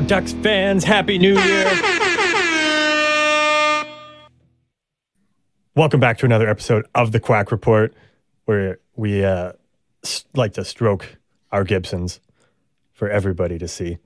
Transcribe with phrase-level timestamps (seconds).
[0.00, 0.84] Ducks fans.
[0.84, 1.64] Happy New Year.
[5.74, 7.94] Welcome back to another episode of the Quack Report,
[8.46, 9.52] where we uh,
[10.34, 11.16] like to stroke
[11.52, 12.20] our Gibsons
[12.92, 13.98] for everybody to see.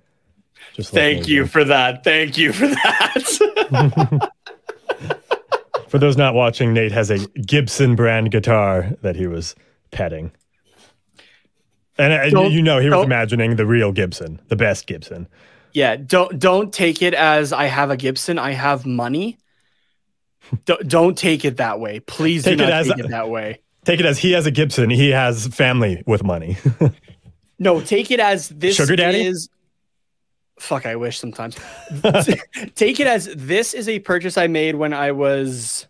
[0.75, 2.05] Just Thank you for that.
[2.05, 4.31] Thank you for that.
[5.93, 9.55] For those not watching, Nate has a Gibson brand guitar that he was
[9.91, 10.33] petting.
[11.99, 15.29] And uh, you know, he was imagining the real Gibson, the best Gibson.
[15.73, 19.39] Yeah, don't don't take it as I have a Gibson, I have money.
[20.65, 22.01] D- don't take it that way.
[22.01, 23.61] Please Take do it as take it that way.
[23.85, 26.57] Take it as he has a Gibson, he has family with money.
[27.59, 29.25] No, take it as this Sugar daddy?
[29.25, 29.49] is
[30.59, 31.57] fuck, I wish sometimes.
[32.75, 35.87] take it as this is a purchase I made when I was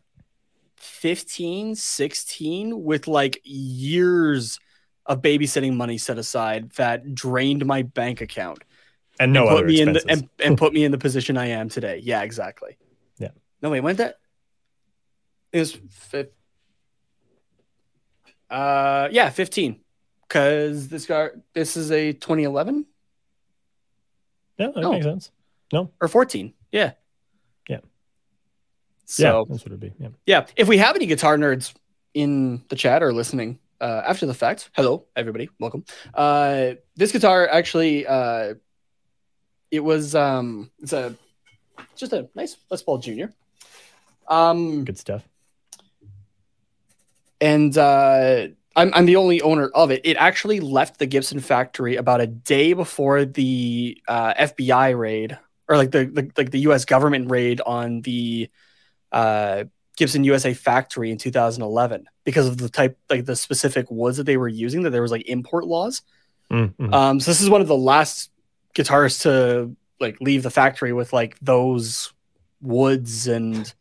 [0.76, 4.60] 15, 16 with like years
[5.06, 8.62] of babysitting money set aside that drained my bank account.
[9.20, 11.36] And no and put other me in the and, and put me in the position
[11.36, 12.00] I am today.
[12.02, 12.76] Yeah, exactly.
[13.18, 13.30] Yeah.
[13.60, 14.18] No wait, when did that?
[15.52, 16.28] It was fif-
[18.50, 19.80] uh yeah, fifteen.
[20.28, 22.86] Cause this guy this is a 2011
[24.58, 24.92] yeah, that no.
[24.92, 25.30] makes sense.
[25.72, 26.52] No, or 14.
[26.70, 26.92] Yeah.
[27.68, 27.80] Yeah.
[29.06, 29.92] So yeah, that's what it'd be.
[29.98, 30.08] Yeah.
[30.26, 31.74] yeah, if we have any guitar nerds
[32.14, 35.84] in the chat or listening uh, after the fact, hello everybody, welcome.
[36.14, 38.54] Uh, this guitar actually, uh,
[39.72, 41.16] it was um, it's a
[41.96, 43.32] just a nice Les Paul Junior.
[44.28, 45.26] Um, Good stuff.
[47.40, 50.02] and uh, I'm I'm the only owner of it.
[50.04, 55.38] It actually left the Gibson factory about a day before the uh, FBI raid,
[55.68, 56.84] or like the, the like the U.S.
[56.84, 58.50] government raid on the
[59.10, 59.64] uh,
[59.96, 64.36] Gibson USA factory in 2011 because of the type like the specific woods that they
[64.36, 64.82] were using.
[64.82, 66.02] That there was like import laws.
[66.50, 66.92] Mm, mhm.
[66.94, 68.30] Um, so this is one of the last
[68.74, 72.12] guitars to like leave the factory with like those
[72.60, 73.72] woods and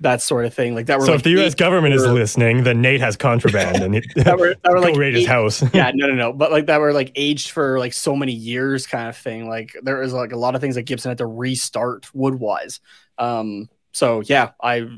[0.00, 0.74] that sort of thing.
[0.74, 1.54] Like that were so like if the U.S.
[1.54, 5.14] government is listening, then Nate has contraband, and he, that were that were like raid
[5.14, 5.62] his house.
[5.74, 6.32] yeah, no, no, no.
[6.32, 9.48] But like that were like aged for like so many years, kind of thing.
[9.48, 12.80] Like there was like a lot of things that Gibson had to restart wood wise.
[13.18, 14.88] Um, so yeah, I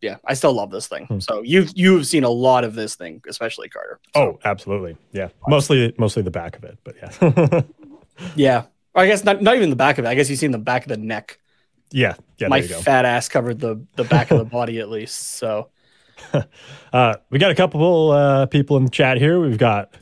[0.00, 1.06] yeah, I still love this thing.
[1.06, 1.20] Hmm.
[1.20, 4.00] So you've you've seen a lot of this thing, especially Carter.
[4.14, 4.96] So, oh, absolutely.
[5.12, 7.62] Yeah, mostly mostly the back of it, but yeah,
[8.36, 8.64] yeah.
[8.98, 10.08] I guess not not even the back of it.
[10.08, 11.38] I guess you've seen the back of the neck.
[11.90, 12.48] yeah, yeah.
[12.48, 12.80] My there you go.
[12.82, 15.32] fat ass covered the the back of the body at least.
[15.32, 15.68] So
[16.92, 19.40] uh, we got a couple uh, people in the chat here.
[19.40, 19.94] We've got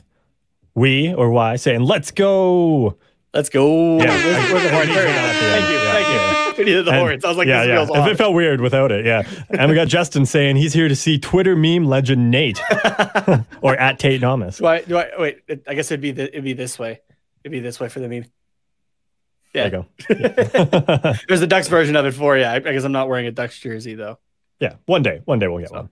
[0.73, 2.97] we or why saying, let's go.
[3.33, 3.97] Let's go.
[3.97, 4.89] Yeah, Where's, where's the I- horn?
[4.89, 5.13] I There we need go.
[5.13, 5.75] that at the Thank you.
[5.75, 6.47] Yeah, Thank yeah.
[6.47, 6.53] you.
[6.57, 7.25] We needed the And- horns.
[7.25, 7.75] I was like, yeah, this yeah.
[7.85, 8.07] feels If off.
[8.09, 9.23] it felt weird without it, yeah.
[9.51, 12.59] and we got Justin saying he's here to see Twitter meme legend Nate
[13.61, 14.57] or at Tate Nomis.
[14.57, 16.99] Do I, do I, wait, I guess it'd be, the, it'd be this way.
[17.43, 18.25] It'd be this way for the meme.
[19.53, 19.69] Yeah.
[19.69, 20.15] There you
[21.05, 21.13] go.
[21.27, 22.43] There's a Ducks version of it for you.
[22.43, 24.19] I, I guess I'm not wearing a Ducks jersey though.
[24.59, 25.89] yeah, one day, one day we'll get So, one.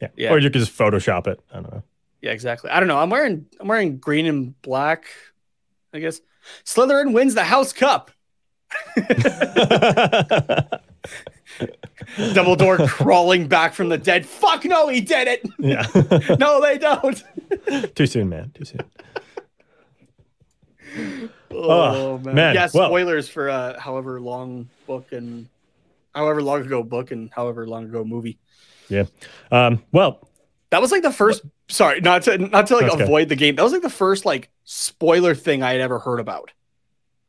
[0.00, 0.08] Yeah.
[0.16, 0.30] yeah.
[0.32, 1.40] or you could just Photoshop it.
[1.52, 1.82] I don't know.
[2.22, 2.70] Yeah, exactly.
[2.70, 2.98] I don't know.
[2.98, 5.06] I'm wearing I'm wearing green and black.
[5.92, 6.20] I guess
[6.64, 8.10] Slytherin wins the House Cup.
[12.16, 14.26] Dumbledore crawling back from the dead.
[14.26, 15.46] Fuck no, he did it.
[15.58, 15.86] yeah,
[16.38, 17.22] No, they don't.
[17.94, 18.50] too soon, man.
[18.54, 18.80] Too soon.
[21.52, 22.34] Oh, man.
[22.34, 22.54] man.
[22.54, 25.48] Yeah, Well- spoilers for uh, however long book and
[26.14, 28.38] however long ago book and however long ago movie.
[28.88, 29.04] Yeah.
[29.50, 30.28] Um, well,
[30.70, 31.42] That was like the first.
[31.68, 33.02] Sorry, not to not to like That's good.
[33.04, 33.54] avoid the game.
[33.56, 36.52] That was like the first like spoiler thing I had ever heard about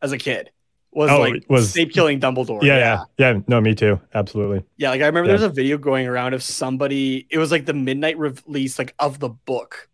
[0.01, 0.49] as a kid.
[0.91, 2.63] Was Oh, like was- Snape killing Dumbledore.
[2.63, 3.39] yeah, yeah, yeah.
[3.47, 3.99] No, me too.
[4.13, 4.63] Absolutely.
[4.77, 5.37] Yeah, like I remember Yeah.
[5.37, 7.27] there's a video going around of somebody.
[7.29, 9.87] It was like the midnight release, like of the book,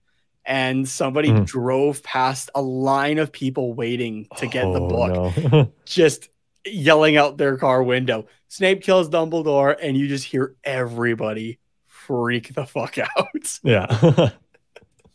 [0.46, 1.46] and somebody Mhm.
[1.46, 5.72] drove past a line of people waiting to get the Oh, book, no.
[5.86, 6.30] just
[6.66, 8.26] yelling out their car window.
[8.48, 13.60] Snape kills Dumbledore, and you just hear everybody freak the fuck out.
[13.64, 14.32] yeah.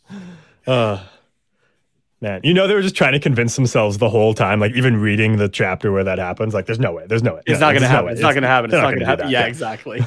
[0.67, 0.99] uh,
[2.21, 4.97] man, you know they were just trying to convince themselves the whole time, like even
[4.97, 6.53] reading the chapter where that happens.
[6.53, 7.05] Like, there's no way.
[7.07, 7.41] There's no way.
[7.45, 8.11] It's No, not gonna there's no happen.
[8.13, 8.69] it's not gonna happen.
[8.71, 9.29] It's not gonna happen.
[9.29, 9.45] Yeah, yeah.
[9.47, 9.99] exactly.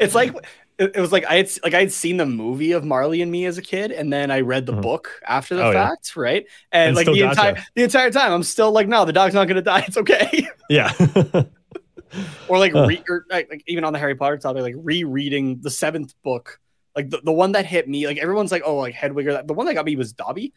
[0.00, 0.34] it's like
[0.78, 3.30] it, it was like I had like I had seen the movie of Marley and
[3.30, 4.82] Me as a kid, and then I read the Mhm.
[4.82, 5.88] book after the Oh, yeah.
[5.88, 6.46] fact, right?
[6.72, 9.46] And, And like the entire the entire time, I'm still like, no, the dog's not
[9.48, 9.84] gonna die.
[9.86, 10.48] It's okay.
[10.70, 10.92] yeah.
[12.48, 15.70] or like, re- or, like like, even on the Harry Potter topic, like rereading the
[15.70, 16.60] seventh book,
[16.96, 19.46] like the, the one that hit me, like everyone's like, oh, like Hedwig, or that.
[19.46, 20.52] The one that got me was Dobby.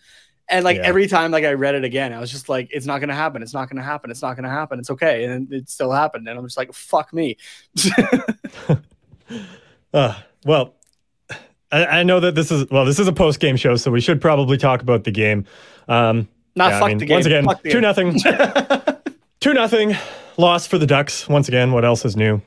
[0.50, 0.84] And like Yeah.
[0.84, 3.42] every time like I read it again, I was just like, it's not gonna happen.
[3.44, 4.10] It's not gonna happen.
[4.12, 4.80] It's not gonna happen.
[4.80, 5.26] It's okay.
[5.26, 6.28] And it still happened.
[6.28, 7.38] And I'm just like, fuck me.
[9.98, 10.14] Uh,
[10.46, 10.76] well,
[11.72, 14.00] I, I know that this is well, this is a post game show, so we
[14.00, 15.46] should probably talk about the game.
[15.88, 17.16] Um, Not yeah, I mean, the game.
[17.16, 18.20] Once again, Fuck two nothing,
[19.40, 19.96] two nothing,
[20.38, 21.28] loss for the Ducks.
[21.28, 22.40] Once again, what else is new?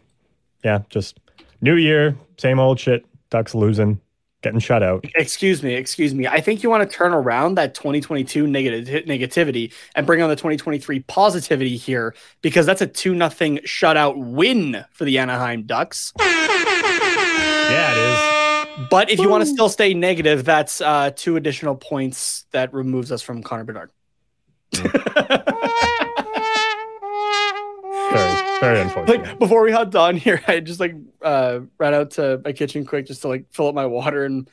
[0.62, 1.18] Yeah, just
[1.60, 3.04] new year, same old shit.
[3.30, 4.00] Ducks losing,
[4.42, 5.04] getting shut out.
[5.16, 6.28] excuse me, excuse me.
[6.28, 10.36] I think you want to turn around that 2022 negative negativity and bring on the
[10.36, 16.12] 2023 positivity here because that's a two nothing shutout win for the Anaheim Ducks.
[17.70, 22.44] Yeah, it But if you want to still stay negative, that's uh, two additional points
[22.50, 23.90] that removes us from Connor Bedard.
[24.72, 24.80] is.
[28.10, 29.22] Very, very unfortunate.
[29.22, 32.84] like before we hopped on here, I just like uh, ran out to my kitchen
[32.84, 34.48] quick just to like fill up my water, and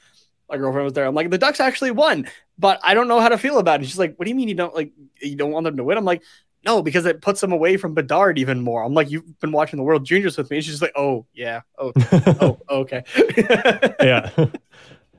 [0.50, 1.06] my girlfriend was there.
[1.06, 3.86] I'm like, the Ducks actually won, but I don't know how to feel about it.
[3.86, 4.92] She's like, what do you mean you don't like
[5.22, 5.98] you don't want them to win?
[5.98, 6.22] I'm like,
[6.68, 8.84] no, because it puts them away from Bedard even more.
[8.84, 10.60] I'm like, you've been watching the World Juniors with me.
[10.60, 11.94] She's just like, oh yeah, oh
[12.42, 13.04] oh okay.
[14.02, 14.30] yeah.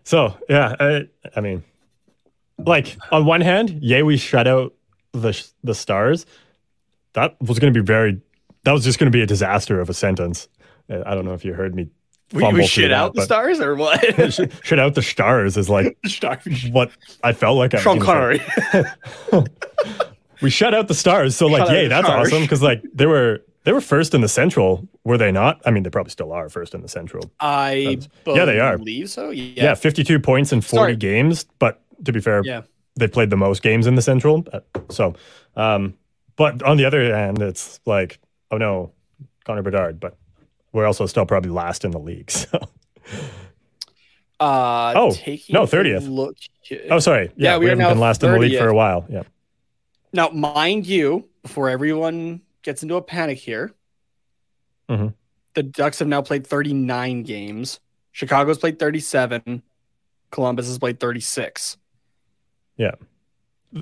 [0.04, 1.64] So yeah, I, I mean,
[2.58, 4.74] like on one hand, yay, we shut out
[5.12, 6.26] the the stars.
[7.14, 8.20] That was going to be very.
[8.64, 10.48] That was just going to be a disaster of a sentence.
[10.90, 11.88] I don't know if you heard me.
[12.34, 14.00] we, we shit that, out the stars or what?
[14.32, 15.96] sh- shut out the stars is like
[16.72, 16.90] what
[17.24, 17.74] I felt like.
[17.78, 18.00] Sean.
[18.00, 18.42] Connery.
[20.42, 22.28] We shut out the stars, so like, yay, that's stars.
[22.28, 25.60] awesome because like they were they were first in the central, were they not?
[25.66, 27.30] I mean, they probably still are first in the central.
[27.40, 28.78] I Yeah, they are.
[28.78, 29.30] believe so.
[29.30, 29.64] Yeah.
[29.64, 30.96] Yeah, 52 points in 40 Sorry.
[30.96, 31.44] games.
[31.58, 32.62] But to be fair, Yeah.
[32.96, 34.46] they played the most games in the Central.
[34.52, 35.14] Uh, So,
[35.56, 35.94] um,
[36.36, 38.18] but on the other hand, it's like,
[38.50, 38.92] oh no,
[39.44, 39.98] Connor Bedard.
[40.00, 40.16] But
[40.72, 42.30] we're also still probably last in the league.
[42.40, 42.58] So,
[44.40, 45.08] Uh, Oh,
[45.50, 46.08] no, 30th.
[46.08, 46.36] Look.
[46.90, 47.32] oh, sorry.
[47.36, 49.04] Yeah, Yeah, we we, haven't been last in the league for a while.
[49.10, 49.22] Yeah.
[50.12, 53.72] Now, mind you, before everyone gets into a panic here,
[54.88, 55.14] Mhm.
[55.54, 57.80] the Ducks have now played 39 games.
[58.12, 59.62] Chicago's played 37.
[60.30, 61.76] Columbus has played 36.
[62.76, 62.94] Yeah.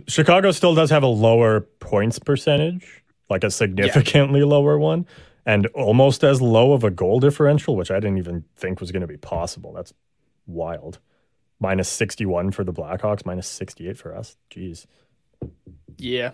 [0.09, 5.07] Chicago still does have a lower points percentage, like a significantly lower one,
[5.45, 9.03] and almost as low of a goal differential, which I didn't even think was going
[9.03, 9.73] to be possible.
[9.73, 9.93] That's
[10.47, 10.99] wild.
[11.61, 14.37] Minus 61 for the Blackhawks, minus 68 for us.
[14.51, 14.87] Jeez.
[15.99, 16.33] Yeah.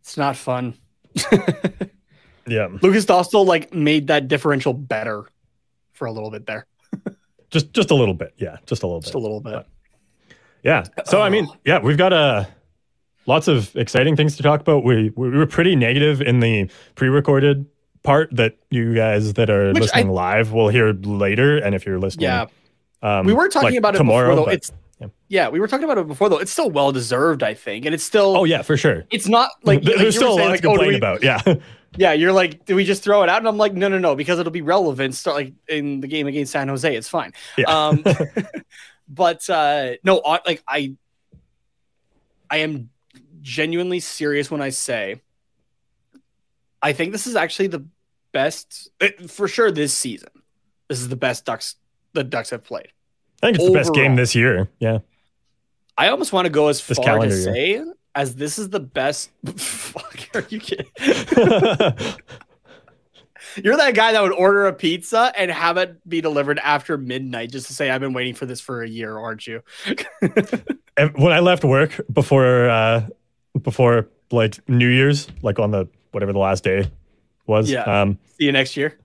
[0.00, 0.74] It's not fun.
[2.50, 2.68] Yeah.
[2.80, 5.24] Lukas Dostal like made that differential better
[5.92, 6.66] for a little bit there.
[7.50, 8.32] Just just a little bit.
[8.38, 8.56] Yeah.
[8.64, 9.18] Just a little Just bit.
[9.18, 9.66] a little bit.
[10.62, 10.84] Yeah.
[11.04, 12.46] So I mean, yeah, we've got uh,
[13.26, 14.82] lots of exciting things to talk about.
[14.82, 17.66] We we were pretty negative in the pre-recorded
[18.02, 21.84] part that you guys that are Which listening I- live will hear later, and if
[21.84, 22.46] you're listening, Yeah.
[23.02, 24.28] um, we were talking like about it tomorrow.
[24.30, 24.44] before, though.
[24.46, 25.06] but- It's yeah.
[25.28, 26.38] yeah, we were talking about it before, though.
[26.38, 28.36] It's still well deserved, I think, and it's still.
[28.36, 29.04] oh yeah, for sure.
[29.10, 31.22] It's not like There- like there's still a lot like, to oh, complain we- about.
[31.22, 31.40] Yeah,
[31.96, 33.38] Yeah, you're like, do we just throw it out?
[33.38, 35.14] And I'm like, no, no, no, because it'll be relevant.
[35.14, 37.32] Start like in the game against San Jose, it's fine.
[37.56, 37.64] Yeah.
[37.66, 38.04] Um,
[39.08, 40.96] but uh, no, on- like I,
[42.50, 42.90] I am
[43.40, 45.22] genuinely serious when I say,
[46.82, 47.86] I think this is actually the
[48.32, 50.28] best uh, for sure this season.
[50.88, 51.76] This is the best Ducks
[52.12, 52.88] the Ducks have played.
[53.42, 54.68] I think it's the best game this year.
[54.78, 54.98] Yeah,
[55.96, 57.36] I almost want to go as This far to year.
[57.36, 57.82] say
[58.14, 59.30] as this is the best.
[59.56, 60.86] Fuck, are you kidding?
[63.64, 67.50] You're that guy that would order a pizza and have it be delivered after midnight
[67.50, 69.62] just to say, I've been waiting for this for a year, aren't you?
[71.14, 73.06] When I left work before uh
[73.62, 76.90] before like New Year's, like on the whatever the last day
[77.46, 77.70] was.
[77.70, 77.82] Yeah.
[77.84, 78.98] Um See you next year.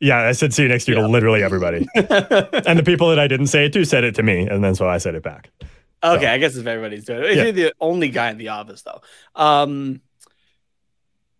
[0.00, 1.02] Yeah, I said see you next year Yeah.
[1.04, 1.86] to literally everybody.
[1.94, 4.74] and the people that I didn't say it to said it to me, and then
[4.74, 5.50] so I said it back.
[6.02, 7.36] Okay, I guess if everybody's doing it.
[7.36, 7.42] Yeah.
[7.44, 9.00] You're the only guy in the office, though.
[9.34, 10.00] Um,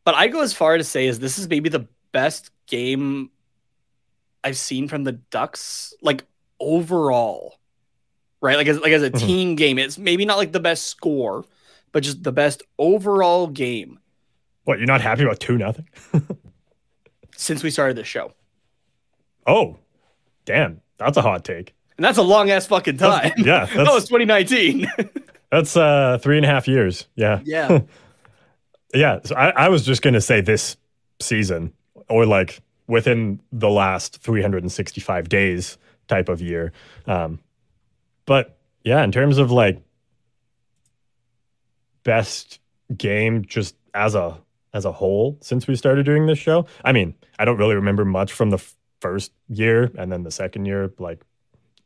[0.04, 3.30] but I go as far to say is this is maybe the best game
[4.42, 6.24] I've seen from the Ducks, like
[6.58, 7.58] overall,
[8.40, 8.56] right?
[8.56, 9.18] Like as like as a Mhm.
[9.20, 11.44] team game, it's maybe not like the best score,
[11.92, 14.00] but just the best overall game
[14.64, 15.88] What, you're not happy about two nothing?
[17.36, 18.32] since we started the show,
[19.48, 19.78] Oh,
[20.44, 20.80] damn.
[20.98, 21.74] That's a hot take.
[21.96, 23.32] and that's a long ass fucking time.
[23.36, 24.86] That's- yeah, that was that's 2019.
[25.50, 27.06] that's uh three and a half years.
[27.16, 27.40] Yeah.
[27.44, 27.80] yeah,
[28.94, 29.18] Yeah.
[29.24, 30.76] So I, I was just gonna say this
[31.20, 31.72] season
[32.08, 35.78] or like within the last 365 days
[36.08, 36.72] type of year.
[37.06, 37.38] Um
[38.26, 39.80] but yeah, in terms of like
[42.04, 42.60] best
[42.96, 44.38] game just as a
[44.74, 46.66] as a whole since we started doing this show.
[46.84, 50.30] I mean, I don't really remember much from the f- first year and then the
[50.30, 51.22] second year, like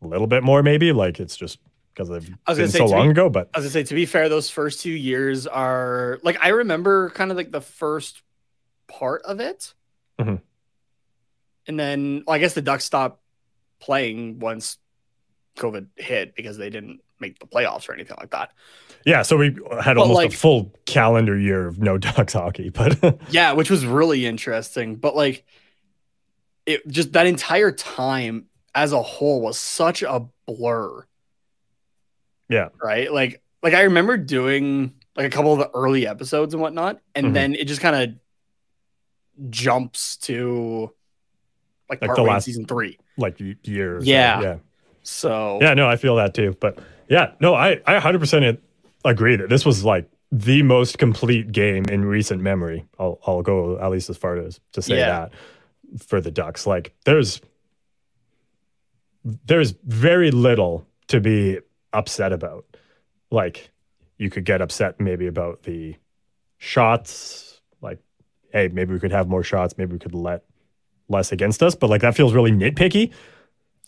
[0.02, 0.92] a little bit more maybe.
[0.92, 1.58] Like it's just
[1.94, 3.28] because they've I was been say, so long me- ago.
[3.28, 6.48] But I was gonna say, to be fair, those first two years are like I
[6.48, 8.22] remember kind of like the first
[8.88, 9.74] part of it,
[10.20, 10.40] Mhm.
[11.66, 13.20] and then well, I guess the Ducks stopped
[13.80, 14.78] playing once
[15.56, 18.50] COVID hit because they didn't make the playoffs or anything like that.
[19.06, 19.46] Yeah, so we
[19.80, 23.70] had But, almost like- a full calendar year of no Ducks hockey, but Yeah, which
[23.70, 24.96] was really interesting.
[24.96, 25.44] But like,
[26.66, 31.04] it just that entire time as a whole was such a blur.
[32.48, 32.68] Yeah.
[32.82, 33.12] Right.
[33.12, 37.28] Like, like I remember doing like a couple of the early episodes and whatnot, and
[37.28, 37.34] Mhm.
[37.34, 40.90] then it just kind of jumps to
[41.90, 42.98] like, Like part the one, last- season three.
[43.18, 43.96] like y- year.
[43.98, 44.40] or so, Yeah.
[44.40, 44.56] yeah,
[45.02, 45.74] So yeah.
[45.74, 46.56] No, I feel that too.
[46.60, 46.78] But
[47.08, 48.60] yeah, no, I I 100 percent
[49.04, 52.86] agree that this was like the most complete game in recent memory.
[52.98, 55.08] I'll I'll go at least as far as to say Yeah.
[55.08, 55.32] that
[55.98, 56.66] for the Ducks.
[56.66, 57.40] Like there's
[59.24, 61.58] there's very little to be
[61.92, 62.64] upset about.
[63.30, 63.70] Like
[64.18, 65.96] you could get upset maybe about the
[66.58, 67.98] shots, like
[68.52, 70.44] hey, maybe we could have more shots, maybe we could let
[71.08, 73.12] less against us, but like that feels really nitpicky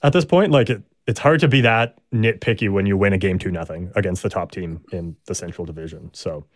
[0.03, 0.53] at this point.
[0.53, 3.93] Like it, it's hard to be that nitpicky when you win a game two nothing
[3.95, 6.11] against the top team in the Central Division.
[6.15, 6.47] So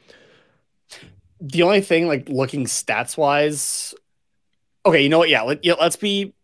[1.41, 3.95] the only thing like looking stats wise
[4.89, 5.29] okay you know what?
[5.29, 6.35] Yeah, let, yeah let's be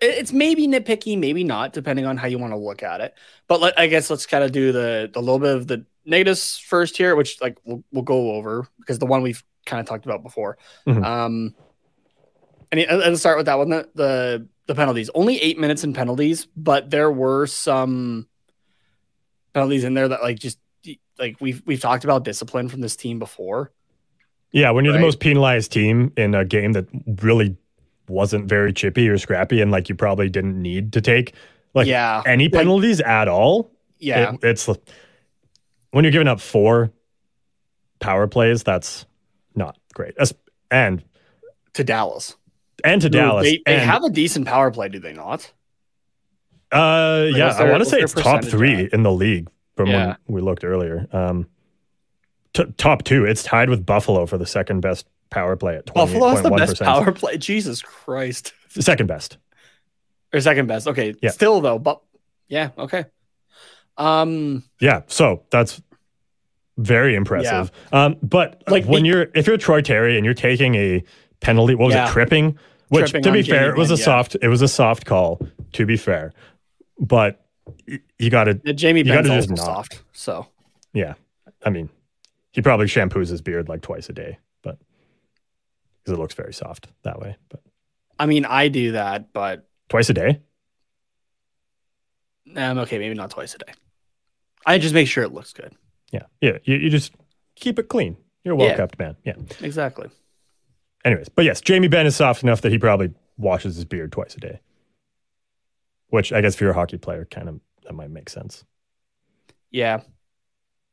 [0.00, 3.14] it's maybe nitpicky maybe not depending on how you want to look at it.
[3.48, 6.58] But let, i guess let's kind of do the the little bit of the negatives
[6.58, 10.04] first here which like we'll, we'll go over because the one we've kind of talked
[10.04, 10.58] about before.
[10.86, 11.04] Mhm.
[11.04, 11.54] um
[12.72, 15.08] and let's start with that one the, the the penalties.
[15.14, 18.26] Only eight minutes in penalties but there were some
[19.54, 20.58] penalties in there that like just
[21.18, 23.72] like we've we've talked about discipline from this team before.
[24.52, 25.00] Yeah, when you're Right.
[25.00, 26.86] the most penalized team in a game that
[27.22, 27.56] really
[28.08, 31.34] wasn't very chippy or scrappy, and like you probably didn't need to take
[31.74, 33.70] like yeah any Like, penalties at all.
[33.98, 34.68] yeah it- it's
[35.90, 36.90] when you're giving up four
[38.00, 39.06] power plays, that's
[39.54, 40.14] not great.
[40.70, 41.02] And
[41.74, 42.36] to Dallas.
[42.84, 45.50] and to Dallas, They, they and, have a decent power play, do they not?
[46.72, 48.92] Uh, yeah, what's I want to say it's top three at?
[48.92, 50.16] in the league from Yeah.
[50.26, 51.06] when we looked earlier.
[51.12, 51.46] Um,
[52.52, 53.24] t- top two.
[53.24, 56.42] It's tied with Buffalo for the second best power play at twenty eight Buffalo has
[56.42, 57.36] the best power play.
[57.38, 58.52] Jesus Christ.
[58.68, 59.38] Second best.
[60.32, 60.86] Or second best.
[60.88, 61.14] Okay.
[61.22, 61.30] Yeah.
[61.30, 62.00] Still though, but
[62.48, 63.04] yeah, okay.
[63.96, 65.80] Um Yeah, so that's
[66.78, 67.70] very impressive.
[67.92, 71.02] Um, but Like, when the- you're if you're Troy Terry and you're taking a
[71.40, 72.08] penalty, what was Yeah.
[72.08, 72.58] it, tripping?
[72.88, 74.04] Which Tripping to be fair, it was a yeah.
[74.04, 75.40] soft it was a soft call.
[75.72, 76.32] To be fair,
[76.98, 77.44] but
[78.18, 80.02] you got to Jamie You gotta just soft.
[80.12, 80.46] So
[80.92, 81.14] Yeah.
[81.64, 81.88] I mean,
[82.52, 84.38] he probably shampoos his beard like twice a day,
[86.06, 87.36] because it looks very soft that way.
[87.48, 87.60] But
[88.18, 90.40] I mean, I do that, but Twice a day?
[92.56, 93.72] um, okay, maybe not twice a day.
[94.64, 95.72] I just make sure it looks good.
[96.12, 96.22] Yeah.
[96.40, 96.58] Yeah.
[96.64, 97.12] You, you just
[97.56, 98.16] keep it clean.
[98.44, 98.76] You're a well Yeah.
[98.76, 99.16] kept man.
[99.24, 99.34] Yeah.
[99.60, 100.08] Exactly.
[101.04, 104.34] Anyways, but yes, Jamie Benn is soft enough that he probably washes his beard twice
[104.36, 104.60] a day.
[106.08, 108.64] Which I guess if you're a hockey player, kind of that might make sense.
[109.70, 110.00] Yeah.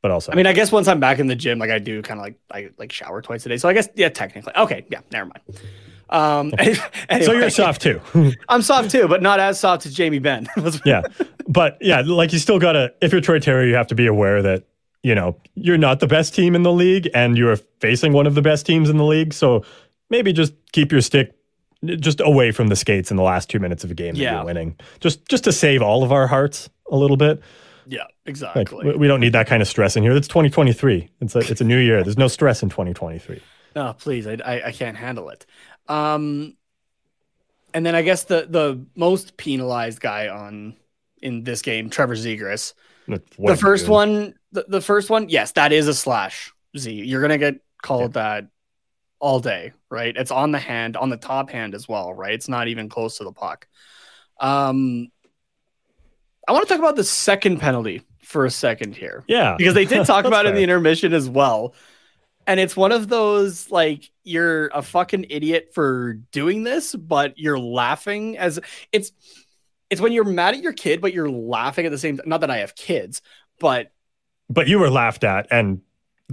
[0.04, 2.02] But also, I mean, I guess once I'm back in the gym, like I do
[2.04, 3.58] kind of like I like shower twice a day.
[3.58, 4.54] So I guess yeah, technically.
[4.56, 5.62] Okay, yeah, never mind.
[6.10, 6.54] Um
[7.10, 8.00] anyway, so you're soft too.
[8.50, 10.48] I'm soft too, but not as soft as Jamie Benn.
[10.86, 11.02] yeah.
[11.48, 14.42] But yeah, like you still gotta if you're Troy Terry, you have to be aware
[14.42, 14.64] that,
[15.04, 18.36] you know, you're not the best team in the league and you're facing one of
[18.36, 19.34] the best teams in the league.
[19.34, 19.64] So
[20.10, 21.34] maybe just keep your stick
[21.86, 24.36] just away from the skates in the last two minutes of a game that Yeah.
[24.36, 24.76] you're winning.
[25.00, 27.42] Just just to save all of our hearts a little bit.
[27.88, 28.86] yeah, exactly.
[28.86, 30.16] we we don't need that kind of stress in here.
[30.16, 31.10] It's 2023.
[31.22, 32.04] It's a it's a new year.
[32.04, 33.42] There's no stress in 2023.
[33.76, 35.46] No, please, I, I I can't handle it.
[35.88, 36.56] Um,
[37.74, 40.76] and then I guess the the most penalized guy on
[41.22, 42.74] in this game, Trevor Zegras.
[43.08, 46.92] The first one, the, the first one, yes, that is a slash Z.
[46.92, 48.48] You're gonna get called that
[49.20, 50.16] all day, right?
[50.16, 52.34] It's on the hand, on the top hand as well, right?
[52.34, 53.68] It's not even close to the puck.
[54.40, 55.10] Um,
[56.48, 58.02] I want to talk about the second penalty
[58.34, 59.56] for a second here Yeah.
[59.58, 61.74] because they did talk about it in the intermission as well.
[62.46, 67.58] And it's one of those like you're a fucking idiot for doing this, but you're
[67.60, 68.60] laughing as
[68.92, 69.14] it's
[69.90, 72.52] it's when you're mad at your kid, but you're laughing at the same not that
[72.52, 73.22] I have kids,
[73.60, 73.94] but
[74.50, 75.80] But you were laughed at and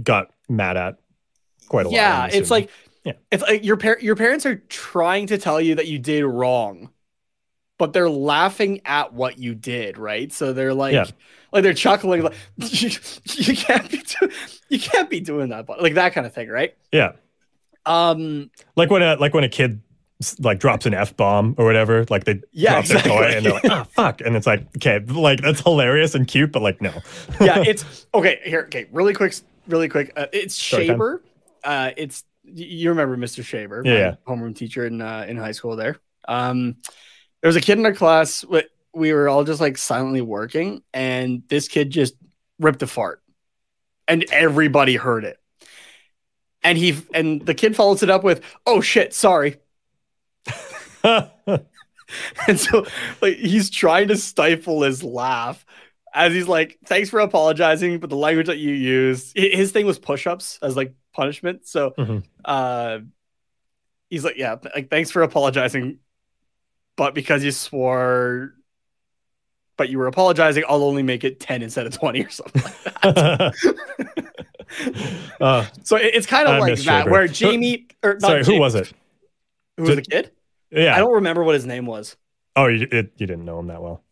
[0.03, 0.97] got mad at
[1.69, 1.95] quite a lot.
[1.95, 2.69] yeah, I'm it's like
[3.05, 3.13] Yeah.
[3.31, 6.89] it's like your par- your parents are trying to tell you that you did wrong,
[7.81, 10.31] but they're laughing at what you did, right?
[10.31, 11.05] So they're like, Yeah.
[11.51, 12.91] like they're chuckling, like you,
[13.25, 14.29] you can't be do-
[14.69, 16.75] you can't be doing that, but like that kind of thing, right?
[16.91, 17.13] yeah.
[17.87, 19.81] Um, Like when a like when a kid
[20.37, 23.53] like drops an f bomb or whatever, like they Yeah, drop their toy and they're
[23.53, 26.91] like, ah, fuck, and it's like, okay, like that's hilarious and cute, but like, no,
[27.41, 28.41] yeah, it's okay.
[28.43, 29.33] Here, okay, really quick,
[29.67, 30.13] really quick.
[30.15, 30.85] Uh, it's Story.
[30.85, 31.23] Shaver.
[31.63, 33.83] Uh, it's you remember Mr.
[33.83, 34.15] My yeah.
[34.27, 35.75] homeroom teacher in uh, in high school.
[35.75, 36.75] There, um,
[37.41, 38.45] there was a kid in our class.
[38.45, 42.13] We, we were all just like silently working, and this kid just
[42.59, 43.21] ripped a fart,
[44.07, 45.37] and everybody heard it.
[46.63, 49.57] And he and the kid follows it up with, "Oh shit, sorry."
[52.45, 52.85] And so
[53.21, 55.65] like he's trying to stifle his laugh
[56.13, 59.85] as he's like, thanks for apologizing, but the language that you used, hi- his thing
[59.85, 61.65] was push-ups as like punishment.
[61.67, 62.23] So Mhm.
[62.43, 62.99] uh
[64.09, 65.99] he's like, yeah, like thanks for apologizing,
[66.97, 68.53] but because you swore
[69.77, 72.83] but you were apologizing, I'll only make it 10 instead of 20 or something like
[73.01, 73.53] that.
[75.41, 78.59] uh, so it- it's kind of I like that where Jamie or not sorry, who
[78.59, 78.91] was it?
[79.77, 80.31] Who was the kid?
[80.69, 80.95] Yeah.
[80.95, 82.15] I don't remember what his name was.
[82.55, 84.03] oh, you it, you didn't know him that well.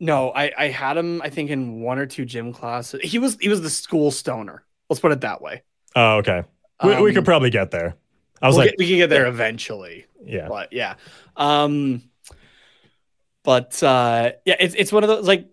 [0.00, 1.22] No, I, I had him.
[1.22, 3.00] I think in one or two gym classes.
[3.02, 4.64] He was he was the school stoner.
[4.90, 5.62] Let's put it that way.
[5.94, 6.42] Oh, okay.
[6.82, 7.94] We, we Um, could probably get there.
[8.40, 10.96] I was we'll like, get- we can get there eventually, yeah, but yeah.
[11.36, 12.02] Um,
[13.44, 15.48] but uh, yeah, it's it's one of those like,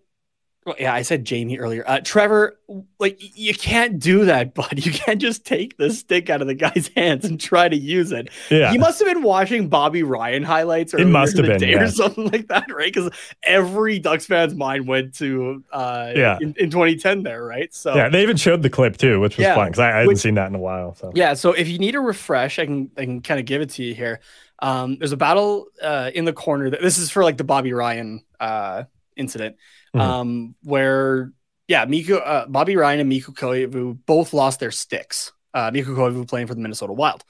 [0.65, 1.83] well, yeah, I said Jamie earlier.
[1.87, 2.59] Uh, Trevor,
[2.99, 4.85] like you can't do that, bud.
[4.85, 8.11] You can't just take the stick out of the guy's hands and try to use
[8.11, 8.29] it.
[8.51, 8.71] yeah.
[8.71, 11.83] He must have been watching Bobby Ryan highlights or it must have been, yeah.
[11.83, 12.93] or something like that, right?
[12.93, 13.09] Because
[13.41, 16.37] every Ducks fan's mind went to uh Yeah.
[16.41, 17.73] in, in 2010 there, right?
[17.73, 19.99] So yeah, they even showed the clip too, which was Yeah, fun because I, I
[20.01, 20.93] hadn't seen that in a while.
[20.93, 23.61] So yeah, so if you need a refresh, I can I can kind of give
[23.61, 24.19] it to you here.
[24.61, 26.69] Um, there's a battle uh, in the corner.
[26.69, 28.83] That, this is for like the Bobby Ryan uh,
[29.15, 29.55] incident,
[29.95, 29.99] Mhm.
[30.01, 31.31] um, where
[31.67, 35.31] yeah, Mikko, uh, Bobby Ryan and Mikko Koivu both lost their sticks.
[35.53, 37.23] Uh, Mikko Koivu playing for the Minnesota Wild,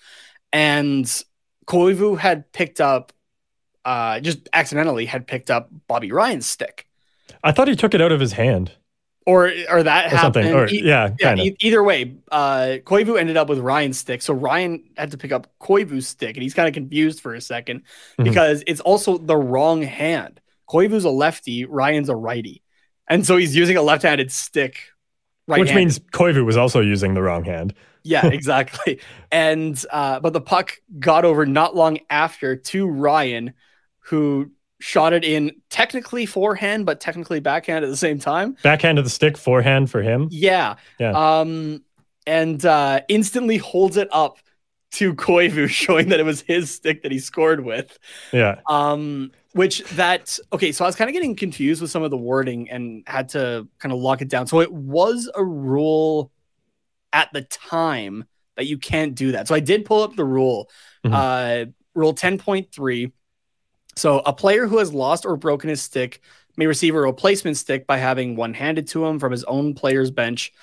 [0.54, 1.06] and
[1.68, 3.14] Koivu had picked up,
[3.86, 6.88] uh, just accidentally had picked up Bobby Ryan's stick,
[7.44, 8.72] I thought he took it out of his hand
[9.30, 10.44] or or that or something.
[10.44, 10.62] happened.
[10.62, 11.46] Or E- yeah, yeah, kind of.
[11.46, 14.22] e- either way, uh, Koivu ended up with Ryan's stick.
[14.22, 17.40] So Ryan had to pick up Koivu's stick, and he's kind of confused for a
[17.42, 17.82] 2nd
[18.18, 18.24] Mhm.
[18.24, 20.40] because it's also the wrong hand.
[20.70, 22.62] Koivu's a lefty, Ryan's a righty.
[23.08, 24.78] And so he's using a left handed stick.
[25.48, 27.74] Right Which means Koivu was also using the wrong hand.
[28.04, 29.00] yeah, exactly.
[29.32, 33.54] and, uh, but the puck got over not long after to Ryan,
[34.10, 38.56] who shot it in technically forehand, but technically backhand at the same time.
[38.64, 40.28] Backhand of the stick, forehand for him.
[40.32, 40.76] Yeah.
[41.00, 41.12] Yeah.
[41.12, 41.84] Um,
[42.26, 44.38] and uh, instantly holds it up
[44.92, 47.98] to Koivu, showing that it was his stick that he scored with.
[48.32, 48.60] Yeah.
[48.68, 52.18] Um, which that okay, so I was kind of getting confused with some of the
[52.18, 54.48] wording and had to kind of lock it down.
[54.48, 56.32] So it was a rule
[57.12, 58.26] at the time
[58.58, 59.48] that you can't do that.
[59.48, 60.70] So I did pull up the rule.
[61.04, 61.14] Mhm.
[61.14, 63.12] Uh, rule ten point three
[64.00, 66.22] So a player who has lost or broken his stick
[66.56, 70.10] may receive a replacement stick by having one handed to him from his own player's
[70.10, 70.54] bench,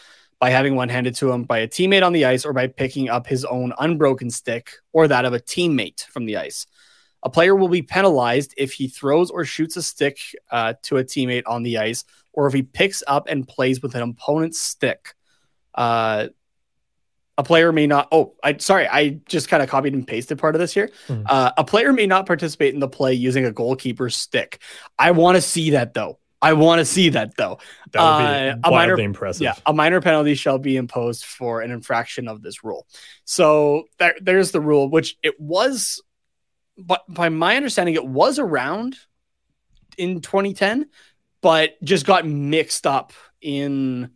[0.41, 3.11] by having one handed to him by a teammate on the ice, or by picking
[3.11, 6.67] up his own unbroken stick or that of a teammate from the ice.
[7.25, 10.19] A player will be penalized if he throws or shoots a stick
[10.51, 13.95] uh, to a teammate on the ice, or if he picks up and plays with
[13.95, 15.15] an opponent's stick.
[15.75, 16.29] Uh,
[17.39, 18.09] a player may not.
[18.13, 20.91] Oh, I sorry, I just kind of copied and pasted part of this here.
[21.09, 21.25] Mhm.
[21.27, 24.61] Uh, a player may not participate in the play using a goalkeeper's stick.
[24.99, 26.19] I want to see that though.
[26.43, 27.59] I want to see that though.
[27.93, 29.43] That would Uh, be a minor- impressive.
[29.43, 32.87] Yeah, a minor penalty shall be imposed for an infraction of this rule.
[33.25, 36.03] So there, there's the rule, which it was,
[36.79, 38.97] but by my understanding, it was around
[39.99, 40.87] in 2010,
[41.41, 44.11] but just got mixed up in,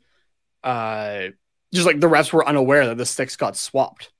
[0.62, 1.28] uh,
[1.72, 4.10] just like the refs were unaware that the sticks got swapped.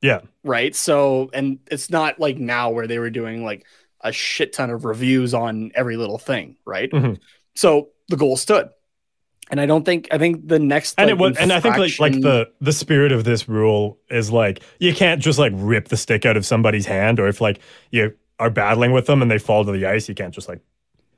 [0.00, 0.20] Yeah.
[0.44, 0.74] Right.
[0.74, 3.66] So, and it's not like now where they were doing like
[4.00, 6.56] a shit ton of reviews on every little thing.
[6.64, 6.90] Right.
[6.90, 7.18] Mhm.
[7.56, 8.68] So the goal stood.
[9.50, 11.78] And I don't think I think the next and like, it was, and I think
[11.78, 15.88] like like the the spirit of this rule is like you can't just like rip
[15.88, 17.58] the stick out of somebody's hand, or if like
[17.90, 20.60] you are battling with them and they fall to the ice, you can't just like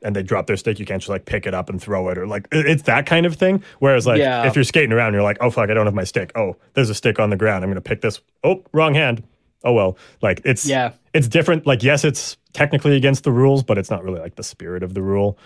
[0.02, 2.16] and they drop their stick, you can't just like pick it up and throw it,
[2.18, 3.62] or like it's that kind of thing.
[3.80, 4.46] Whereas like Yeah.
[4.46, 6.32] if you're skating around, you're like, oh fuck, I don't have my stick.
[6.36, 7.64] Oh, there's a stick on the ground.
[7.64, 8.20] I'm gonna pick this.
[8.44, 9.22] Oh, wrong hand.
[9.62, 11.66] Oh well, like it's yeah it's different.
[11.66, 14.94] Like yes, it's technically against the rules, but it's not really like the spirit of
[14.94, 15.36] the rule.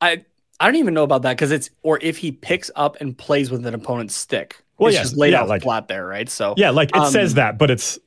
[0.00, 0.24] I
[0.58, 3.50] I don't even know about that because it's or if he picks up and plays
[3.50, 4.62] with an opponent's stick.
[4.78, 6.28] Well, it's just laid yeah, out like- flat there, right?
[6.28, 7.98] So Yeah, like it Um, says that, but it's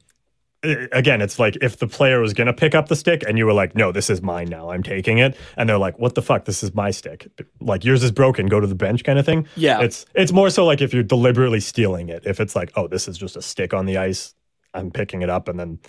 [0.63, 3.53] again, it's like if the player was gonna pick up the stick and you were
[3.53, 4.71] like, "No, this is mine now.
[4.71, 6.45] I'm taking it," and they're like, "What the fuck?
[6.45, 7.27] This is my stick.
[7.61, 8.47] Like yours is broken.
[8.47, 9.47] Go to the bench," kind of thing.
[9.55, 9.81] Yeah.
[9.81, 12.23] it's it's more so like if you're deliberately stealing it.
[12.25, 14.33] If it's like, "Oh, this is just a stick on the ice.
[14.73, 15.79] I'm picking it up," and then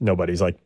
[0.00, 0.58] nobody's like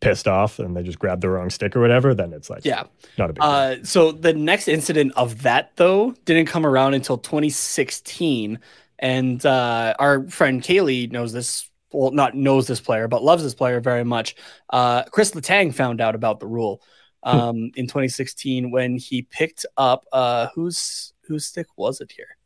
[0.00, 2.84] pissed off and they just grab the wrong stick or whatever, then it's like, yeah.
[3.16, 3.50] not a big deal.
[3.50, 8.58] Uh, so the next incident of that though didn't come around until 2016,
[9.00, 11.68] and uh, our friend Kaylee knows this.
[11.92, 14.36] Well, not knows this player, but loves this player very much.
[14.70, 16.82] Uh, Chris Letang found out about the rule
[17.22, 22.36] um, in 2016 when he picked up uh, whose whose stick was it here?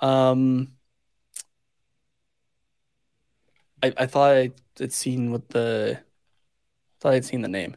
[0.00, 0.72] Um,
[3.82, 5.98] I, I thought I had seen what the
[7.00, 7.76] thought I'd seen the name.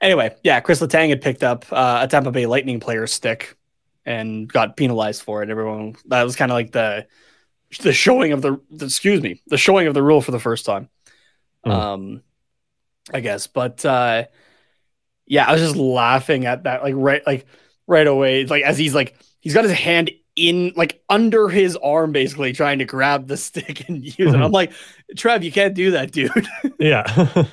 [0.00, 3.56] Anyway, yeah, Chris Letang had picked up uh, a Tampa Bay Lightning player's stick
[4.04, 5.50] and got penalized for it.
[5.50, 7.06] Everyone that was kind of like the
[7.80, 10.88] the showing of the, excuse me the showing of the rule for the first time.
[11.66, 11.70] Mm.
[11.72, 12.22] Um,
[13.12, 14.24] I guess, but uh,
[15.26, 17.46] yeah, I was just laughing at that like right like
[17.86, 18.46] right away.
[18.46, 22.78] Like as he's like he's got his hand in like under his arm basically trying
[22.80, 24.26] to grab the stick and use it.
[24.26, 24.44] Mhm.
[24.44, 24.72] I'm like,
[25.16, 26.30] Trev, you can't do that, dude.
[26.78, 27.04] Yeah.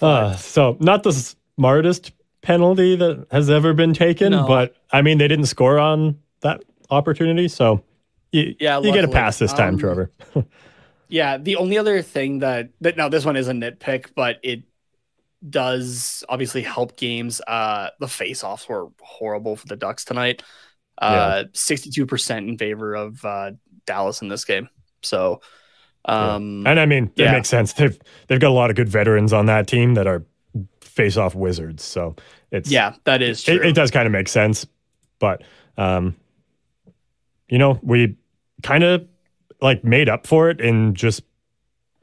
[0.00, 1.12] uh, so not the
[1.56, 4.46] smartest penalty that has ever been taken, No.
[4.46, 7.84] but I mean they didn't score on that opportunity, so
[8.32, 10.10] you, Yeah, you get a pass this time, Um, Trevor.
[11.08, 14.62] Yeah, the only other thing that that now this one is a nitpick, but it
[15.46, 17.42] does obviously help games.
[17.46, 20.42] Uh the face-offs were horrible for the Ducks tonight.
[20.96, 23.50] Uh 62% in favor of uh
[23.84, 24.70] Dallas in this game.
[25.02, 25.42] So
[26.06, 27.32] um and I mean it yeah.
[27.32, 27.74] makes sense.
[27.74, 30.24] They've they've got a lot of good veterans on that team that are
[30.80, 32.16] face-off wizards, so
[32.50, 33.56] it's yeah, that is true.
[33.56, 34.66] it, it does kind of make sense,
[35.18, 35.42] but
[35.76, 36.16] um,
[37.48, 38.16] you know, we
[38.62, 39.06] kind of
[39.60, 41.22] like made up for it in just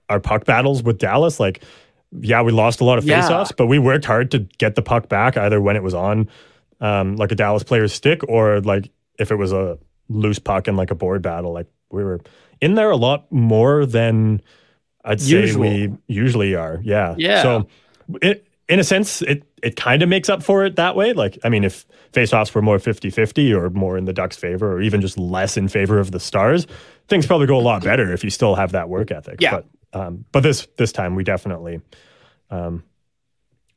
[0.09, 1.39] our puck battles with Dallas.
[1.39, 1.63] Like,
[2.19, 3.21] yeah, we lost a lot of Yeah.
[3.21, 6.29] faceoffs, but we worked hard to get the puck back, either when it was on
[6.81, 10.75] um, like a Dallas player's stick or like if it was a loose puck in
[10.75, 11.51] like a board battle.
[11.51, 12.21] Like we were
[12.61, 14.41] in there a lot more than
[15.03, 15.61] I'd say Usual.
[15.61, 16.79] we usually are.
[16.83, 17.15] Yeah.
[17.17, 17.41] Yeah.
[17.43, 17.67] So
[18.21, 21.11] it, in a sense, it it kind of makes up for it that way.
[21.11, 24.81] Like, I mean, if faceoffs were more 50-50 or more in the Ducks' favor or
[24.81, 26.65] even just less in favor of the Stars,
[27.07, 29.41] things probably go a lot better if you still have that work ethic.
[29.41, 29.59] Yeah.
[29.91, 31.81] But um, but this this time we definitely
[32.51, 32.83] um,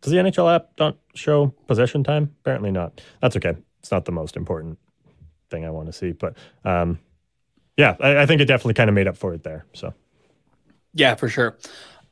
[0.02, 2.34] does the NHL app not show possession time?
[2.42, 3.00] Apparently not.
[3.20, 3.54] That's okay.
[3.80, 4.78] It's not the most important
[5.50, 6.12] thing I want to see.
[6.12, 6.98] But um,
[7.76, 9.64] yeah, I, I think it definitely kind of made up for it there.
[9.72, 9.94] So
[10.92, 11.56] Yeah, for sure.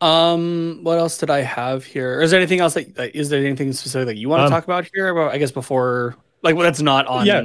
[0.01, 2.21] Um, what else did I have here?
[2.23, 4.51] Is there anything else that like, is there anything specific that you want to Um,
[4.51, 5.09] talk about here?
[5.09, 7.43] About I guess before like well, that's not on Yeah.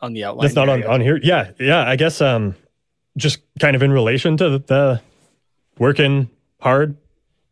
[0.00, 0.44] on the outline.
[0.44, 1.18] That's not on, on here.
[1.22, 1.88] Yeah, yeah.
[1.88, 2.54] I guess um,
[3.16, 5.00] just kind of in relation to the, the
[5.78, 6.28] working
[6.60, 6.96] hard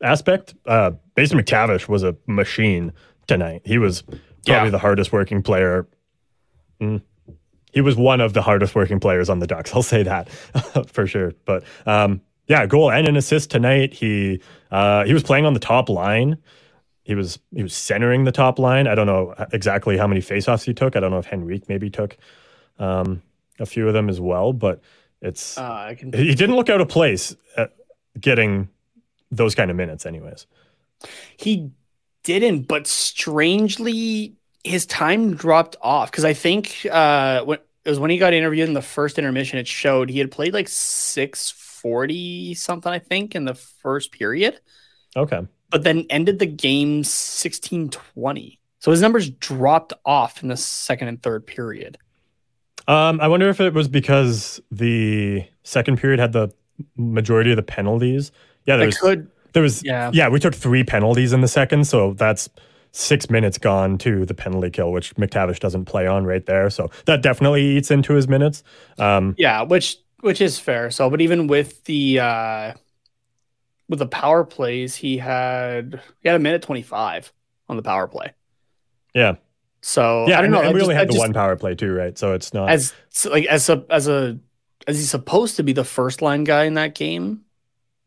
[0.03, 0.55] aspect.
[0.67, 2.93] Uh, Mason McTavish was a machine
[3.27, 3.63] tonight.
[3.65, 4.71] He was probably Yeah.
[4.71, 5.87] the hardest working player.
[6.81, 7.03] Mm.
[7.73, 9.73] He was one of the hardest working players on the Ducks.
[9.75, 10.29] I'll say that
[10.93, 11.33] for sure.
[11.45, 13.95] But um, yeah, goal and an assist tonight.
[13.95, 16.37] He uh, he was playing on the top line.
[17.05, 18.87] He was he was centering the top line.
[18.87, 20.97] I don't know exactly how many faceoffs he took.
[20.97, 22.17] I don't know if Henrique maybe took
[22.79, 23.23] um,
[23.59, 24.81] a few of them as well, but
[25.21, 26.13] it's Uh, I can.
[26.13, 27.73] he didn't look out of place at
[28.21, 28.69] getting
[29.31, 30.47] those kind of minutes, anyways.
[31.37, 31.71] He
[32.23, 38.11] didn't, but strangely, his time dropped off because I think uh, when it was when
[38.11, 41.51] he got interviewed in the first intermission, it showed he had played like six
[41.83, 44.61] forty something, I think, in the first period,
[45.17, 45.41] Okay,
[45.71, 48.59] but then ended the game sixteen twenty.
[48.79, 51.99] So his numbers dropped off in the second and third period.
[52.89, 56.51] um, I wonder if it was because the second period had the
[56.97, 58.33] majority of the penalties.
[58.67, 60.11] Yeah, there was could, There was Yeah.
[60.13, 60.29] yeah.
[60.29, 62.49] we took three penalties in the second, so that's
[62.91, 66.69] six minutes gone to the penalty kill, which McTavish doesn't play on right there.
[66.71, 68.65] So that definitely eats into his minutes.
[68.99, 70.91] Um, yeah, which which is fair.
[70.91, 72.73] So, but even with the uh
[73.89, 77.31] with the power plays, he had he had a minute twenty five
[77.69, 78.33] on the power play.
[79.15, 79.35] yeah,
[79.83, 80.39] So yeah.
[80.39, 80.59] I don't know.
[80.61, 82.17] and I we just- only I had the just- one power play too, right?
[82.17, 82.71] So it's not.
[82.71, 84.39] as so, like as a as a
[84.87, 87.43] as he's supposed to be the first line guy in that game,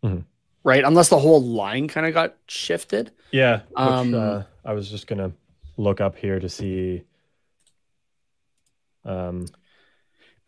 [0.03, 0.23] Mhm.
[0.63, 0.83] right?
[0.83, 3.11] Unless the whole line kind of got shifted.
[3.31, 5.31] yeah, which, um, uh, I was just gonna
[5.77, 7.03] look up here to see.
[9.03, 9.45] Um,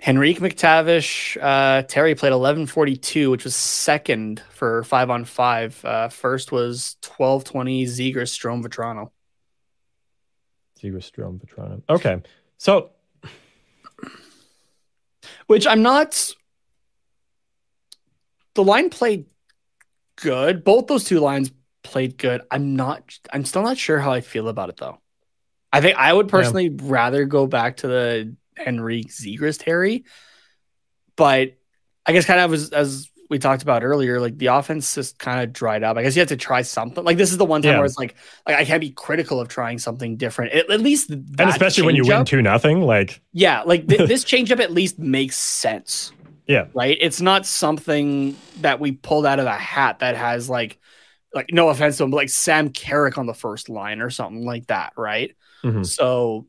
[0.05, 5.83] Henrique McTavish, uh, Terry played eleven forty two, which was second for five on five.
[5.83, 9.09] Uh, first was twelve twenty Zegras Strome Vatrano.
[10.81, 11.81] Segerstrom Vatrano.
[11.89, 12.21] Okay,
[12.57, 12.91] so
[15.47, 16.33] which I'm not.
[18.53, 19.25] The line played
[20.15, 20.63] good.
[20.63, 21.51] Both those two lines
[21.83, 22.41] played good.
[22.51, 23.17] I'm not.
[23.33, 24.99] I'm still not sure how I feel about it though.
[25.73, 30.03] I think I would personally rather go back to the Henrique Zegras Terry,
[31.15, 31.53] but
[32.05, 35.41] I guess kind of as as we talked about earlier, like the offense just kind
[35.41, 35.97] of dried up.
[35.97, 37.03] I guess you have to try something.
[37.03, 37.77] Like this is the one time Yeah.
[37.79, 38.15] where it's like,
[38.47, 40.53] like I can't be critical of trying something different.
[40.53, 44.23] At, at least, and especially when you win two nothing, like yeah, like th- this
[44.23, 46.13] changeup at least makes sense,
[46.47, 46.97] yeah, right?
[47.01, 50.79] It's not something that we pulled out of a hat that has like,
[51.33, 54.45] like no offense to him, but like Sam Carrick on the first line or something
[54.45, 55.35] like that, right?
[55.65, 55.85] Mhm.
[55.85, 56.47] So,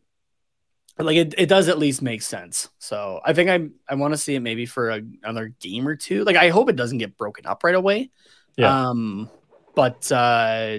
[0.98, 2.68] like it, it does at least make sense.
[2.78, 5.96] So I think I I want to see it maybe for a, another game or
[5.96, 6.24] two.
[6.24, 8.11] Like I hope it doesn't get broken up right away.
[8.56, 8.88] Yeah.
[8.90, 9.30] Um,
[9.74, 10.78] but uh,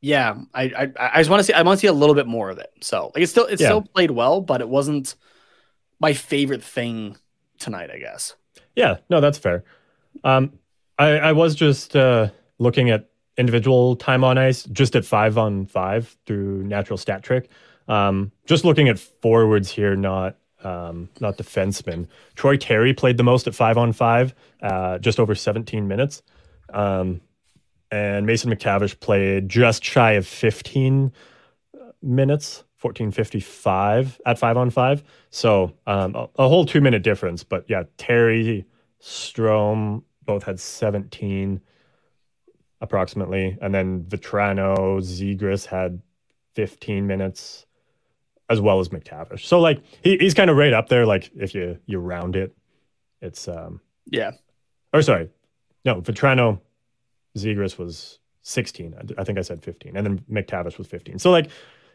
[0.00, 2.26] yeah, I I, I just want to see I want to see a little bit
[2.26, 2.70] more of it.
[2.80, 3.66] So like it still it Yeah.
[3.68, 5.14] still played well, but it wasn't
[6.00, 7.16] my favorite thing
[7.58, 7.90] tonight.
[7.92, 8.34] I guess.
[8.74, 9.64] Yeah, no, that's fair.
[10.24, 10.58] Um,
[10.98, 15.66] I, I was just uh, looking at individual time on ice, just at five on
[15.66, 17.48] five through natural stat trick.
[17.88, 22.06] Um, just looking at forwards here, not um, not defensemen.
[22.34, 26.22] Troy Terry played the most at five on five, uh, just over 17 minutes.
[26.72, 27.20] Um,
[27.90, 31.12] and Mason McTavish played just shy of 15
[32.00, 35.02] minutes, 1455 at five on five.
[35.30, 37.44] So um, a, a whole two minute difference.
[37.44, 38.64] But yeah, Terry,
[39.00, 41.60] Strome both had 17
[42.82, 43.56] approximately.
[43.62, 46.02] And then Vatrano, Zegras had
[46.54, 47.64] 15 minutes
[48.50, 49.46] as well as McTavish.
[49.46, 51.06] So like he, he's kind of right up there.
[51.06, 52.54] Like if you, you round it,
[53.22, 54.32] it's, um, Yeah.
[54.92, 55.30] or sorry,
[55.86, 56.60] no, Vatrano,
[57.38, 58.94] Zegras was 16.
[58.98, 59.96] I, I think I said 15.
[59.96, 61.18] And then McTavish was 15.
[61.18, 61.48] So like,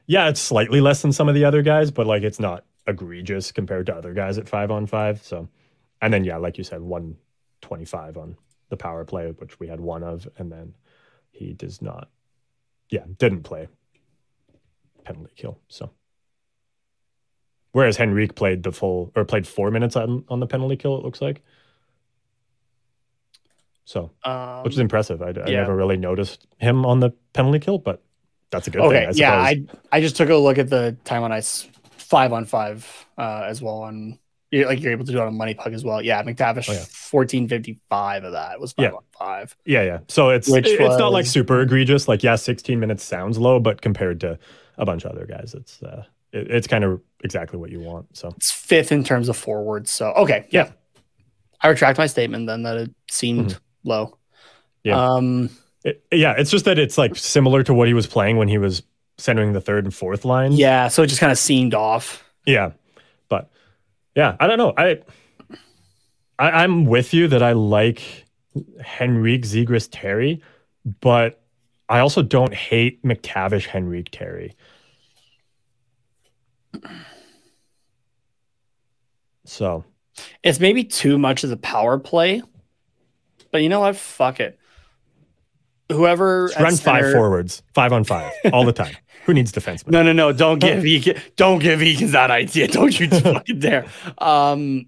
[0.08, 3.52] yeah, it's slightly less than some of the other guys, but like it's not egregious
[3.52, 5.21] compared to other guys at five on five.
[5.21, 5.50] So,
[6.02, 8.38] and then yeah, like you said, 125 on
[8.69, 10.75] the power play, which we had one of, and then
[11.32, 12.10] he does not,
[12.89, 13.67] yeah, didn't play
[15.03, 15.60] penalty kill.
[15.67, 15.91] So,
[17.71, 21.03] whereas Henrique played the full or played four minutes on on the penalty kill, it
[21.03, 21.41] looks like.
[23.86, 25.21] So, Um, which is impressive.
[25.21, 25.60] I, I yeah.
[25.62, 28.03] never really noticed him on the penalty kill, but
[28.49, 28.99] that's a good okay.
[28.99, 29.08] thing.
[29.08, 29.39] I yeah.
[29.41, 33.45] I I just took a look at the time on ice five on five uh,
[33.47, 34.19] as well on.
[34.51, 36.01] You're- Like you're able to do it on money puck as well.
[36.01, 36.86] Yeah, McTavish Oh, yeah.
[36.89, 38.91] fourteen fifty five of that was five Yeah.
[38.91, 39.55] on five.
[39.65, 39.99] Yeah, yeah.
[40.07, 42.07] So it's Which it- it's not like super egregious.
[42.07, 44.38] Like, yeah, 16 minutes sounds low, but compared to
[44.77, 48.15] a bunch of other guys, it's uh, it, it's kind of exactly what you want.
[48.15, 49.91] So It's fifth in terms of forwards.
[49.91, 50.71] So okay, yeah.
[51.62, 54.05] I retract my statement then that it seemed low.
[54.05, 54.13] Mm-hmm.
[54.83, 55.03] Yeah.
[55.13, 55.49] Um.
[55.83, 58.57] it, yeah, it's just that it's like similar to what he was playing when he
[58.57, 58.83] was
[59.17, 60.51] centering the third and fourth line.
[60.53, 60.88] Yeah.
[60.89, 62.23] So it just kind of seemed off.
[62.45, 62.71] Yeah.
[64.17, 64.73] Yeah, I don't know.
[64.75, 64.99] I,
[66.39, 68.25] I I'm with you that I like
[68.99, 70.41] Henrique Zegras Terry,
[71.01, 71.43] but
[71.88, 74.56] I also don't hate McTavish Henrique Terry.
[79.45, 79.86] So
[80.43, 82.41] It's maybe too much of the power play,
[83.51, 83.95] but you know what?
[83.95, 84.60] Fuck it.
[85.91, 88.95] Whoever run center, five forwards, five on five, all the time.
[89.26, 89.89] Who needs defensemen?
[89.89, 90.32] No, no, no!
[90.32, 92.67] Don't give Eakins, don't give Eakins that idea.
[92.69, 93.86] Don't you fucking dare.
[94.17, 94.88] Um,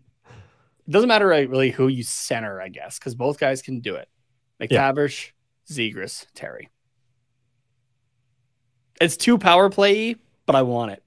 [0.90, 4.10] doesn't matter really who you center, I guess, because both guys can do it.
[4.62, 5.32] McTavish,
[5.70, 5.76] yeah.
[5.76, 6.70] Zegras, Terry.
[9.00, 11.00] It's too power play, but I want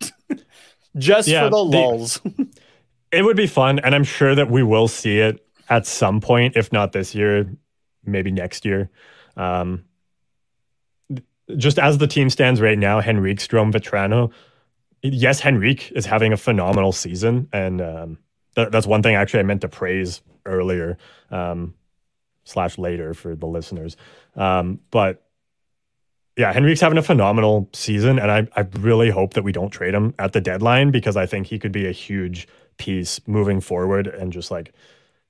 [0.00, 0.44] it.
[0.96, 2.20] Just yeah, for the lulls.
[3.12, 6.56] It would be fun, and I'm sure that we will see it at some point,
[6.56, 7.50] if not this year,
[8.04, 8.90] maybe next year.
[9.36, 9.84] Um,
[11.56, 14.32] just as the team stands right now, Henrique, Strome, Vatrano.
[15.02, 18.18] Yes, Henrique is having a phenomenal season, and um,
[18.56, 20.98] th- that's one thing actually I meant to praise earlier
[21.30, 21.74] um,
[22.44, 23.96] slash later for the listeners.
[24.34, 25.22] Um, but
[26.36, 29.94] yeah, Henrique's having a phenomenal season, and I, I really hope that we don't trade
[29.94, 34.06] him at the deadline because I think he could be a huge piece moving forward
[34.06, 34.74] and just like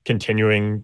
[0.03, 0.83] continuing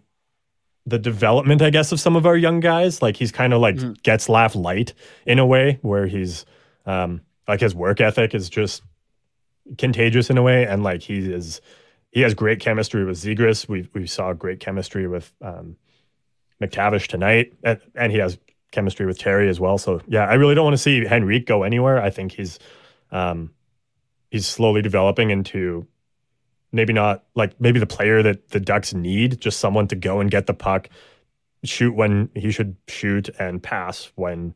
[0.85, 3.01] the development, I guess, of some of our young guys.
[3.01, 3.93] Like he's kind of like mm-hmm.
[4.03, 4.93] Getzlaf light
[5.25, 6.45] in a way, where he's
[6.85, 8.83] um, like his work ethic is just
[9.77, 11.61] contagious in a way, and like he is
[12.11, 13.67] he has great chemistry with Zegras.
[13.67, 15.77] We we saw great chemistry with um,
[16.61, 18.37] McTavish tonight, and, and he has
[18.71, 19.77] chemistry with Terry as well.
[19.77, 22.01] So yeah, I really don't want to see Henrique go anywhere.
[22.01, 22.59] I think he's
[23.11, 23.51] um,
[24.31, 25.87] he's slowly developing into
[26.73, 30.29] maybe not like maybe the player that the Ducks need, just someone to go and
[30.29, 30.89] get the puck,
[31.63, 34.53] shoot when he should shoot, and pass when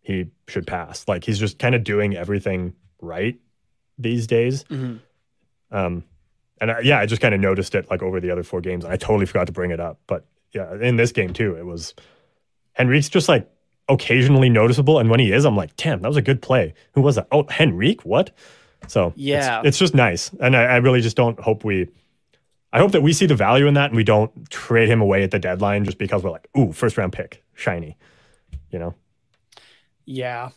[0.00, 1.08] he should pass.
[1.08, 3.36] Like he's just kind of doing everything right
[3.98, 4.64] these days.
[4.64, 4.96] Mm-hmm.
[5.76, 6.04] Um,
[6.60, 8.84] and I, yeah, I just kind of noticed it like over the other four games.
[8.84, 11.94] I totally forgot to bring it up, but yeah, in this game too, it was
[12.74, 13.50] Henrique's just like
[13.88, 16.74] occasionally noticeable, and when he is, I'm like, damn, that was a good play.
[16.92, 17.26] Who was that?
[17.32, 18.30] Oh, Henrique, what?
[18.88, 21.88] So yeah, it's, it's just nice, and I, I, really just don't hope we.
[22.72, 25.22] I hope that we see the value in that, and we don't trade him away
[25.22, 27.96] at the deadline just because we're like, ooh, first round pick, shiny,
[28.70, 28.94] you know.
[30.04, 30.50] Yeah.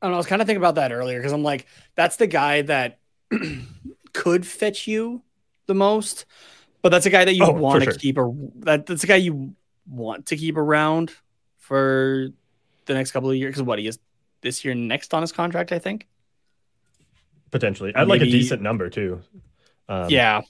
[0.00, 0.16] I don't know.
[0.16, 3.00] I was kind of thinking about that earlier because I'm like, that's the guy that
[4.12, 5.22] could fetch you
[5.66, 6.24] the most,
[6.82, 7.98] but that's a guy that you oh, want to sure.
[7.98, 9.54] keep Or that that's a guy you
[9.88, 11.12] want to keep around
[11.56, 12.28] for
[12.86, 13.98] the next couple of years because what he is
[14.40, 16.06] this year next on his contract, I think.
[17.50, 19.22] Potentially, I'd Maybe, like a decent number too.
[19.88, 20.42] Um, yeah,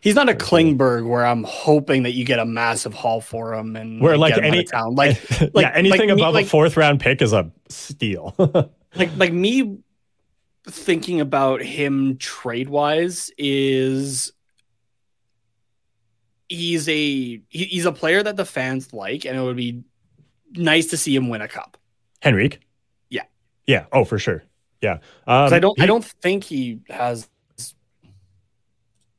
[0.00, 3.76] he's not a Klingberg where I'm hoping that you get a massive haul for him
[3.76, 7.00] and where like, any town like, like yeah anything like above me, a fourth round
[7.00, 8.34] pick is a steal.
[8.94, 9.78] like like me
[10.68, 14.32] thinking about him trade wise is
[16.48, 19.82] he's a he's a player that the fans like, and it would be
[20.52, 21.76] nice to see him win a cup.
[22.24, 22.60] Henrique.
[23.66, 23.86] Yeah.
[23.92, 24.42] Oh, for sure.
[24.80, 24.98] Yeah.
[25.26, 25.78] Um, I don't.
[25.78, 27.28] He, I don't think he has.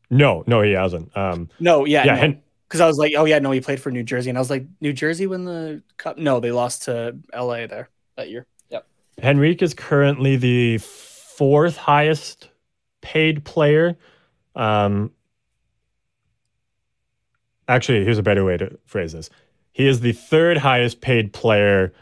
[0.09, 1.15] No, no, he hasn't.
[1.17, 2.27] Um, no, yeah, yeah.
[2.27, 2.37] No.
[2.67, 4.49] Because I was like, oh yeah, no, he played for New Jersey, and I was
[4.49, 6.17] like, New Jersey win the cup?
[6.17, 7.65] No, they lost to L.A.
[7.65, 8.45] there that year.
[8.69, 8.85] Yep.
[9.23, 12.49] Henrique is currently the fourth highest
[13.01, 13.97] paid player.
[14.55, 15.11] Um,
[17.69, 19.29] actually, here's a better way to phrase this.
[19.71, 21.93] He is the third highest paid player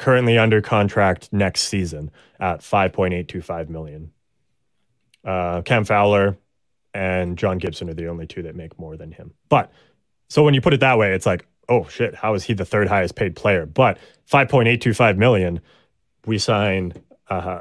[0.00, 2.10] currently under contract next season
[2.40, 4.10] at 5.825 million.
[5.22, 6.38] Uh, Cam Fowler
[6.94, 9.34] and John Gibson are the only two that make more than him.
[9.50, 9.70] But
[10.30, 12.64] so when you put it that way, it's like, oh shit, how is he the
[12.64, 13.66] third highest paid player?
[13.66, 13.98] But
[14.32, 15.60] 5.825 million,
[16.24, 16.94] we sign
[17.28, 17.60] uh,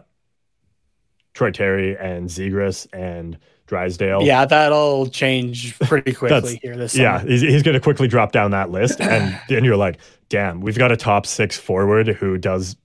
[1.34, 3.38] Troy Terry and Zegras and
[3.69, 4.23] Drysdale.
[4.23, 7.03] Yeah, that'll change pretty quickly here this summer.
[7.03, 8.99] Yeah, he's, he's going to quickly drop down that list.
[8.99, 12.75] And then you're like, damn, we've got a top six forward who does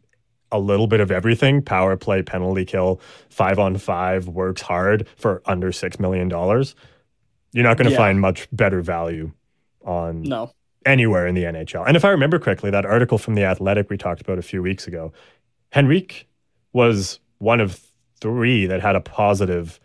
[0.53, 5.43] a little bit of everything power play, penalty kill, five on five, works hard for
[5.47, 6.29] under $6 million.
[6.31, 7.97] You're not going to yeah.
[7.97, 9.33] find much better value
[9.85, 10.53] on no.
[10.85, 11.87] anywhere in the NHL.
[11.87, 14.63] And if I remember correctly, that article from The Athletic we talked about a few
[14.63, 15.13] weeks ago,
[15.75, 16.29] Henrique
[16.75, 17.81] was one of
[18.21, 19.81] three that had a positive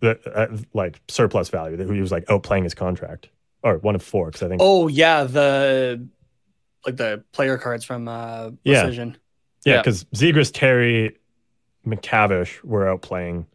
[0.00, 3.28] that uh, like surplus value that he was like outplaying his contract
[3.62, 4.60] or one of four because I think.
[4.62, 6.06] Oh yeah, the
[6.86, 9.16] like the player cards from uh, Precision.
[9.64, 11.16] Yeah, because yeah, Zegras, Terry,
[11.86, 13.46] McTavish were outplaying.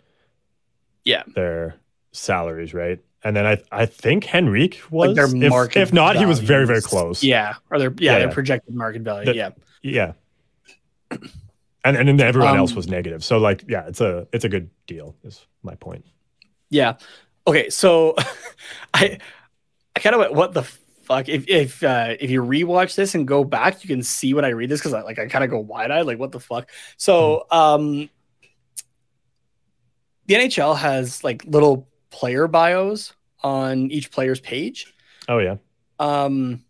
[1.04, 1.76] Yeah, their
[2.12, 5.10] salaries right, and then I I think Henrique was.
[5.10, 6.22] Like their market if, if not, values.
[6.22, 7.24] he was very very close.
[7.24, 9.26] Yeah, or their yeah, yeah their projected market value.
[9.26, 9.50] The, yeah,
[9.82, 10.14] yeah.
[11.86, 13.24] And and then everyone um, else was negative.
[13.24, 15.16] So like yeah, it's a it's a good deal.
[15.24, 16.06] Is my point.
[16.74, 16.96] Yeah.
[17.46, 17.70] Okay.
[17.70, 18.16] So
[18.94, 19.20] I
[19.96, 21.30] I kind of went, what the fuck?
[21.30, 24.50] If if uh, if you rewatch this and go back, you can see when I
[24.50, 26.70] read this because I like I kind of go wide eyed, like what the fuck.
[26.98, 27.58] So mm-hmm.
[27.58, 28.10] um,
[30.26, 33.14] the NHL has like little player bios
[33.44, 34.94] on each player's page.
[35.30, 35.58] Oh yeah.
[36.00, 36.64] Um,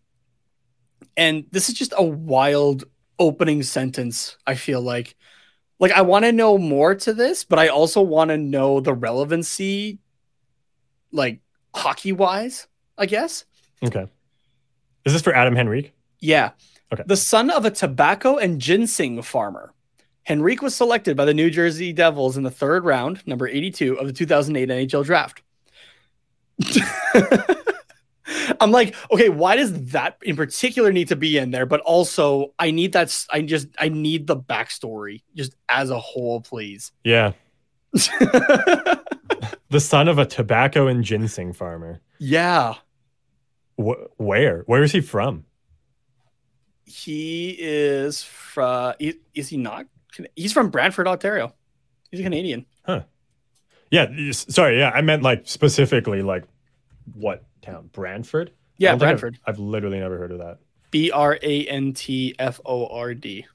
[1.15, 2.83] and this is just a wild
[3.19, 4.35] opening sentence.
[4.45, 5.15] I feel like,
[5.79, 8.93] like I want to know more to this, but I also want to know the
[8.93, 9.99] relevancy,
[11.11, 11.39] like
[11.73, 12.67] hockey wise.
[12.97, 13.45] I guess.
[13.83, 14.07] Okay.
[15.05, 15.93] Is this for Adam Henrique?
[16.19, 16.51] Yeah.
[16.91, 17.03] Okay.
[17.05, 19.73] The son of a tobacco and ginseng farmer.
[20.29, 24.07] Henrique was selected by the New Jersey Devils in the third round, number 82 of
[24.07, 25.41] the 2008 NHL draft.
[28.59, 31.65] I'm like, okay, why does that in particular need to be in there?
[31.65, 33.25] But also, I need that.
[33.31, 36.91] I just, I need the backstory just as a whole, please.
[37.03, 37.33] Yeah.
[39.69, 41.99] The son of a tobacco and ginseng farmer.
[42.19, 42.75] yeah.
[43.75, 44.59] Wh- where?
[44.67, 45.45] Where is he from?
[46.85, 48.93] He is from,
[49.33, 49.87] is he not?
[50.35, 51.55] He's from Brantford, Ontario.
[52.11, 52.67] He's a Canadian.
[52.85, 53.01] Huh.
[53.89, 54.11] Yeah.
[54.31, 54.77] Sorry.
[54.77, 54.91] Yeah.
[54.93, 56.43] I meant like specifically like
[57.15, 57.89] what town?
[57.91, 58.51] Brantford?
[58.77, 59.39] Yeah, don't I've- Brantford.
[59.47, 60.59] I've, literally never heard of that.
[60.91, 63.45] B R A N T F O R D.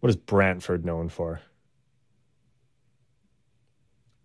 [0.00, 1.40] What is Brantford known for?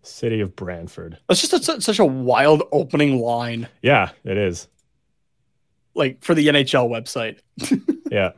[0.02, 1.18] City of Brantford.
[1.28, 4.68] That's just a, such a wild opening line, Yeah, it is.
[5.94, 7.38] like for the NHL website.
[8.12, 8.32] Yeah.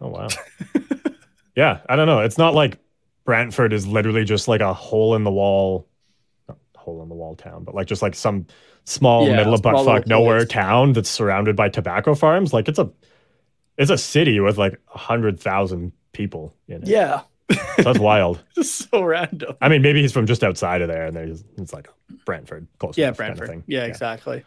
[0.00, 0.26] Oh wow.
[1.56, 2.20] yeah, I don't know.
[2.20, 2.78] It's not like
[3.24, 5.86] Brantford is literally just like a hole in the wall,
[6.84, 8.46] hole in the wall town, but like just like some
[8.84, 10.46] small Yeah, middle of butt fuck nowhere place.
[10.46, 12.52] town that's surrounded by tobacco farms.
[12.52, 12.90] Like it's a,
[13.78, 16.88] it's a city with like a hundred thousand people in it.
[16.88, 17.22] Yeah,
[17.82, 18.42] that's wild.
[18.54, 19.56] just so random.
[19.60, 21.88] I mean, maybe he's from just outside of there, and there's it's like
[22.24, 23.48] Brantford, close Yeah, enough kind of Brantford.
[23.48, 23.64] thing.
[23.66, 24.44] yeah, exactly.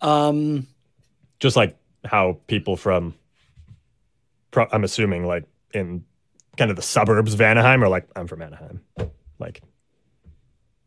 [0.00, 0.66] Um,
[1.40, 3.14] just like how people from
[4.50, 6.04] pro- i'm assuming like in
[6.56, 8.80] kind of the suburbs of anaheim are like i'm from anaheim
[9.38, 9.62] like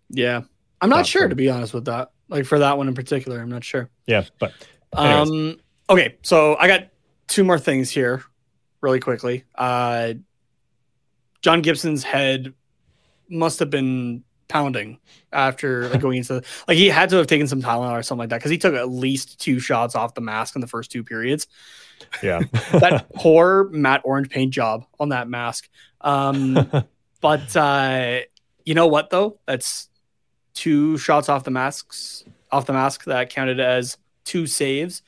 [0.10, 0.42] yeah,
[0.82, 2.12] I'm not sure from- to be honest with that.
[2.30, 3.90] Like for that one in particular, I'm not sure.
[4.06, 4.52] yeah but
[4.98, 5.60] anyways, Um,
[5.90, 6.90] okay, so I got
[7.28, 8.24] two more things here,
[8.82, 9.46] really quickly.
[9.56, 10.16] Uh,
[11.42, 12.54] John Gibson's head
[13.30, 15.00] must have been pounding
[15.34, 18.30] after like going into like he had to have taken some Tylenol or something like
[18.30, 21.04] that because he took at least two shots off the mask in the first two
[21.04, 21.48] periods.
[22.24, 22.40] yeah
[22.72, 25.70] That poor matte orange paint job on that mask.
[26.02, 26.70] Um,
[27.22, 28.20] but uh,
[28.66, 29.40] you know what though?
[29.46, 29.90] That's
[30.58, 35.02] two shots off the masks off the mask that counted as two saves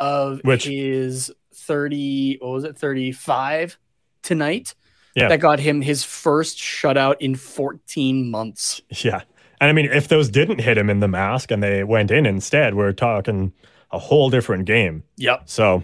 [0.00, 3.78] of Which- his 30 what was it 35
[4.22, 4.74] tonight?
[5.14, 5.28] Yeah.
[5.28, 8.82] that got him his first shutout in 14 months.
[9.02, 9.22] Yeah.
[9.60, 12.26] And i mean if those didn't hit him in the mask and they went in
[12.26, 13.52] instead we're talking
[13.90, 15.04] a whole different game.
[15.16, 15.42] Yep.
[15.46, 15.82] So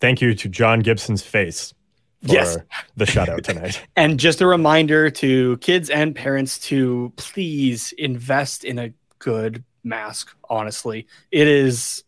[0.00, 1.74] thank you to john gibson's face
[2.22, 2.56] Yes.
[2.96, 3.80] the shutout tonight.
[3.96, 10.34] And just a reminder to kids and parents to please invest in a good mask
[10.50, 11.06] honestly.
[11.30, 12.02] It is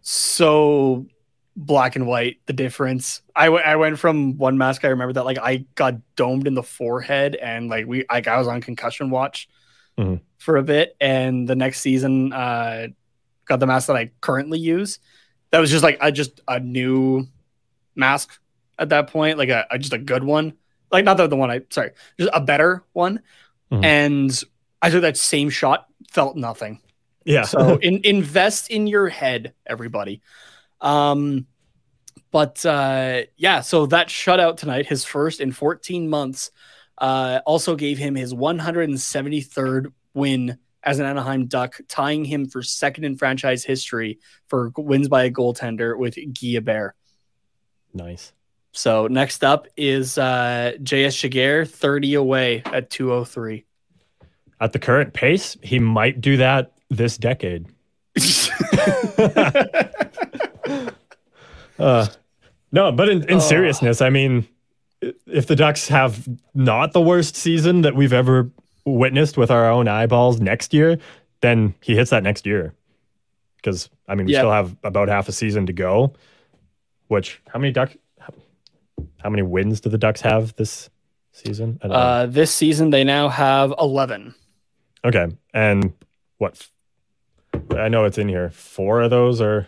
[0.00, 1.06] so
[1.56, 3.22] black and white the difference.
[3.36, 6.54] I w- I went from one mask i remember that like i got domed in
[6.54, 9.48] the forehead and like we like i was on concussion watch
[9.98, 10.20] Mhm.
[10.38, 10.96] for a bit.
[11.00, 12.88] And the next season uh
[13.44, 14.98] got the mask that i currently use.
[15.50, 17.26] That was just like i just a new
[17.94, 18.38] mask
[18.78, 20.54] at that point like a, a just a good one
[20.90, 23.20] like not the, the one i sorry just a better one
[23.70, 23.84] Mhm.
[23.84, 24.44] and
[24.82, 26.80] i took that same shot felt nothing
[27.24, 30.20] yeah so in, invest in your head, everybody.
[30.80, 31.46] Um,
[32.32, 36.50] but uh, yeah, so that shutout tonight, his first in 14 months,
[36.98, 43.04] uh, also gave him his 173rd win as an Anaheim Duck, tying him for second
[43.04, 44.18] in franchise history
[44.48, 46.94] for wins by a goaltender with Guy Hebert.
[47.94, 48.32] nice
[48.72, 53.64] So next up is uh, JS Giguere, 30 away at 203.
[54.60, 57.66] at the current pace he might do that this decade
[61.78, 62.06] Uh,
[62.70, 63.40] no, but in, in Oh.
[63.40, 64.46] seriousness, I mean,
[65.26, 68.50] if the Ducks have not the worst season that we've ever
[68.84, 70.98] witnessed with our own eyeballs next year,
[71.40, 72.72] then he hits that next year.
[73.56, 74.40] Because I mean, we Yeah.
[74.40, 76.12] still have about half a season to go.
[77.08, 77.96] Which how many Duck?
[79.22, 80.90] How many wins do the Ducks have this
[81.32, 81.78] season?
[81.82, 82.02] I don't know.
[82.02, 84.34] Uh, this season, they now have 11.
[85.04, 85.92] Okay, and
[86.38, 86.66] what?
[87.76, 88.50] I know it's in here.
[88.50, 89.66] Four of those are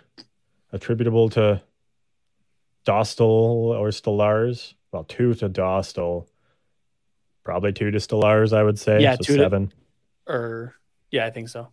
[0.73, 1.63] attributable to
[2.87, 4.75] Dostal or Stolarz.
[4.93, 6.27] Well, two to Dostal,
[7.43, 8.53] probably two to Stolarz.
[8.57, 9.01] I would say.
[9.01, 9.73] Yeah, so two to- seven.
[10.27, 10.75] Or,
[11.11, 11.69] yeah, I think so.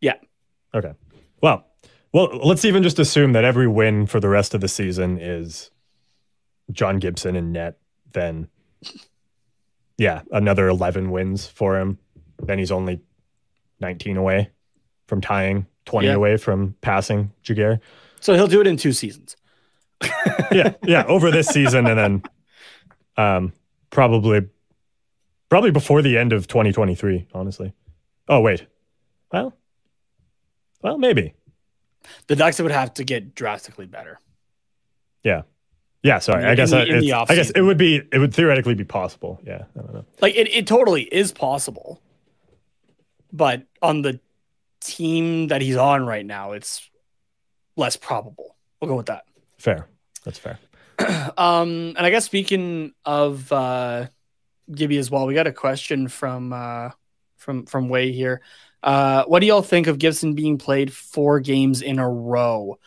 [0.00, 0.14] Yeah.
[0.74, 0.92] Okay.
[1.42, 1.66] Well,
[2.12, 5.70] well, let's even just assume that every win for the rest of the season is
[6.72, 7.78] John Gibson and net.
[8.12, 8.48] Then
[9.98, 11.98] yeah, another 11 wins for him.
[12.42, 13.00] Then he's only
[13.80, 14.50] 19 away
[15.06, 16.14] from tying, 20 Yeah.
[16.14, 17.80] away from passing Giguere.
[18.20, 19.36] So he'll do it in two seasons.
[20.52, 22.22] yeah, yeah, over this season and then
[23.16, 23.52] um
[23.90, 24.46] probably
[25.48, 27.72] probably before the end of 2023, honestly.
[28.28, 28.66] Oh, wait.
[29.32, 29.54] Well,
[30.82, 31.34] well, maybe.
[32.26, 34.18] The Ducks would have to get drastically better.
[35.22, 35.42] Yeah.
[36.06, 36.44] Yeah, sorry.
[36.44, 38.74] In I guess I, in the it's- I guess it would be it would theoretically
[38.74, 39.40] be possible.
[39.44, 40.04] Yeah, I don't know.
[40.20, 42.00] Like it, it totally is possible.
[43.32, 44.20] But on the
[44.80, 46.88] team that he's on right now, it's
[47.76, 48.54] less probable.
[48.80, 49.24] We'll go with that.
[49.58, 49.88] Fair.
[50.24, 50.58] That's fair.
[51.36, 54.06] Um, and I guess speaking of uh,
[54.72, 56.90] Gibby as well, we got a question from uh,
[57.36, 58.40] from from Way here.
[58.82, 62.78] Uh, what do y'all think of Gibson being played four games in a row?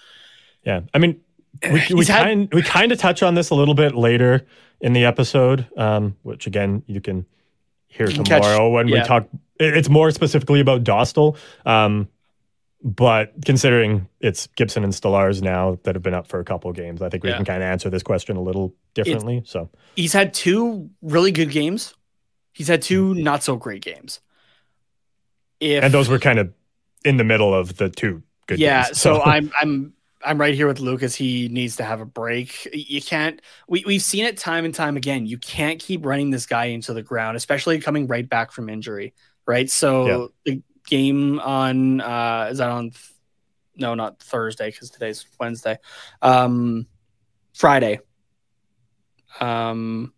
[0.63, 0.81] Yeah.
[0.93, 1.21] I mean,
[1.63, 4.45] we, we had- kind we kind of touch on this a little bit later
[4.81, 7.25] in the episode, um, which again you can
[7.87, 9.27] hear You can catch- tomorrow when we talk.
[9.59, 11.35] It's more specifically about Dostal,
[11.65, 12.07] um,
[12.81, 16.77] but considering it's Gibson and Stolarz now that have been up for a couple of
[16.77, 17.35] games, I think we Yeah.
[17.35, 19.41] can kind of answer this question a little differently.
[19.45, 21.93] so He's had two really good games.
[22.53, 24.21] He's had two not so great games.
[25.59, 26.53] If and those were kind of
[27.03, 28.99] in the middle of the two good yeah, games.
[29.01, 29.93] so I'm I'm
[30.23, 31.15] I'm right here with Lucas.
[31.15, 32.67] He needs to have a break.
[32.73, 33.41] You can't.
[33.67, 35.25] We we've seen it time and time again.
[35.25, 39.13] You can't keep running this guy into the ground, especially coming right back from injury.
[39.45, 39.69] Right.
[39.69, 40.07] So
[40.45, 42.89] the game on uh is that on?
[42.91, 43.13] th-
[43.77, 45.77] No, not Thursday because today's Wednesday.
[46.21, 46.85] Um,
[47.53, 47.99] Friday.
[49.39, 50.13] Um,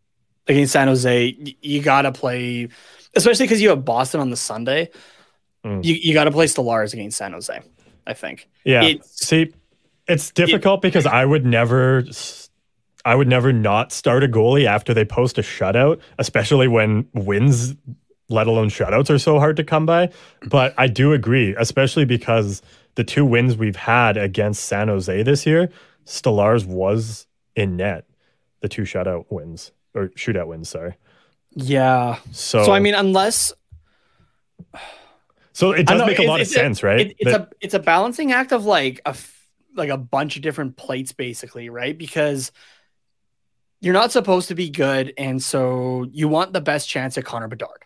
[0.47, 2.69] against San Jose, y- you gotta play,
[3.15, 4.89] especially because you have Boston on the Sunday.
[5.65, 5.83] Mm.
[5.83, 7.59] You you gotta play Stolarz against San Jose.
[8.07, 8.49] I think.
[8.63, 8.83] Yeah.
[8.83, 9.53] It's- See,
[10.07, 12.03] it's difficult because I would never
[13.05, 17.75] I would never not start a goalie after they post a shutout, especially when wins,
[18.29, 20.09] let alone shutouts, are so hard to come by.
[20.47, 22.61] But I do agree, especially because
[22.95, 25.71] the two wins we've had against San Jose this year,
[26.05, 27.25] Stolarz was
[27.55, 28.05] in net,
[28.59, 30.93] the two shutout wins or shootout wins, sorry.
[31.55, 32.17] Yeah.
[32.31, 33.51] So, So I mean, unless
[35.53, 37.01] so it does know make a lot of sense, right?
[37.07, 39.40] it- it's That- a it's a balancing act of like a f-
[39.75, 41.97] like a bunch of different plates, basically, right?
[41.97, 42.51] Because
[43.79, 47.47] you're not supposed to be good, and so you want the best chance at Connor
[47.47, 47.85] Bedard.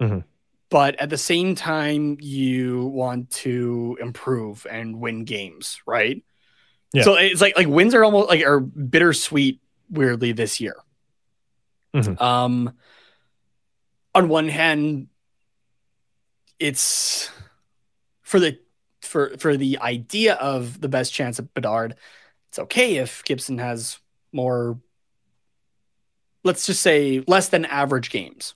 [0.00, 0.24] Mhm.
[0.70, 6.22] But at the same time, you want to improve and win games, right?
[6.92, 7.02] Yeah.
[7.02, 10.76] So it's like like wins are almost like are bittersweet, weirdly this year.
[11.94, 12.20] Mhm.
[12.20, 12.76] Um,
[14.14, 15.08] on one hand,
[16.58, 17.30] it's
[18.22, 18.58] for the
[19.10, 21.96] for for the idea of the best chance at Bedard.
[22.48, 23.98] It's okay if Gibson has
[24.32, 24.78] more.
[26.42, 28.54] Let's just say less than average games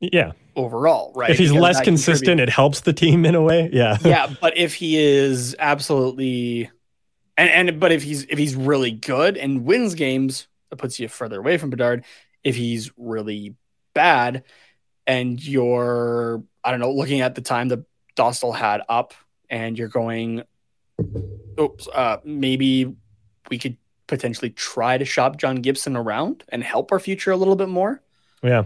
[0.00, 0.32] yeah.
[0.54, 1.30] overall, right?
[1.30, 3.70] If he's Because less consistent, it helps the team in a way.
[3.72, 3.96] Yeah.
[4.04, 6.70] yeah, but if he is absolutely,
[7.36, 11.08] and and but if he's if he's really good and wins games, that puts you
[11.08, 12.04] further away from Bedard.
[12.44, 13.56] If he's really
[13.94, 14.44] bad,
[15.06, 17.84] and you're I don't know looking at the time that
[18.16, 19.14] Dostal had up,
[19.50, 20.42] and you're going,
[21.60, 22.94] oops, uh, maybe
[23.50, 23.76] we could
[24.06, 28.00] potentially try to shop John Gibson around and help our future a little bit more
[28.42, 28.64] Yeah.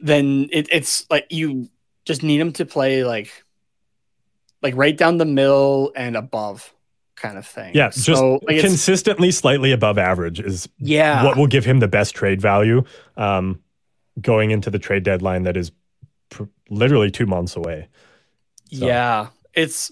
[0.00, 1.68] then it, it's like you
[2.04, 3.30] just need him to play like
[4.62, 6.72] like right down the middle and above
[7.16, 7.72] kind of thing.
[7.74, 11.88] Yeah, just so like consistently slightly above average is yeah, what will give him the
[11.88, 12.84] best trade value
[13.16, 13.60] um,
[14.20, 15.72] going into the trade deadline that is
[16.30, 17.88] pr- literally two months away.
[18.72, 18.86] so.
[18.86, 19.28] yeah.
[19.54, 19.90] It's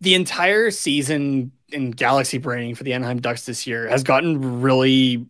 [0.00, 5.26] the entire season in Galaxy Braining for the Anaheim Ducks this year has gotten really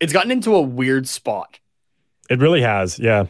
[0.00, 1.58] it's gotten into a weird spot
[2.30, 3.26] It really has, yeah.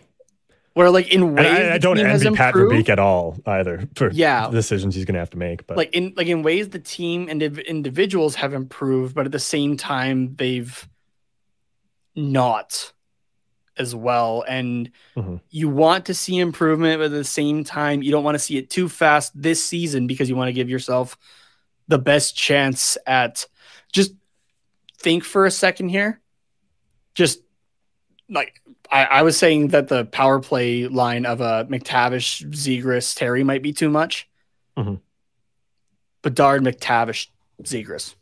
[0.75, 4.49] where like in ways I, I don't envy Pat Verbeek at all either for Yeah.
[4.51, 5.67] decisions he's going to have to make.
[5.67, 9.33] But like in like in ways the team and indiv- individuals have improved, but at
[9.33, 10.89] the same time they've
[12.17, 12.93] not
[13.77, 14.45] as well.
[14.49, 15.41] And Mhm.
[15.51, 18.57] you want to see improvement, but at the same time you don't want to see
[18.59, 21.17] it too fast this season because you want to give yourself
[21.89, 23.47] the best chance at
[23.93, 24.13] just
[24.99, 26.21] think for a second here.
[27.15, 27.41] Just
[28.29, 28.61] like
[28.93, 33.63] I, I was saying that the power play line of a McTavish, Zegras, Terry might
[33.63, 34.29] be too much.
[34.77, 35.01] Mhm.
[36.23, 37.29] Bedard, McTavish,
[37.63, 38.15] Zegras.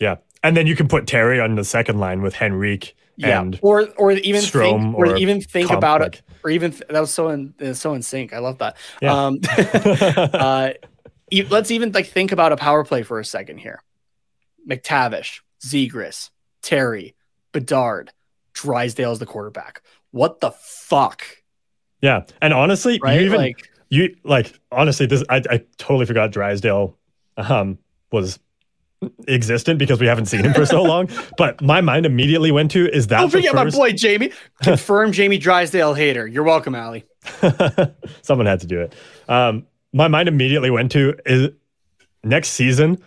[0.00, 0.16] yeah.
[0.42, 4.12] And then you can put Terry on the second line with Henrique Yeah, or or
[4.12, 7.00] even Strome think, or, or even think Comp, about like- it, or even th- that
[7.00, 8.32] was so in so in sync.
[8.32, 8.76] I love that.
[9.02, 9.12] Yeah.
[9.26, 10.70] Um, uh,
[11.30, 13.82] e- let's even like think about a power play for a second here.
[14.68, 16.30] McTavish, Zegras,
[16.62, 17.16] Terry,
[17.52, 18.12] Bedard,
[18.52, 19.82] Drysdale is the quarterback.
[20.12, 21.22] What the fuck?
[22.00, 23.18] Yeah, and honestly, Right?
[23.20, 26.96] you even like, you like honestly, this I, I totally forgot Drysdale
[27.36, 27.78] um,
[28.12, 28.38] was
[29.26, 31.08] existent because we haven't seen him for so long.
[31.36, 34.32] But my mind immediately went to is that don't forget my boy Jamie.
[34.62, 36.26] Confirm Jamie Drysdale hater.
[36.26, 37.04] You're welcome, Allie.
[38.22, 38.94] Someone had to do it.
[39.28, 41.50] Um, my mind immediately went to is
[42.24, 43.02] next season.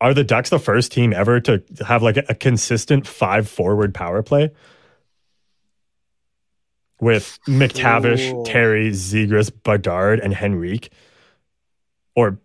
[0.00, 3.94] Are the Ducks the first team ever to have like a, a consistent five forward
[3.94, 4.50] power play
[7.00, 8.44] with McTavish, Ooh.
[8.44, 10.90] Terry, Zegras, Bedard, and Henrique,
[12.14, 12.38] or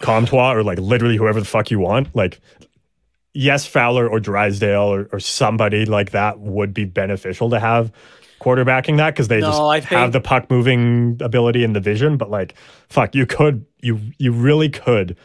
[0.00, 2.14] Comtois, or like literally whoever the fuck you want?
[2.14, 2.40] Like,
[3.34, 7.92] yes, Fowler or Drysdale or, or somebody like that would be beneficial to have
[8.40, 12.16] quarterbacking that because they No, just I have the puck moving ability and the vision.
[12.16, 12.54] But like,
[12.88, 15.16] fuck, you could, you you really could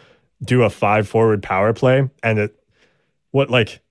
[0.44, 2.56] do a five forward power play, and it,
[3.32, 3.82] what like.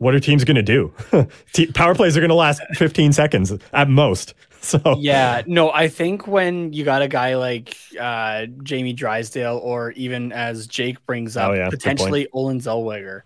[0.00, 0.92] What are teams going to do?
[1.52, 4.32] Te- power plays are going to last 15 seconds at most.
[4.62, 9.92] So Yeah, no, I think when you got a guy like uh, Jamie Drysdale, or
[9.92, 13.22] even as Jake brings up, Oh, yeah, potentially Olen Zellweger,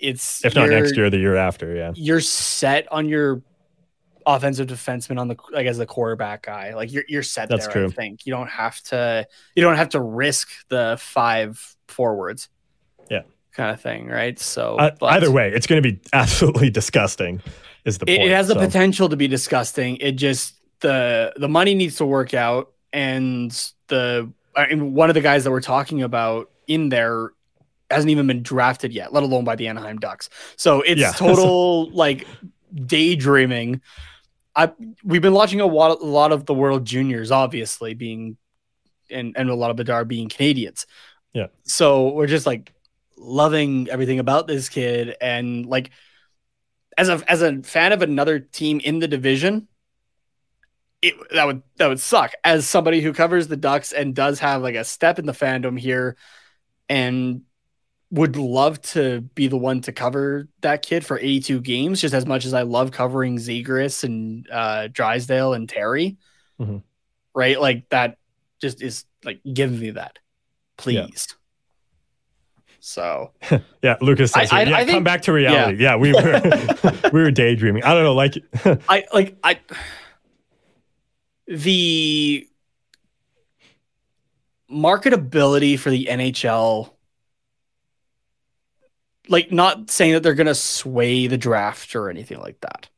[0.00, 1.92] it's if not next year, the year after, yeah.
[1.94, 3.42] you're set on your
[4.26, 6.74] offensive defenseman on the like as the quarterback guy.
[6.74, 7.72] Like you're you're set That's there.
[7.72, 7.86] true.
[7.86, 12.48] I think you don't have to you don't have to risk the five forwards.
[13.10, 13.22] Yeah.
[13.52, 14.38] kind of thing, right?
[14.38, 17.42] So Uh, either way, it's going to be absolutely disgusting.
[17.84, 18.30] Is the it, point?
[18.30, 18.60] it has the so.
[18.60, 19.96] potential to be disgusting.
[19.96, 23.50] It just the the money needs to work out, and
[23.88, 27.30] the and one of the guys that we're talking about in there
[27.90, 30.30] hasn't even been drafted yet, let alone by the Anaheim Ducks.
[30.56, 31.12] So it's Yeah.
[31.16, 32.26] total like
[32.86, 33.80] daydreaming.
[34.54, 34.72] I
[35.04, 38.36] we've been watching a lot, a lot of the World Juniors, obviously being
[39.10, 40.86] and and a lot of Bedard being Canadians.
[41.32, 41.46] Yeah.
[41.62, 42.72] So we're just like
[43.16, 45.90] loving everything about this kid, and like
[47.00, 49.68] as a as a fan of another team in the division,
[51.00, 52.32] it that would that would suck.
[52.44, 55.78] As somebody who covers the Ducks and does have like a step in the fandom
[55.78, 56.18] here,
[56.90, 57.42] and
[58.10, 62.26] would love to be the one to cover that kid for 82 games, just as
[62.26, 66.18] much as I love covering Zegras and uh, Drysdale and Terry.
[66.60, 66.82] Mhm.
[67.34, 68.18] Right, like that
[68.60, 70.18] just is like give me that,
[70.76, 71.28] please.
[72.80, 73.32] So
[73.82, 75.82] Yeah, Lucas says, I- I- yeah, I come think- back to reality.
[75.82, 76.40] Yeah, we were
[77.12, 77.84] we were daydreaming.
[77.84, 78.34] I don't know, like
[78.88, 79.60] I like I
[81.46, 82.46] the
[84.70, 86.90] marketability for the NHL
[89.28, 92.88] like not saying that they're going to sway the draft or anything like that.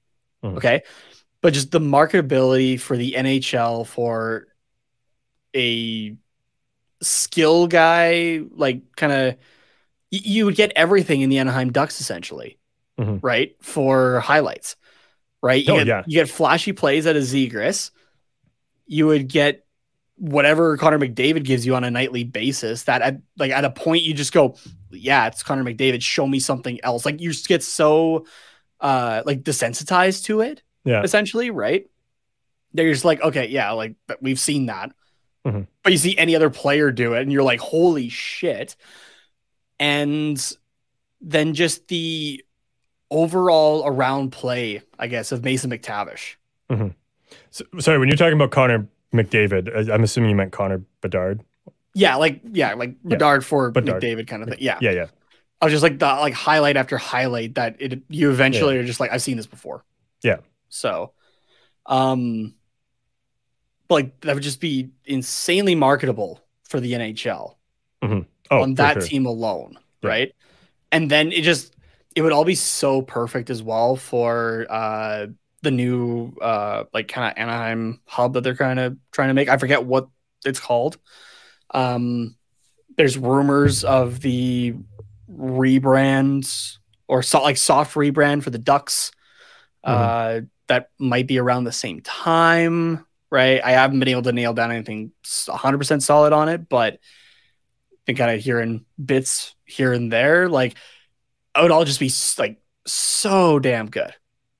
[0.44, 0.56] Mhm.
[0.56, 0.82] Okay?
[1.42, 4.46] But just the marketability for the NHL for
[5.54, 6.16] a
[7.02, 9.36] skill guy like kind of
[10.12, 12.58] you would get everything in the Anaheim Ducks essentially.
[13.00, 13.20] Mhm.
[13.22, 13.56] Right?
[13.62, 14.76] For highlights.
[15.42, 15.66] Right?
[15.66, 16.02] You Oh, get, yeah.
[16.06, 17.90] you get flashy plays at a Zegras.
[18.86, 19.64] You would get
[20.16, 22.84] whatever Connor McDavid gives you on a nightly basis.
[22.84, 24.54] That at like at a point you just go,
[24.90, 26.02] yeah, it's Connor McDavid.
[26.02, 27.04] Show me something else.
[27.06, 28.26] Like you just get so
[28.80, 31.86] uh like desensitized to it, yeah, essentially, right?
[32.74, 34.92] They're just like, okay, yeah, like we've seen that.
[35.46, 35.66] Mhm.
[35.82, 38.76] But you see any other player do it, and you're like, holy shit.
[39.78, 40.56] And
[41.20, 42.44] then just the
[43.10, 46.36] overall around play, I guess, of Mason McTavish.
[47.50, 51.42] So, sorry, when you're talking about Connor McDavid, I'm assuming you meant Connor Bedard.
[51.94, 53.10] Yeah, like yeah, like Yeah.
[53.10, 54.02] Bedard for Bedard.
[54.02, 54.58] McDavid kind of thing.
[54.60, 54.78] Yeah.
[54.80, 55.06] Yeah, yeah,
[55.60, 59.00] I was just like the like highlight after highlight that it you eventually are just
[59.00, 59.84] like I've seen this before.
[60.22, 60.38] Yeah.
[60.70, 61.12] So,
[61.84, 62.54] um,
[63.90, 67.56] like that would just be insanely marketable for the NHL
[68.52, 69.02] Oh, on that sure.
[69.02, 70.08] team alone, Yeah.
[70.10, 70.32] right?
[70.92, 71.74] And then it just
[72.14, 75.26] it would all be so perfect as well for uh
[75.62, 79.48] the new uh like kind of Anaheim hub that they're kind of trying to make.
[79.48, 80.08] I forget what
[80.44, 80.98] it's called.
[81.72, 82.36] Um
[82.96, 84.74] there's rumors of the
[85.30, 86.78] rebrands
[87.08, 89.12] or so, like soft rebrand for the Ducks.
[89.84, 93.60] Uh that might be around the same time, right?
[93.64, 96.98] I haven't been able to nail down anything 100% solid on it, but
[98.12, 100.48] been kind of hearing bits here and there.
[100.48, 100.74] Like,
[101.56, 104.14] it would all just be like so damn good,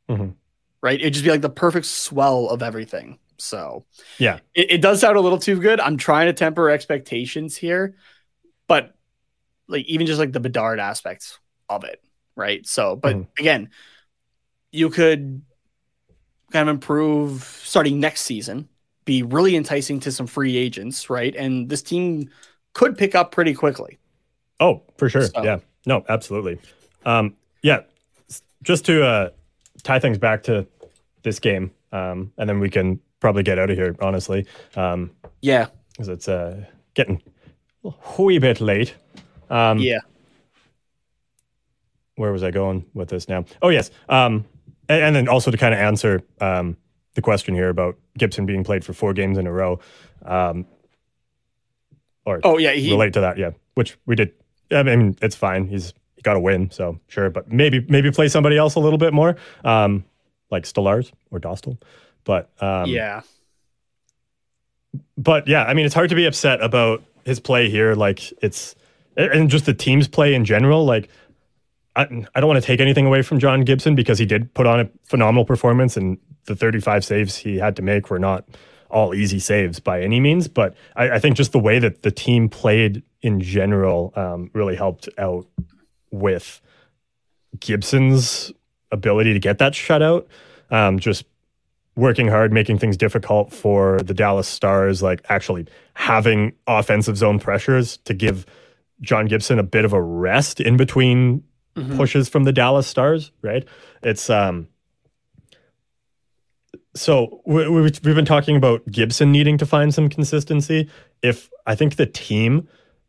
[0.09, 0.34] Mhm.
[0.82, 1.00] right?
[1.00, 3.18] It'd just be like the perfect swell of everything.
[3.38, 3.86] So,
[4.18, 4.40] Yeah.
[4.55, 5.80] it, it does sound a little too good.
[5.80, 7.96] I'm trying to temper expectations here,
[8.68, 8.94] but
[9.68, 11.38] like even just like the Bedard aspects
[11.68, 12.03] of it,
[12.36, 12.66] right?
[12.66, 13.28] So, but Mhm.
[13.38, 13.70] again,
[14.70, 15.42] you could
[16.53, 18.68] kind of improve starting next season,
[19.05, 21.34] be really enticing to some free agents, right?
[21.34, 22.30] And this team
[22.73, 23.99] could pick up pretty quickly.
[24.61, 25.23] Oh, for sure.
[25.27, 25.59] So- Yeah.
[25.87, 26.59] No, absolutely.
[27.05, 27.81] Um, yeah.
[28.62, 29.31] just to uh,
[29.83, 30.64] tie things back to
[31.25, 33.97] this game, um, and then we can probably get out of here.
[34.01, 34.47] Honestly,
[34.77, 35.11] um,
[35.41, 35.66] Yeah.
[35.91, 36.64] because it's uh,
[36.95, 37.20] getting
[37.85, 37.91] a
[38.23, 38.95] wee bit late.
[39.51, 39.99] Um, Yeah.
[42.16, 43.45] where was I going with this now?
[43.62, 44.45] Oh yes, um,
[44.89, 46.77] and, and then also to kind of answer um,
[47.14, 49.81] the question here about Gibson being played for four games in a row,
[50.25, 50.66] um,
[52.25, 52.73] or Oh yeah.
[52.73, 54.33] He, relate to that, yeah, which we did.
[54.70, 55.66] I mean, it's fine.
[55.66, 58.99] He's he got a win, so sure, but maybe maybe play somebody else a little
[58.99, 60.05] bit more, um,
[60.51, 61.79] like Stolarz or Dostal,
[62.25, 63.23] but um, yeah.
[65.18, 67.95] but yeah, I mean, it's hard to be upset about his play here.
[67.95, 68.75] Like it's
[69.16, 70.85] and just the team's play in general.
[70.85, 71.09] Like
[71.97, 72.03] I,
[72.35, 74.81] I don't want to take anything away from John Gibson because he did put on
[74.81, 78.45] a phenomenal performance, and the 35 saves he had to make were not
[78.93, 80.49] all easy saves by any means.
[80.49, 84.76] But I, I think just the way that the team played in general um, really
[84.76, 85.47] helped out
[86.11, 86.61] with
[87.59, 88.53] Gibson's
[88.90, 90.26] ability to get that shutout.
[90.70, 91.24] Um, just
[91.97, 97.99] working hard, making things difficult for the Dallas Stars, like actually having offensive zone pressures
[97.99, 98.47] to give
[99.01, 101.43] John Gibson a bit of a rest in between
[101.97, 103.66] pushes from the Dallas Stars, right?
[104.03, 104.68] It's um
[106.95, 110.90] so we, we, we've been talking about Gibson needing to find some consistency.
[111.22, 112.68] If I think the team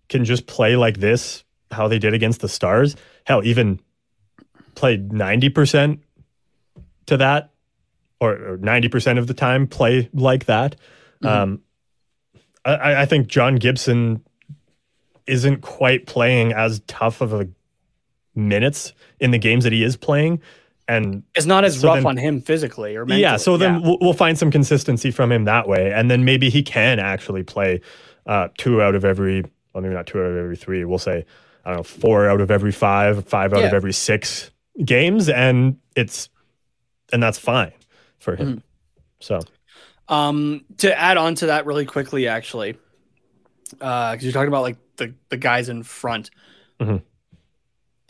[0.09, 3.79] can just play like this, how they did against the Stars, hell, even
[4.75, 5.99] played 90%
[7.07, 7.51] to that
[8.19, 10.75] or, or 90% of the time play like that.
[11.23, 11.61] Um,
[12.65, 14.23] I, I think John Gibson
[15.27, 17.49] isn't quite playing as tough of a
[18.36, 20.41] minutes in the games that he is playing.
[20.88, 23.21] And It's not as So rough then- on him physically or mentally.
[23.21, 25.93] yeah, so then We'll, we'll find some consistency from him that way.
[25.93, 27.79] And then maybe he can actually play
[28.25, 30.84] uh, two out of every, well, maybe not two out of every three.
[30.86, 31.25] We'll say,
[31.65, 34.51] I don't know, four out of every five, five out of every six
[34.84, 35.29] games.
[35.29, 36.29] And it's,
[37.13, 37.71] and that's fine
[38.19, 38.61] for him.
[39.19, 39.39] So,
[40.09, 42.75] Um, to add on to that really quickly, actually,
[43.81, 46.29] uh because you're talking about like the the guys in front.
[46.79, 47.01] Mhm.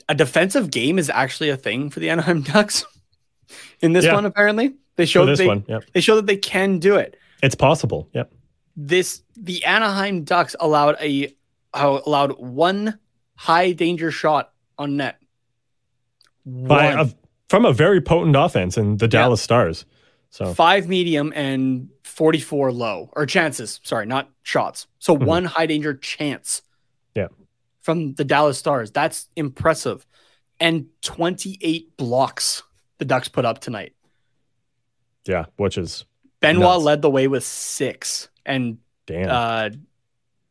[0.09, 2.85] A defensive game is actually a thing for the Anaheim Ducks.
[3.81, 4.15] In this Yeah.
[4.15, 5.83] one, apparently, they showed this they, one, yep.
[5.93, 7.17] they show that they can do it.
[7.41, 8.09] It's possible.
[8.13, 8.31] Yep.
[8.75, 11.33] This the Anaheim Ducks allowed a
[11.73, 12.97] uh, allowed one
[13.35, 15.19] high danger shot on net.
[16.45, 17.07] By a,
[17.49, 19.85] from a very potent offense in the Dallas Stars.
[20.29, 25.93] So, five medium and 44 low or chances sorry not shots so one high danger
[25.93, 26.72] chance Mm-hmm.
[27.83, 30.05] From the dallas stars that's impressive
[30.59, 32.63] and 28 blocks
[32.97, 33.93] the ducks put up tonight
[35.25, 36.03] yeah, which is
[36.41, 36.83] benoit Nuts.
[36.83, 39.29] led the way with six and damn.
[39.29, 39.69] uh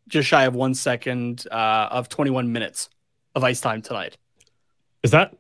[0.09, 2.89] just shy of one second uh of 21 minutes
[3.35, 4.17] of ice time tonight
[5.03, 5.37] is that,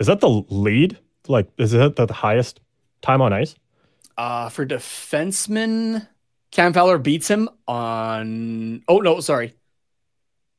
[0.00, 0.98] is that the lead?
[1.28, 2.60] Like, is that the highest
[3.00, 3.54] time on ice?
[4.16, 6.06] Uh, for defenseman,
[6.50, 8.82] Cam Fowler beats him on.
[8.88, 9.54] Oh no, sorry.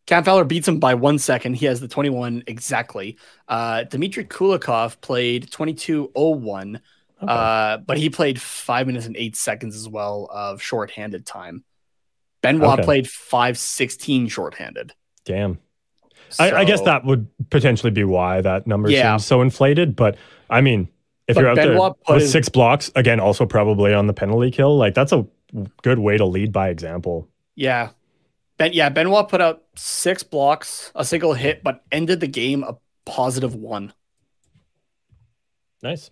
[0.08, 1.56] Cam Fowler beats him by one second.
[1.56, 3.18] He has the 21 exactly.
[3.48, 6.80] Uh, Dmitry Kulikov played 22:01,
[7.22, 7.34] Okay.
[7.34, 11.64] uh, but he played five minutes and eight seconds as well of shorthanded time.
[12.42, 12.84] Benoit Okay.
[12.84, 14.94] played 5:16 shorthanded.
[15.26, 15.60] Damn.
[16.40, 19.14] I, I guess that would potentially be why that number Yeah.
[19.18, 19.96] seems so inflated.
[19.96, 20.18] But
[20.50, 20.88] I mean,
[21.28, 24.14] if But you're out Benoit there with his- six blocks, again, also probably on the
[24.14, 25.26] penalty kill, like that's a
[25.82, 27.28] good way to lead by example.
[27.56, 27.90] Yeah.
[28.58, 32.76] Ben, yeah, Benoit put out six blocks, a single hit, but ended the game a
[33.06, 33.94] positive one.
[35.84, 36.10] Nice.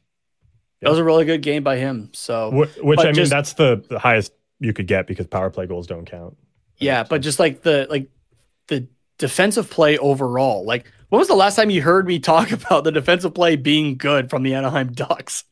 [0.82, 2.12] That was a really good game by him.
[2.14, 5.50] So Wh- Which I mean, just- that's the, the highest you could get because power
[5.50, 6.38] play goals don't count.
[6.78, 8.10] yeah, but just like the like
[8.68, 8.88] the
[9.18, 10.64] defensive play overall.
[10.66, 13.98] Like when was the last time you heard me talk about the defensive play being
[13.98, 15.46] good from the Anaheim Ducks?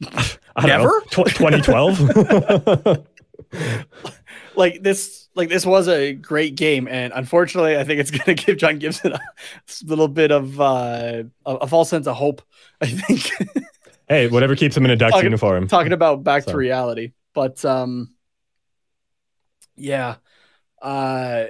[0.56, 1.00] I don't Never?
[1.10, 3.06] tw- 2012.
[4.56, 8.34] Like this like this was a great game and unfortunately I think it's going to
[8.34, 9.20] give John Gibson a
[9.84, 12.42] little bit of uh, a, a false sense of hope,
[12.80, 13.30] I think.
[14.08, 15.68] hey, whatever keeps him in a Ducks Talking- uniform.
[15.68, 16.52] talking about back So.
[16.52, 17.12] to reality.
[17.34, 18.14] But um
[19.76, 20.16] yeah.
[20.80, 21.46] Uh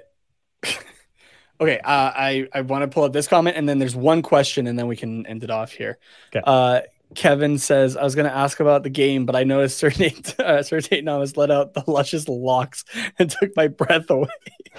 [1.60, 4.66] okay, uh, I I want to pull up this comment and then there's one question
[4.66, 5.98] and then we can end it off here.
[6.34, 6.42] Okay.
[6.46, 6.80] Uh
[7.14, 10.38] Kevin says, I was going to ask about the game, but I noticed Sir Nate,
[10.40, 12.84] uh, Sir Nate Namas let out the luscious locks
[13.18, 14.28] and took my breath away.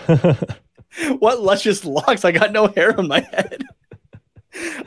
[1.20, 2.26] what luscious locks?
[2.26, 3.64] I got no hair on my head.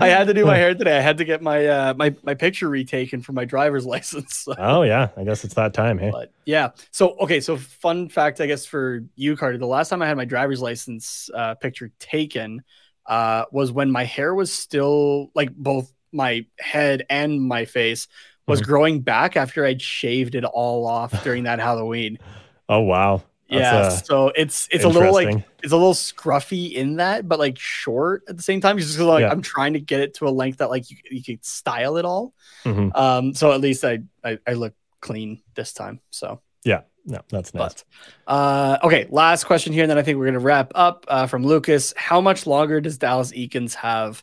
[0.01, 0.96] I had to do my hair today.
[0.96, 4.38] I had to get my uh, my my picture retaken for my driver's license.
[4.38, 5.09] So- oh, yeah.
[5.16, 5.99] I guess it's that time.
[5.99, 6.11] Hey.
[6.11, 6.70] but yeah.
[6.90, 7.40] So okay.
[7.40, 9.59] So fun fact, I guess for you, Carter.
[9.59, 12.62] The last time I had my driver's license uh, picture taken,
[13.07, 18.09] uh, was when my hair was still like both my head and my face
[18.47, 18.71] was Mm-hmm.
[18.71, 22.19] growing back after I'd shaved it all off during that Halloween.
[22.71, 23.23] Oh wow.
[23.49, 27.27] That's, yeah, uh, so it's it's a little like it's a little scruffy in that,
[27.27, 28.77] but like short at the same time.
[28.77, 29.31] Just like Yeah.
[29.31, 32.05] I'm trying to get it to a length that like you, you could style it
[32.05, 32.35] all.
[32.65, 32.95] mhm.
[32.95, 36.01] Um, so at least I, I I look clean this time.
[36.11, 36.83] So, Yeah.
[37.07, 37.87] No, that's nice.
[38.27, 41.27] but uh, okay, last question here, and then I think we're gonna wrap up uh,
[41.27, 41.95] from Lucas.
[41.97, 44.23] How much longer does Dallas Eakins have?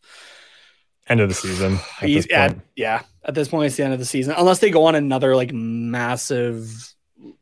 [1.07, 1.79] End of the season.
[2.01, 3.01] At at yeah.
[3.23, 5.53] At this point, it's the end of the season, unless they go on another like
[5.53, 6.93] massive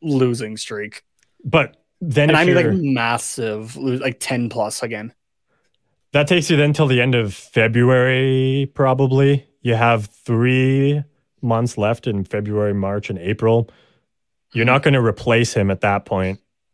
[0.02, 1.02] losing streak,
[1.44, 5.12] But then and I mean like massive, lose like ten plus again.
[6.12, 9.46] that takes you then till the end of February, probably.
[9.62, 11.02] You have three
[11.42, 13.70] months left in February, March, and April.
[14.52, 14.84] You're not mm-hmm.
[14.84, 16.08] going to replace him at that.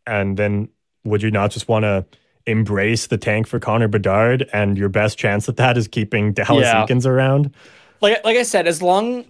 [0.05, 0.69] And then
[1.03, 2.05] would you not just want to
[2.51, 4.47] embrace the tank for Connor Bedard?
[4.53, 6.85] And your best chance at that is keeping Dallas Yeah.
[6.85, 7.53] Eakins around?
[8.01, 9.25] like like I said, as long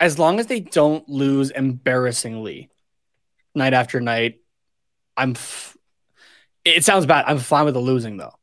[0.00, 2.70] as long as they don't lose embarrassingly
[3.54, 4.40] night after night,
[5.16, 5.32] I'm.
[5.32, 5.76] F-
[6.64, 7.24] it sounds bad.
[7.26, 8.34] I'm fine with the losing though,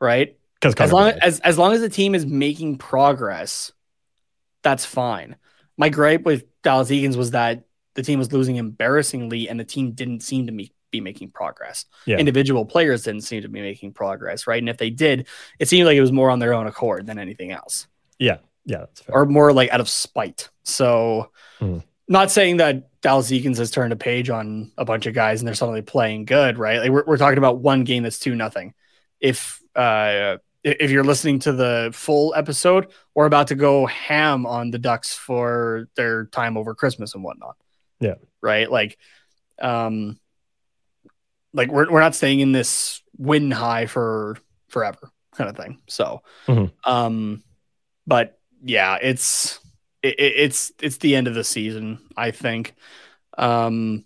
[0.00, 0.36] right?
[0.60, 3.72] Because As long as as long as the team is making progress,
[4.62, 5.36] that's fine.
[5.76, 7.64] My gripe with Dallas Eakins was that
[7.94, 11.84] the team was losing embarrassingly, and the team didn't seem to me, be making progress.
[12.06, 12.18] Yeah.
[12.18, 14.62] Individual players didn't seem to be making progress, right?
[14.62, 15.26] And if they did,
[15.58, 17.86] it seemed like it was more on their own accord than anything else
[18.18, 19.16] yeah, yeah, that's fair.
[19.16, 20.48] or more like out of spite.
[20.62, 21.78] So, Hmm.
[22.08, 25.48] not saying that Dallas Eakins has turned a page on a bunch of guys and
[25.48, 26.78] they're suddenly playing good, right?
[26.80, 28.72] Like we're, we're talking about one game that's two nothing.
[29.20, 34.70] If uh, if you're listening to the full episode, we're about to go ham on
[34.70, 37.56] the Ducks for their time over Christmas and whatnot.
[38.00, 38.14] Yeah.
[38.40, 38.70] right.
[38.70, 38.96] Like,
[39.60, 40.18] um,
[41.54, 44.36] like we're we're not staying in this win high for
[44.68, 45.80] forever kind of thing.
[45.88, 46.70] So, Mhm.
[46.84, 47.42] um,
[48.06, 49.58] but yeah, it's
[50.02, 52.74] it, it- it's it's the end of the season, I think.
[53.38, 54.04] Um,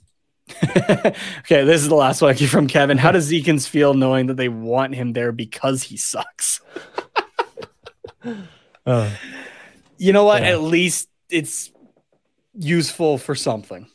[0.65, 2.97] okay, this is the last one from Kevin.
[2.97, 6.61] How does Zekins feel knowing that they want him there because he sucks?
[8.87, 9.11] Uh,
[9.99, 10.43] You know what?
[10.43, 10.51] Yeah.
[10.53, 11.71] At least it's
[12.55, 13.87] useful for something.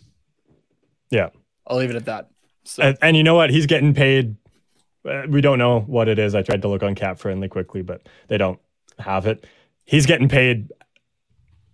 [1.10, 1.30] yeah.
[1.66, 2.30] I'll leave it at that.
[2.66, 3.50] So And, and you know what?
[3.50, 4.36] He's getting paid.
[5.08, 6.34] Uh, we don't know what it is.
[6.36, 8.60] I tried to look on Cap Friendly quickly, but they don't
[9.00, 9.46] have it.
[9.86, 10.72] He's getting paid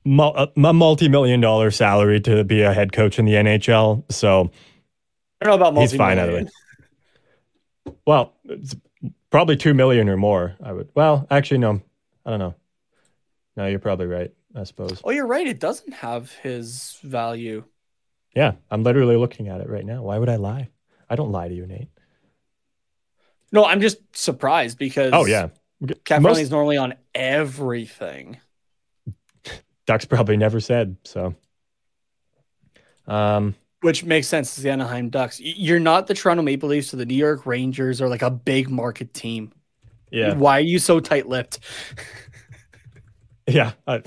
[0.03, 4.11] mul- a multi-million dollar salary to be a head coach in the NHL.
[4.11, 4.51] So
[5.41, 5.91] I don't know about multi.
[5.91, 6.49] he's fine out of
[8.05, 8.75] Well, it's
[9.29, 10.55] probably two million or more.
[10.63, 10.89] I would.
[10.95, 11.81] Well, actually, no.
[12.25, 12.55] I don't know.
[13.55, 14.31] No, you're probably right.
[14.55, 15.01] I suppose.
[15.03, 15.45] Oh, you're right.
[15.45, 17.63] It doesn't have his value.
[18.35, 20.03] Yeah, I'm literally looking at it right now.
[20.03, 20.69] Why would I lie?
[21.09, 21.89] I don't lie to you, Nate.
[23.51, 25.49] No, I'm just surprised because Oh yeah,
[26.05, 28.37] Cap is normally on everything.
[29.85, 31.33] Ducks probably never said so.
[33.07, 34.49] Um, Which makes sense.
[34.49, 35.39] It's the Anaheim Ducks.
[35.39, 38.69] You're not the Toronto Maple Leafs or the New York Rangers or like a big
[38.69, 39.51] market team.
[40.11, 41.59] yeah, Why are you so tight lipped?
[43.47, 43.71] yeah.
[43.87, 44.03] I,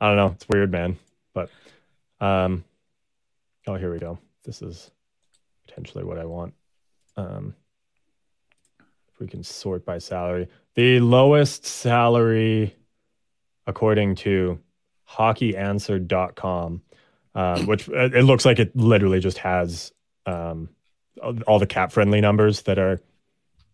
[0.00, 0.28] I don't know.
[0.28, 0.96] It's weird, man.
[1.34, 1.50] But,
[2.20, 2.64] um,
[3.66, 4.18] oh, here we go.
[4.44, 4.91] This is
[5.72, 6.54] potentially what I want.
[7.16, 7.54] Um,
[9.12, 12.74] if we can sort by salary, the lowest salary,
[13.66, 14.60] according to
[15.08, 16.82] HockeyAnswer.com,
[17.34, 19.92] um, which uh, it looks like it literally just has
[20.26, 20.68] um,
[21.22, 23.00] all all the cap friendly numbers that are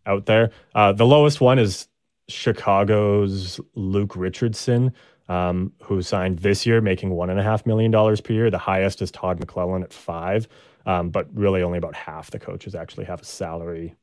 [0.07, 0.51] out there.
[0.75, 1.89] Uh, the lowest one is
[2.29, 4.93] Chicago's Luke Richardson,
[5.29, 8.51] um, who signed this year, making one and a half million dollars per year.
[8.51, 10.49] The highest is Todd McLellan at five,
[10.89, 13.95] um, but really only about half the coaches actually have a salary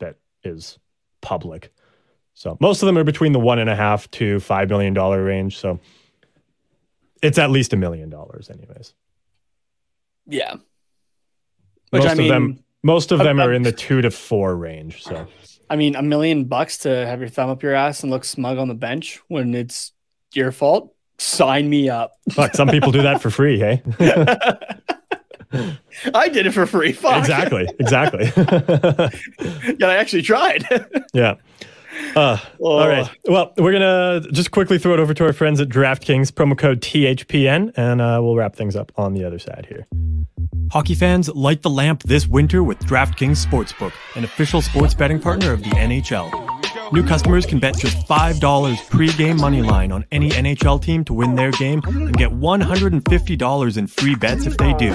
[0.00, 0.80] that is
[1.20, 1.72] public.
[2.34, 5.22] So most of them are between the one and a half to five million dollar
[5.24, 5.56] range.
[5.56, 5.78] So
[7.22, 8.94] it's at least a million dollars, anyways.
[10.26, 10.56] Yeah.
[11.90, 14.56] Which most I mean, of them, most of them are in the two to four
[14.56, 15.04] range.
[15.04, 15.28] So
[15.70, 18.58] I mean, a million bucks to have your thumb up your ass and look smug
[18.58, 19.92] on the bench when it's
[20.34, 20.92] your fault.
[21.18, 22.16] Sign me up.
[22.32, 23.84] Fuck, some people do that for free, hey?
[26.14, 26.92] I did it for free.
[26.92, 27.18] Fuck.
[27.18, 28.32] exactly, exactly.
[29.78, 30.64] yeah, I actually tried.
[31.12, 31.34] yeah.
[32.16, 32.78] Uh, Oh.
[32.78, 33.08] All right.
[33.26, 36.32] Well, we're gonna just quickly throw it over to our friends at DraftKings.
[36.32, 39.86] Promo code THPN, and uh, we'll wrap things up on the other side here.
[40.72, 45.52] Hockey fans, light the lamp this winter with DraftKings Sportsbook, an official sports betting partner
[45.52, 46.63] of the NHL.
[46.92, 51.34] New customers can bet just $5 pre-game money line on any NHL team to win
[51.34, 54.92] their game and get $150 in free bets if they do.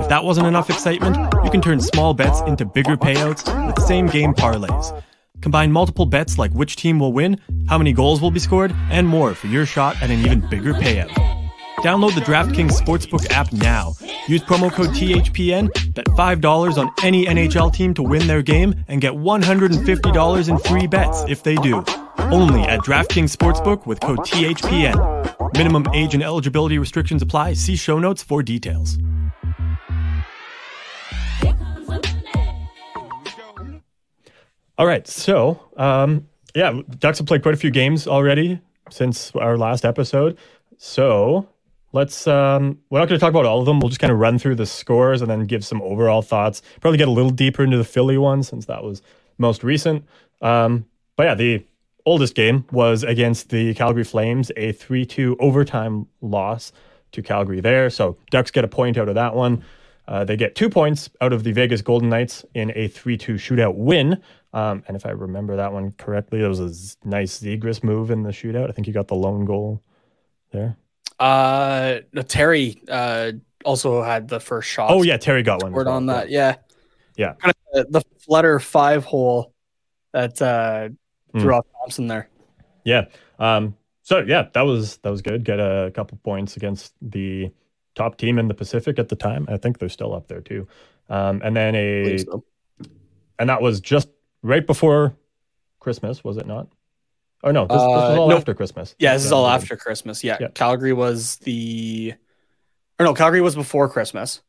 [0.00, 4.06] If that wasn't enough excitement, you can turn small bets into bigger payouts with same
[4.06, 5.02] game parlays.
[5.40, 9.08] Combine multiple bets like which team will win, how many goals will be scored, and
[9.08, 11.10] more for your shot at an even bigger payout.
[11.82, 13.94] Download the DraftKings Sportsbook app now.
[14.28, 19.00] Use promo code THPN, bet $5 on any NHL team to win their game, and
[19.00, 21.84] get $150 in free bets if they do.
[22.18, 25.54] Only at DraftKings Sportsbook with code THPN.
[25.54, 27.54] Minimum age and eligibility restrictions apply.
[27.54, 28.96] See show notes for details.
[34.78, 35.06] All right.
[35.08, 40.38] So, um, yeah, Ducks have played quite a few games already since our last episode.
[40.78, 41.48] So
[41.92, 43.80] let's, um, we're not going to talk about all of them.
[43.80, 46.62] We'll just kind of run through the scores and then give some overall thoughts.
[46.80, 49.02] Probably get a little deeper into the Philly one since that was
[49.38, 50.04] most recent.
[50.40, 50.86] Um,
[51.16, 51.64] but yeah, the
[52.04, 56.72] oldest game was against the Calgary Flames, a 3 2 overtime loss
[57.12, 57.90] to Calgary there.
[57.90, 59.64] So Ducks get a point out of that one.
[60.08, 63.34] Uh, they get two points out of the Vegas Golden Knights in a 3 2
[63.34, 64.20] shootout win.
[64.52, 68.22] Um, and if I remember that one correctly, it was a nice Zegras move in
[68.22, 68.68] the shootout.
[68.68, 69.82] I think he got the lone goal
[70.50, 70.76] there.
[71.18, 73.32] Uh, no, Terry uh,
[73.64, 74.90] also had the first shot.
[74.90, 75.72] Oh, yeah, Terry got one.
[75.72, 75.96] Word well.
[75.96, 76.30] on that.
[76.30, 76.56] Yeah.
[77.16, 77.34] Yeah.
[77.34, 79.52] Kind of the, the flutter five hole
[80.12, 80.88] that uh,
[81.32, 81.40] Hmm.
[81.40, 82.28] threw off Thompson there.
[82.84, 83.06] Yeah.
[83.38, 85.44] Um, so yeah, that was that was good.
[85.44, 87.50] Get a couple points against the
[87.94, 89.46] top team in the Pacific at the time.
[89.48, 90.66] I think they're still up there too.
[91.08, 92.44] Um, and then a, so.
[93.38, 94.08] and that was just
[94.42, 95.14] right before
[95.80, 96.68] Christmas, was it not?
[97.42, 98.36] Oh no, this, this was Uh, all no.
[98.36, 98.94] after Christmas.
[98.98, 100.22] Yeah, this is all after Christmas.
[100.22, 100.38] Yeah.
[100.40, 100.48] Yeah.
[100.54, 102.14] Calgary was the,
[102.98, 104.42] or no, Calgary was before Christmas.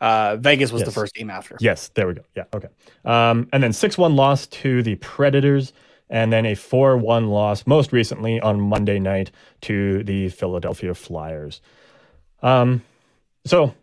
[0.00, 1.56] Uh, Vegas was the first game after.
[1.60, 2.22] Yes, there we go.
[2.34, 2.68] Yeah, okay.
[3.04, 5.72] Um, and then six one loss to the Predators,
[6.10, 9.30] and then a four one loss most recently on Monday night
[9.62, 11.60] to the Philadelphia Flyers.
[12.42, 12.82] Um,
[13.46, 13.74] so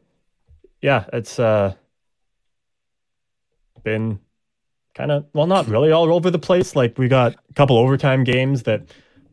[0.81, 1.73] yeah, it's uh
[3.83, 4.19] been
[4.95, 6.75] kind of well, not really all over the place.
[6.75, 8.83] Like we got a couple overtime games that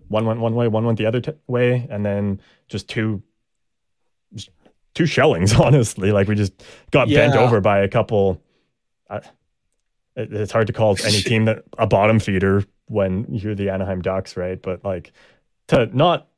[0.08, 3.22] one went one way, one went the other t- way, and then just two
[4.34, 4.50] just
[4.94, 5.54] two shellings.
[5.60, 6.52] Honestly, like we just
[6.90, 8.40] got bent over by a couple.
[9.08, 9.20] Uh,
[10.14, 14.02] it, it's hard to call any team that a bottom feeder when you're the Anaheim
[14.02, 14.60] Ducks, right?
[14.60, 15.12] But like
[15.68, 16.28] to not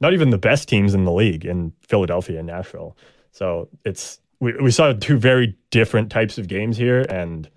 [0.00, 2.96] not even the best teams in the league in Philadelphia and Nashville.
[3.30, 7.48] So it's we, we saw two very different types of games here, and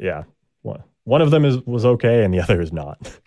[0.00, 0.24] yeah,
[0.62, 3.18] one one of them is was okay, and the other is not.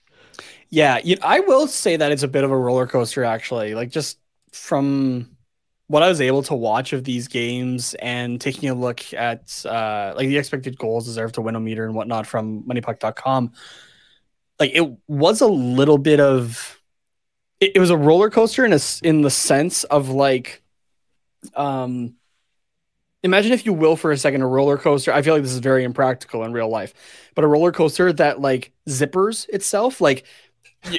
[0.69, 3.73] Yeah, you, I will say that it's a bit of a roller coaster, actually.
[3.73, 4.19] Like just
[4.51, 5.37] from
[5.87, 10.13] what I was able to watch of these games and taking a look at uh,
[10.17, 13.53] like the expected goals deserved to win a meter and whatnot from MoneyPuck.com,
[14.59, 16.81] like it was a little bit of
[17.61, 20.61] it, it was a roller coaster in a in the sense of like
[21.55, 22.15] um
[23.27, 25.59] imagine if you will for a second a roller coaster i feel like this is
[25.59, 26.93] very impractical in real life
[27.35, 30.25] but a roller coaster that like zippers itself like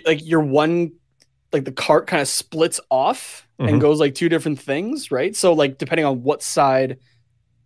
[0.06, 0.92] like your one
[1.52, 3.68] like the cart kind of splits off Mhm.
[3.70, 6.98] and goes like two different things right so like depending on what side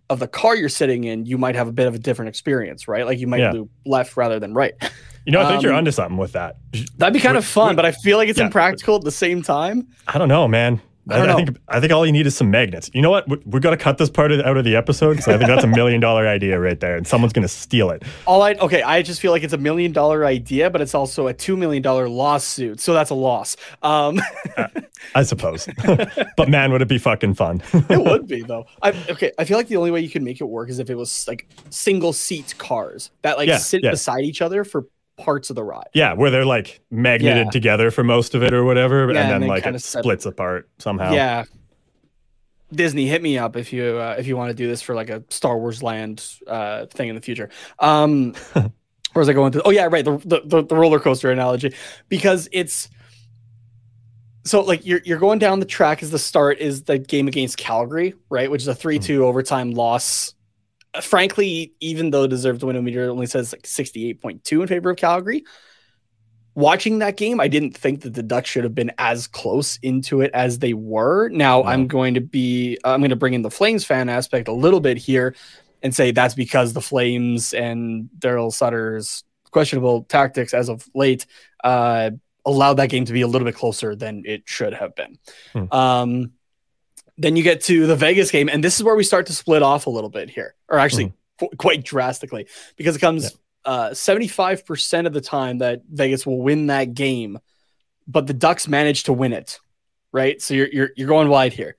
[0.08, 2.88] of the car you're sitting in you might have a bit of a different experience
[2.88, 3.50] right like you might Yeah.
[3.52, 4.72] loop left rather than right
[5.24, 6.56] You know, I think you're Um, onto something with that.
[6.98, 8.46] that'd be kind of fun but i feel like it's Yeah.
[8.46, 10.80] impractical at the same time I don't know, man.
[11.08, 11.36] I don't I, know.
[11.36, 12.90] think I think all you need is some magnets.
[12.94, 13.28] You know what?
[13.28, 15.48] We, we got to cut this part of, out of the episode because I think
[15.48, 18.02] that's a million dollar idea right there, and someone's gonna steal it.
[18.26, 21.26] all i okay i just feel like it's a million dollar idea but it's also
[21.26, 24.20] a two million dollar lawsuit so that's a loss um
[25.16, 25.68] I suppose.
[26.36, 27.60] but man, would it be fucking fun?
[27.72, 28.66] It would be though.
[28.82, 29.32] I okay.
[29.38, 31.26] I feel like the only way you could make it work is if it was
[31.26, 33.90] like single seat cars that like Yeah, sit yeah.
[33.90, 34.86] beside each other for
[35.18, 35.88] parts of the ride.
[35.94, 37.50] yeah, where they're like magneted Yeah.
[37.50, 40.02] together for most of it or whatever, Yeah, and and then they like it set-
[40.02, 41.12] splits apart somehow.
[41.12, 41.44] Yeah.
[42.72, 45.10] Disney, hit me up if you uh, if you want to do this for like
[45.10, 47.50] a Star Wars Land uh, thing in the future.
[47.78, 48.70] Um, where
[49.14, 49.62] was I going to?
[49.64, 50.04] Oh yeah, right.
[50.04, 51.74] The, the the roller coaster analogy,
[52.08, 52.88] because it's
[54.44, 57.58] so like you're you're going down the track as the start is the game against
[57.58, 58.50] Calgary, right?
[58.50, 60.32] Which is a three two overtime loss.
[61.00, 64.90] Frankly, even though deserved win meter only says like sixty eight point two in favor
[64.90, 65.44] of Calgary.
[66.54, 70.20] Watching that game, I didn't think that the Ducks should have been as close into
[70.20, 71.30] it as they were.
[71.30, 74.52] Now I'm going to be I'm going to bring in the Flames fan aspect a
[74.52, 75.34] little bit here
[75.82, 81.24] and say that's because the Flames and Darryl Sutter's questionable tactics as of late
[81.64, 82.10] uh,
[82.44, 85.18] allowed that game to be a little bit closer than it should have been.
[85.54, 85.72] Hmm.
[85.72, 86.32] Um,
[87.18, 89.62] then you get to the Vegas game, and this is where we start to split
[89.62, 92.46] off a little bit here, or actually qu- quite drastically,
[92.76, 97.38] because it comes uh, 75% of the time that Vegas will win that game,
[98.06, 99.60] but the Ducks manage to win it,
[100.12, 100.40] right?
[100.40, 101.76] So you're you're you're going wide here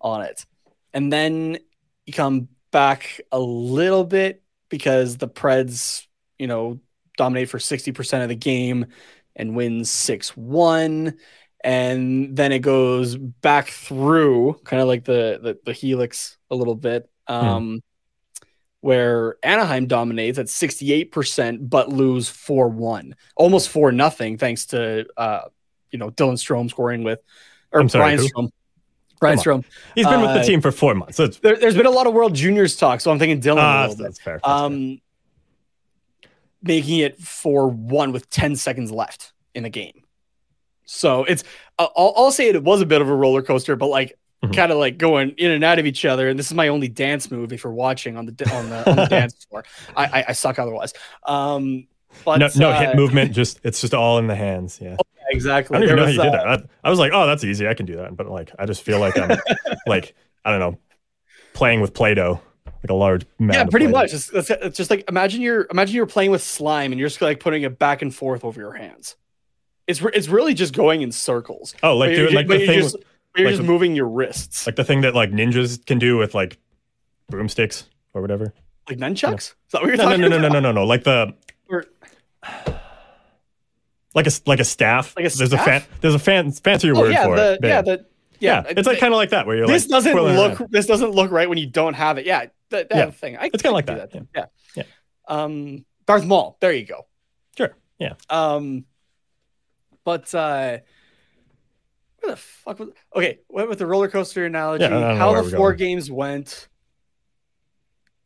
[0.00, 0.46] on it,
[0.94, 1.58] and then
[2.06, 6.06] you come back a little bit because the Preds,
[6.38, 6.80] you know,
[7.16, 8.86] dominate for 60% of the game
[9.36, 11.16] and wins 6 1.
[11.64, 16.76] And then it goes back through kind of like the, the, the helix a little
[16.76, 17.82] bit, um,
[18.80, 25.40] where Anaheim dominates at 68%, but lose 4 1, almost 4 nothing, thanks to, uh,
[25.90, 27.18] you know, Dylan Strome scoring with,
[27.72, 28.28] or I'm sorry, Brian who?
[28.28, 28.50] Strome.
[29.20, 29.64] Brian Strome.
[29.96, 31.16] He's been with the Uh, team for four months.
[31.16, 33.56] So it's, There, has been a lot of World Juniors talk, so I'm thinking Dylan.
[33.58, 34.34] a little bit that's fair.
[34.34, 34.54] That's fair.
[34.64, 35.00] um,
[36.62, 40.02] making it for one with 10 seconds left in the game.
[40.90, 41.44] So it's,
[41.78, 44.54] uh, I'll, I'll say it was a bit of a roller coaster, but like Mhm.
[44.54, 46.28] kind of like going in and out of each other.
[46.28, 48.96] And this is my only dance move if you're watching on the on the, on
[49.02, 49.64] the dance floor.
[49.96, 50.94] I, I, I suck otherwise.
[51.26, 51.88] Um,
[52.24, 53.32] but no, no uh, hit movement.
[53.32, 54.78] Just it's just all in the hands.
[54.80, 54.96] Yeah.
[55.30, 55.76] Exactly.
[55.76, 56.66] I don't even There know how you was, did uh, that.
[56.84, 57.68] I, I was like, oh, that's easy.
[57.68, 58.16] I can do that.
[58.16, 59.36] But like, I just feel like I'm
[59.86, 60.78] like, I don't know,
[61.52, 63.90] playing with Play-Doh, like a large Yeah, pretty Play-Doh.
[63.98, 64.14] much.
[64.14, 67.20] It's, it's, it's just like imagine you're imagine you're playing with slime and you're just
[67.20, 69.16] like putting it back and forth over your hands.
[69.88, 71.74] It's re- it's really just going in circles.
[71.82, 72.96] Oh, like doing like the you're thing, just,
[73.36, 76.16] you're like just the- moving your wrists like the thing that like ninjas can do
[76.18, 76.58] with like
[77.28, 78.52] broomsticks or whatever.
[78.88, 79.34] like nunchucks.
[79.38, 80.84] Is that what you're No, no, talking no, no, no, no, no, no.
[80.84, 81.34] Like the
[81.68, 81.86] Or-
[84.14, 85.14] like a like a staff.
[85.16, 85.82] Like a there's a fan.
[86.00, 87.58] There's a fan fancier Oh word yeah, for the it.
[87.62, 88.06] yeah the
[88.40, 88.62] yeah.
[88.66, 88.72] yeah.
[88.76, 90.70] It's like kind of like that where you're this like doesn't look around.
[90.72, 92.26] this doesn't look right when you don't have it.
[92.26, 93.10] Yeah, that, that Yeah.
[93.10, 93.36] thing.
[93.36, 94.44] I, It's kinda like can do that, Yeah.
[94.76, 94.82] Yeah.
[95.28, 96.56] Um, Darth Maul.
[96.60, 97.06] There you go.
[97.56, 97.74] Sure.
[97.98, 98.14] Yeah.
[98.30, 98.84] Um,
[100.08, 100.78] but uh,
[102.20, 102.88] where the fuck was?
[103.14, 104.84] Okay, what with the roller coaster analogy?
[104.84, 106.66] Yeah, I don't know how the four games went.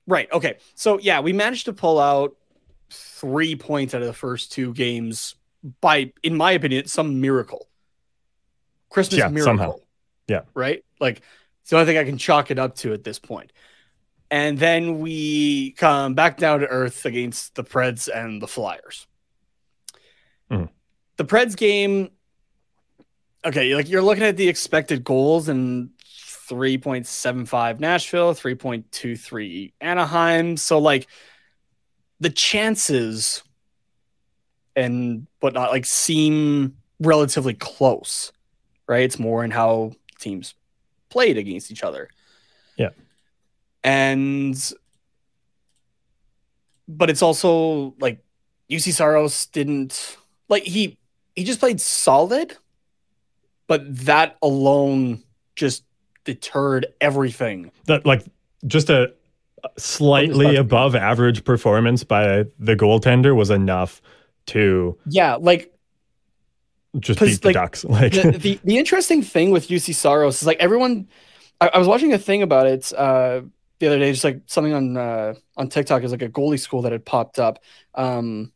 [0.07, 0.31] Right.
[0.31, 0.59] Okay.
[0.77, 2.37] So yeah, we managed to pull out
[2.91, 5.35] three points out of the first two games
[5.81, 7.67] by, in my opinion, some miracle.
[8.89, 9.45] Christmas Yeah, miracle.
[9.45, 9.75] somehow.
[10.29, 10.43] Yeah.
[10.55, 10.85] Right.
[11.01, 11.23] Like
[11.63, 13.53] it's the only thing I can chalk it up to at this point.
[14.31, 19.09] And then we come back down to earth against the Preds and the Flyers.
[20.49, 20.69] Mhm.
[21.23, 22.11] The Preds game,
[23.45, 25.91] okay, like you're looking at the expected goals and
[26.51, 30.57] 3.75 Nashville, 3.23 Anaheim.
[30.57, 31.07] So like
[32.19, 33.45] the chances
[34.75, 38.33] and whatnot like seem relatively close,
[38.89, 39.05] right?
[39.05, 40.55] It's more in how teams
[41.09, 42.09] played against each other.
[42.77, 42.91] Yeah.
[43.85, 44.57] And
[46.89, 48.25] but it's also like
[48.69, 50.17] Juuse Saros didn't
[50.49, 50.99] like he
[51.37, 52.57] he just played solid,
[53.67, 55.23] but that alone
[55.57, 55.85] just
[56.25, 57.71] deterred everything.
[57.87, 58.25] that like
[58.67, 59.13] just a
[59.79, 64.03] slightly above average performance by the goaltender was enough
[64.47, 65.73] to Yeah, like
[66.99, 67.85] just beat the like, Ducks.
[67.89, 71.09] Like the, the the interesting thing with Juuse Saros is like everyone.
[71.61, 73.43] I, I was watching a thing about it uh,
[73.79, 76.83] the other day, just like something on uh, on TikTok is like a goalie school
[76.83, 77.63] that had popped up.
[77.95, 78.53] Um,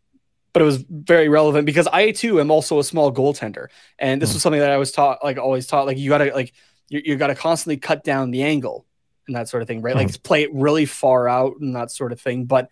[0.57, 3.67] but it was very relevant because I too am also a small goaltender,
[3.99, 4.37] and this Hmm.
[4.37, 6.55] was something that I was taught, like always taught, like you gotta like
[6.89, 8.87] you, you gotta constantly cut down the angle
[9.27, 9.93] and that sort of thing, right?
[9.93, 9.99] Hmm.
[9.99, 12.47] Like play it really far out and that sort of thing.
[12.47, 12.71] But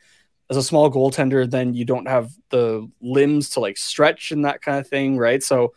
[0.49, 4.63] as a small goaltender, then you don't have the limbs to like stretch and that
[4.63, 5.43] kind of thing, right?
[5.43, 5.75] So,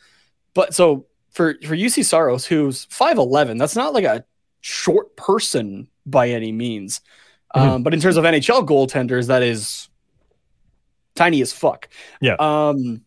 [0.54, 4.24] but so for for Juuse Saros, who's five eleven, that's not like a
[4.62, 7.02] short person by any means.
[7.54, 9.87] Um, but in terms of NHL goaltenders, that is
[11.18, 11.90] tiny as fuck.
[12.22, 12.36] Yeah.
[12.40, 13.02] Um,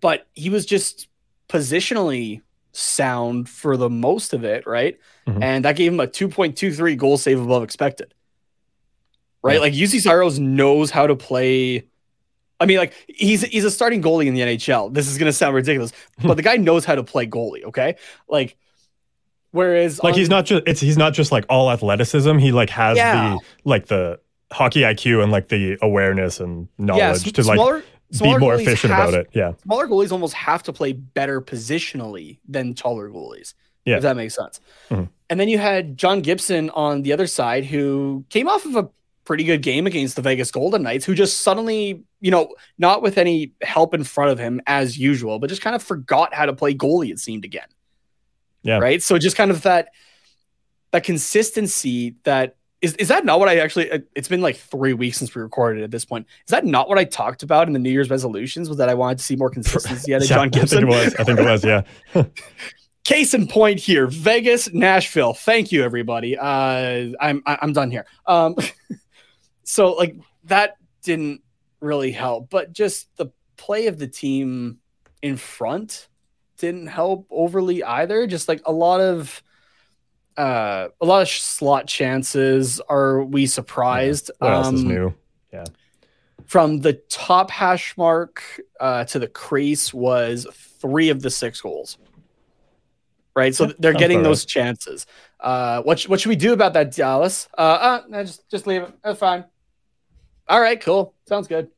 [0.00, 1.06] but he was just
[1.48, 2.40] positionally
[2.72, 4.98] sound for the most of it, right?
[5.28, 5.42] Mhm.
[5.42, 8.12] And that gave him a 2.23 goal save above expected.
[9.42, 9.54] Right?
[9.54, 9.60] Yeah.
[9.60, 11.86] Like Juuse Saros knows how to play.
[12.60, 14.92] I mean, like he's he's a starting goalie in the NHL.
[14.92, 15.92] This is gonna sound ridiculous,
[16.24, 17.96] but the guy knows how to play goalie, okay?
[18.28, 18.56] Like
[19.50, 22.38] whereas like on- he's not just it's he's not just like all athleticism.
[22.38, 23.34] He like has Yeah.
[23.36, 24.18] the like the
[24.54, 27.78] hockey IQ and like the awareness and knowledge sm- to like smaller,
[28.10, 29.28] be smaller more efficient have- about it.
[29.32, 29.52] Yeah.
[29.64, 33.54] Smaller goalies almost have to play better positionally than taller goalies.
[33.84, 33.96] Yeah.
[33.96, 34.60] If that makes sense.
[34.90, 35.08] Mhm.
[35.28, 38.88] And then you had John Gibson on the other side who came off of a
[39.24, 43.18] pretty good game against the Vegas Golden Knights, who just suddenly, you know, not with
[43.18, 46.52] any help in front of him as usual, but just kind of forgot how to
[46.52, 47.66] play goalie, it seemed again.
[48.62, 48.78] Yeah.
[48.78, 49.02] Right.
[49.02, 49.88] So just kind of that
[50.92, 54.92] that consistency that is, is that not what I actually it- it's been like three
[54.92, 56.26] weeks since we recorded at this point.
[56.46, 58.68] Is that not what I talked about in the New Year's resolutions?
[58.68, 60.82] Was that I wanted to see more consistency out of Yeah, John I think Gibson?
[60.84, 61.14] it was.
[61.16, 61.64] I think it was.
[61.64, 61.82] Yeah.
[63.04, 65.34] Case in point here, Vegas, Nashville.
[65.34, 66.38] Thank you, everybody.
[66.38, 68.06] Uh, I'm I'm done here.
[68.26, 68.56] Um,
[69.64, 71.42] so like that didn't
[71.80, 74.78] really help, but just the play of the team
[75.22, 76.08] in front
[76.58, 78.26] didn't help overly either.
[78.26, 79.42] Just like a lot of
[80.36, 82.80] uh a lot of slot chances.
[82.88, 84.30] Are we surprised?
[84.38, 85.14] What else is Um, new?
[86.46, 88.42] from the top hash mark
[88.78, 91.96] uh, to the crease was three of the six goals.
[93.34, 95.06] Right, so Yeah, they're getting about those chances.
[95.40, 97.48] Uh, what sh- what should we do about that, Dallas?
[97.58, 98.92] Uh, uh no, just just leave it.
[99.02, 99.44] That's fine.
[100.48, 101.14] All right, cool.
[101.26, 101.68] Sounds good.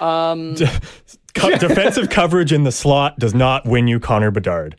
[0.00, 0.54] Um,
[1.34, 4.76] Co- defensive coverage in the slot does not win you Connor Bedard.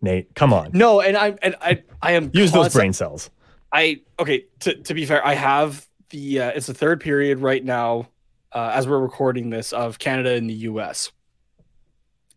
[0.00, 0.70] Nate, come on.
[0.72, 3.30] no, and I and I I am Use those brain cells.
[3.72, 4.46] I okay.
[4.60, 8.08] To to be fair, I have the uh, it's the third period right now
[8.52, 11.12] uh, as we're recording this of Canada and the U.S.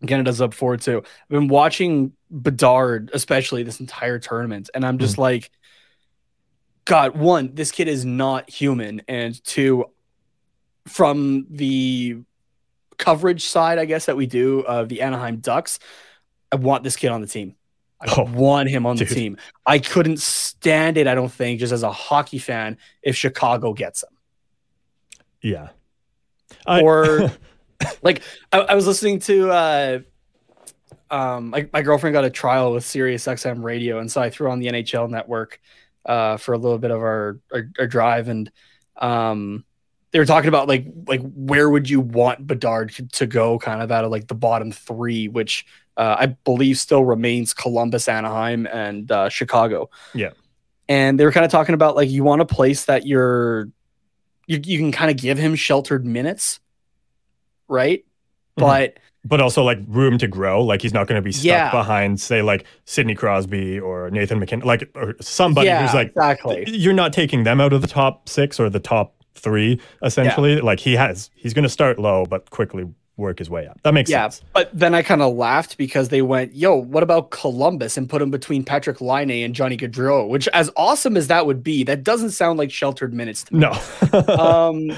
[0.07, 0.97] Canada's up four two.
[0.97, 5.51] I've been watching Bedard, especially this entire tournament, and I'm just like,
[6.85, 9.85] God, one, this kid is not human, and two,
[10.87, 12.17] from the
[12.97, 15.79] coverage side, I guess that we do of the Anaheim Ducks,
[16.51, 17.55] I want this kid on the team.
[18.01, 19.07] I Oh, want him on dude.
[19.09, 19.37] the team.
[19.65, 21.07] I couldn't stand it.
[21.07, 24.09] I don't think just as a hockey fan if Chicago gets him.
[25.41, 25.69] Yeah.
[26.65, 27.31] I- Or
[28.01, 28.21] like
[28.51, 29.99] I, I was listening to uh
[31.09, 34.49] um my, my girlfriend got a trial with Sirius XM radio and so I threw
[34.51, 35.59] on the NHL network
[36.05, 38.51] uh for a little bit of our our, our drive and
[38.97, 39.63] um
[40.11, 43.81] they were talking about like like where would you want Bedard to- to go kind
[43.81, 45.65] of out of like the bottom three which
[45.97, 49.89] uh, I believe still remains Columbus, Anaheim, and uh, Chicago.
[50.13, 50.31] Yeah.
[50.89, 53.69] and they were kind of talking about like you want a place that you're
[54.47, 56.59] you, you can kind of give him sheltered minutes,
[57.67, 57.99] right?
[58.57, 58.61] Mhm.
[58.61, 60.63] But but also like room to grow.
[60.63, 61.71] Like he's not going to be stuck Yeah.
[61.71, 66.63] behind, say, like Sidney Crosby or Nathan MacKinnon, like or somebody yeah, who's like, exactly.
[66.67, 70.59] you're not taking them out of the top six or the top three, essentially.
[70.59, 72.85] Like he has, he's going to start low, but quickly
[73.17, 73.79] work his way up.
[73.83, 74.41] That makes Yeah, sense.
[74.53, 78.21] but then I kind of laughed because they went, "Yo, what about Columbus?" and put
[78.21, 82.03] him between Patrik Laine and Johnny Gaudreau, which, as awesome as that would be, that
[82.03, 83.59] doesn't sound like sheltered minutes to me.
[83.59, 83.71] No.
[84.39, 84.91] um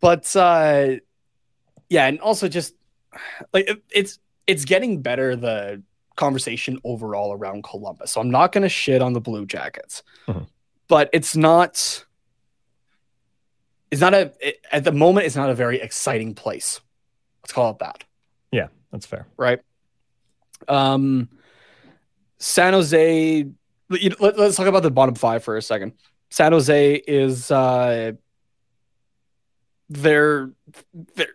[0.00, 0.88] but uh
[1.88, 2.74] yeah and also just
[3.52, 5.82] like it- it's it's getting better the
[6.16, 10.46] conversation overall around columbus so i'm not going to shit on the blue jackets Mhm.
[10.88, 12.04] but it's not
[13.90, 16.80] it's not a it- at the moment it's not a very exciting place
[17.42, 18.04] let's call it that
[18.52, 19.26] yeah, that's fair.
[19.36, 19.60] right?
[20.66, 21.28] Um,
[22.38, 23.46] San Jose.
[23.88, 25.92] Let, us talk about the bottom five for a second.
[26.30, 28.12] San Jose is uh,
[29.88, 30.50] they're
[31.14, 31.28] they're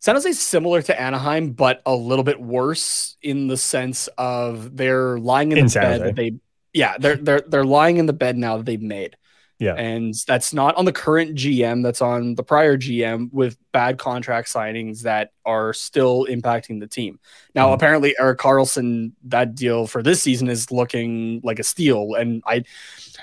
[0.00, 4.76] San Jose is similar to Anaheim, but a little bit worse in the sense of
[4.76, 6.04] they're lying in, In the San bed Jose.
[6.04, 6.34] that they
[6.72, 9.16] yeah they're they're they're lying in the bed now that they've made.
[9.60, 9.74] Yeah.
[9.74, 14.48] And that's not on the current GM, that's on the prior GM with bad contract
[14.52, 17.20] signings that are still impacting the team.
[17.54, 17.74] Now, Mhm.
[17.74, 22.14] apparently, Erik Karlsson, that deal for this season is looking like a steal.
[22.14, 22.64] And I,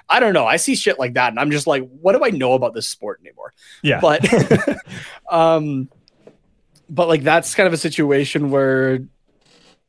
[0.08, 0.45] I don't know.
[0.45, 2.88] I see shit like that, and I'm just like, what do I know about this
[2.88, 3.53] sport anymore?
[3.84, 3.99] Yeah.
[3.99, 4.22] But,
[5.30, 5.90] um,
[6.90, 8.99] but like that's kind of a situation where,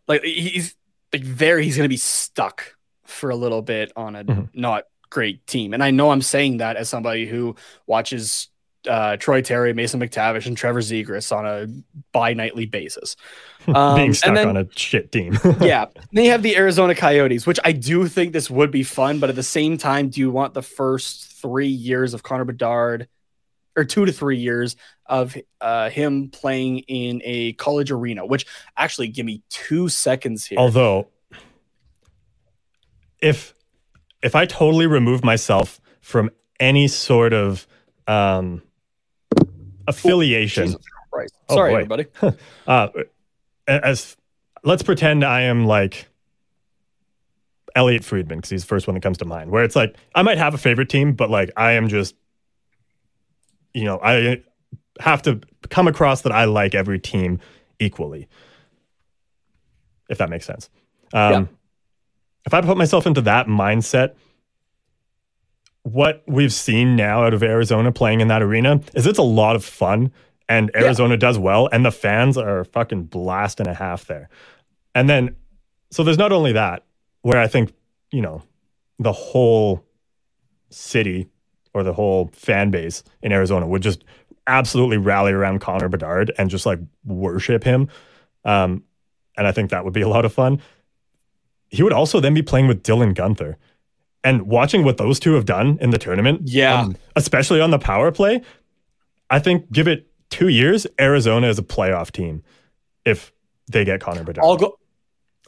[0.08, 0.74] like, he's
[1.12, 2.74] like there, he's gonna be stuck
[3.04, 4.48] for a little bit on a Mhm.
[4.54, 5.74] not great team.
[5.74, 7.54] And I know I'm saying that as somebody who
[7.86, 8.48] watches
[8.88, 11.68] uh, Troy Terry, Mason McTavish, and Trevor Zegras on a
[12.12, 13.16] bi-nightly basis.
[13.68, 15.38] Um, Being and stuck then- on a shit team.
[15.60, 15.84] yeah.
[16.12, 19.30] Then you have the Arizona Coyotes, which I do think this would be fun, but
[19.30, 23.06] at the same time, do you want the first three years of Connor Bedard
[23.76, 24.74] or two to three years
[25.06, 28.26] of uh, him playing in a college arena?
[28.26, 30.58] Which actually, give me two seconds here.
[30.58, 31.06] Although,
[33.20, 33.54] if
[34.22, 36.30] if I totally remove myself from
[36.60, 37.66] any sort of
[38.06, 38.62] um,
[39.86, 40.76] affiliation.
[41.48, 41.94] Oh, Sorry, boy.
[41.94, 42.36] everybody.
[42.66, 42.88] uh,
[43.66, 44.16] as
[44.64, 46.08] let's pretend I am like
[47.74, 49.50] Elliotte Friedman because he's the first one that comes to mind.
[49.50, 52.14] Where it's like I might have a favorite team, but like I am just,
[53.74, 54.42] you know, I
[55.00, 57.40] have to come across that I like every team
[57.78, 58.28] equally.
[60.08, 60.68] If that makes sense.
[61.12, 61.44] Um, Yeah.
[62.44, 64.14] If I put myself into that mindset,
[65.82, 69.56] what we've seen now out of Arizona playing in that arena is it's a lot
[69.56, 70.12] of fun
[70.48, 74.28] and Arizona does well and the fans are fucking blast and a half there.
[74.94, 75.36] And then
[75.90, 76.84] so there's not only that
[77.22, 77.72] where I think,
[78.10, 78.42] you know,
[78.98, 79.84] the whole
[80.70, 81.28] city
[81.74, 84.04] or the whole fan base in Arizona would just
[84.46, 87.88] absolutely rally around Connor Bedard and just like worship him.
[88.44, 88.84] Um,
[89.36, 90.60] and I think that would be a lot of fun.
[91.72, 93.56] He would also then be playing with Dylan Guenther.
[94.22, 96.80] And watching what those two have done in the tournament, Yeah.
[96.82, 98.40] um, especially on the power play,
[99.30, 102.42] I think give it two years, Arizona is a playoff team
[103.04, 103.32] if
[103.70, 104.44] they get Connor Bedard.
[104.44, 104.78] I'll go.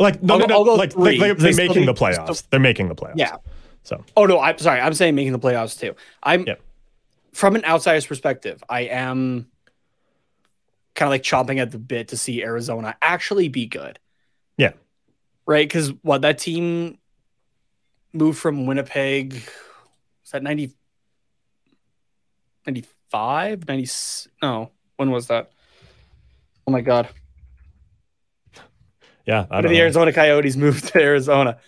[0.00, 1.18] like no, I'll no, go- no, go like three.
[1.20, 2.42] they, are They still making the still- playoffs.
[2.50, 3.14] They're making the playoffs.
[3.16, 3.36] Yeah.
[3.84, 4.80] So Oh no, I'm sorry.
[4.80, 5.94] I'm saying making the playoffs too.
[6.22, 6.60] I'm Yep.
[7.32, 9.46] from an outsider's perspective, I am
[10.94, 13.98] kind of like chomping at the bit to see Arizona actually be good.
[15.46, 15.66] Right?
[15.68, 16.98] Because what that team
[18.12, 20.72] moved from Winnipeg, was that 90,
[22.66, 23.68] 95?
[23.68, 23.90] 90,
[24.42, 25.50] no, when was that?
[26.66, 27.08] Oh my God.
[29.26, 29.46] Yeah.
[29.50, 29.82] I don't did the know.
[29.82, 31.58] Arizona Coyotes moved to Arizona?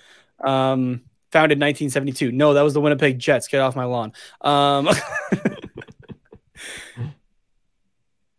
[0.43, 2.33] Um, founded 1972.
[2.33, 3.49] No, that was the Winnipeg Jets.
[3.49, 4.13] Get off my lawn.
[4.41, 4.89] Um,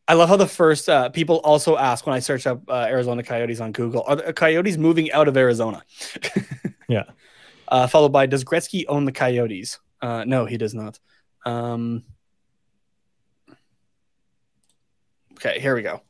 [0.07, 3.23] I love how the first uh, people also ask when I search up uh, Arizona
[3.23, 5.84] Coyotes on Google, are the Coyotes moving out of Arizona?
[6.88, 7.03] Yeah.
[7.67, 9.79] Uh, followed by, does Gretzky own the Coyotes?
[10.01, 10.99] Uh, no, he does not.
[11.45, 12.03] Um,
[15.34, 16.01] okay, here we go.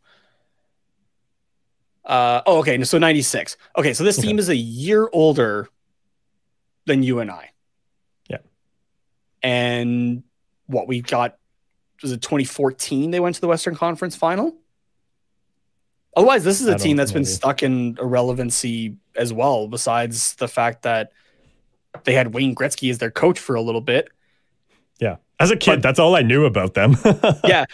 [2.06, 2.82] Uh, oh, okay.
[2.84, 3.58] So 96.
[3.78, 5.68] Okay, so this team is a year older
[6.86, 7.50] than you and I.
[8.30, 8.38] Yeah.
[9.42, 10.24] And
[10.68, 11.37] what we got
[12.02, 14.56] was it 2014 they went to the Western Conference final?
[16.16, 20.82] Otherwise, this is a team that's been stuck in irrelevancy as well, besides the fact
[20.82, 21.12] that
[22.06, 24.10] they had Wayne Gretzky as their coach for a little bit.
[25.00, 25.18] Yeah.
[25.40, 26.98] As a kid, But- that's all I knew about them.
[27.44, 27.66] yeah.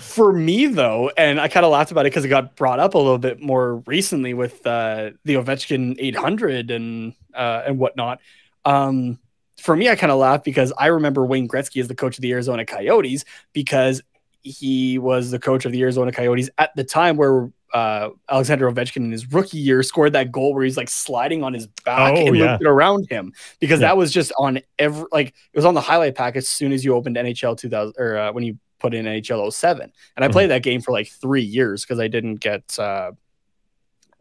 [0.00, 2.92] For me, though, and I kind of laughed about it because it got brought up
[2.92, 8.20] a little bit more recently with uh, the Ovechkin 800 and uh, and whatnot.
[8.66, 9.18] Um,
[9.60, 12.22] for me, I kind of laugh because I remember Wayne Gretzky as the coach of
[12.22, 14.02] the Arizona Coyotes because
[14.42, 18.96] he was the coach of the Arizona Coyotes at the time where uh, Alexander Ovechkin
[18.96, 22.26] in his rookie year scored that goal where he's like sliding on his back Oh,
[22.26, 22.52] and yeah.
[22.52, 23.88] looped it around him because Yeah.
[23.88, 26.84] that was just on every like it was on the highlight pack as soon as
[26.84, 30.32] you opened NHL 2000 or uh, when you put in NHL 07 and I Mhm.
[30.32, 33.12] played that game for like three years because I didn't get uh,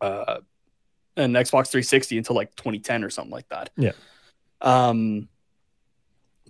[0.01, 0.39] uh,
[1.17, 3.69] an Xbox 360 until like 2010 or something like that.
[3.77, 3.91] Yeah.
[4.61, 5.27] Um,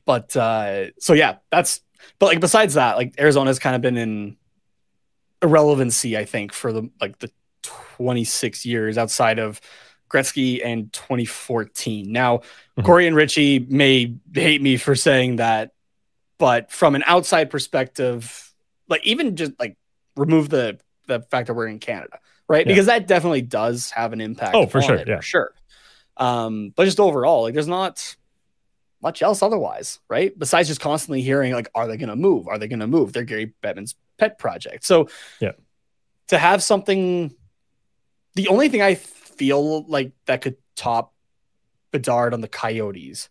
[0.06, 1.81] but uh, so yeah, that's
[2.18, 4.38] but like besides that, like Arizona's kind of been in
[5.41, 7.31] irrelevancy, I think, for the like the
[7.64, 9.61] 26 years outside of
[10.10, 12.11] Gretzky and 2014.
[12.11, 12.41] Now,
[12.77, 12.86] Mhm.
[12.86, 15.72] Corey and Richie may hate me for saying that,
[16.38, 18.52] but from an outside perspective,
[18.88, 19.77] like even just like
[20.15, 22.65] remove the the fact that we're in Canada, right?
[22.65, 22.72] Yeah.
[22.73, 24.56] Because that definitely does have an impact.
[24.56, 25.18] Oh, for on sure, it, yeah.
[25.18, 25.53] for sure.
[26.20, 28.16] Um, but just overall, like there's not
[29.02, 30.38] much else otherwise, right?
[30.38, 32.48] Besides just constantly hearing like, are they going to move?
[32.48, 33.14] Are they going to move?
[33.14, 34.84] They're Gary Bettman's pet project.
[34.84, 35.08] So,
[35.40, 35.54] Yeah.
[36.28, 37.34] to have something,
[38.36, 41.14] the only thing I feel like that could top
[41.91, 43.30] Bedard on the Coyotes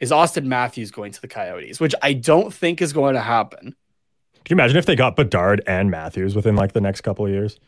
[0.00, 3.76] is Auston Matthews going to the Coyotes, which I don't think is going to happen.
[4.44, 7.30] Can you imagine if they got Bedard and Matthews within like the next couple of
[7.32, 7.58] years?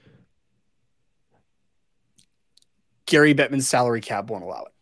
[3.08, 4.72] Gary Bettman's salary cap won't allow it.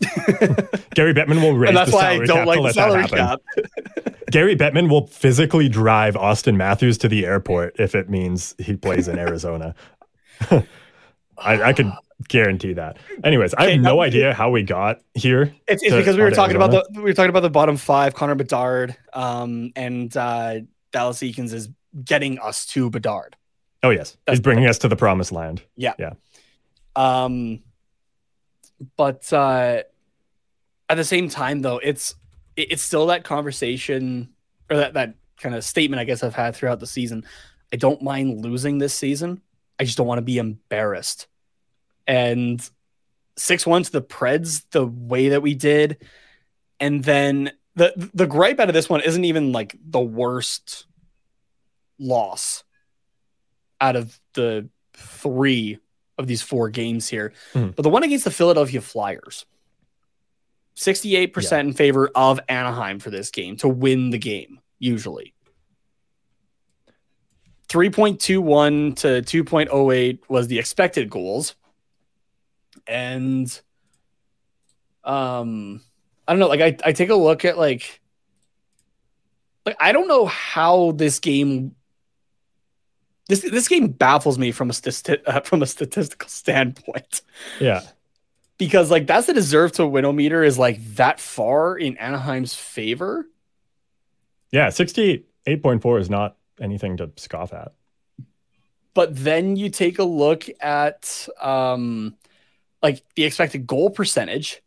[0.94, 3.40] Gary Bettman will raise and that's the why I don't like the salary cap.
[4.30, 9.08] Gary Bettman will physically drive Auston Matthews to the airport if it means he plays
[9.08, 9.74] in Arizona.
[10.50, 10.62] I,
[11.62, 11.90] I could
[12.28, 12.96] guarantee that.
[13.24, 15.54] Anyways, I Okay, have no now- idea how we got here.
[15.68, 17.76] It's, it's to- because we were talking about the we were talking about the bottom
[17.76, 18.14] five.
[18.14, 20.60] Connor Bedard, um, and uh,
[20.92, 21.68] Dallas Eakins is
[22.04, 23.36] getting us to Bedard.
[23.82, 25.62] Oh yes, That's- he's bringing us to the promised land.
[27.00, 27.60] Um,
[28.96, 29.82] but uh,
[30.88, 32.14] at the same time, though, it's
[32.56, 34.30] it- it's still that conversation
[34.70, 37.24] or that that kind of statement I guess I've had throughout the season.
[37.72, 39.40] I don't mind losing this season.
[39.78, 41.26] I just don't want to be embarrassed.
[42.06, 42.60] And
[43.36, 45.96] six one to the Preds the way that we did,
[46.80, 50.86] and then the the gripe out of this one isn't even like the worst
[51.98, 52.64] loss
[53.80, 55.78] out of the three
[56.20, 57.32] of these four games here.
[57.54, 57.74] Mhm.
[57.74, 59.44] But the one against the Philadelphia Flyers,
[60.76, 65.34] 68% in favor of Anaheim for this game to win the game, usually.
[67.68, 71.54] 3.21 to 2.08 was the expected goals.
[72.86, 73.60] And
[75.04, 75.80] um
[76.26, 78.00] I don't know, like I, I take a look at like
[79.64, 81.74] like I don't know how this game
[83.30, 87.22] this this game baffles me from a stati- uh, from a statistical standpoint
[87.60, 87.82] Yeah,
[88.58, 93.26] because like that's the deserve to win meter is like that far in Anaheim's favor.
[94.52, 97.72] yeah, sixty-eight point four is not anything to scoff at.
[98.92, 102.16] But then you take a look at um
[102.82, 104.60] like the expected goal percentage.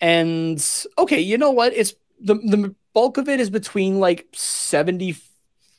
[0.00, 0.64] And
[0.98, 1.72] okay, you know what?
[1.74, 4.26] It's the the bulk of it is between like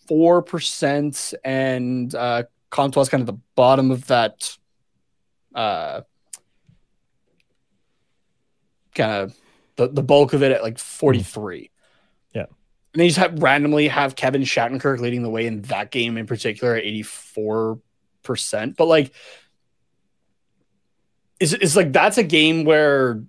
[0.09, 4.57] 74% and uh Comtois kind of the bottom of that
[5.53, 6.01] uh
[8.95, 9.35] kind of
[9.75, 11.71] the, the bulk of it at like 43.
[12.33, 12.41] Yeah.
[12.41, 12.49] And
[13.01, 16.75] they just have randomly have Kevin Shattenkirk leading the way in that game in particular
[16.75, 17.79] at 84%.
[18.75, 19.11] But like
[21.39, 23.23] it's, it's like that's a game where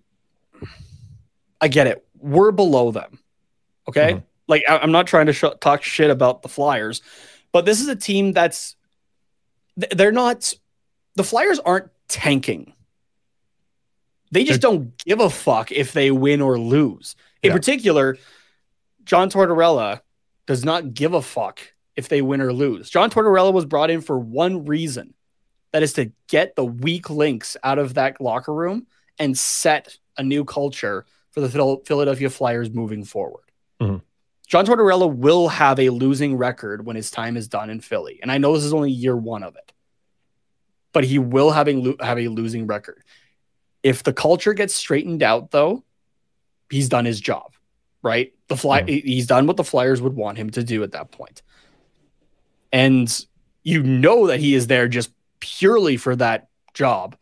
[1.60, 2.06] I get it.
[2.18, 3.18] We're below them.
[3.88, 4.14] Okay.
[4.14, 4.22] Mhm.
[4.48, 7.02] Like I, am not trying to sh- talk shit about the Flyers,
[7.52, 8.76] but this is a team that's
[9.76, 10.52] they're not
[11.16, 12.72] the Flyers aren't tanking.
[14.30, 17.14] They just don't give a fuck if they win or lose.
[17.42, 17.56] In Yeah.
[17.56, 18.18] particular,
[19.04, 20.00] John Tortorella
[20.46, 21.60] does not give a fuck
[21.94, 22.90] if they win or lose.
[22.90, 25.14] John Tortorella was brought in for one reason
[25.72, 28.86] that is to get the weak links out of that locker room
[29.18, 31.48] and set a new culture for the
[31.84, 33.44] Philadelphia Flyers moving forward.
[33.80, 34.02] Mhm.
[34.46, 38.18] John Tortorella will have a losing record when his time is done in Philly.
[38.22, 39.72] And I know this is only year one of it,
[40.92, 43.02] but he will have a, have a losing record.
[43.82, 45.82] If the culture gets straightened out, though,
[46.70, 47.54] he's done his job,
[48.02, 48.32] right?
[48.48, 51.42] The fly, he's done what the Flyers would want him to do at that point.
[52.72, 53.26] And
[53.62, 55.10] you know that he is there just
[55.40, 57.16] purely for that job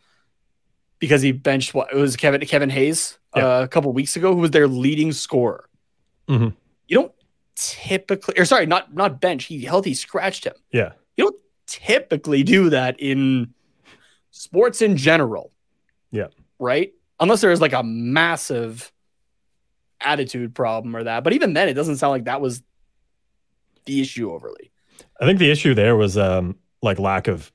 [0.99, 3.47] because he benched what it was Kevin Kevin Hayes Yeah.
[3.59, 5.69] uh, a couple weeks ago, who was their leading scorer.
[6.29, 6.55] Mhm.
[6.93, 7.13] You don't
[7.57, 9.47] typically, or sorry, not not bench.
[9.47, 10.53] He healthy scratched him.
[10.73, 10.93] Yeah.
[11.17, 13.55] You don't typically do that in
[14.31, 15.53] sports in general.
[16.11, 16.27] Yeah.
[16.59, 16.93] Right.
[17.19, 18.93] Unless there is like a massive
[20.03, 21.25] attitude problem or that.
[21.25, 22.63] But even then, it doesn't sound like that was
[23.87, 24.71] the issue overly.
[25.19, 27.51] I think the issue there was um, like lack of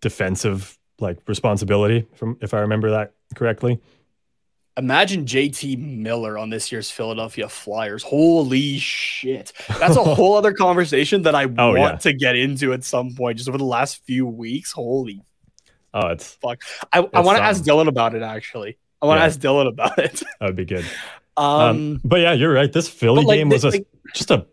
[0.00, 3.80] defensive like responsibility, from if I remember that correctly.
[4.78, 8.02] Imagine JT Miller on this year's Philadelphia Flyers.
[8.02, 9.52] Holy shit.
[9.78, 11.96] That's a whole other conversation that I Oh, want yeah.
[11.98, 14.72] to get into at some point, just over the last few weeks.
[14.72, 15.22] Holy
[15.94, 16.62] Oh, it's fuck.
[16.90, 17.62] I, I want to ask.
[17.62, 18.78] Dylan about it, actually.
[19.02, 19.26] I want to Yeah.
[19.26, 20.22] ask Dylan about it.
[20.40, 20.84] that would be good.
[21.34, 22.70] Um, Um, but yeah, you're right.
[22.70, 24.46] This Philly like, game was a, like- just a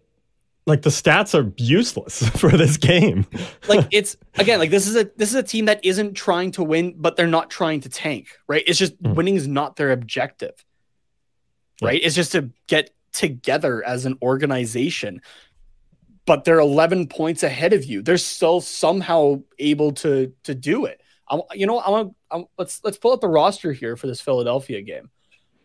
[0.70, 3.26] like the stats are useless for this game.
[3.68, 6.64] like it's again like this is a this is a team that isn't trying to
[6.64, 8.64] win but they're not trying to tank right?
[8.66, 9.16] It's just Mhm.
[9.16, 10.54] winning is not their objective
[11.82, 12.00] right?
[12.04, 15.22] It's just to get together as an organization
[16.26, 18.04] but they're 11 points ahead of you.
[18.04, 21.02] They're still somehow able to to do it.
[21.28, 24.22] I, you know I want I, let's let's pull up the roster here for this
[24.22, 25.10] Philadelphia game.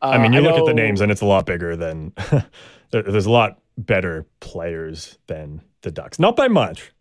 [0.00, 2.12] Uh, I mean, you look at the names and it's a lot bigger than
[2.90, 6.18] there, there's a lot better players than the Ducks.
[6.18, 6.92] Not by much.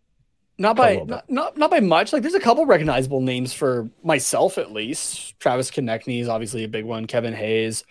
[0.58, 2.12] not by not, not not by much.
[2.12, 5.38] Like there's a couple recognizable names for myself at least.
[5.40, 7.06] Travis Konecny is obviously a big one.
[7.06, 7.84] Kevin Hayes,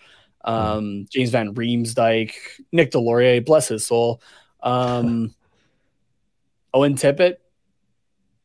[0.44, 2.32] um, James Van Riemsdyk,
[2.72, 4.22] Nick Deslauriers, bless his soul.
[4.62, 5.34] Um,
[6.74, 7.36] Owen Tippett.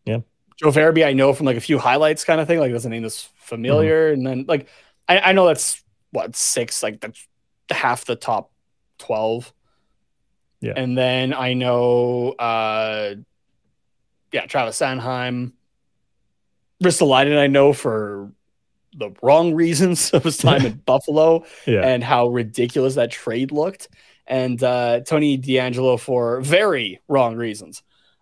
[0.05, 0.19] Yeah.
[0.57, 2.59] Joe Farabee, I know from like a few highlights kind of thing.
[2.59, 4.11] Like that's a name that's familiar.
[4.11, 4.67] And then like
[5.07, 7.27] I, I know that's what six, like that's
[7.69, 8.51] half the top
[8.97, 9.53] twelve.
[10.61, 10.73] Yeah.
[10.75, 13.15] And then I know uh
[14.31, 15.53] yeah, Travis Sanheim.
[16.83, 18.31] Ristolainen, I know for
[18.95, 21.81] the wrong reasons of his time in Buffalo Yeah.
[21.81, 23.89] and how ridiculous that trade looked.
[24.27, 27.81] And uh, Tony D'Angelo for very wrong reasons.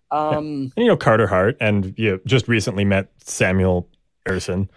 [0.10, 3.90] Um, And, you know Carter Hart, and you just recently met Samuel
[4.26, 4.70] Ersson.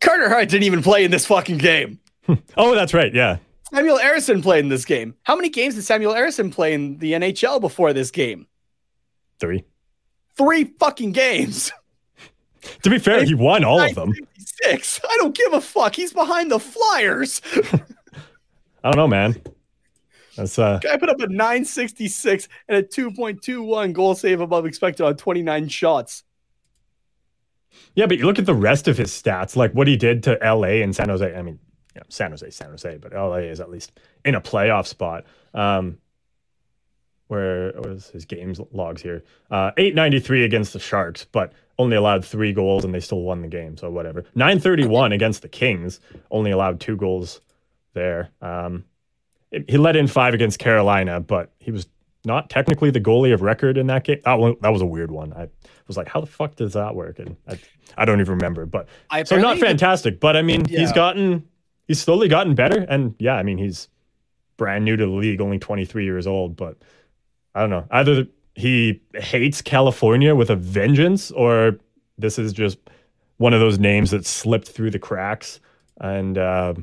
[0.00, 1.98] Carter Hart didn't even play in this fucking game.
[2.56, 3.12] Oh, that's right.
[3.12, 3.38] Yeah.
[3.72, 5.14] Samuel Ersson played in this game.
[5.24, 8.46] How many games did Samuel Ersson play in the NHL before this game?
[9.38, 9.64] Three.
[10.36, 11.72] Three fucking games.
[12.82, 14.12] To be fair, he won all of them.
[14.36, 15.00] Six.
[15.08, 15.94] I don't give a fuck.
[15.94, 17.40] He's behind the Flyers.
[17.54, 19.40] I don't know, man.
[20.36, 25.16] That's uh Guy put up a 966 and a 2.21 goal save above expected on
[25.16, 26.24] 29 shots.
[27.94, 30.36] yeah, but you look at the rest of his stats, like what he did to
[30.42, 31.34] LA and San Jose.
[31.34, 31.60] I mean,
[31.98, 33.92] yeah, San Jose, San Jose, but LA is at least
[34.24, 35.24] in a playoff spot.
[35.54, 35.98] Um
[37.28, 39.22] where was his games logs here?
[39.50, 43.48] Uh 893 against the Sharks, but only allowed three goals and they still won the
[43.48, 43.76] game.
[43.76, 44.24] So whatever.
[44.34, 46.00] 931 against the Kings,
[46.30, 47.40] only allowed two goals
[47.94, 48.30] there.
[48.40, 48.84] Um
[49.50, 51.86] it- he let in five against Carolina, but he was
[52.24, 54.20] not technically the goalie of record in that game.
[54.24, 55.32] That one, that was a weird one.
[55.32, 55.48] I
[55.86, 57.18] was like, how the fuck does that work?
[57.18, 57.58] And I,
[57.96, 58.66] I don't even remember.
[58.66, 61.48] But I so not fantastic, but I mean, he's gotten,
[61.88, 62.86] he's slowly gotten better.
[62.88, 63.88] And yeah, I mean, he's
[64.56, 66.56] brand new to the league, only 23 years old.
[66.56, 66.76] But
[67.54, 67.86] I don't know.
[67.90, 71.78] Either he hates California with a vengeance, or
[72.16, 72.78] this is just
[73.38, 75.60] one of those names that slipped through the cracks
[76.00, 76.74] and uh,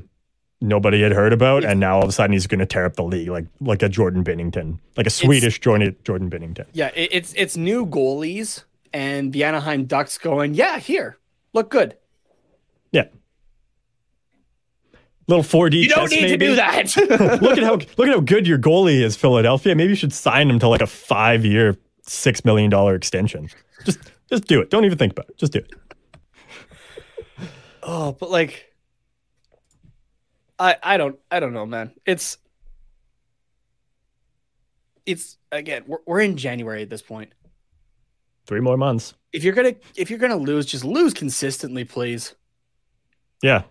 [0.62, 1.64] nobody had heard about.
[1.64, 3.84] And now all of a sudden he's going to tear up the league like like
[3.84, 6.66] a Jordan Binnington, like a Swedish Jordan, Jordan Binnington.
[6.74, 8.64] Yeah, it, it's it's new goalies
[8.94, 11.18] and the Anaheim Ducks going, yeah, here,
[11.54, 11.98] look good.
[12.94, 13.08] Yeah.
[15.28, 15.82] Little 4D.
[15.82, 16.96] You don't chess, need to do that.
[17.42, 19.76] look at how look at how good your goalie is, Philadelphia.
[19.76, 23.50] Maybe you should sign him to like a five year, six million dollar extension.
[23.86, 24.00] Just
[24.30, 24.70] just do it.
[24.70, 25.38] Don't even think about it.
[25.38, 25.74] Just do it.
[27.84, 28.72] oh, but like,
[30.60, 31.92] I I don't I don't know, man.
[32.06, 32.38] It's
[35.08, 37.34] it's again we're we're in January at this point.
[38.46, 39.16] Three more months.
[39.34, 42.36] If you're gonna if you're gonna lose, just lose consistently, please.
[43.42, 43.64] Yeah.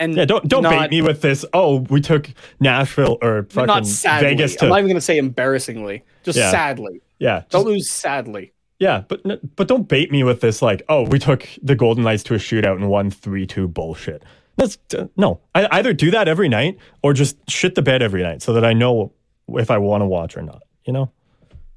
[0.00, 1.44] And Yeah, don't don't not, bait me with this.
[1.52, 2.28] Oh, we took
[2.60, 4.30] Nashville or fucking Not sadly.
[4.30, 6.02] Vegas I'm not even gonna say embarrassingly.
[6.24, 6.50] Just Yeah.
[6.50, 7.00] sadly.
[7.18, 8.52] yeah, just- Don't lose sadly.
[8.80, 9.22] yeah, but
[9.56, 10.60] but don't bait me with this.
[10.62, 14.24] Like, oh, we took the Golden Knights to a shootout and won three two bullshit.
[14.56, 15.40] That's uh, no.
[15.54, 18.64] I either do that every night or just shit the bed every night so that
[18.64, 19.12] I know
[19.48, 20.62] if I want to watch or not.
[20.84, 21.10] You know?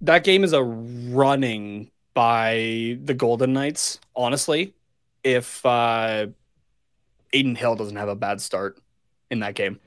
[0.02, 4.73] That game is a running by the Golden Knights, honestly.
[5.23, 6.27] If uh
[7.39, 8.80] Adin Hill doesn't have a bad start
[9.31, 9.80] in that game.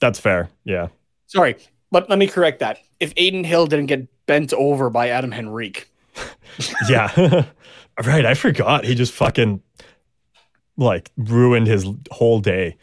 [0.00, 0.48] That's fair.
[0.64, 0.88] Yeah.
[1.26, 1.56] Sorry,
[1.90, 2.78] but let me correct that.
[3.00, 5.90] If Adin Hill didn't get bent over by Adam Henrique.
[6.88, 7.44] Yeah.
[8.04, 8.26] right.
[8.26, 8.84] I forgot.
[8.84, 9.62] He just fucking
[10.76, 12.76] like ruined his whole day.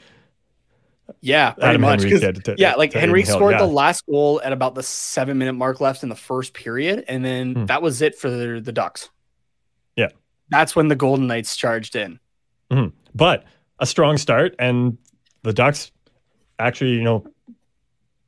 [1.22, 2.00] Yeah, pretty Adam much.
[2.00, 3.60] Henrique 'cause- did to- yeah, like Henrique scored yeah.
[3.60, 7.24] the last goal at about the seven minute mark left in the first period, and
[7.26, 7.66] then Hmm.
[7.66, 9.10] that was it for the, the Ducks.
[9.98, 10.10] Yeah.
[10.50, 12.20] That's when the Golden Knights charged in.
[13.14, 13.46] But
[13.80, 14.98] a strong start and
[15.44, 15.92] the Ducks
[16.60, 17.26] actually, you know,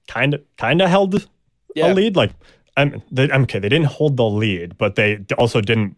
[0.07, 1.27] kind of kind of held
[1.75, 1.91] Yeah.
[1.91, 2.15] a lead.
[2.15, 2.31] Like
[2.75, 3.59] I'm, they, I'm okay.
[3.59, 5.95] They didn't hold the lead, but they also didn't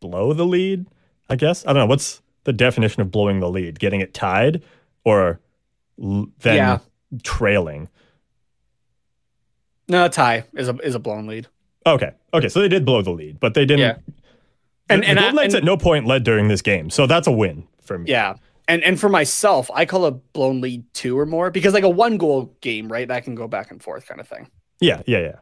[0.00, 0.86] blow the lead.
[1.28, 4.62] I guess I don't know what's the definition of blowing the lead: getting it tied
[5.04, 5.40] or
[6.02, 6.78] l- then Yeah.
[7.22, 7.88] trailing.
[9.88, 11.48] No, tie is a is a blown lead.
[11.86, 13.80] Okay, okay, so they did blow the lead, but they didn't.
[13.80, 13.94] Yeah.
[14.88, 16.90] And, And- the and I- Golden Knights and- at no point led during this game,
[16.90, 18.10] so that's a win for me.
[18.10, 18.34] Yeah.
[18.70, 21.88] And and for myself, I call a blown lead two or more because like a
[21.88, 23.08] one goal game, right?
[23.08, 24.48] That can go back and forth kind of thing.
[24.80, 25.36] yeah, yeah, yeah.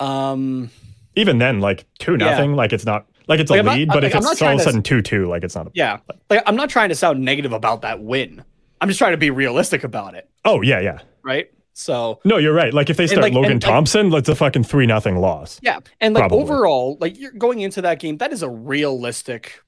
[0.00, 0.70] Um
[1.16, 2.30] Even then, like two Yeah.
[2.30, 4.22] nothing, like it's not like it's Like, a I'm not- lead, but like, if I'm
[4.32, 5.66] it's not all of a sudden two two, like it's not.
[5.68, 5.98] A, yeah.
[6.30, 8.42] Like I'm not trying to sound negative about that win.
[8.80, 10.98] I'm just trying to be realistic about it, Oh yeah, yeah.
[11.22, 11.50] right?
[11.74, 12.72] So No, you're right.
[12.72, 15.60] Like if they start like- Logan and, like- Thompson, it's a fucking three nothing loss.
[15.62, 16.38] Yeah, and like Probably.
[16.42, 19.60] overall, like you're going into that game, that is a realistic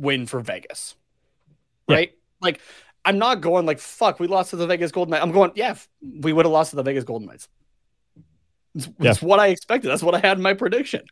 [0.00, 0.94] win for Vegas,
[1.88, 1.96] Yeah.
[1.96, 2.12] right?
[2.40, 2.60] Like,
[3.04, 4.18] I'm not going like fuck.
[4.20, 5.22] We lost to the Vegas Golden Knights.
[5.22, 5.74] I'm going, yeah,
[6.20, 7.48] we would have lost to the Vegas Golden Knights.
[8.74, 9.10] It's, Yeah.
[9.10, 9.88] it's what I expected.
[9.88, 11.02] That's what I had in my prediction.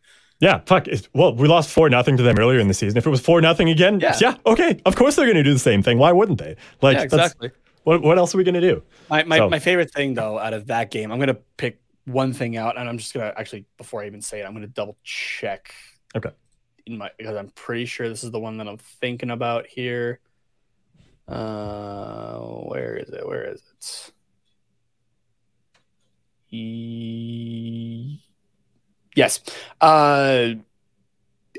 [0.41, 0.87] Yeah, fuck.
[0.87, 2.97] It's, well, we lost four nothing to them earlier in the season.
[2.97, 4.17] If it was four nothing again, Yeah.
[4.21, 4.37] yeah.
[4.47, 4.81] okay.
[4.87, 5.99] Of course they're going to do the same thing.
[5.99, 6.57] Why wouldn't they?
[6.81, 7.51] Like, yeah, exactly.
[7.85, 8.83] What what else are we going to do?
[9.11, 12.33] My my, So- my favorite thing though out of that game, I'm gonna pick one
[12.33, 14.97] thing out, and I'm just gonna actually before I even say it, I'm gonna double
[15.03, 15.73] check.
[16.15, 16.31] Okay.
[16.89, 20.21] In my because I'm pretty sure this is the one that I'm thinking about here.
[21.29, 23.27] Uh, where is it?
[23.29, 24.13] Where is it?
[26.51, 28.21] E-
[29.15, 29.41] yes.
[29.83, 30.55] Uh,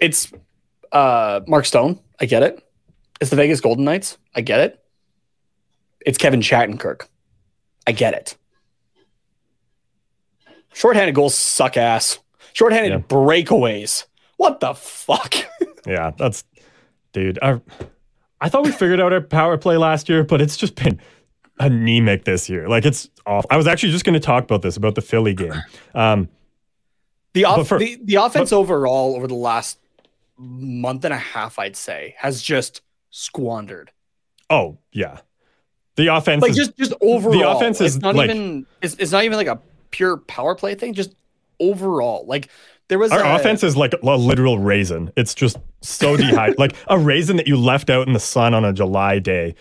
[0.01, 0.31] it's
[0.91, 1.99] uh Mark Stone.
[2.19, 2.63] I get it.
[3.21, 4.17] It's the Vegas Golden Knights.
[4.33, 4.83] I get it.
[6.05, 7.07] It's Kevin Shattenkirk.
[7.85, 8.35] I get it.
[10.73, 12.19] Shorthanded goals suck ass.
[12.53, 12.99] Shorthanded Yeah.
[12.99, 14.05] breakaways.
[14.39, 15.35] What the fuck?
[15.87, 16.43] Yeah, that's
[17.13, 17.39] dude.
[17.41, 17.59] I
[18.41, 20.99] I thought we figured out our power play last year, but it's just been
[21.59, 22.67] anemic this year.
[22.67, 23.45] Like it's off.
[23.49, 25.53] I was actually just going to talk about this about the Philly game.
[25.95, 26.27] Um,
[27.33, 29.79] The, off- for- the the offense overall over the last
[30.37, 33.91] month and a half, I'd say, has just squandered.
[34.49, 35.19] oh yeah,
[35.95, 38.95] the offense Like is just just overall, The offense it's is, not like- even it's,
[38.95, 39.59] it's not even like a
[39.91, 40.93] pure power play thing.
[40.93, 41.13] Just
[41.59, 42.49] overall, like
[42.89, 45.11] there was Our a, offense is like a literal raisin.
[45.15, 48.65] It's just so dehydrated, like a raisin that you left out in the sun on
[48.65, 49.55] a July day,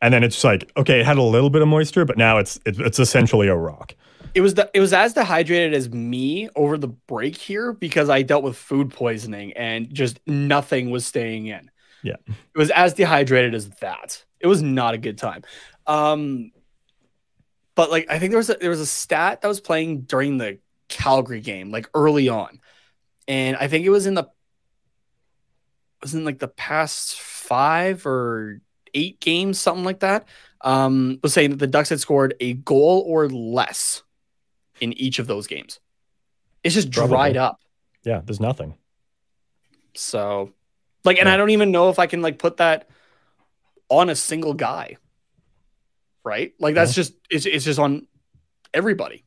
[0.00, 2.58] and then it's like okay, it had a little bit of moisture, but now it's
[2.64, 3.94] it's, it's essentially a rock.
[4.34, 8.22] It was the, it was as dehydrated as me over the break here because I
[8.22, 11.70] dealt with food poisoning and just nothing was staying in.
[12.02, 12.16] Yeah.
[12.26, 14.24] It was as dehydrated as that.
[14.40, 15.42] It was not a good time.
[15.86, 16.50] Um
[17.76, 20.38] but like I think there was a there was a stat that was playing during
[20.38, 20.58] the
[20.88, 22.60] Calgary game, like early on.
[23.26, 24.28] And I think it was in the
[26.02, 28.60] was in like the past five or
[28.92, 30.28] eight games, something like that.
[30.60, 34.02] Um was saying that the Ducks had scored a goal or less
[34.80, 35.80] in each of those games.
[36.62, 37.10] It's just Probably.
[37.16, 37.60] dried up.
[38.04, 38.74] Yeah, there's nothing.
[39.94, 40.52] So,
[41.04, 41.34] like, and Yeah.
[41.34, 42.88] I don't even know if I can like put that
[43.88, 44.96] on a single guy,
[46.24, 46.52] right?
[46.58, 48.06] Like, that's just it's it's just on
[48.72, 49.23] everybody.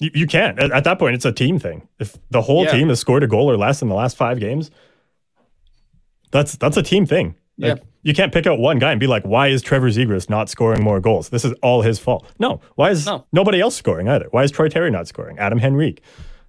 [0.00, 0.58] You, you can't.
[0.58, 1.88] At, at that point, it's a team thing.
[1.98, 2.72] If the whole Yeah.
[2.72, 4.70] team has scored a goal or less in the last five games,
[6.30, 7.34] that's that's a team thing.
[7.60, 10.48] Like, you can't pick out one guy and be like, why is Trevor Zegras not
[10.48, 11.30] scoring more goals?
[11.30, 12.24] This is all his fault.
[12.38, 12.60] No.
[12.76, 13.26] Why is No.
[13.32, 14.28] nobody else scoring either?
[14.30, 15.38] Why is Troy Terry not scoring?
[15.40, 16.00] Adam Henrique.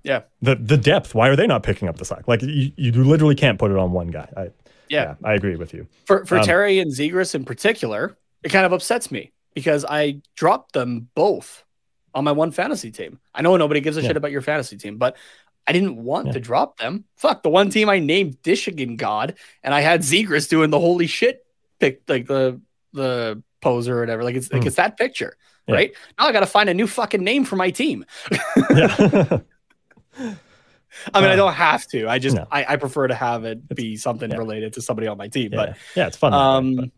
[0.03, 0.21] Yeah.
[0.43, 1.15] The the depth.
[1.15, 2.27] Why are they not picking up the slack?
[2.27, 4.29] Like you, you literally can't put it on one guy.
[4.37, 4.49] I,
[4.87, 5.15] Yeah.
[5.23, 5.87] I agree with you.
[6.05, 10.21] For for Um, Terry and Zegras in particular, it kind of upsets me because I
[10.35, 11.63] dropped them both
[12.19, 13.17] on my one fantasy team.
[13.33, 14.09] I know nobody gives a Yeah.
[14.09, 15.15] shit about your fantasy team, but
[15.65, 16.33] I didn't want Yeah.
[16.33, 17.05] to drop them.
[17.15, 21.07] Fuck the one team I named Dishigan God, and I had Zegras doing the holy
[21.07, 21.45] shit
[21.79, 22.61] pick, like the
[22.93, 24.23] the poser or whatever.
[24.23, 24.67] Like it's like Mm.
[24.67, 25.37] it's that picture,
[25.67, 25.75] Yeah.
[25.75, 25.91] right?
[26.17, 28.05] Now I got to find a new fucking name for my team.
[31.13, 32.09] I mean, I Uh, don't have to.
[32.09, 32.47] I just no.
[32.51, 35.53] I, I prefer to have it be something related to somebody on my team.
[35.53, 35.73] yeah.
[35.95, 36.31] yeah, it's fun.
[36.31, 36.37] But
[36.73, 36.91] that way,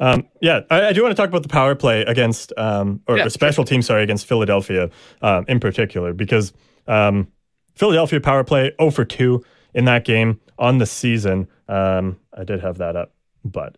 [0.00, 3.16] um, yeah, I, I do want to talk about the power play against, um, or
[3.18, 4.90] Yeah, special team, sorry, against Philadelphia
[5.20, 6.52] um, in particular, because
[6.86, 7.28] um,
[7.74, 9.44] Philadelphia power play 0 for 2
[9.74, 11.48] in that game on the season.
[11.68, 13.12] Um, I did have that up,
[13.44, 13.76] but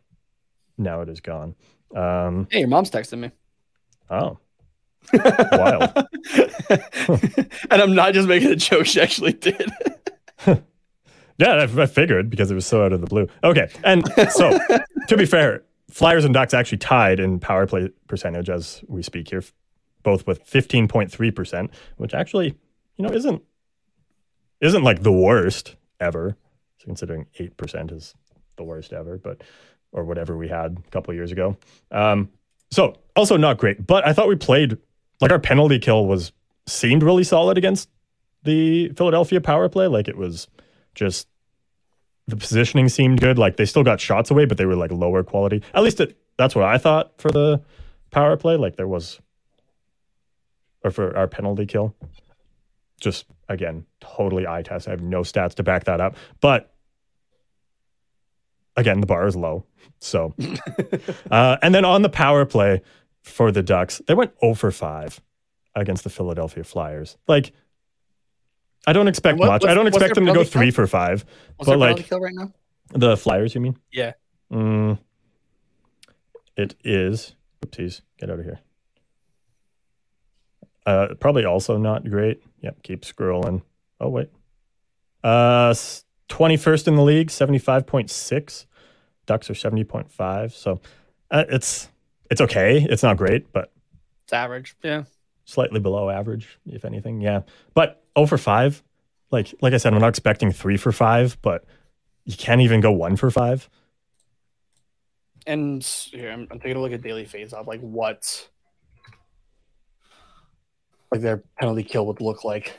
[0.78, 1.54] now it is gone.
[1.94, 3.30] Um, hey, your mom's texting me.
[4.10, 4.38] oh,
[5.52, 5.92] wild.
[7.70, 8.86] and I'm not just making a joke.
[8.86, 9.70] She actually did.
[11.36, 13.26] Yeah, I, I figured because it was so out of the blue.
[13.42, 14.56] Okay, and so
[15.08, 19.30] to be fair, Flyers and Ducks actually tied in power play percentage as we speak
[19.30, 19.44] here,
[20.02, 22.56] both with fifteen point three percent, which actually,
[22.96, 23.42] you know, isn't
[24.60, 26.36] isn't like the worst ever.
[26.78, 28.14] So considering eight percent is
[28.56, 29.42] the worst ever, but
[29.92, 31.56] or whatever we had a couple years ago.
[31.90, 32.30] Um,
[32.70, 34.78] so also not great, but I thought we played
[35.20, 36.32] like our penalty kill was
[36.66, 37.88] seemed really solid against
[38.42, 39.86] the Philadelphia power play.
[39.86, 40.48] Like it was
[40.94, 41.28] just
[42.26, 43.38] the positioning seemed good.
[43.38, 45.62] Like they still got shots away, but they were like lower quality.
[45.74, 47.62] At least it, that's what I thought for the
[48.10, 48.56] power play.
[48.56, 49.20] Like there was,
[50.82, 51.94] or for our penalty kill.
[53.00, 54.88] Just again, totally eye test.
[54.88, 56.16] I have no stats to back that up.
[56.40, 56.74] But
[58.76, 59.64] again, the bar is low.
[60.00, 60.34] So,
[61.30, 62.82] uh, and then on the power play
[63.22, 65.20] for the Ducks, they went 0 for 5
[65.74, 67.16] against the Philadelphia Flyers.
[67.26, 67.52] Like,
[68.86, 69.64] I don't expect What- much.
[69.64, 70.74] I don't expect them to go three kill?
[70.74, 71.24] for five.
[71.56, 72.52] What's but their like kill right now?
[72.92, 73.78] the Flyers, you mean?
[73.90, 74.12] Yeah.
[74.52, 74.98] Mm,
[76.56, 77.34] it is.
[77.64, 78.02] Oopsies.
[78.18, 78.60] Get out of here.
[80.86, 82.42] Uh, probably also not great.
[82.60, 82.82] Yep.
[82.82, 83.62] Keep scrolling.
[84.00, 84.30] Oh wait.
[85.22, 85.74] Uh,
[86.28, 88.66] twenty first in the league, seventy five point six.
[89.26, 90.52] Ducks are seventy point five.
[90.54, 90.80] So,
[91.30, 91.88] uh, it's
[92.30, 92.82] it's okay.
[92.82, 93.72] It's not great, but
[94.24, 94.76] It's average.
[94.82, 95.04] Yeah.
[95.46, 97.22] slightly below average, if anything.
[97.22, 97.40] Yeah.
[97.72, 98.82] But 0 for 5,
[99.30, 101.64] like like I said, I'm not expecting 3 for 5, but
[102.24, 103.68] you can't even go 1 for 5.
[105.46, 108.48] And here, I'm, I'm taking a look at Daily Faceoff, like what
[111.10, 112.76] like their penalty kill would look like.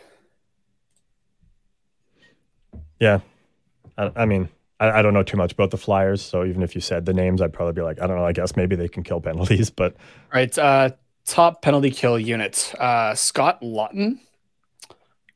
[2.99, 3.20] Yeah.
[3.98, 4.49] I, I mean,
[4.80, 7.14] I, I don't know too much about the Flyers, so even if you said the
[7.14, 9.70] names, I'd probably be like, I don't know, I guess maybe they can kill penalties,
[9.76, 9.95] but
[10.34, 10.56] Right.
[10.57, 10.91] Uh,
[11.26, 12.74] top penalty kill unit.
[12.80, 14.20] Uh, Scott Laughton,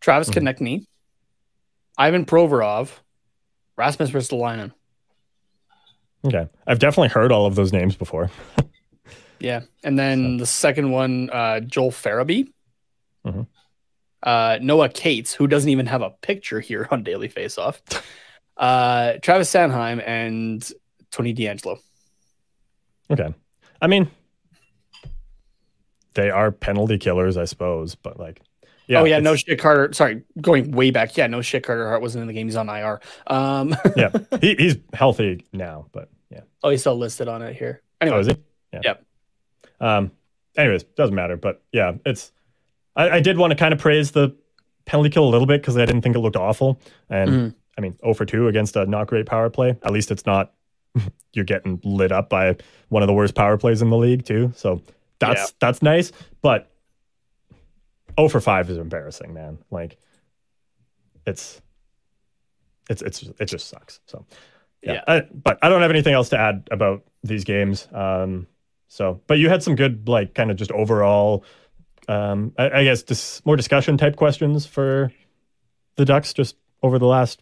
[0.02, 0.34] Travis Mhm.
[0.44, 0.86] Konecny,
[1.98, 2.92] Ivan Provorov,
[3.78, 4.72] Rasmus Ristolainen.
[6.26, 6.48] okay.
[6.68, 8.30] I've definitely heard all of those names before.
[9.42, 9.62] Yeah.
[9.86, 12.52] And then the second one, uh, Joel Farabee.
[13.26, 13.48] Mhm.
[14.22, 17.80] Uh, Noah Cates, who doesn't even have a picture here on Daily Faceoff.
[18.58, 20.70] Uh, Travis Sanheim and
[21.10, 21.80] Tony DeAngelo.
[23.10, 23.34] Okay.
[23.82, 24.12] I mean,
[26.16, 28.42] they are penalty killers, I suppose, but like,
[28.90, 29.00] yeah.
[29.00, 29.94] oh yeah, no shit Carter.
[29.94, 31.16] Sorry, going way back.
[31.16, 32.48] Yeah, no shit Carter Hart wasn't in the game.
[32.48, 33.00] He's on IR.
[33.28, 34.10] Um, yeah.
[34.42, 36.42] He, he's healthy now, but yeah.
[36.64, 37.82] oh, he's still listed on it here.
[38.02, 38.36] Oh, is he?
[38.74, 38.82] Yeah.
[38.84, 39.06] Yep.
[39.80, 40.12] Um.
[40.58, 41.38] Anyways, doesn't matter.
[41.38, 42.32] But yeah, it's.
[42.96, 44.36] I, I did want to kind of praise the
[44.86, 46.82] penalty kill a little bit because I didn't think it looked awful.
[47.10, 47.56] And Mhm.
[47.78, 49.70] I mean, 0 for 2 against a not great power play.
[49.84, 50.52] At least it's not.
[51.34, 52.58] You're getting lit up by
[52.90, 54.52] one of the worst power plays in the league too.
[54.56, 54.82] So
[55.20, 55.46] that's Yeah.
[55.60, 56.12] that's nice.
[56.42, 56.72] But
[58.20, 59.58] 0 for 5 is embarrassing, man.
[59.72, 59.98] Like
[61.26, 61.62] it's
[62.90, 64.00] it's it's it just sucks.
[64.06, 64.26] So
[64.82, 65.04] yeah, Yeah.
[65.08, 67.88] I, but I don't have anything else to add about these games.
[67.94, 68.48] Um,
[68.88, 71.44] so, but you had some good, like, kind of just overall,
[72.08, 75.12] um, I, I guess, dis- more discussion type questions for
[75.96, 77.42] the Ducks just over the last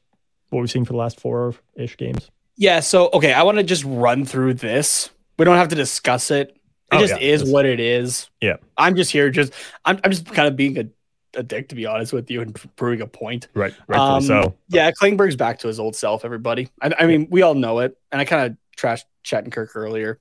[0.50, 2.32] what we've seen for the last four ish games.
[2.56, 5.10] Yeah, so okay, I want to just run through this.
[5.38, 6.57] We don't have to discuss it.
[6.92, 8.30] It Oh, just yeah, is what it is.
[8.42, 8.58] Yeah.
[8.78, 9.54] I'm just here just
[9.84, 10.86] I'm I'm just kind of being a,
[11.34, 13.50] a dick to be honest with you and proving a point.
[13.54, 14.56] Right, rightfully Um, so.
[14.70, 16.70] Yeah, Klingberg's back to his old self, everybody.
[16.82, 17.98] I, I mean, we all know it.
[18.12, 20.20] And I kind of trashed Shattenkirk earlier.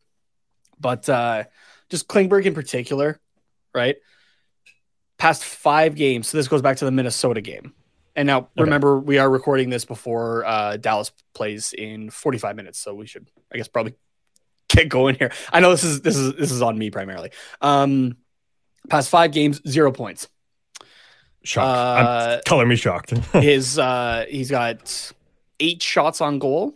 [0.81, 1.45] But uh
[1.89, 3.21] just Klingberg in particular,
[3.73, 3.97] right?
[5.19, 6.29] Past five games.
[6.29, 7.73] So this goes back to the Minnesota game.
[8.17, 12.79] And now remember, we are recording this before uh Dallas plays in 45 minutes.
[12.81, 13.95] So we should, I guess, probably
[14.69, 15.33] get going here.
[15.53, 17.31] I know this is this is this is on me primarily.
[17.61, 18.17] Um,
[18.89, 20.29] past five games, zero points.
[21.43, 21.67] Shocked.
[21.67, 23.11] Uh, color me shocked.
[23.33, 25.13] His uh, he's got
[25.61, 26.75] eight shots on goal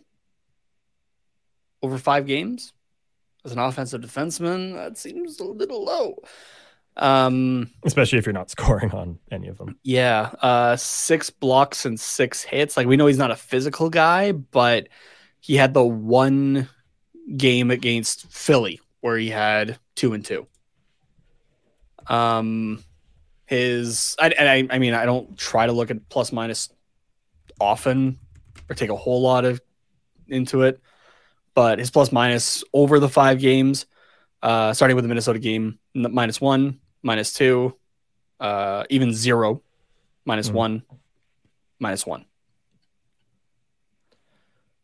[1.83, 2.73] over five games.
[3.45, 6.17] As an offensive defenseman, that seems a little low.
[6.97, 9.79] Um, Especially if you're not scoring on any of them.
[9.83, 12.77] yeah, uh, six blocks and six hits.
[12.77, 14.89] Like we know he's not a physical guy, but
[15.41, 16.69] he had the one
[17.37, 20.47] game against Philly where he had two and two.
[22.07, 22.83] Um,
[23.47, 26.69] his I, and I, I mean I don't try to look at plus minus
[27.61, 28.19] often
[28.69, 29.61] or take a whole lot of
[30.29, 30.81] into it,
[31.55, 33.87] but his plus minus over the five games,
[34.43, 37.77] uh, starting with the Minnesota game, minus one, minus two,
[38.39, 39.63] uh, even zero,
[40.25, 40.55] minus Mhm.
[40.55, 40.83] one,
[41.79, 42.25] minus one.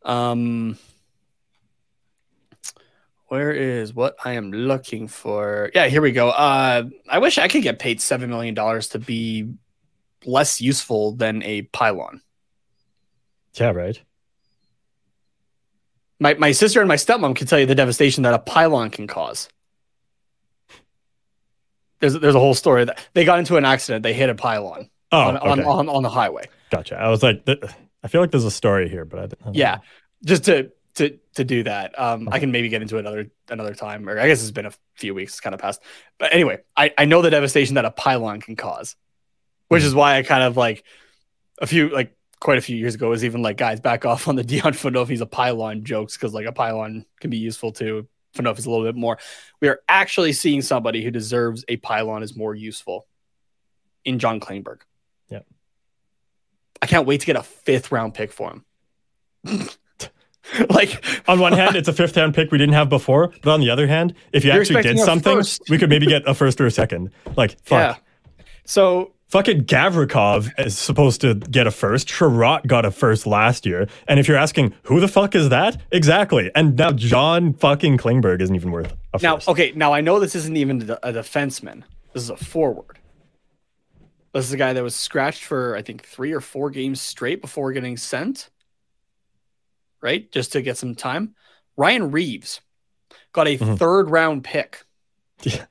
[0.03, 0.77] Um,
[3.27, 5.69] where is what I am looking for?
[5.75, 6.29] Yeah, here we go.
[6.29, 9.49] Uh, I wish I could get paid seven million dollars to be
[10.25, 12.21] less useful than a pylon.
[13.55, 14.01] Yeah, right.
[16.19, 19.07] My my sister and my stepmom can tell you the devastation that a pylon can
[19.07, 19.49] cause.
[21.99, 24.03] There's there's a whole story that they got into an accident.
[24.03, 25.63] They hit a pylon Oh, on, on, okay.
[25.69, 26.45] on on the highway.
[26.69, 26.95] gotcha.
[26.97, 27.47] I was like,
[28.03, 29.81] I feel like there's a story here, but I, I Yeah, know.
[30.25, 31.97] just to to to do that.
[31.99, 34.73] Um, I can maybe get into another another time, or I guess it's been a
[34.95, 35.81] few weeks, it's kind of past.
[36.17, 38.95] But anyway, I I know the devastation that a pylon can cause,
[39.67, 40.83] which is why I kind of like
[41.59, 44.35] a few like quite a few years ago was even like guys back off on
[44.35, 48.07] the Dion Phaneuf he's a pylon jokes because like a pylon can be useful too.
[48.35, 49.17] Phaneuf is a little bit more.
[49.61, 53.07] We are actually seeing somebody who deserves a pylon is more useful
[54.03, 54.81] in John Klingberg.
[55.29, 55.45] Yep.
[56.81, 59.67] I can't wait to get a fifth round pick for him.
[60.69, 63.59] like On one hand, it's a fifth hand pick we didn't have before, but on
[63.59, 66.61] the other hand, if you You're actually did something, we could maybe get a first
[66.61, 67.11] or a second.
[67.35, 67.97] Like, fuck.
[67.97, 68.45] Yeah.
[68.65, 72.07] So Fucking Gavrikov is supposed to get a first.
[72.07, 73.89] Sherratt got a first last year.
[74.07, 75.81] And if you're asking, who the fuck is that?
[75.91, 76.49] Exactly.
[76.55, 79.49] And now John fucking Klingberg isn't even worth a now, first.
[79.49, 81.83] okay, now I know this isn't even a a defenseman.
[82.13, 82.99] This is a forward.
[84.33, 87.41] This is a guy that was scratched for I think three or four games straight
[87.41, 88.49] before getting sent.
[90.01, 91.33] Right, just to get some time.
[91.75, 92.61] Ryan Reaves
[93.33, 93.77] got a Mhm.
[93.77, 94.83] third round pick.
[95.43, 95.65] Yeah.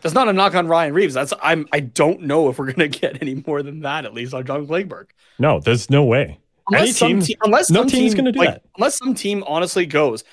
[0.00, 1.14] That's not a knock on Ryan Reaves.
[1.14, 4.34] That's I'm I don't know if we're gonna get any more than that at least
[4.34, 5.06] on John Klingberg.
[5.38, 6.38] No, there's no way.
[6.70, 8.62] Unless Any some team- te- unless no some team's team, gonna do like, that.
[8.76, 10.24] Unless some team honestly goes,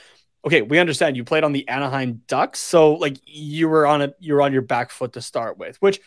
[0.46, 4.14] okay, we understand you played on the Anaheim Ducks, so like you were on a
[4.20, 6.00] you were on your back foot to start with, which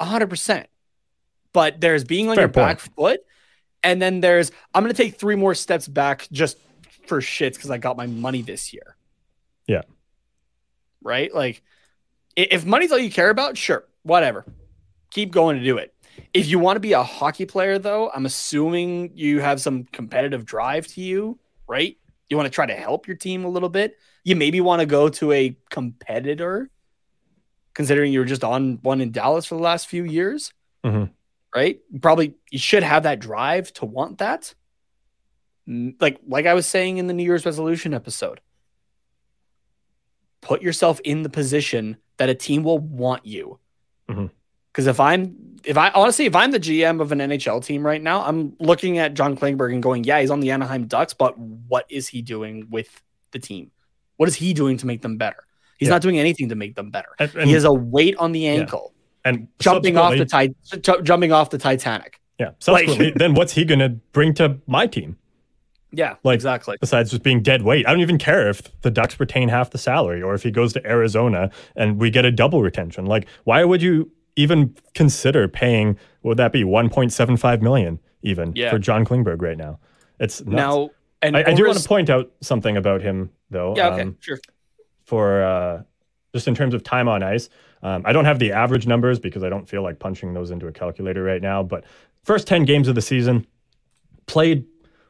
[0.00, 0.68] hundred percent.
[1.52, 3.20] But there's being on Fair your back foot,
[3.82, 6.58] and then there's I'm gonna take three more steps back just
[7.06, 8.96] for shits because I got my money this year.
[9.66, 9.82] Yeah.
[11.02, 11.32] Right?
[11.34, 11.62] Like
[12.36, 14.44] if money's all you care about, sure, whatever.
[15.10, 15.94] Keep going to do it.
[16.34, 20.44] If you want to be a hockey player, though, I'm assuming you have some competitive
[20.44, 21.96] drive to you, right?
[22.28, 23.96] You want to try to help your team a little bit.
[24.24, 26.70] You maybe want to go to a competitor,
[27.74, 30.52] considering you were just on one in Dallas for the last few years,
[30.84, 31.10] Mhm.
[31.54, 31.80] Right?
[32.00, 34.54] Probably you should have that drive to want that.
[35.66, 38.40] Like like I was saying in the New Year's resolution episode,
[40.40, 43.58] put yourself in the position that a team will want you.
[44.08, 44.30] Mhm.
[44.72, 48.00] Because if I'm, if I honestly, if I'm the GM of an NHL team right
[48.02, 51.36] now, I'm looking at John Klingberg and going, yeah, he's on the Anaheim Ducks, but
[51.38, 53.02] what is he doing with
[53.32, 53.70] the team?
[54.18, 55.44] What is he doing to make them better?
[55.78, 55.94] He's Yeah.
[55.94, 57.08] not doing anything to make them better.
[57.18, 58.92] And, he has a weight on the ankle,
[59.26, 62.20] and jumping off the ti- ju- jumping off the Titanic.
[62.38, 62.50] Yeah.
[62.58, 65.16] Subsequently, then what's he going to bring to my team
[65.92, 66.76] Yeah, Like- exactly.
[66.80, 67.86] besides just being dead weight?
[67.86, 70.72] I don't even care if the Ducks retain half the salary or if he goes
[70.74, 73.06] to Arizona and we get a double retention.
[73.06, 78.70] Like, why would you even consider paying, would that be, 1.75 million even Yeah.
[78.70, 79.78] for John Klingberg right now?
[80.20, 80.56] It's nuts.
[80.56, 80.90] Now,
[81.22, 83.74] and I, I do want to point out something about him, though.
[83.76, 84.38] Yeah, okay, um, sure.
[85.04, 85.82] for uh,
[86.34, 87.48] just in terms of time on ice.
[87.82, 90.66] Um, I don't have the average numbers because I don't feel like punching those into
[90.66, 91.62] a calculator right now.
[91.62, 91.84] But
[92.24, 93.46] first 10 games of the season,
[94.26, 94.64] played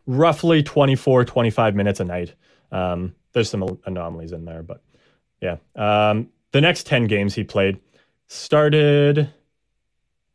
[0.07, 2.35] roughly 24, 25 minutes a night.
[2.73, 4.83] Um, there's some anomalies in there, but
[5.41, 5.57] yeah.
[5.75, 7.81] Um, the next 10 games he played
[8.29, 9.33] started,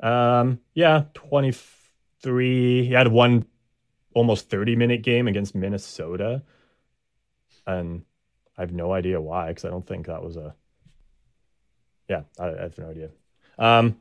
[0.02, 2.86] um, yeah, 23.
[2.86, 3.46] He had one
[4.14, 6.44] almost 30 minute game against Minnesota.
[7.66, 8.04] And
[8.58, 10.56] I have no idea why, because I don't think that was a.
[12.12, 13.10] Yeah, I, I have no idea.
[13.58, 13.98] Um,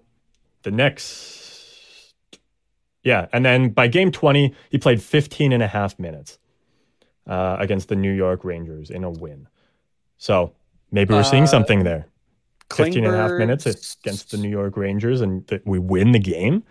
[0.62, 2.12] the next.
[3.04, 6.38] Yeah, and then by game 20, he played 15 and a half minutes
[7.26, 9.46] uh, against the New York Rangers in a win.
[10.18, 10.52] So
[10.90, 12.08] maybe we're seeing Uh, something there.
[12.74, 13.64] 15 and a half minutes
[14.02, 16.62] against the New York Rangers and that we win the game.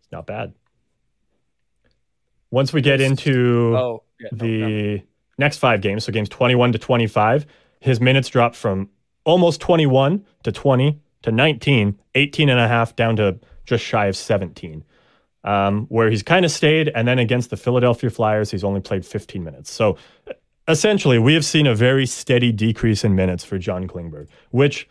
[0.00, 0.52] It's not bad.
[2.50, 5.02] Once we get into Oh, yeah, no, the no.
[5.38, 7.46] next five games, so games 21 to 25,
[7.80, 8.88] his minutes drop from
[9.24, 14.16] almost 21 to 20 to 19, 18 and a half down to just shy of
[14.16, 14.84] 17,
[15.44, 16.90] um, where he's kind of stayed.
[16.94, 19.70] And then against the Philadelphia Flyers, he's only played 15 minutes.
[19.70, 19.96] So
[20.66, 24.88] essentially, we have seen a very steady decrease in minutes for John Klingberg, which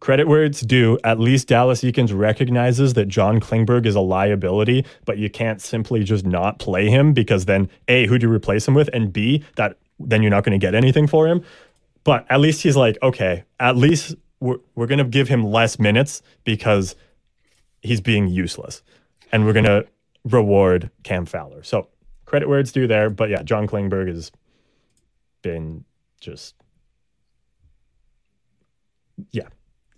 [0.00, 4.84] credit where it's due, at least Dallas Eakins recognizes that John Klingberg is a liability,
[5.06, 8.68] but you can't simply just not play him because then A, who do you replace
[8.68, 8.90] him with?
[8.92, 11.42] And B, that then you're not going to get anything for him.
[12.04, 15.78] But at least he's like, okay, at least we're, we're going to give him less
[15.78, 16.94] minutes because
[17.80, 18.82] he's being useless.
[19.32, 19.86] And we're going to
[20.24, 21.62] reward Cam Fowler.
[21.62, 21.88] So
[22.26, 23.08] credit where it's due there.
[23.10, 24.30] But yeah, John Klingberg has
[25.42, 25.84] been
[26.20, 26.54] just,
[29.30, 29.48] yeah,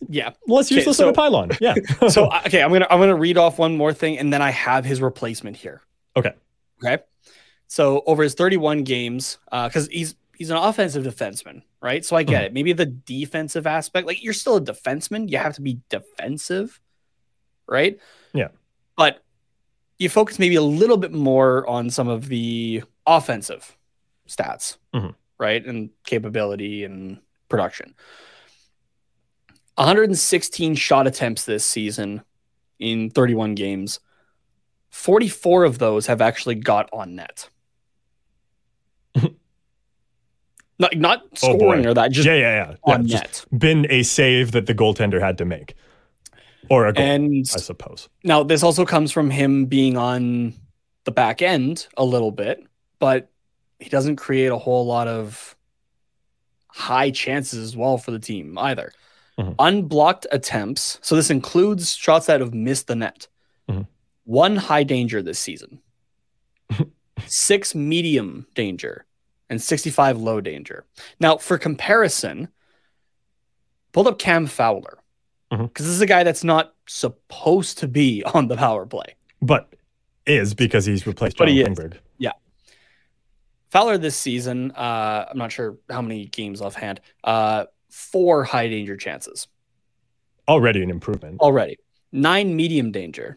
[0.09, 0.31] Yeah.
[0.47, 1.51] less Okay, useless so- than a pylon.
[1.61, 1.75] Yeah.
[2.09, 4.51] So uh, okay, I'm gonna I'm gonna read off one more thing, and then I
[4.51, 5.83] have his replacement here.
[6.17, 6.33] okay.
[6.85, 7.03] Okay.
[7.69, 12.05] So over his 31 games, because he's he's an offensive defenseman, right?
[12.05, 12.53] So I get it.
[12.53, 16.81] Maybe the defensive aspect, like you're still a defenseman, you have to be defensive,
[17.67, 17.99] right?
[18.33, 18.49] Yeah.
[18.97, 19.23] But
[19.99, 23.77] you focus maybe a little bit more on some of the offensive
[24.29, 25.15] stats, Mhm.
[25.39, 25.65] right?
[25.65, 27.95] And capability and production.
[29.77, 32.23] 116 shot attempts this season
[32.79, 34.01] in 31 games.
[34.91, 37.51] 44 of those have actually got on net.
[40.79, 41.91] Not not Oh, scoring boy.
[41.91, 42.75] or that, just yeah, yeah, yeah.
[42.95, 43.45] on yeah net.
[43.57, 45.75] been a save that the goaltender had to make,
[46.71, 48.09] or a goal, And I suppose.
[48.25, 50.55] now this also comes from him being on
[51.05, 52.63] the back end a little bit,
[52.99, 53.31] but
[53.79, 55.57] he doesn't create a whole lot of
[56.69, 58.93] high chances as well for the team either.
[59.39, 59.55] Mhm.
[59.59, 63.29] Unblocked attempts, so this includes shots that have missed the net.
[63.71, 63.87] Mhm.
[64.25, 65.81] One high danger this season,
[67.27, 69.06] six medium danger,
[69.49, 70.85] and 65 low danger.
[71.21, 72.49] Now, for comparison,
[73.93, 74.99] pulled up Cam Fowler
[75.51, 75.75] because Mhm.
[75.79, 79.15] this is a guy that's not supposed to be on the power play.
[79.41, 79.73] But
[80.27, 81.69] is because he's replaced But John he is.
[81.69, 81.99] Klingberg.
[83.71, 88.97] Fowler this season, uh, I'm not sure how many games offhand, uh, four high danger
[88.97, 89.49] chances
[90.49, 91.41] Already an improvement.
[91.41, 91.77] already,
[92.13, 93.37] nine medium danger,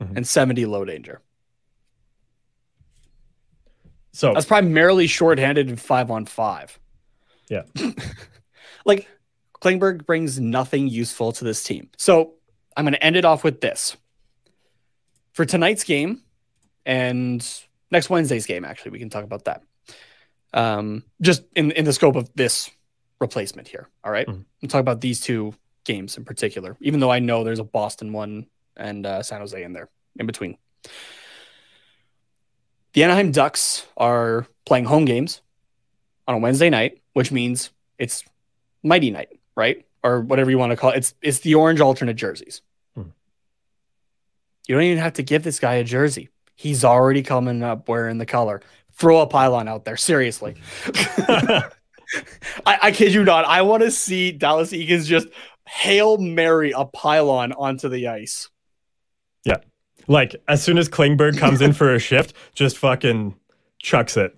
[0.00, 0.16] Mhm.
[0.16, 1.20] and 70 low danger.
[4.14, 6.78] So That's primarily shorthanded and five on five.
[7.48, 7.64] Yeah.
[8.84, 9.08] like
[9.60, 11.90] Klingberg brings nothing useful to this team.
[11.96, 12.34] So
[12.76, 13.96] I'm going to end it off with this.
[15.32, 16.22] For tonight's game
[16.86, 17.44] and
[17.90, 19.64] next Wednesday's game, actually, we can talk about that.
[20.52, 22.70] Um, just in, in the scope of this
[23.20, 23.88] replacement here.
[24.04, 24.28] All right.
[24.28, 24.44] Mhm.
[24.62, 25.54] We'll talk about these two
[25.84, 28.46] games in particular, even though I know there's a Boston one
[28.76, 29.88] and uh, San Jose in there
[30.20, 30.56] in between.
[32.94, 35.42] The Anaheim Ducks are playing home games
[36.28, 38.24] on a Wednesday night, which means it's
[38.82, 39.84] Mighty Night, right?
[40.02, 40.98] Or whatever you want to call it.
[40.98, 42.62] It's it's the orange alternate jerseys.
[42.94, 43.10] Hmm.
[44.68, 46.28] You don't even have to give this guy a jersey.
[46.54, 48.62] He's already coming up wearing the color.
[48.92, 50.54] Throw a pylon out there, seriously.
[52.64, 53.44] I, I kid you not.
[53.44, 55.26] I want to see Dallas Eakins just
[55.66, 58.50] hail Mary a pylon onto the ice.
[60.08, 63.34] Like as soon as Klingberg comes in for a shift, just fucking
[63.80, 64.36] chucks it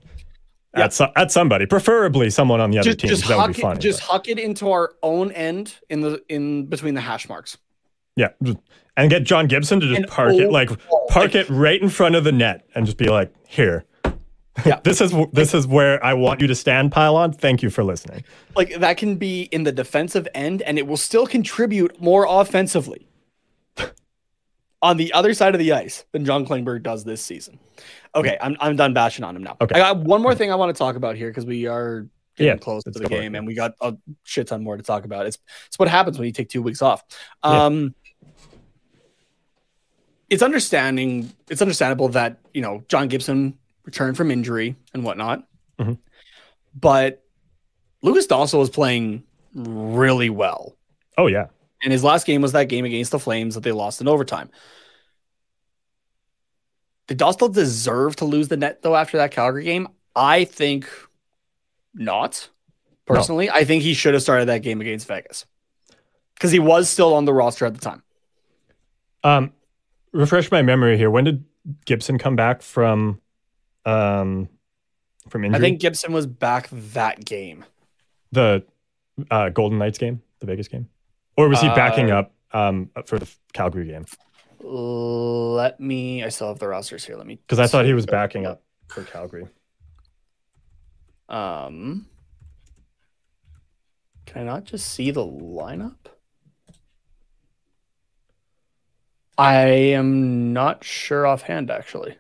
[0.77, 0.85] Yeah.
[0.85, 3.09] at so, at somebody, preferably someone on the other Just, team.
[3.11, 3.81] just that would huck be it, funny.
[3.81, 7.59] just but- huck it into our own end in the in between the hash marks.
[8.17, 8.29] yeah,
[8.97, 10.69] and get John Gibson to just And park it like
[11.09, 13.85] park like- it right in front of the net and just be like, here.
[14.65, 14.81] Yeah.
[14.85, 17.35] this is this is where I want you to stand, pylon.
[17.35, 18.25] Thank you for listening.
[18.57, 23.07] like that can be in the defensive end and it will still contribute more offensively
[24.87, 27.59] on the other side of the ice than John Klingberg does this season.
[28.15, 29.57] Okay, I'm I'm done bashing on him now.
[29.61, 29.75] Okay.
[29.75, 32.07] I got one more thing I want to talk about here because we are
[32.37, 33.21] getting Yeah, close to the go for it.
[33.21, 35.27] game and we got a shit ton more to talk about.
[35.27, 37.03] It's it's what happens when you take two weeks off.
[37.45, 37.65] Yeah.
[37.65, 37.95] Um
[40.31, 45.47] it's understanding it's understandable that, you know, John Gibson returned from injury and whatnot.
[45.79, 45.99] Mhm.
[46.75, 47.23] But
[48.03, 49.23] Lukas Dostal is playing
[49.55, 50.77] really well.
[51.19, 51.47] Oh yeah,
[51.83, 54.51] And his last game was that game against the Flames that they lost in overtime.
[57.07, 59.89] Did Dostal deserve to lose the net though after that Calgary game?
[60.15, 60.89] I think
[61.95, 62.49] not.
[63.05, 65.47] Personally, I think he should have started that game against Vegas
[66.35, 68.03] because he was still on the roster at the time.
[69.23, 69.53] Um,
[70.13, 71.11] refresh my memory here.
[71.11, 71.45] When did
[71.85, 73.21] Gibson come back from
[73.85, 74.49] um
[75.29, 75.57] from injury?
[75.57, 77.65] I think Gibson was back that game.
[78.33, 78.65] The
[79.31, 80.89] uh, Golden Knights game, the Vegas game,
[81.37, 84.05] or was he backing Uh, up um, for the Calgary game?
[84.61, 86.25] Let me.
[86.25, 87.17] I still have the rosters here.
[87.17, 87.37] Let me.
[87.37, 89.47] Because I thought he was backing up for Calgary.
[91.29, 92.07] Um,
[94.25, 95.97] can I not just see the lineup?
[99.39, 102.17] I am not sure offhand, actually.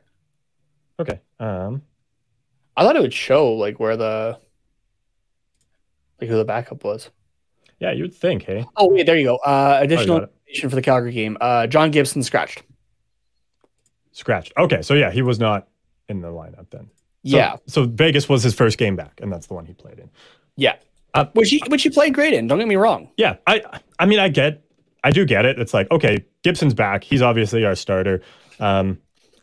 [1.01, 1.21] Okay.
[1.41, 1.83] Um,
[2.77, 4.39] I thought it would show like where the
[6.21, 7.11] like who the backup was.
[7.81, 8.65] Yeah, you would think, hey.
[8.77, 9.37] Oh wait, there you go.
[9.37, 10.23] Uh, additional it.
[10.47, 11.37] information for the Calgary game.
[11.41, 12.63] Uh, John Gibson scratched.
[14.13, 14.53] Scratched.
[14.57, 15.69] Okay, so yeah, he was not
[16.09, 16.89] in the lineup then.
[17.25, 19.99] So, yeah, So Vegas was his first game back, and that's the one he played
[19.99, 20.11] in.
[20.57, 20.77] yeah.
[21.15, 22.47] Uh, which he which he played great in.
[22.47, 23.09] Don't get me wrong.
[23.17, 23.63] Yeah, I
[23.99, 24.63] I mean I get
[25.03, 25.59] I do get it.
[25.59, 27.05] It's like, okay, Gibson's back.
[27.05, 28.21] He's obviously our starter.
[28.61, 28.99] Um,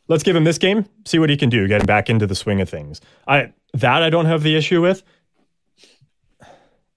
[0.07, 2.35] let's give him this game, see what he can do, get him back into the
[2.35, 3.01] swing of things.
[3.27, 5.01] I that I don't have the issue with.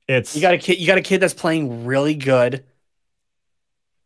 [0.09, 0.79] It's You got a kid.
[0.79, 2.65] You got a kid that's playing really good,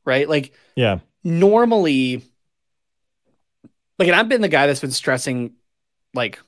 [0.04, 0.28] right?
[0.28, 2.22] Like yeah, normally,
[3.98, 5.52] like, and I've been the guy that's been stressing,
[6.14, 6.40] like,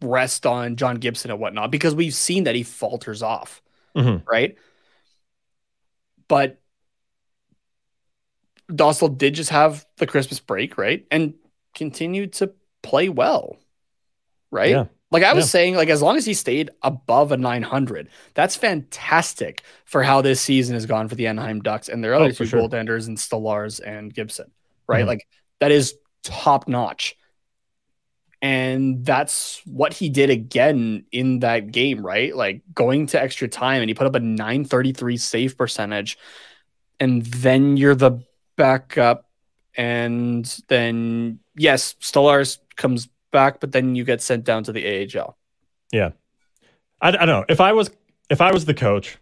[0.00, 3.60] rest on John Gibson and whatnot because we've seen that he falters off,
[3.94, 4.22] Mhm.
[4.26, 4.56] right?
[6.28, 6.58] But
[8.70, 11.04] Dostal did just have the Christmas break, right?
[11.10, 11.34] And
[11.74, 12.52] continued to
[12.82, 13.58] play well,
[14.50, 14.70] right?
[14.70, 14.84] Yeah.
[15.10, 15.50] Like I was Yeah.
[15.50, 20.40] saying, like as long as he stayed above a 900, that's fantastic for how this
[20.40, 22.60] season has gone for the Anaheim Ducks and their other Oh, two sure.
[22.60, 24.50] goaltenders and Stolarz and Gibson,
[24.86, 25.04] right?
[25.04, 25.08] Mhm.
[25.08, 25.26] Like
[25.58, 27.16] that is top notch.
[28.42, 32.34] And that's what he did again in that game, right?
[32.34, 36.16] Like going to extra time and he put up a 933 save percentage.
[36.98, 38.22] And then you're the
[38.56, 39.26] backup.
[39.76, 44.84] And then, yes, Stolarz comes back, but then you get sent down to the
[45.18, 45.36] AHL.
[45.92, 46.10] yeah.
[47.02, 47.90] I, I don't know if I was
[48.28, 49.16] if I was the coach.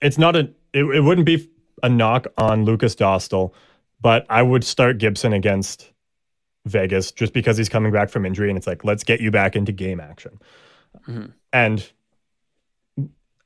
[0.00, 1.50] It's not a it, it wouldn't be
[1.82, 3.52] a knock on Lukas Dostal,
[4.00, 5.90] but I would start Gibson against
[6.66, 9.56] Vegas just because he's coming back from injury, and it's like let's get you back
[9.56, 10.38] into game action.
[11.08, 11.32] Mhm.
[11.52, 11.88] And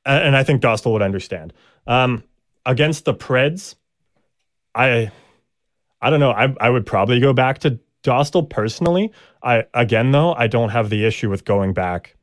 [0.05, 1.53] and I think Dostal would understand.
[1.87, 2.23] Um,
[2.65, 3.75] against the Preds,
[4.75, 5.11] I
[6.01, 6.31] I don't know.
[6.31, 9.11] I I would probably go back to Dostal personally.
[9.41, 12.15] I again though, I don't have the issue with going back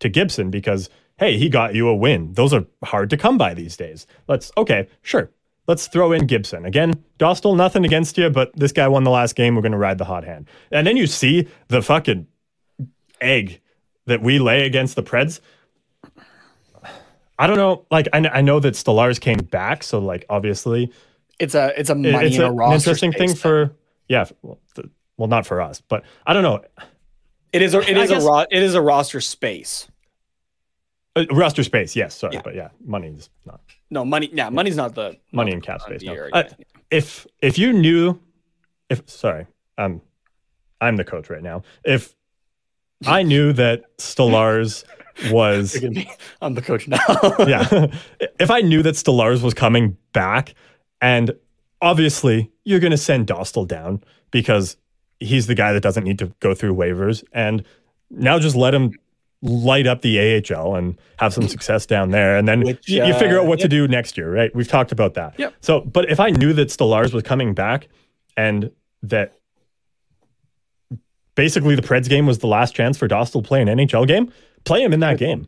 [0.00, 0.88] to Gibson because
[1.18, 2.32] hey, he got you a win.
[2.34, 4.06] Those are hard to come by these days.
[4.28, 5.30] Let's okay, sure.
[5.66, 6.64] Let's throw in Gibson.
[6.64, 9.56] Again, Dostal, nothing against you, but this guy won the last game.
[9.56, 10.48] We're to ride the hot hand.
[10.70, 12.28] And then you see the fucking
[13.20, 13.60] egg
[14.06, 15.40] that we lay against the Preds.
[17.38, 17.84] I don't know.
[17.90, 19.82] Like, I, I know that Stolarz came back.
[19.82, 20.92] So, like, obviously,
[21.40, 23.72] It's a it's a money it's a- an interesting thing space for,
[24.08, 24.60] yeah, well,
[25.16, 26.62] well, not for us, but I don't know.
[27.52, 29.88] It is a it is guess- a ro- it is a roster space.
[31.14, 32.42] Uh, roster space, yes, sorry, Yeah.
[32.44, 33.60] but yeah, money is not.
[33.90, 34.28] No money.
[34.32, 36.02] Yeah, money's not the money in cap space.
[36.02, 36.12] No.
[36.32, 36.64] Uh, yeah.
[36.90, 38.20] if if you knew,
[38.90, 39.46] if sorry,
[39.78, 40.02] um,
[40.80, 41.62] I'm the coach right now.
[41.84, 42.14] If
[43.06, 44.84] I knew that Stolarz
[45.30, 45.82] was.
[46.42, 46.98] I'm the coach now.
[47.46, 47.86] yeah,
[48.38, 50.52] if I knew that Stolarz was coming back,
[51.00, 51.30] and
[51.80, 54.76] obviously you're going to send Dostal down because
[55.20, 57.64] he's the guy that doesn't need to go through waivers, and
[58.10, 58.92] now just let him
[59.42, 63.14] light up the AHL and have some success down there, and then Which, you, you
[63.14, 64.54] uh, figure out what to do next year, right?
[64.54, 65.38] We've talked about that.
[65.38, 65.54] Yep.
[65.60, 67.88] So, but if I knew that Stolarz was coming back,
[68.36, 68.70] and
[69.02, 69.36] that
[71.34, 74.32] basically the Preds game was the last chance for Dostal to play an NHL game,
[74.64, 75.46] play him in that game.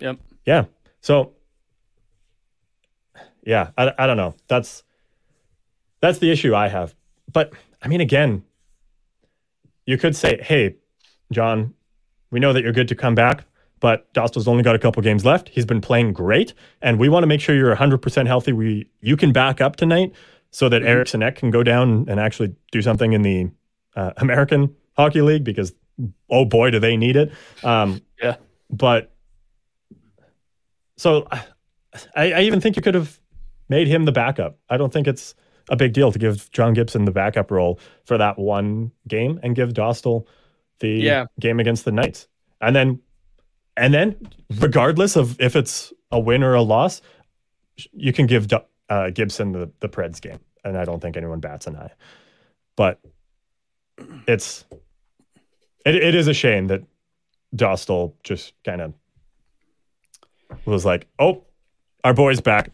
[0.00, 0.18] Yep.
[0.46, 0.64] Yeah.
[1.00, 1.32] So,
[3.44, 4.34] yeah, I, I don't know.
[4.48, 4.82] That's
[6.00, 6.94] that's the issue I have.
[7.32, 7.52] But
[7.82, 8.44] I mean, again,
[9.88, 10.76] you could say, "Hey,
[11.32, 11.72] John,
[12.30, 13.44] we know that you're good to come back,
[13.80, 15.48] but Dostal's only got a couple games left.
[15.48, 16.52] He's been playing great,
[16.82, 18.52] and we want to make sure you're 100% healthy.
[18.52, 20.12] We you can back up tonight
[20.50, 23.50] so that Eric Sinek can go down and actually do something in the
[23.96, 25.72] uh, American Hockey League because
[26.28, 27.32] oh boy, do they need it.
[27.64, 28.36] Um, Yeah.
[28.68, 29.12] But
[30.96, 31.26] so
[32.14, 33.18] I, I even think you could have
[33.70, 34.58] made him the backup.
[34.68, 35.34] I don't think it's
[35.70, 39.54] a big deal to give John Gibson the backup role for that one game and
[39.54, 40.26] give Dostal
[40.80, 41.26] the Yeah.
[41.40, 42.28] game against the Knights.
[42.60, 43.00] And then
[43.76, 44.16] and then
[44.58, 47.00] regardless of if it's a win or a loss,
[47.92, 48.48] you can give
[48.88, 50.40] uh, Gibson the the Preds game.
[50.64, 51.92] And I don't think anyone bats an eye.
[52.76, 52.98] But
[54.26, 54.64] it's
[55.86, 56.82] it, it is a shame that
[57.54, 58.94] Dostal just kind of
[60.64, 61.44] was like, "Oh,
[62.04, 62.70] our boy's back.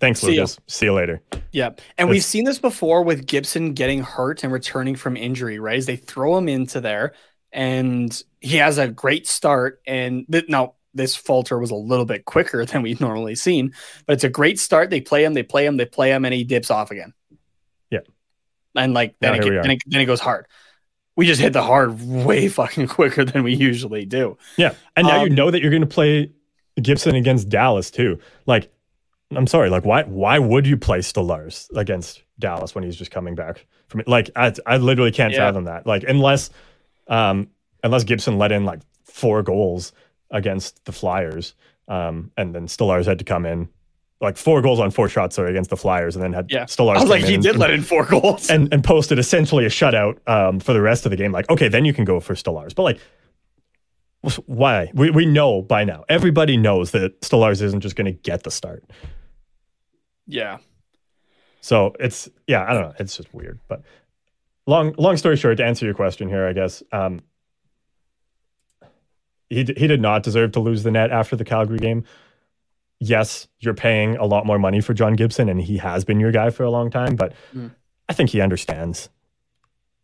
[0.00, 0.58] Thanks, See ya." Lukas.
[0.66, 1.22] See you later."
[1.52, 1.70] Yeah.
[1.98, 5.76] And we've seen this before with Gibson getting hurt and returning from injury, right?
[5.78, 7.12] Is They throw him into there
[7.52, 9.80] and he has a great start.
[9.86, 13.72] And th- now this falter was a little bit quicker than we've normally seen.
[14.06, 14.90] But it's a great start.
[14.90, 17.12] They play him, they play him, they play him, and he dips off again.
[17.90, 18.00] Yeah.
[18.76, 19.62] And like then, it, here we get- are.
[19.62, 20.46] then, it, then it goes hard.
[21.16, 24.38] We just hit the hard way fucking quicker than we usually do.
[24.56, 24.74] Yeah.
[24.96, 26.32] And now you Um, know that you're going to play
[26.80, 28.20] Gibson against Dallas too.
[28.46, 28.72] Like,
[29.36, 33.34] I'm sorry, like why why would you play Stolarz against Dallas when he's just coming
[33.34, 34.02] back from?
[34.06, 35.38] Like I I literally can't Yeah.
[35.48, 35.86] fathom that.
[35.86, 36.50] Like unless
[37.08, 37.48] um
[37.84, 39.92] unless Gibson let in like four goals
[40.30, 41.54] against the Flyers,
[41.88, 43.68] um, and then Stolarz had to come in
[44.20, 46.64] like four goals on four shots sorry against the Flyers and then had Yeah.
[46.64, 48.50] Stolarz I was like, he did and- let in four goals.
[48.50, 51.32] and and posted essentially a shutout um, for the rest of the game.
[51.32, 52.74] Like, okay, then you can go for Stolarz.
[52.74, 52.98] But like,
[54.46, 54.90] why?
[54.94, 56.04] We we know by now.
[56.08, 58.84] Everybody knows that Stolarz isn't just going to get the start.
[60.30, 60.58] Yeah.
[61.60, 62.94] So it's yeah, I don't know.
[62.98, 63.58] It's just weird.
[63.68, 63.82] But
[64.66, 67.20] long long story short, to answer your question here, I guess um,
[69.48, 72.04] he d- he did not deserve to lose the net after the Calgary game.
[72.98, 76.32] Yes, you're paying a lot more money for John Gibson, and he has been your
[76.32, 77.16] guy for a long time.
[77.16, 77.74] But Mm.
[78.08, 79.08] I think he understands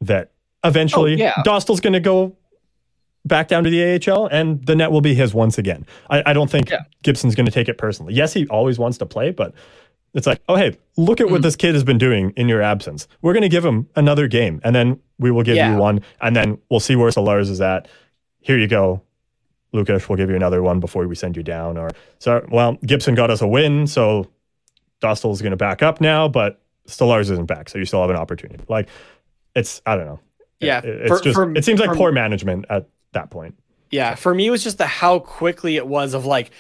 [0.01, 0.31] that
[0.63, 1.35] eventually Oh, yeah.
[1.45, 2.37] Dostal's going to go
[3.25, 5.85] back down to the AHL, and the net will be his once again.
[6.09, 6.83] I, I don't think Yeah.
[7.03, 8.15] Gibson's going to take it personally.
[8.15, 9.53] Yes, he always wants to play, but
[10.17, 11.45] it's like, oh, hey, look at what Mm.
[11.45, 13.07] this kid has been doing in your absence.
[13.23, 15.73] We're going to give him another game, and then we will give Yeah.
[15.73, 17.87] you one, and then we'll see where Stolarz is at.
[18.41, 19.03] Here you go,
[19.73, 20.09] Lukas.
[20.09, 21.77] We'll give you another one before we send you down.
[21.77, 24.27] Or so, well, Gibson got us a win, so
[25.03, 28.17] Dostal's going to back up now, but Stolarz isn't back, so you still have an
[28.17, 28.65] opportunity.
[28.69, 28.89] Like,
[29.55, 30.21] it's I don't know.
[30.61, 30.79] Yeah.
[30.79, 33.55] It- it's For- just for- it seems like for- poor management at that point.
[33.91, 36.51] Yeah, for me, it was just the how quickly it was of like,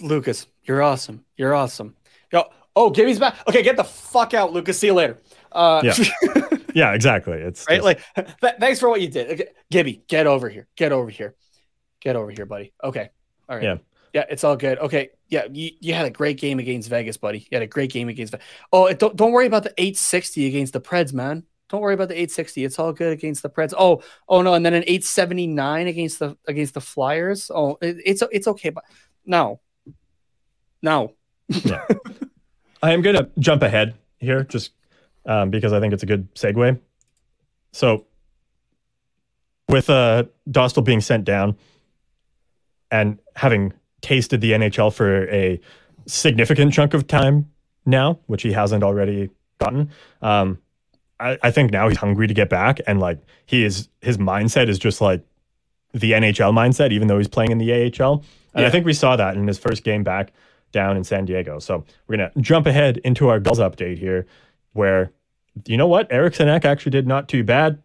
[0.00, 1.24] Lukas, you're awesome.
[1.36, 1.95] You're awesome.
[2.32, 2.44] Yo,
[2.74, 3.36] oh, Gibby's back.
[3.48, 4.78] Okay, get the fuck out, Lukas.
[4.78, 5.20] See you later.
[5.52, 5.94] Uh, Yeah.
[6.74, 7.38] Yeah, exactly.
[7.38, 7.76] It's right?
[7.76, 8.00] just- Like,
[8.42, 9.30] th- thanks for what you did.
[9.30, 10.68] Okay, Gibby, get over here.
[10.76, 11.34] Get over here.
[12.02, 12.74] Get over here, buddy.
[12.84, 13.08] Okay.
[13.48, 13.64] All right.
[13.64, 13.76] Yeah.
[14.12, 14.78] Yeah, it's all good.
[14.80, 15.08] Okay.
[15.28, 17.38] Yeah, you, you had a great game against Vegas, buddy.
[17.38, 18.34] You had a great game against.
[18.34, 18.40] Ve-
[18.74, 21.44] Oh, it- don't don't worry about the 860 against the Preds, man.
[21.70, 22.64] Don't worry about the 860.
[22.64, 23.72] It's all good against the Preds.
[23.78, 27.50] Oh, oh no, and then an 879 against the against the Flyers.
[27.54, 28.84] Oh, it, it's it's okay, but
[29.24, 29.60] no,
[30.82, 31.14] no.
[32.82, 34.72] I am going to jump ahead here just
[35.24, 36.78] um, because I think it's a good segue.
[37.72, 38.06] So,
[39.68, 41.56] with uh, Dostal being sent down
[42.90, 45.60] and having tasted the NHL for a
[46.06, 47.50] significant chunk of time
[47.84, 49.90] now, which he hasn't already gotten,
[50.22, 50.58] um,
[51.18, 52.80] I, I think now he's hungry to get back.
[52.86, 55.22] And like he is, his mindset is just like
[55.92, 58.24] the NHL mindset, even though he's playing in the AHL.
[58.54, 60.32] And I think we saw that in his first game back
[60.76, 61.58] down in San Diego.
[61.58, 64.26] So we're going to jump ahead into our Gulls update here,
[64.74, 65.10] where
[65.64, 66.06] you know what?
[66.10, 67.82] Eric Sinek actually did not too bad,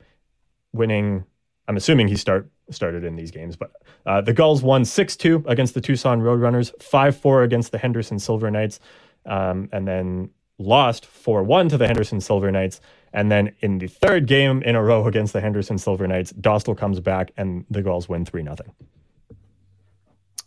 [0.74, 1.24] winning.
[1.70, 3.72] I'm assuming he start started in these games, but
[4.06, 8.20] uh, the Gulls won 6 2 against the Tucson Roadrunners, 5 4 against the Henderson
[8.20, 8.82] Silver Knights,
[9.26, 12.82] um, and then lost 4 1 to the Henderson Silver Knights.
[13.14, 16.78] And then in the third game in a row against the Henderson Silver Knights, Dostal
[16.78, 18.56] comes back and the Gulls win 3 0.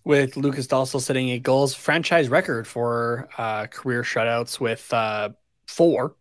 [0.04, 5.30] With Lukas Dostal setting a goals franchise record for uh, career shutouts with uh,
[5.66, 6.14] four,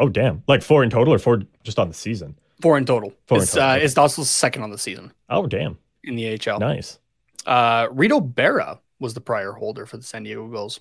[0.00, 0.44] Oh, damn.
[0.46, 2.38] Like four in total or four just on the season?
[2.62, 3.12] four in total.
[3.26, 5.76] Four in it's, total, Uh, it's second on the season Oh, damn.
[6.04, 6.58] in the AHL.
[6.60, 6.98] Nice.
[7.44, 10.80] Uh, Reto Berra was the prior holder for the San Diego Gulls.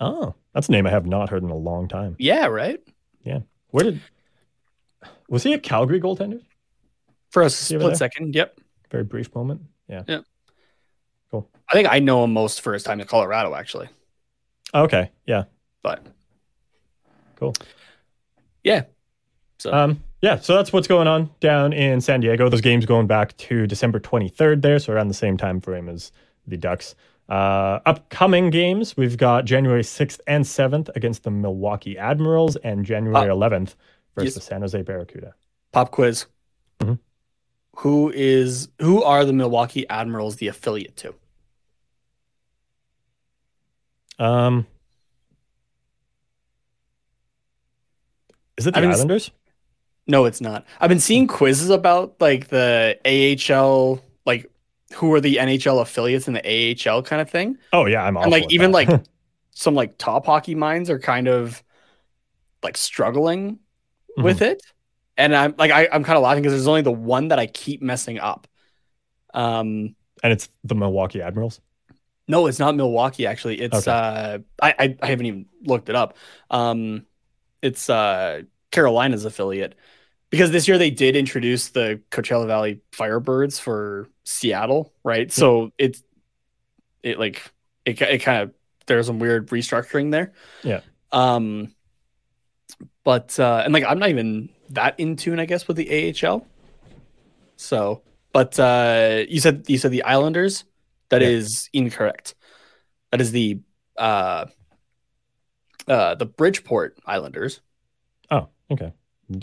[0.00, 2.16] Oh, that's a name I have not heard in a long time.
[2.18, 2.80] Yeah, right.
[3.24, 3.40] Yeah.
[3.70, 4.00] Where did
[5.28, 6.40] was he a Calgary goaltender?
[7.30, 8.34] For a split second.
[8.34, 8.60] Yep.
[8.90, 9.62] Very brief moment.
[9.88, 10.02] Yeah.
[10.06, 10.20] Yeah.
[11.68, 13.88] I think I know him most for his time in Colorado, actually.
[14.74, 15.10] Okay.
[15.26, 15.44] Yeah.
[15.82, 16.04] But
[17.36, 17.54] Cool.
[18.64, 18.84] yeah.
[19.58, 20.02] So Um.
[20.22, 20.38] Yeah.
[20.38, 22.48] So that's what's going on down in San Diego.
[22.48, 26.12] Those games going back to December 23rd there, so around the same time frame as
[26.46, 26.94] the Ducks.
[27.28, 33.28] Uh, upcoming games, we've got January 6th and 7th against the Milwaukee Admirals and January
[33.28, 33.74] Uh, 11th
[34.14, 34.34] versus yes.
[34.34, 35.34] the San Jose Barracuda.
[35.72, 36.26] pop quiz.
[36.80, 36.98] Mhm.
[37.78, 41.14] Who is who are the Milwaukee Admirals the affiliate to?
[44.18, 44.66] Um,
[48.56, 49.30] is it the I mean, Islanders?
[50.06, 50.64] No, it's not.
[50.80, 54.50] I've been seeing quizzes about like the AHL, like
[54.94, 57.58] who are the NHL affiliates in the AHL kind of thing.
[57.72, 58.88] Oh yeah, I'm awful and like even that.
[58.88, 59.04] like
[59.50, 61.62] some like top hockey minds are kind of
[62.62, 63.58] like struggling
[64.16, 64.62] with it.
[65.16, 67.46] And I'm like I, I'm kind of laughing because there's only the one that I
[67.46, 68.46] keep messing up.
[69.34, 71.60] Um and it's the Milwaukee Admirals.
[72.28, 73.26] No, it's not Milwaukee.
[73.26, 73.90] Actually, it's Okay.
[73.90, 76.16] uh, I, I I haven't even looked it up.
[76.50, 77.06] Um,
[77.62, 79.74] it's uh Carolina's affiliate.
[80.30, 85.30] because this year they did introduce the Coachella Valley Firebirds for Seattle, right?
[85.30, 86.02] So it's
[87.02, 87.42] it like
[87.84, 88.52] it it kind of
[88.86, 90.32] there's some weird restructuring there.
[90.64, 90.80] Yeah.
[91.12, 91.72] Um.
[93.04, 96.44] But uh, and like I'm not even that in tune, I guess, with the AHL.
[97.56, 100.64] So, but uh, you said you said the Islanders.
[101.10, 101.82] That is Yeah.
[101.82, 102.34] incorrect.
[103.10, 103.60] That is the
[103.96, 104.46] uh,
[105.88, 107.60] uh, the Bridgeport Islanders.
[108.30, 108.92] Oh, okay.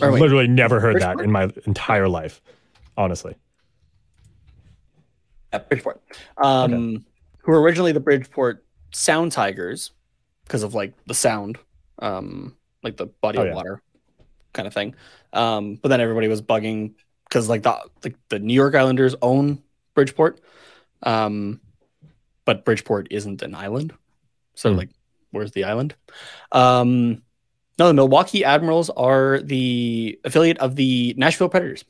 [0.00, 0.20] Or wait.
[0.20, 2.40] Literally never heard that in my entire life,
[2.96, 3.34] honestly.
[5.52, 6.02] Yeah, Bridgeport.
[6.42, 7.04] Um,
[7.38, 9.92] who were originally the Bridgeport Sound Tigers
[10.44, 11.58] because of like the sound,
[12.00, 13.54] um, like the body Oh, of yeah.
[13.54, 13.82] water
[14.52, 14.94] kind of thing.
[15.32, 16.94] Um, but then everybody was bugging
[17.28, 19.62] because like the like the New York Islanders own
[19.94, 20.40] Bridgeport,
[21.04, 21.60] um,
[22.44, 23.92] but Bridgeport isn't an island.
[24.54, 24.78] So Hmm.
[24.78, 24.90] like,
[25.30, 25.94] where's the island?
[26.52, 27.22] Um,
[27.78, 31.84] no, the Milwaukee Admirals are the affiliate of the Nashville Predators.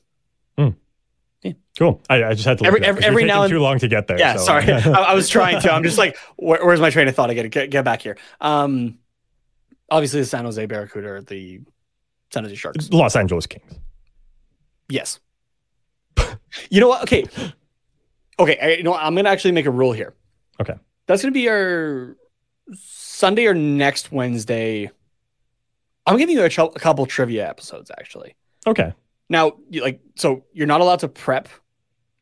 [1.76, 2.00] Cool.
[2.08, 3.58] I, I just had to look Every- it up 'cause every- every now and- too
[3.58, 4.16] long to get there.
[4.16, 4.70] Yeah, so- sorry.
[4.72, 5.72] I, I was trying to.
[5.72, 7.30] I'm just like, where, where's my train of thought?
[7.30, 8.16] I gotta get, get back here.
[8.40, 8.98] Um,
[9.90, 11.60] obviously the San Jose Barracuda are the
[12.32, 12.90] San Jose Sharks.
[12.90, 13.74] Los Angeles Kings.
[14.88, 15.18] Yes.
[16.70, 17.02] you know what?
[17.02, 17.26] Okay.
[18.38, 18.58] Okay.
[18.60, 18.94] I, you know.
[18.94, 20.14] I'm gonna actually make a rule here.
[20.60, 20.74] Okay.
[21.06, 22.16] That's gonna be our
[22.74, 24.90] Sunday or next Wednesday.
[26.06, 28.34] I'm giving you a, ch- a couple trivia episodes actually.
[28.66, 28.92] Okay.
[29.28, 31.48] Now, you, like, so you're not allowed to prep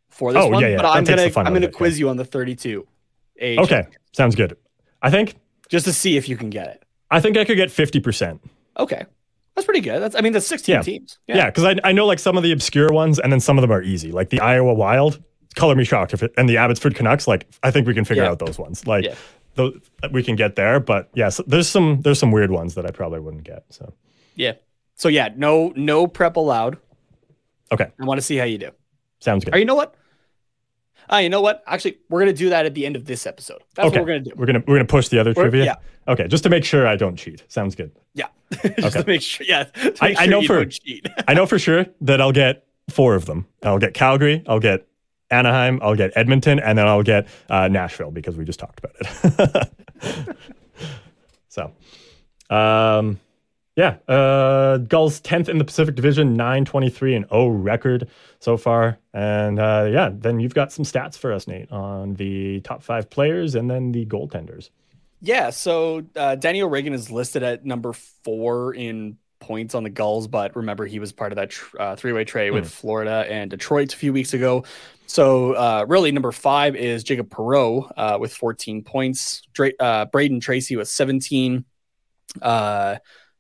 [0.09, 0.77] for this Oh, one, yeah, yeah.
[0.77, 2.87] but That I'm gonna I'm gonna quiz you on the 32.
[3.41, 3.87] AHL Okay.
[4.13, 4.57] Sounds good.
[5.01, 5.35] I think
[5.69, 6.85] just to see if you can get it.
[7.11, 8.41] I think I could get fifty percent.
[8.79, 9.05] Okay,
[9.55, 10.01] that's pretty good.
[10.01, 10.83] That's I mean that's 16 Yeah.
[10.83, 11.19] teams.
[11.27, 13.63] Yeah, because I, I know like some of the obscure ones, and then some of
[13.63, 15.23] them are easy, like the Iowa Wild.
[15.53, 17.27] Color me shocked if it, and the Abbotsford Canucks.
[17.29, 18.31] Like I think we can figure Yeah.
[18.31, 18.87] out those ones.
[18.87, 19.15] Like Yeah.
[19.55, 19.79] those,
[20.13, 22.91] we can get there, but yeah, so there's some there's some weird ones that I
[22.91, 23.65] probably wouldn't get.
[23.71, 23.93] So
[24.37, 24.53] Yeah.
[24.97, 26.79] So yeah, no no prep allowed.
[27.73, 28.71] okay, I want to see how you do.
[29.21, 29.55] sounds good.
[29.55, 29.95] Or you know what?
[31.11, 31.63] Ah, you know what?
[31.67, 33.61] Actually, we're gonna do that at the end of this episode.
[33.75, 34.33] That's okay, what we're gonna do.
[34.37, 35.65] We're gonna we're gonna push the other We're- trivia.
[35.65, 35.75] yeah.
[36.13, 37.45] Okay, just to make sure I don't cheat.
[37.49, 37.93] Sounds good.
[38.15, 38.27] Yeah.
[38.51, 38.67] Just
[38.97, 39.01] Okay.
[39.03, 39.47] to make sure.
[39.49, 39.65] Yeah.
[39.75, 41.07] to I- make I sure know you for- don't cheat.
[41.29, 43.47] I know for sure that I'll get four of them.
[43.63, 44.87] I'll get Calgary, I'll get
[45.33, 49.69] Anaheim, I'll get Edmonton, and then I'll get uh, Nashville because we just talked about
[50.03, 50.37] it.
[51.49, 51.73] so,
[52.55, 53.19] um,
[53.75, 58.99] yeah, uh, Gulls 10th in the Pacific Division, 923 and 0 record so far.
[59.15, 63.09] And uh, yeah, then you've got some stats for us, Nate, on the top five
[63.09, 64.69] players and then the goaltenders.
[65.23, 70.27] Yeah, so uh, Danny O'Regan is listed at number four in points on the Gulls,
[70.29, 73.93] but remember he was part of that tr- uh, three-way trade with Florida and Detroit
[73.93, 74.65] a few weeks ago.
[75.13, 79.43] So uh, really, number five is Jacob Perreault uh, with 14 points.
[79.53, 81.67] Dra- uh, Brayden Tracey with 17.
[82.41, 82.97] Uh,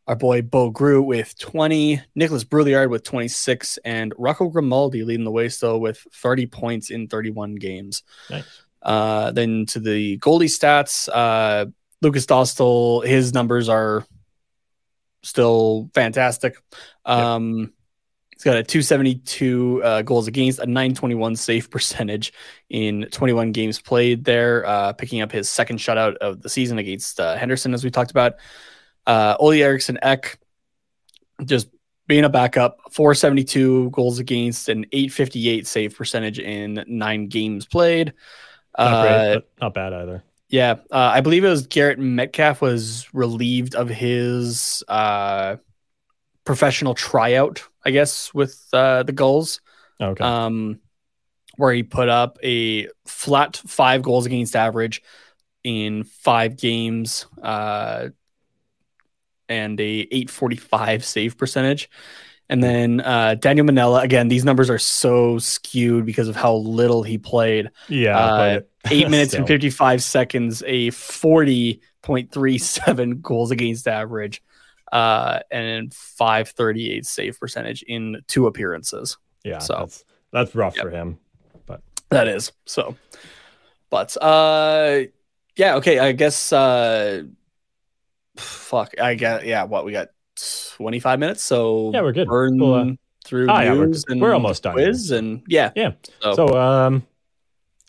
[0.06, 1.98] our boy Bo Groulx with 20.
[2.14, 7.08] Nikolas Brouillard with 26, and Rocco Grimaldi leading the way still with 30 points in
[7.08, 8.02] 31 games.
[8.28, 8.44] Nice.
[8.82, 11.64] Uh, then to the goalie stats, uh,
[12.02, 14.04] Lukas Dostal, his numbers are
[15.22, 16.54] still fantastic.
[17.06, 17.72] Um,
[18.42, 22.32] He's got a 272 uh, goals against, a 921 save percentage
[22.70, 27.20] in 21 games played there, uh, picking up his second shutout of the season against
[27.20, 28.34] uh, Henderson, as we talked about.
[29.06, 30.40] Uh, Olle Eriksson Ek,
[31.44, 31.68] just
[32.08, 38.12] being a backup, 472 goals against, an 858 save percentage in nine games played.
[38.76, 40.24] Not Uh, great, not bad either.
[40.48, 45.58] yeah, uh, I believe it was Garrett Metcalf was relieved of his uh,
[46.44, 49.60] professional tryout, I guess, with uh, the goals,
[50.00, 50.24] Okay.
[50.24, 50.80] um,
[51.56, 55.02] where he put up a flat five goals against average
[55.62, 58.08] in five games uh,
[59.48, 61.88] and a 845 save percentage.
[62.48, 67.02] And then uh, Daniel Manella, again, these numbers are so skewed because of how little
[67.02, 68.18] he played yeah.
[68.18, 74.42] uh, but eight minutes and 55 seconds, a 40.37 goals against average,
[74.92, 79.16] uh, and 538 save percentage in two appearances.
[79.44, 80.84] Yeah, so- that's that's rough Yep.
[80.84, 81.18] for him.
[81.66, 82.96] But that is so.
[83.90, 85.00] But uh,
[85.56, 85.98] yeah, okay.
[85.98, 87.24] I guess uh,
[88.36, 88.94] fuck.
[89.00, 89.64] I get yeah.
[89.64, 90.08] What we got
[90.76, 92.28] 25 minutes, so Yeah, we're good.
[92.28, 92.86] Burn We'll, uh,
[93.24, 95.70] through ah, yeah, we're- and we're almost done quiz and yeah.
[95.76, 95.92] Yeah.
[96.22, 97.06] So, So, um,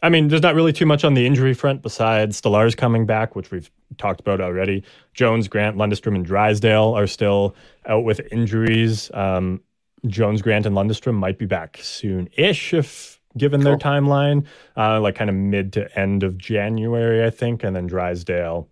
[0.03, 3.35] I mean, there's not really too much on the injury front besides Stolarz's coming back,
[3.35, 4.83] which we've talked about already.
[5.13, 7.55] Jones, Grant, Lundestrom, and Drysdale are still
[7.87, 9.09] out with injuries.
[9.13, 9.61] Um,
[10.05, 14.45] Jones, Grant, and Lundestrom might be back soon-ish if given their timeline,
[14.77, 18.67] uh, like kind of mid to end of January, I think, and then Drysdale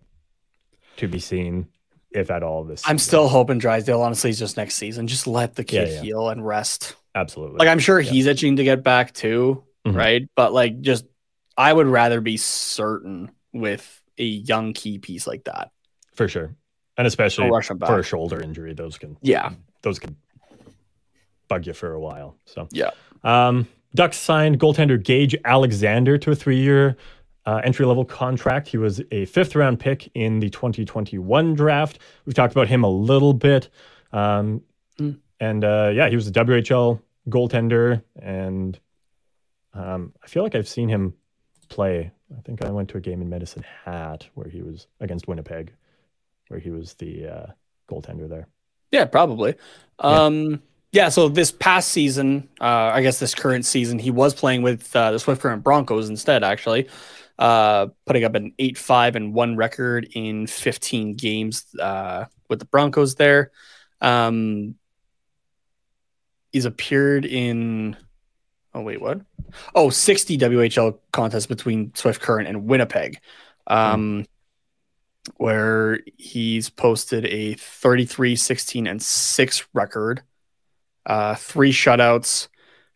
[0.98, 1.66] to be seen.
[2.14, 2.62] if at all.
[2.64, 3.08] This I'm season.
[3.08, 5.06] still hoping Drysdale honestly is just next season.
[5.06, 6.00] Just let the kid Yeah, yeah.
[6.02, 6.94] heal and rest.
[7.14, 9.96] absolutely Like I'm sure he's itching to get back too, Mhm.
[9.96, 10.28] right?
[10.36, 11.06] But like just
[11.56, 15.70] I would rather be certain with a young key piece like that.
[16.14, 16.54] for sure,
[16.98, 17.48] and especially
[17.86, 19.52] for a shoulder injury, those can Yeah.
[19.82, 20.16] those can
[21.48, 22.36] bug you for a while.
[22.44, 22.90] So Yeah.
[23.24, 26.96] Um, Ducks signed goaltender Gage Alexander to a three-year
[27.44, 28.68] uh, entry-level contract.
[28.68, 31.98] He was a fifth-round pick in the 2021 draft.
[32.24, 33.68] We've talked about him a little bit,
[34.12, 34.62] um,
[34.98, 35.18] Mm.
[35.40, 38.78] and uh, yeah, he was a WHL goaltender, and
[39.74, 41.14] um, I feel like I've seen him
[41.72, 42.10] play.
[42.36, 45.72] I think I went to a game in Medicine Hat where he was against Winnipeg,
[46.48, 47.46] where he was the uh,
[47.88, 48.48] goaltender there.
[48.90, 49.54] Yeah, probably.
[49.98, 50.62] Um,
[50.92, 51.08] yeah.
[51.08, 55.12] so this past season, uh, I guess this current season, he was playing with uh,
[55.12, 56.88] the Swift Current Broncos instead, actually,
[57.38, 62.66] uh, putting up an 8 5 and 1 record in 15 games uh, with the
[62.66, 63.50] Broncos there.
[64.02, 64.74] Um,
[66.52, 67.96] he's appeared in,
[68.74, 69.20] oh, wait, what?
[69.74, 73.18] Oh, 60 WHL contests between Swift Current and Winnipeg.
[73.66, 74.26] Um,
[75.36, 80.22] where he's posted a 33 16 and 6 record
[81.06, 82.48] uh three shutouts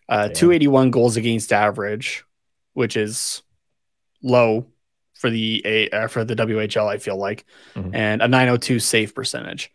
[0.09, 0.35] uh Damn.
[0.35, 2.25] 281 goals against average
[2.73, 3.43] which is
[4.25, 4.67] low
[5.15, 7.45] for the a uh, for the WHL I feel like
[7.77, 7.95] Mhm.
[7.95, 9.73] and a 902 save percentage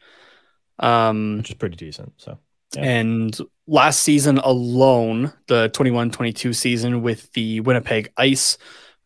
[0.80, 2.11] um which is pretty decent.
[2.18, 2.38] So
[2.76, 2.84] Yeah.
[2.84, 3.38] and
[3.68, 8.57] last season alone, the 21 22 season with the Winnipeg Ice,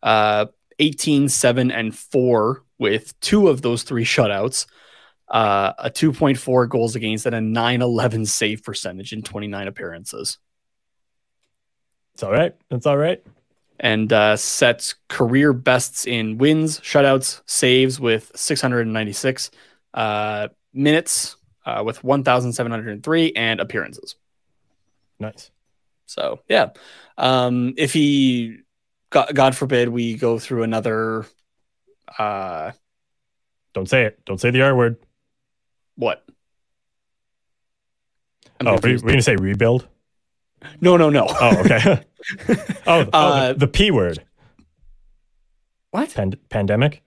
[0.02, 0.46] uh,
[0.78, 4.66] 18 7 and 4 with two of those three shutouts,
[5.28, 10.38] uh, a 2.4 goals against, and a 9 11 save percentage in 29 appearances.
[12.14, 12.54] it's all right.
[12.70, 13.22] It's all right.
[13.78, 19.50] And uh, sets career bests in wins, shutouts, saves with 696
[19.92, 21.36] uh, minutes
[21.66, 24.14] uh, with 1,703 and appearances.
[25.18, 25.50] Nice.
[26.06, 26.70] So yeah,
[27.18, 28.58] um, if he,
[29.10, 31.26] God, God forbid, we go through another,
[32.18, 32.70] uh,
[33.74, 34.24] Don't say it.
[34.24, 34.96] Don't say the R word.
[35.96, 36.24] what?
[38.60, 39.86] I'm oh, we're, we're gonna say rebuild.
[40.80, 41.26] no, no, no.
[41.28, 42.02] Oh, okay.
[42.86, 44.24] oh, oh, Uh, the, the P word.
[45.90, 46.14] what?
[46.14, 47.02] Pand- pandemic.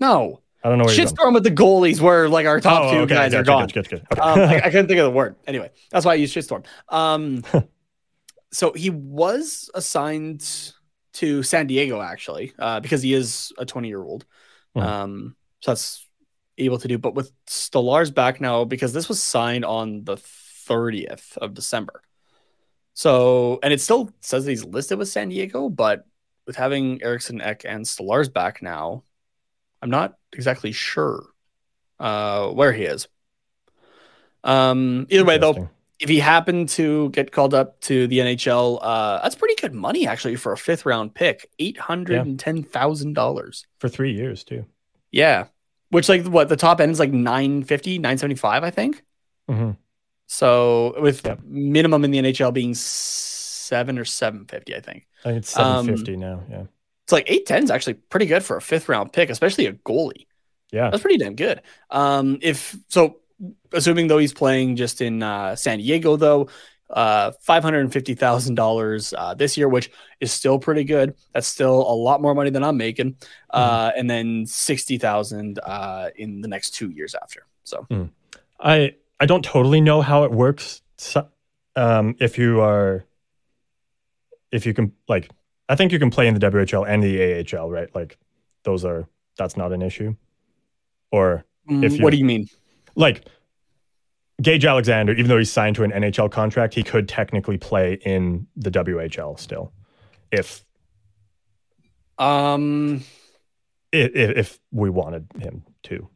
[0.00, 0.41] No.
[0.64, 0.94] I don't know where.
[0.94, 3.14] Shitstorm with the goalies, where like our top oh, two okay.
[3.14, 3.68] guys gotcha, are gone.
[3.68, 4.22] Gotcha, gotcha, gotcha.
[4.22, 5.36] um, I, I couldn't think of the word.
[5.46, 6.64] Anyway, that's why I use shitstorm.
[6.88, 7.44] Um,
[8.52, 10.72] so he was assigned
[11.14, 14.24] to San Diego actually, uh, because he is a 20 year old.
[14.76, 14.82] Mhm.
[14.82, 16.06] Um, so that's
[16.58, 16.98] able to do.
[16.98, 22.02] But with Stolarz's back now, because this was signed on the 30th of December.
[22.94, 26.06] So, and it still says that he's listed with San Diego, but
[26.46, 29.04] with having Eriksson, Ek, and Stolarz's back now,
[29.80, 31.24] I'm not exactly sure
[32.00, 33.08] uh, where he is.
[34.44, 35.68] Um, either way, though,
[36.00, 40.06] if he happened to get called up to the NHL, uh, that's pretty good money
[40.06, 43.66] actually for a fifth round pick, eight hundred and ten thousand dollars.
[43.78, 44.66] for three years too.
[45.12, 45.46] Yeah,
[45.90, 49.04] which like what the top end is like 950, 975, I think.
[49.48, 49.76] Mhm.
[50.26, 51.40] So with Yep.
[51.44, 55.84] minimum in the NHL being seven or seven fifty, I think I think it's Um,
[55.84, 56.42] seven fifty now.
[56.50, 56.64] Yeah,
[57.12, 59.74] it's like eight ten is actually pretty good for a fifth round pick, especially a
[59.74, 60.26] goalie.
[60.70, 60.90] yeah.
[60.90, 61.60] That's pretty damn good.
[61.90, 63.18] Um, if so,
[63.72, 66.48] assuming though he's playing just in uh, San Diego, though,
[66.88, 69.90] uh, five hundred and fifty thousand dollars uh, this year, which
[70.20, 71.14] is still pretty good.
[71.34, 73.16] That's still a lot more money than I'm making.
[73.50, 77.46] Uh, and then sixty thousand uh, in the next two years after.
[77.64, 77.86] So
[78.58, 80.80] I I don't totally know how it works.
[80.96, 81.28] So,
[81.76, 83.04] um, if you are,
[84.50, 85.30] if you can like,
[85.72, 87.88] I think you can play in the WHL and the AHL, right?
[87.94, 88.18] Like,
[88.64, 89.08] those are
[89.38, 90.14] that's not an issue.
[91.10, 92.46] Or If Mm, you- what do you mean?
[92.94, 93.24] like
[94.42, 98.46] Gage Alexander, even though he's signed to an NHL contract, he could technically play in
[98.54, 99.72] the WHL still,
[100.30, 100.62] if
[102.18, 103.02] Um,
[103.92, 106.06] if, if we wanted him to.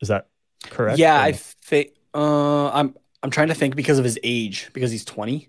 [0.00, 0.28] Is that
[0.62, 0.98] correct?
[1.00, 2.94] yeah, Or I think uh, I'm
[3.24, 5.48] I'm trying to think because of his age because he's twenty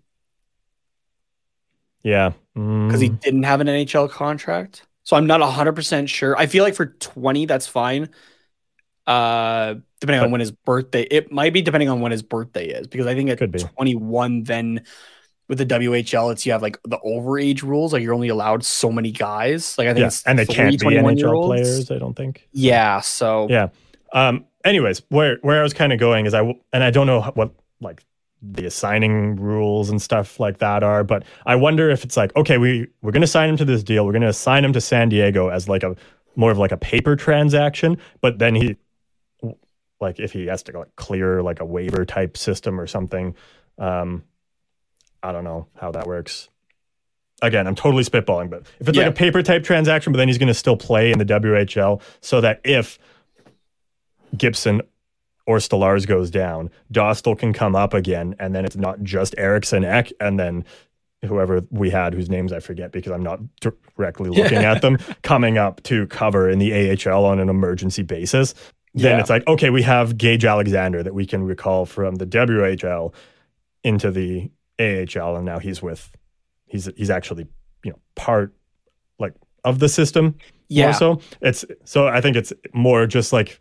[2.03, 2.31] yeah.
[2.53, 4.85] because he Mm, didn't have an NHL contract.
[5.03, 6.37] So I'm not 100% sure.
[6.37, 8.09] I feel like for 20 that's fine.
[9.07, 12.87] Uh depending on when his birthday it might be depending on when his birthday is
[12.87, 13.59] because I think at Could be.
[13.63, 14.83] 21 then
[15.47, 18.91] with the WHL it's you have like the overage rules like you're only allowed so
[18.91, 19.75] many guys.
[19.77, 21.91] Like I think yeah, it's and they can't be 21 NHL players.
[21.91, 22.47] I don't think.
[22.51, 23.69] Yeah, so Yeah.
[24.13, 24.45] Um.
[24.63, 27.21] Anyways, where where I was kind of going is I w- and I don't know
[27.33, 28.03] what like
[28.41, 32.57] the assigning rules and stuff like that are, but I wonder if it's like okay,
[32.57, 34.05] we we're gonna sign him to this deal.
[34.05, 35.95] We're gonna assign him to San Diego as like a
[36.35, 38.77] more of like a paper transaction, but then he
[39.99, 43.35] like if he has to like clear like a waiver type system or something.
[43.77, 44.23] Um,
[45.23, 46.49] I don't know how that works.
[47.43, 49.05] Again, I'm totally spitballing, but if it's Yeah.
[49.05, 52.01] like a paper type transaction, but then he's going to still play in the WHL,
[52.21, 52.97] so that if
[54.37, 54.81] Gibson
[55.51, 59.83] or Stolarz goes down, Dostal can come up again, and then it's not just Eriksson
[59.83, 60.63] Ek, and then
[61.25, 65.57] whoever we had, whose names I forget because I'm not directly looking at them, coming
[65.57, 68.53] up to cover in the AHL on an emergency basis.
[68.93, 69.19] Then Yeah.
[69.19, 73.13] it's like, okay, we have Gage Alexander that we can recall from the WHL
[73.83, 74.49] into the
[74.79, 76.09] AHL, and now he's with,
[76.65, 77.45] he's he's actually
[77.83, 78.53] you know part
[79.19, 79.33] like
[79.63, 80.35] of the system.
[80.69, 80.93] Yeah.
[80.93, 83.59] So it's so I think it's more just like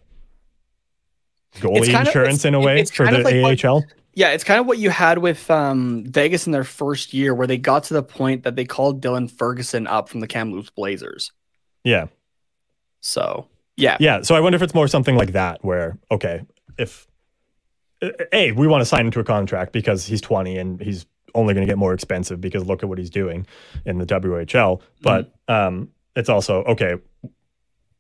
[1.56, 3.64] goalie It's kind of- insurance it's- in a way it's for the of like what-
[3.64, 3.85] AHL.
[4.14, 7.47] Yeah, it's kind of what you had with um, Vegas in their first year, where
[7.47, 11.31] they got to the point that they called Dylan Ferguson up from the Kamloops Blazers.
[11.85, 12.06] yeah.
[13.01, 13.47] So
[13.77, 14.20] yeah, Yeah.
[14.22, 16.43] So I wonder if it's more something like that where, okay,
[16.77, 17.06] if
[18.32, 21.66] A, we want to sign into a contract because he's 20 and he's only going
[21.66, 23.47] to get more expensive because look at what he's doing
[23.86, 24.82] in the WHL.
[25.01, 26.97] But um, it's also, okay,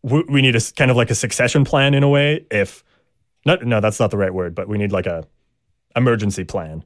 [0.02, 2.44] we, we need a kind of like a succession plan in a way.
[2.50, 2.82] If
[3.44, 5.24] not, no, that's not the right word, but we need like a
[5.96, 6.84] emergency plan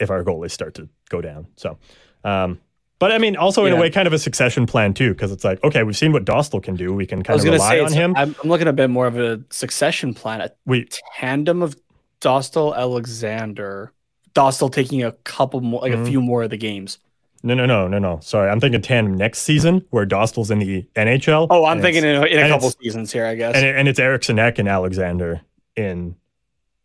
[0.00, 1.46] if our goalies start to go down.
[1.56, 1.78] So,
[2.24, 2.60] um,
[2.98, 5.44] but I mean, also in a way, kind of a succession plan too, because it's
[5.44, 6.92] like, okay, we've seen what Dostal can do.
[6.94, 8.14] We can kind of rely on him.
[8.16, 11.76] I'm, I'm looking a bit more of a succession plan, a We tandem of
[12.20, 13.92] Dostal Alexander,
[14.34, 16.02] Dostal taking a couple more, like Mhm.
[16.02, 16.98] a few more of the games.
[17.42, 18.20] No, no, no, no, no.
[18.22, 21.48] Sorry, I'm thinking tandem next season where Dostal's in the NHL.
[21.50, 23.54] Oh, I'm thinking in a, in a couple seasons here, I guess.
[23.54, 25.42] and, it, and it's Eriksson Ek and Alexander
[25.76, 26.16] in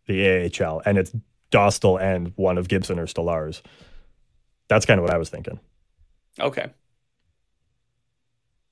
[0.08, 1.12] the AHL, and it's
[1.52, 3.62] Dostal and one of Gibson or Stolarz.
[4.68, 5.60] That's kind of what I was thinking.
[6.40, 6.68] okay.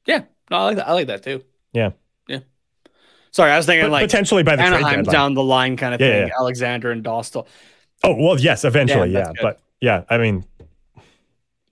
[0.05, 0.87] Yeah, no, I like that.
[0.87, 1.43] I like that too.
[1.73, 1.91] Yeah.
[2.27, 2.39] Yeah.
[3.31, 5.93] Sorry, I was thinking But like potentially by the trade Anaheim down the line kind
[5.93, 6.27] of Yeah, thing.
[6.27, 6.33] yeah.
[6.39, 7.45] Alexander and Dostal.
[8.03, 9.41] Oh well, yes, eventually, Yeah, yeah.
[9.41, 10.45] But yeah, I mean,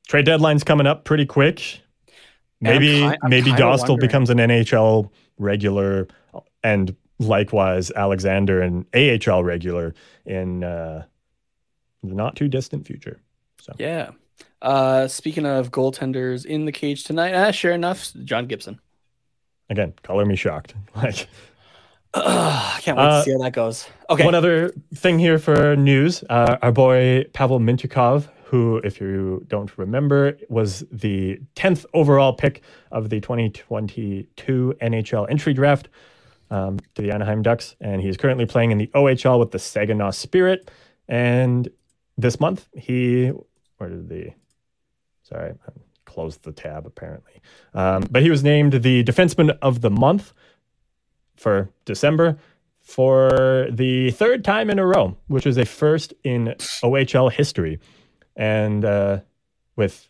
[0.07, 1.79] trade deadline's coming up pretty quick.
[2.09, 2.13] I'm
[2.61, 6.07] Maybe ki- I'm maybe Dostal wondering- becomes an NHL regular,
[6.63, 9.93] and likewise Alexander an AHL regular
[10.25, 11.05] in uh,
[12.03, 13.21] the not too distant future.
[13.61, 14.11] So Yeah.
[14.61, 18.79] Uh, speaking of goaltenders in the cage tonight, ah, sure enough, John Gibson.
[19.69, 20.73] again, color me shocked.
[20.95, 21.27] Like
[22.13, 23.87] I can't wait Uh, to see how that goes.
[24.09, 24.23] Okay.
[24.23, 29.77] One other thing here for news uh, our boy Pavel Mintyukov, who, if you don't
[29.77, 32.61] remember, was the 10th overall pick
[32.91, 35.89] of the 2022 NHL entry draft
[36.49, 37.75] um, to the Anaheim Ducks.
[37.81, 40.69] And he's currently playing in the OHL with the Saginaw Spirit.
[41.07, 41.69] And
[42.17, 43.31] this month, he,
[43.77, 44.31] where did the,
[45.23, 45.71] sorry, I
[46.05, 47.41] closed the tab apparently.
[47.73, 50.33] Um, but he was named the Defenseman of the Month
[51.35, 52.37] for December
[52.81, 57.79] for the third time in a row, which is a first in OHL history.
[58.35, 59.21] And uh,
[59.75, 60.07] with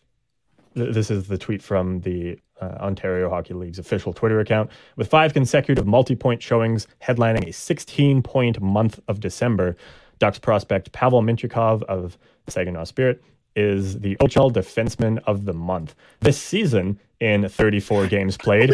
[0.74, 4.70] th- this is the tweet from the uh, Ontario Hockey League's official Twitter account.
[4.96, 9.76] With five consecutive multi point showings headlining a 16 point month of December,
[10.18, 12.16] Ducks prospect Pavel Mintyukov of
[12.48, 13.22] Saginaw Spirit
[13.54, 15.94] is the OHL defenseman of the month.
[16.20, 18.70] This season, in 34 games played,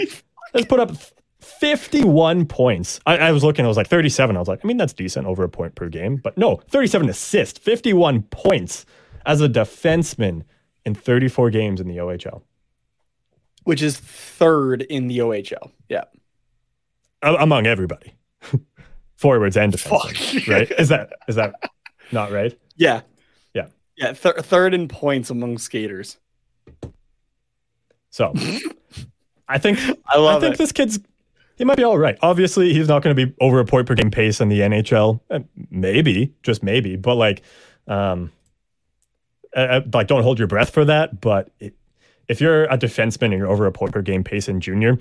[0.54, 0.92] has put up
[1.40, 3.00] 51 points.
[3.06, 4.36] I, I was looking, I was like 37.
[4.36, 6.16] I was like, I mean, that's decent over a point per game.
[6.16, 8.86] But no, 37 assists, 51 points
[9.26, 10.42] as a defenseman
[10.84, 12.42] in 34 games in the OHL.
[13.64, 15.70] Which is third in the OHL.
[15.88, 16.04] Yeah.
[17.22, 18.14] A- among everybody.
[19.16, 20.48] Forwards and defensemen, Fuck.
[20.48, 20.70] right?
[20.80, 21.54] Is that is that
[22.10, 22.58] not right?
[22.76, 23.02] Yeah.
[23.54, 23.66] Yeah.
[23.96, 24.12] Yeah.
[24.14, 26.18] Th- third in points among skaters.
[28.10, 28.32] So
[29.48, 30.58] I think I love I think it.
[30.58, 30.98] this kid's
[31.56, 32.18] he might be all right.
[32.22, 35.20] Obviously, he's not going to be over a point per game pace in the NHL.
[35.30, 35.40] Uh,
[35.70, 37.42] Maybe, just maybe, but like,
[37.86, 38.32] um,
[39.54, 41.20] uh, uh, like don't hold your breath for that.
[41.20, 41.74] But it,
[42.28, 44.98] if you're a defenseman and you're over a point per game pace in junior,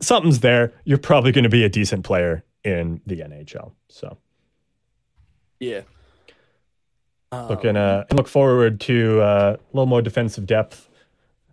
[0.00, 0.72] something's there.
[0.84, 3.72] You're probably going to be a decent player in the NHL.
[3.88, 4.18] So
[5.60, 5.82] Yeah.
[7.30, 10.88] Um, looking uh look forward to uh, a little more defensive depth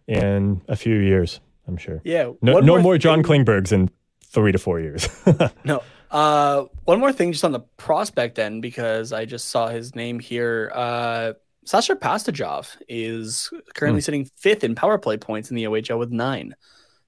[0.07, 1.39] in a few years.
[1.67, 2.01] I'm sure.
[2.03, 2.31] Yeah.
[2.41, 3.89] No, no more thing- John Klingbergs in
[4.25, 5.07] three to four years.
[5.63, 5.81] No.
[6.11, 10.19] Uh, one more thing just on the prospect end, because I just saw his name
[10.19, 10.71] here.
[10.73, 11.33] Uh,
[11.69, 16.55] Sasha Pastujov is currently sitting fifth in power play points in the OHL with nine.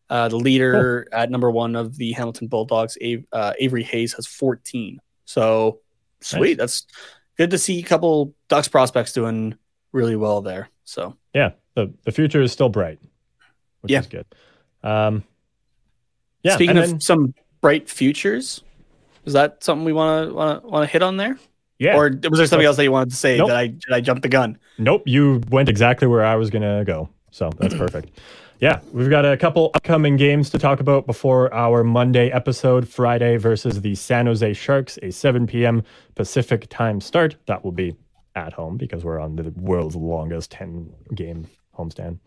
[0.07, 4.27] Uh, the leader at number one of the Hamilton Bulldogs, Av- uh, Avery Hayes, has
[4.27, 5.01] 14.
[5.25, 5.79] So
[6.19, 6.59] sweet.
[6.59, 6.85] That's
[7.37, 9.55] good to see a couple Ducks prospects doing
[9.93, 10.69] really well there.
[10.83, 12.99] So yeah, the, the future is still bright,
[13.79, 14.01] which Yeah.
[14.01, 14.27] is good.
[14.83, 15.23] Um,
[16.43, 18.61] yeah, speaking of then- some bright futures,
[19.25, 21.39] Is that something we want to want to want to hit on there?
[21.81, 21.97] Yeah.
[21.97, 23.47] Or was there something else that you wanted to say Nope.
[23.47, 24.59] that I did I jump the gun?
[24.77, 27.09] Nope, you went exactly where I was going to go.
[27.31, 28.11] So that's perfect.
[28.61, 32.87] Yeah, we've got a couple upcoming games to talk about before our Monday episode.
[32.87, 35.81] Friday versus the San Jose Sharks, a 7 p.m.
[36.13, 37.37] Pacific time start.
[37.47, 37.95] That will be
[38.35, 42.19] at home because we're on the world's longest 10 game homestand.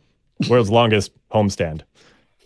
[0.48, 1.82] World's longest homestand.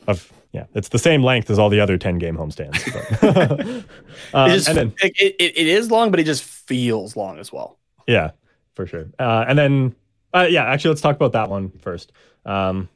[0.09, 2.83] Of yeah, it's the same length as all the other 10 game homestands.
[3.21, 3.61] But,
[4.35, 7.39] Um, it, just, and then it, it, it is long, but it just feels long
[7.39, 7.79] as well.
[8.07, 8.31] Yeah,
[8.75, 9.07] for sure.
[9.19, 9.95] Uh, and then,
[10.35, 12.13] uh, yeah, actually, let's talk about that one first.
[12.45, 12.89] Um,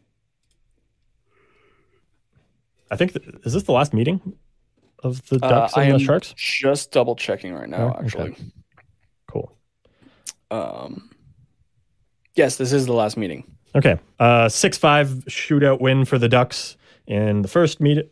[2.91, 4.21] I think th- is this the last meeting
[5.03, 6.35] of the Uh, Ducks I and am the Sharks?
[6.37, 7.89] just double checking right now.
[7.89, 8.05] Oh, okay.
[8.05, 8.37] actually,
[9.29, 9.57] Cool.
[10.51, 11.11] um,
[12.35, 13.45] yes, this is the last meeting.
[13.75, 16.77] Okay, uh, six five shootout win for the Ducks
[17.07, 18.11] in the first meet-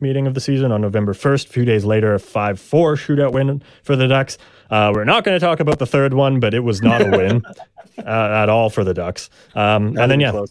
[0.00, 1.48] meeting of the season on November first.
[1.48, 4.38] A few days later, a five four shootout win for the Ducks.
[4.70, 7.10] Uh, we're not going to talk about the third one, but it was not a
[7.10, 7.42] win
[7.98, 9.30] uh, at all for the Ducks.
[9.54, 10.44] Um, and then yeah,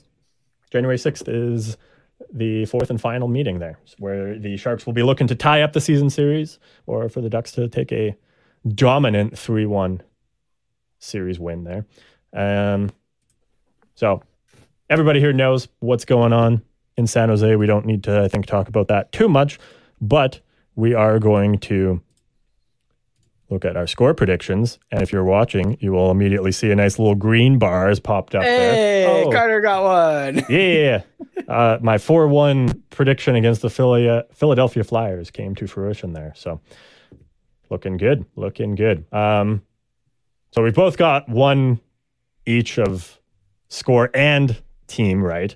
[0.71, 1.77] January 6th is
[2.33, 5.73] the fourth and final meeting there, where the Sharks will be looking to tie up
[5.73, 8.15] the season series or for the Ducks to take a
[8.67, 10.01] dominant 3 1
[10.99, 11.85] series win there.
[12.33, 12.89] Um,
[13.95, 14.23] so
[14.89, 16.61] everybody here knows what's going on
[16.97, 17.55] in San Jose.
[17.55, 19.59] We don't need to, I think, talk about that too much,
[20.01, 20.39] but
[20.75, 22.01] we are going to
[23.49, 24.79] look at our score predictions.
[24.91, 28.41] And if you're watching, you will immediately see a nice little green bars popped up
[28.43, 28.73] there.
[28.73, 29.31] Hey, Oh.
[29.31, 30.45] Carter got one.
[30.49, 31.01] Yeah.
[31.47, 36.33] Uh, my 4 1 prediction against the Philadelphia Flyers came to fruition there.
[36.35, 36.59] So
[37.69, 38.25] looking good.
[38.35, 39.05] Looking good.
[39.13, 39.61] Um,
[40.51, 41.81] so we both got one
[42.47, 43.19] each of
[43.67, 45.55] score and team right.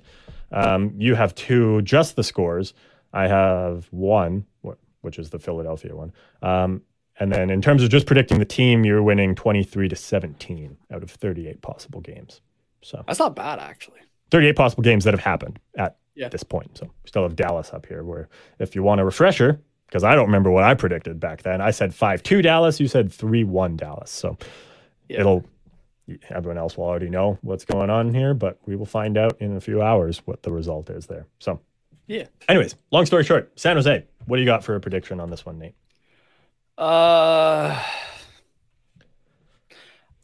[0.52, 2.74] Um, you have two, just the scores.
[3.12, 4.46] I have one,
[5.02, 6.12] which is the Philadelphia one.
[6.42, 6.82] Um,
[7.18, 11.02] and then in terms of just predicting the team, you're winning 23 to 17 out
[11.02, 12.40] of 38 possible games.
[12.82, 14.00] So That's not bad, actually.
[14.30, 16.28] 38 possible games that have happened at Yeah.
[16.28, 16.78] this point.
[16.78, 18.28] So we still have Dallas up here, where
[18.58, 21.72] if you want a refresher, because I don't remember what I predicted back then, I
[21.72, 24.10] said 5 2 Dallas, you said 3 1 Dallas.
[24.10, 24.36] So
[25.08, 25.20] Yeah.
[25.20, 25.44] it'll,
[26.30, 29.56] everyone else will already know what's going on here, but we will find out in
[29.56, 31.26] a few hours what the result is there.
[31.38, 31.60] So,
[32.06, 32.24] Yeah.
[32.48, 35.44] anyways, long story short, San Jose, what do you got for a prediction on this
[35.46, 35.74] one, Nate?
[36.78, 37.80] Uh,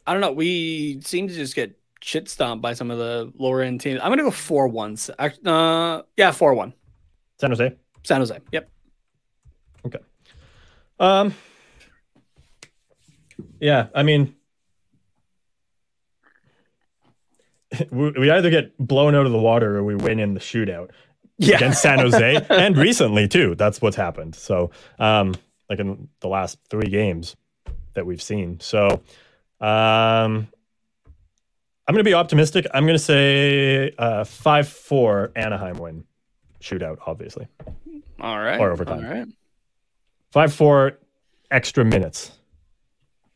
[0.05, 0.31] I don't know.
[0.31, 3.99] We seem to just get shit stomped by some of the lower end teams.
[4.01, 5.09] I'm gonna go four ones.
[5.19, 6.73] Uh, yeah, four one.
[7.39, 7.75] San Jose?
[8.03, 8.39] San Jose.
[8.51, 8.69] Yep.
[9.85, 9.99] Okay.
[10.99, 11.33] Um.
[13.59, 14.35] Yeah, I mean,
[17.91, 20.91] we we either get blown out of the water or we win in the shootout
[21.37, 21.57] Yeah.
[21.57, 23.55] against San Jose, and recently too.
[23.55, 24.35] That's what's happened.
[24.35, 25.33] So, um,
[25.69, 27.35] like in the last three games
[27.93, 28.59] that we've seen.
[28.59, 29.01] So,
[29.59, 30.47] um,
[31.89, 32.65] I'm going to be optimistic.
[32.73, 36.03] I'm going to say uh, five four Anaheim win
[36.61, 36.97] shootout.
[37.05, 37.47] Obviously,
[38.19, 38.59] All right.
[38.59, 39.05] Or overtime.
[39.05, 39.27] All right.
[40.31, 40.99] five four
[41.49, 42.31] extra minutes.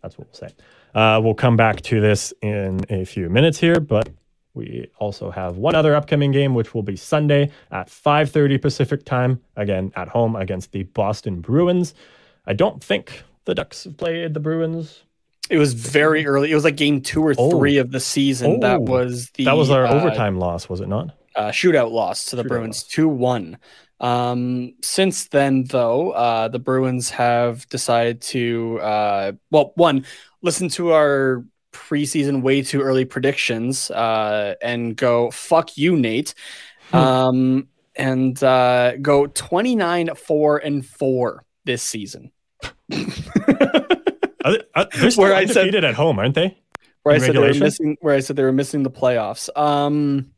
[0.01, 0.53] That's what we'll say.
[0.93, 4.09] Uh, we'll come back to this in a few minutes here, but
[4.53, 9.39] we also have one other upcoming game, which will be Sunday at 5:30 Pacific time,
[9.55, 11.93] again at home against the Boston Bruins.
[12.45, 15.03] I don't think the Ducks have played the Bruins.
[15.49, 16.51] It was very early.
[16.51, 17.49] It was like game two or Oh.
[17.51, 18.57] three of the season.
[18.57, 18.59] Oh.
[18.59, 21.15] That was the that was our uh, overtime loss, was it not?
[21.35, 23.57] uh, shootout loss to the Shootout Bruins, two one.
[24.01, 30.05] Um, since then, though, uh, the Bruins have decided to, uh, well, one,
[30.41, 36.33] listen to our preseason way too early predictions uh, and go fuck you, Nate,
[36.93, 42.31] um, and uh, go twenty nine four and four this season.
[44.43, 46.57] Are they- are- they're still Where I said- undefeated at home, aren't they?
[47.03, 49.49] Where I said they were missing, where I said they were missing the playoffs.
[49.57, 50.31] Um,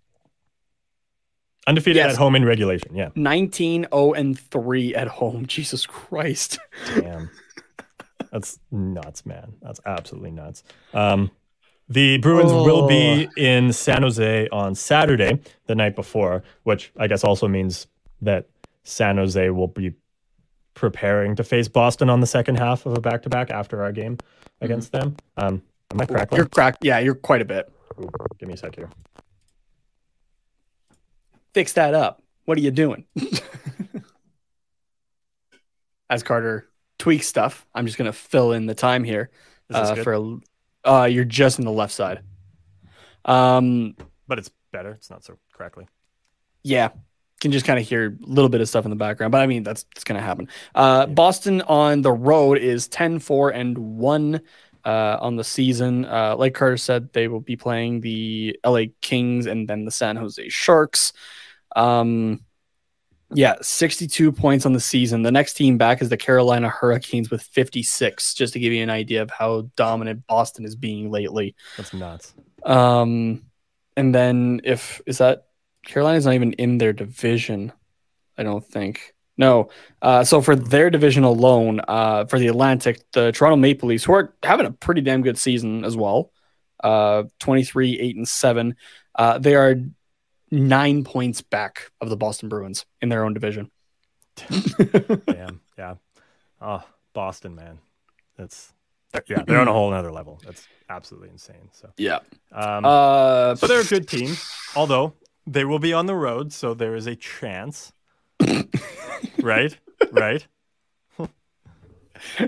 [1.66, 2.12] Undefeated Yes.
[2.14, 2.94] at home in regulation.
[2.94, 3.10] Yeah.
[3.16, 5.46] 19 0 and 3 at home.
[5.48, 6.60] Jesus Christ.
[6.96, 7.30] Damn.
[8.34, 9.54] That's nuts, man.
[9.62, 10.64] That's absolutely nuts.
[10.92, 11.30] Um,
[11.88, 17.24] the Bruins will be in San Jose on Saturday, the night before, which I guess
[17.24, 17.86] also means
[18.22, 18.50] that
[18.84, 19.94] San Jose will be
[20.74, 23.92] preparing to face Boston on the second half of a back to back after our
[23.92, 24.18] game
[24.62, 25.16] against them.
[25.38, 25.62] Um,
[25.92, 26.40] am I crackling?
[26.40, 26.84] You're cracked.
[26.84, 27.72] Yeah, you're quite a bit.
[28.02, 28.90] Ooh, give me a sec here.
[31.54, 32.24] Fix that up.
[32.46, 33.06] What are you doing?
[36.10, 36.68] As Carter
[37.04, 39.30] tweaks stuff, I'm just going to fill in the time here
[39.74, 40.40] uh, for
[40.86, 42.22] uh, you're just in the left side.
[43.26, 44.92] Um, but it's better.
[44.92, 45.86] It's not so crackly.
[46.64, 46.92] yeah.
[47.42, 49.48] can just kind of hear a little bit of stuff in the background, but I
[49.48, 50.48] mean that's that's gonna happen.
[50.74, 54.40] Uh, Boston on the road is 10-4 and one
[54.86, 56.06] uh, on the season.
[56.06, 60.16] Uh, like Carter said, they will be playing the LA Kings and then the San
[60.16, 61.12] Jose Sharks.
[61.76, 62.46] Um,
[63.36, 65.24] yeah, 62 points on the season.
[65.24, 68.90] The next team back is the Carolina Hurricanes with 56, just to give you an
[68.90, 71.56] idea of how dominant Boston is being lately.
[71.78, 72.34] That's nuts.
[72.64, 73.44] Um,
[73.96, 75.48] and then if is that
[75.86, 77.72] Carolina's not even in their division,
[78.38, 79.14] I don't think.
[79.38, 79.70] No.
[80.02, 84.14] Uh, so for their division alone, uh, for the Atlantic, the Toronto Maple Leafs, who
[84.14, 86.32] are having a pretty damn good season as well,
[86.84, 88.76] uh, 23, 8, and 7,
[89.16, 89.76] uh, they are
[90.54, 93.72] nine points back of the Boston Bruins in their own division.
[95.28, 95.60] Damn.
[95.78, 95.96] Yeah.
[96.62, 97.80] Oh, Boston, man.
[98.38, 98.72] That's
[99.28, 100.40] yeah, they're on a whole other level.
[100.46, 101.70] That's absolutely insane.
[101.72, 102.20] So Yeah.
[102.52, 104.36] um Uh, so they're a good team,
[104.76, 105.14] although
[105.46, 107.92] they will be on the road, so there is a chance.
[109.42, 109.78] right?
[110.12, 110.48] Right?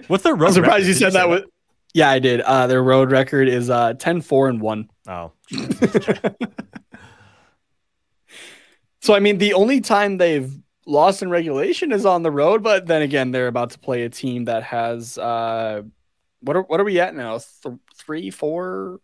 [0.08, 0.88] What's their road I'm surprised record?
[0.88, 1.24] you Did said that.
[1.26, 1.44] say With,
[1.94, 2.42] yeah, I did.
[2.42, 4.90] Uh, their road record is uh, 10 4 and 1.
[5.08, 5.32] Oh,
[9.06, 10.52] So, I mean, the only time they've
[10.88, 14.10] lost in regulation is on the road, but then again, they're about to play a
[14.10, 15.84] team that has uh,
[16.42, 17.38] what are what are we at now?
[17.62, 19.00] Th- three, four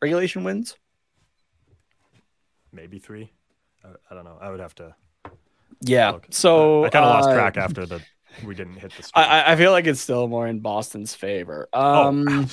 [0.00, 0.76] regulation wins?
[2.72, 3.32] maybe three.
[3.84, 4.38] I, I don't know.
[4.40, 4.94] I would have to.
[5.80, 6.12] Yeah.
[6.12, 6.26] look.
[6.30, 8.00] So I kind of lost uh, track after the
[8.44, 9.10] we didn't hit the.
[9.12, 11.68] I, I- I feel like it's still more in Boston's favor.
[11.72, 12.46] Oh, Um,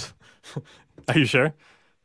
[1.08, 1.54] are you sure?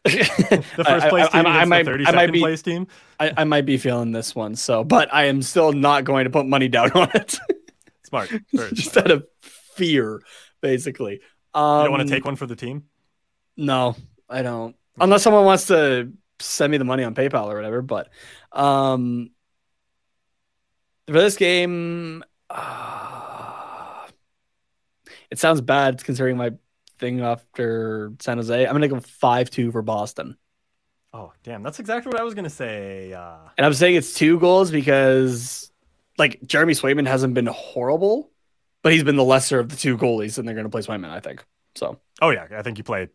[0.05, 2.87] The first place team I, might, the 32nd might be, place team.
[3.19, 4.55] I, might be feeling this one.
[4.55, 7.39] So, but I am still not going to put money down on it,
[8.05, 8.31] Smart.
[8.55, 9.07] Just smart.
[9.07, 10.23] out of fear,
[10.61, 11.21] basically.
[11.55, 12.85] Um, You don't want to take one for the team?
[13.57, 13.97] No,
[14.29, 14.77] I don't.
[15.01, 17.81] Unless someone wants to send me the money on PayPal or whatever.
[17.81, 18.11] But
[18.53, 19.31] um,
[21.07, 24.07] for this game, uh,
[25.31, 26.53] it sounds bad considering my
[26.99, 28.67] thing after San Jose.
[28.67, 30.37] I'm gonna go five two for Boston,
[31.15, 31.63] Oh, damn.
[31.63, 33.13] That's exactly what I was going to say.
[33.13, 35.71] Uh, and I'm saying it's two goals because
[36.19, 38.33] like Jeremy Swayman hasn't been horrible,
[38.83, 41.21] but he's been the lesser of the two goalies, and they're gonna play Swayman, I
[41.21, 41.45] think.
[41.77, 42.49] So oh, yeah.
[42.51, 43.11] I think you played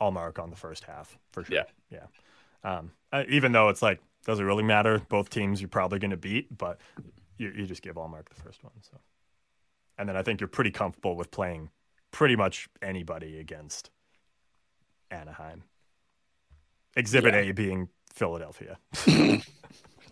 [0.00, 1.56] Ullmark on the first half for sure.
[1.56, 1.64] Yeah.
[1.88, 2.78] Yeah.
[2.78, 5.00] Um, uh, even though it's like, doesn't really matter?
[5.08, 6.80] Both teams you're probably going to beat, but
[7.38, 8.72] you, you just give Ullmark the first one.
[8.82, 8.98] So,
[9.96, 11.70] and then I think you're pretty comfortable with playing
[12.16, 13.90] pretty much anybody against
[15.10, 15.62] Anaheim.
[16.96, 18.78] Exhibit A being Philadelphia.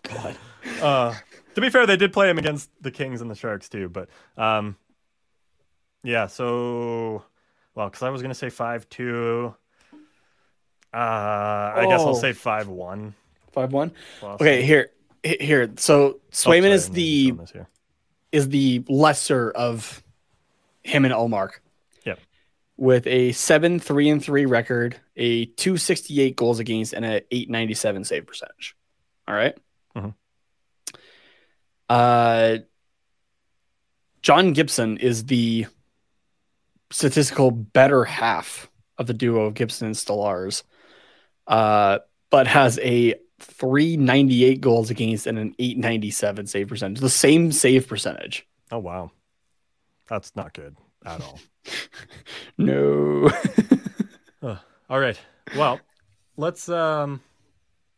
[0.02, 0.36] God.
[0.82, 1.14] Uh,
[1.54, 3.88] to be fair, they did play him against the Kings and the Sharks too.
[3.88, 4.76] But um,
[6.02, 7.24] yeah, so
[7.74, 9.54] well, because I was gonna say five two.
[10.92, 12.20] Uh, I guess I'll Oh.
[12.20, 13.14] say five one.
[13.52, 13.92] five one.
[14.22, 14.90] Okay, here,
[15.24, 15.72] here.
[15.78, 17.32] So Swayman is the
[18.30, 20.02] is the lesser of
[20.82, 21.52] him and Ullmark.
[22.76, 27.20] With a seven three and three record, a two sixty eight goals against, and an
[27.30, 28.74] eight ninety seven save percentage.
[29.28, 29.56] All right?
[29.96, 30.14] Mhm.
[31.88, 32.58] Uh,
[34.22, 35.66] John Gibson is the
[36.90, 40.62] statistical better half of the duo of Gibson and Stolarz,
[41.46, 41.98] uh,
[42.30, 47.00] but has a 398 goals against and an 897 save percentage.
[47.00, 48.46] The same save percentage.
[48.72, 49.10] Oh wow,
[50.08, 51.40] that's not good at all.
[52.56, 53.30] No.
[54.90, 55.18] all right,
[55.56, 55.80] well,
[56.36, 57.20] let's um.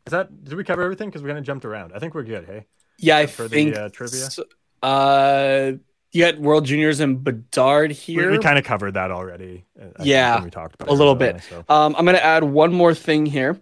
[0.07, 1.09] Is that did we cover everything?
[1.11, 1.93] Because we kind of jumped around.
[1.95, 2.45] I think we're good.
[2.47, 2.67] Hey,
[2.99, 3.77] yeah, I For the, think.
[3.77, 4.31] uh, trivia?
[4.31, 4.45] so-
[4.83, 5.73] uh,
[6.13, 8.31] you got World Juniors and Bedard here.
[8.31, 9.65] we kind of covered that already.
[9.81, 11.43] uh, I Yeah, we talked about a little bit.
[11.43, 13.61] so- Um, I'm going to add one more thing here,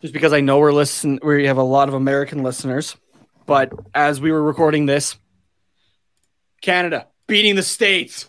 [0.00, 1.18] just because I know we're listen.
[1.22, 2.96] We have a lot of American listeners,
[3.44, 5.16] but as we were recording this,
[6.62, 8.26] Canada beating the states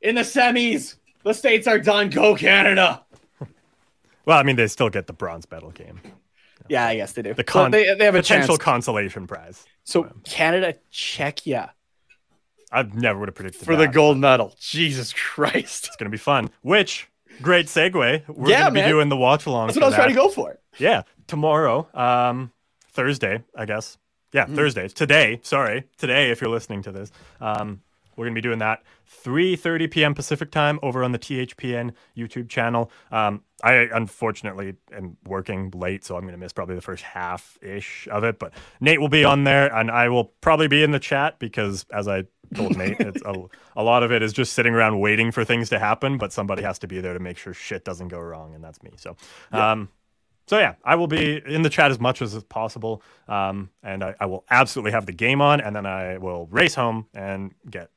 [0.00, 0.94] in the semis.
[1.24, 2.08] The states are done.
[2.08, 3.02] Go Canada!
[4.24, 6.00] Well, I mean, they still get the bronze medal game,
[6.68, 7.34] Yeah, I guess they do.
[7.34, 8.62] the con- they, they have a potential chance.
[8.64, 9.64] consolation prize.
[9.84, 11.70] so Canada, Czechia
[12.70, 14.54] I never would have predicted for the gold medal.
[14.60, 15.88] Jesus Christ!
[15.88, 16.50] It's gonna be fun.
[16.62, 17.08] Which
[17.42, 18.22] great segue.
[18.28, 19.66] We're Yeah, gonna be doing the watch along.
[19.66, 20.58] That's what I was trying to go for.
[20.78, 22.50] Yeah, tomorrow, um,
[22.92, 23.98] Thursday, I guess.
[24.32, 24.54] Yeah, Mm-hmm.
[24.56, 24.88] Thursday.
[24.88, 26.30] Today, sorry, today.
[26.30, 27.82] If you're listening to this, um,
[28.16, 28.82] we're gonna be doing that
[29.24, 30.14] 3:30 p.m.
[30.14, 32.90] Pacific time over on the THPN YouTube channel.
[33.10, 38.08] Um, I unfortunately am working late, so I'm gonna miss probably the first half ish
[38.10, 38.38] of it.
[38.38, 41.86] But Nate will be on there, and I will probably be in the chat because,
[41.92, 43.34] as I told Nate, it's a,
[43.76, 46.62] a lot of it is just sitting around waiting for things to happen, but somebody
[46.62, 48.90] has to be there to make sure shit doesn't go wrong, and that's me.
[48.96, 49.16] So.
[49.52, 49.88] Um,
[50.46, 54.14] so yeah, I will be in the chat as much as possible, um, and I,
[54.20, 57.90] I will absolutely have the game on, and then I will race home and get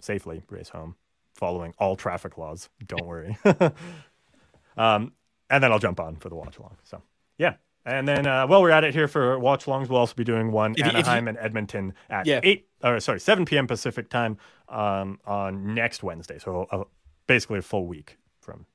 [0.00, 0.94] safely race home,
[1.34, 2.68] following all traffic laws.
[2.86, 3.36] Don't worry.
[4.76, 5.12] um,
[5.50, 6.76] and then I'll jump on for the watch along.
[6.84, 7.02] So
[7.38, 7.54] yeah,
[7.84, 10.52] and then uh, while we're at it here for watch alongs, we'll also be doing
[10.52, 12.40] one If you- if you- Anaheim and Edmonton at Yeah.
[12.42, 13.66] eight or sorry seven p.m.
[13.66, 14.36] Pacific time
[14.68, 16.38] um, on next Wednesday.
[16.38, 16.84] So uh,
[17.26, 18.66] basically a full week from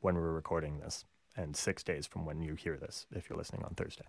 [0.00, 1.04] when we're recording this,
[1.38, 4.04] and six days from when you hear this if you're listening on Thursday.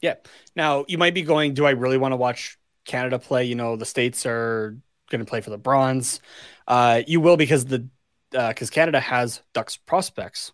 [0.00, 0.14] Yeah.
[0.56, 3.44] Now you might be going, do I really want to watch Canada play?
[3.44, 4.76] You know, the states are
[5.10, 6.20] going to play for the bronze.
[6.66, 7.86] Uh, you will because the
[8.30, 10.52] because Canada has Ducks prospects,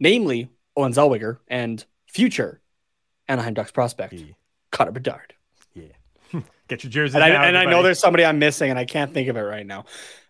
[0.00, 2.60] namely Olen Zellweger and future
[3.28, 4.34] Anaheim Ducks prospect Yeah.
[4.72, 5.32] Connor Bedard.
[5.74, 5.84] Yeah,
[6.68, 7.14] get your jerseys.
[7.14, 9.42] And I, and I know there's somebody I'm missing, and I can't think of it
[9.42, 9.84] right now.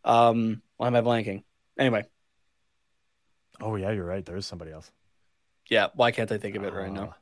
[0.05, 1.43] Um, why am I blanking?
[1.79, 2.05] Anyway,
[3.61, 4.25] Oh yeah, you're right.
[4.25, 4.91] There is somebody else.
[5.71, 5.89] Yeah.
[5.95, 7.15] Why can't I think of it right now?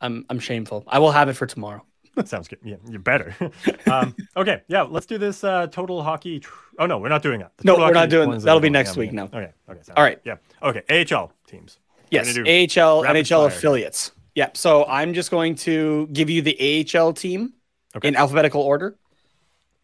[0.00, 0.82] I'm I'm shameful.
[0.88, 1.84] I will have it for tomorrow.
[2.16, 2.60] That Sounds good.
[2.62, 3.34] Yeah, you better.
[3.90, 6.38] um, okay, yeah, let's do this uh, total hockey.
[6.40, 7.56] Tr- oh no, we're not doing that.
[7.56, 9.24] The No, we're not doing- ones that'll be next week now.
[9.24, 9.50] Okay.
[9.68, 9.80] Okay.
[9.96, 10.20] All right.
[10.24, 10.36] Yeah.
[10.62, 10.82] Okay.
[10.88, 11.78] AHL teams.
[12.10, 13.46] Yes, AHL, NHL fire.
[13.48, 14.12] affiliates.
[14.36, 14.50] Yeah.
[14.54, 16.56] So I'm just going to give you the
[16.94, 17.54] AHL team
[17.96, 18.06] Okay.
[18.08, 18.96] in alphabetical order.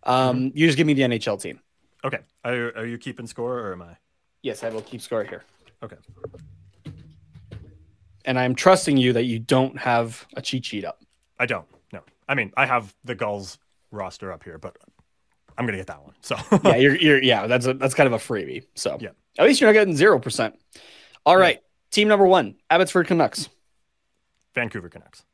[0.05, 1.59] Um, you just give me the NHL team.
[2.05, 2.21] Okay.
[2.45, 3.97] Are are you keeping score or am I?
[4.43, 5.43] Yes, I will keep score here,
[5.83, 5.97] Okay.
[8.25, 11.03] And I'm trusting you that you don't have a cheat sheet up.
[11.39, 11.67] I don't.
[11.93, 12.01] No.
[12.29, 13.59] I mean, I have the Gulls
[13.91, 14.77] roster up here, but
[15.57, 16.15] I'm gonna get that one.
[16.21, 17.47] So yeah, you're, you're yeah.
[17.47, 18.65] That's a, that's kind of a freebie.
[18.75, 19.11] So Yeah.
[19.39, 20.59] at least you're not getting zero percent.
[21.27, 23.49] All right, team number one, Abbotsford Canucks.
[24.55, 25.25] Vancouver Canucks,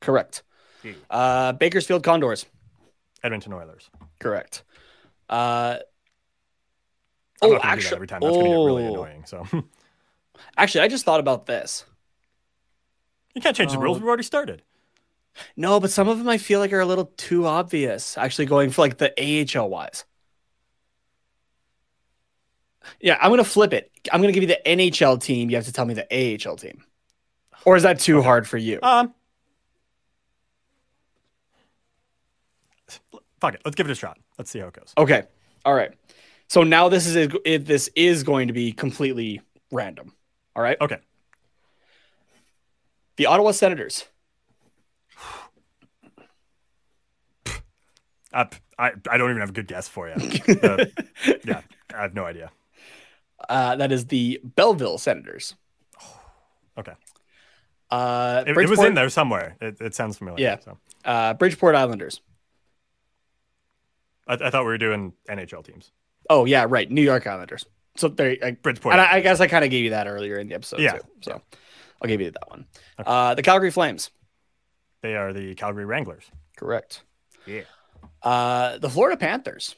[0.00, 0.42] Correct.
[0.82, 0.92] Yeah.
[1.10, 2.46] Uh, Bakersfield Condors.
[3.22, 3.90] Edmonton Oilers.
[4.20, 4.64] Correct.
[5.28, 5.78] Uh,
[7.42, 8.20] oh, not gonna do that actually, every time.
[8.20, 8.92] That's gonna get really oh.
[8.92, 9.24] annoying.
[9.26, 9.46] So
[10.56, 11.84] actually, I just thought about this.
[13.34, 13.96] You can't change the rules.
[13.96, 14.00] Oh.
[14.00, 14.62] We've already started.
[15.56, 18.18] No, but some of them I feel like are a little too obvious.
[18.18, 20.04] Actually, going for like the AHL wise.
[23.00, 23.90] Yeah, I'm gonna flip it.
[24.12, 25.50] I'm gonna give you the NHL team.
[25.50, 26.84] You have to tell me the AHL team,
[27.64, 28.78] or is that too hard for you?
[28.82, 29.14] Um.
[33.40, 33.60] Fuck it.
[33.64, 34.18] Let's give it a shot.
[34.38, 34.92] Let's see how it goes.
[34.96, 35.22] Okay,
[35.64, 35.92] all right.
[36.48, 40.14] So now this is if this is going to be completely random.
[40.56, 40.78] All right.
[40.80, 40.98] Okay.
[43.18, 44.06] The Ottawa Senators.
[48.30, 48.44] Uh,
[48.78, 50.14] I I don't even have a good guess for you.
[50.62, 50.84] Uh,
[51.46, 51.62] yeah,
[51.94, 52.50] I have no idea.
[53.48, 55.54] Uh, that is the Belleville Senators.
[56.78, 56.92] Okay,
[57.90, 59.56] Uh, it, it was in there somewhere.
[59.60, 60.40] It, it sounds familiar.
[60.44, 60.58] Yeah.
[60.60, 62.20] So Uh, Bridgeport Islanders.
[64.28, 65.90] I, I thought we were doing NHL teams.
[66.30, 66.88] Oh yeah, right.
[66.88, 67.64] New York Islanders.
[67.96, 68.92] So there, I, Bridgeport.
[68.92, 70.78] and I, I guess I kind of gave you that earlier in the episode.
[70.80, 70.98] Yeah.
[70.98, 71.42] Too, so
[72.00, 72.66] I'll give you that one.
[72.98, 74.10] Uh, the Calgary Flames.
[75.02, 76.24] they are the Calgary Wranglers.
[76.56, 77.02] Correct.
[77.46, 77.62] Yeah.
[78.22, 79.74] Uh, the Florida Panthers.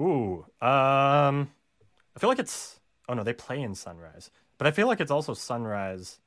[0.00, 0.44] Ooh.
[0.60, 1.50] Um.
[2.16, 2.80] I feel like it's.
[3.08, 6.18] Oh no, they play in Sunrise, but I feel like it's also Sunrise.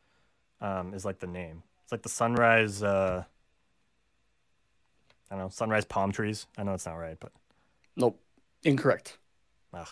[0.62, 1.64] Um, is like the name.
[1.84, 2.82] It's like the Sunrise.
[2.84, 3.24] Uh.
[5.30, 5.50] I don't know.
[5.50, 6.48] Sunrise palm trees.
[6.58, 7.32] I know it's not right, but.
[7.96, 8.20] Nope.
[8.64, 9.18] Incorrect.
[9.74, 9.88] Ugh.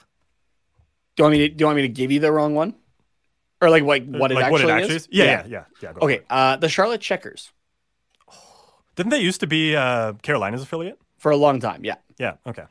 [1.16, 1.50] Do you want me to?
[1.50, 2.76] Do you want me to give you the wrong one?
[3.62, 5.04] Or like what what it like actually, what it actually is?
[5.04, 5.10] is?
[5.12, 5.94] Yeah, yeah, yeah, yeah.
[5.94, 6.22] go for Okay.
[6.30, 7.52] Uh, the Charlotte Checkers
[8.96, 11.00] Didn't they used to be uh, Carolina's affiliate?
[11.20, 11.84] for a long time.
[11.84, 11.96] Yeah.
[12.18, 12.36] Yeah.
[12.48, 12.64] Okay.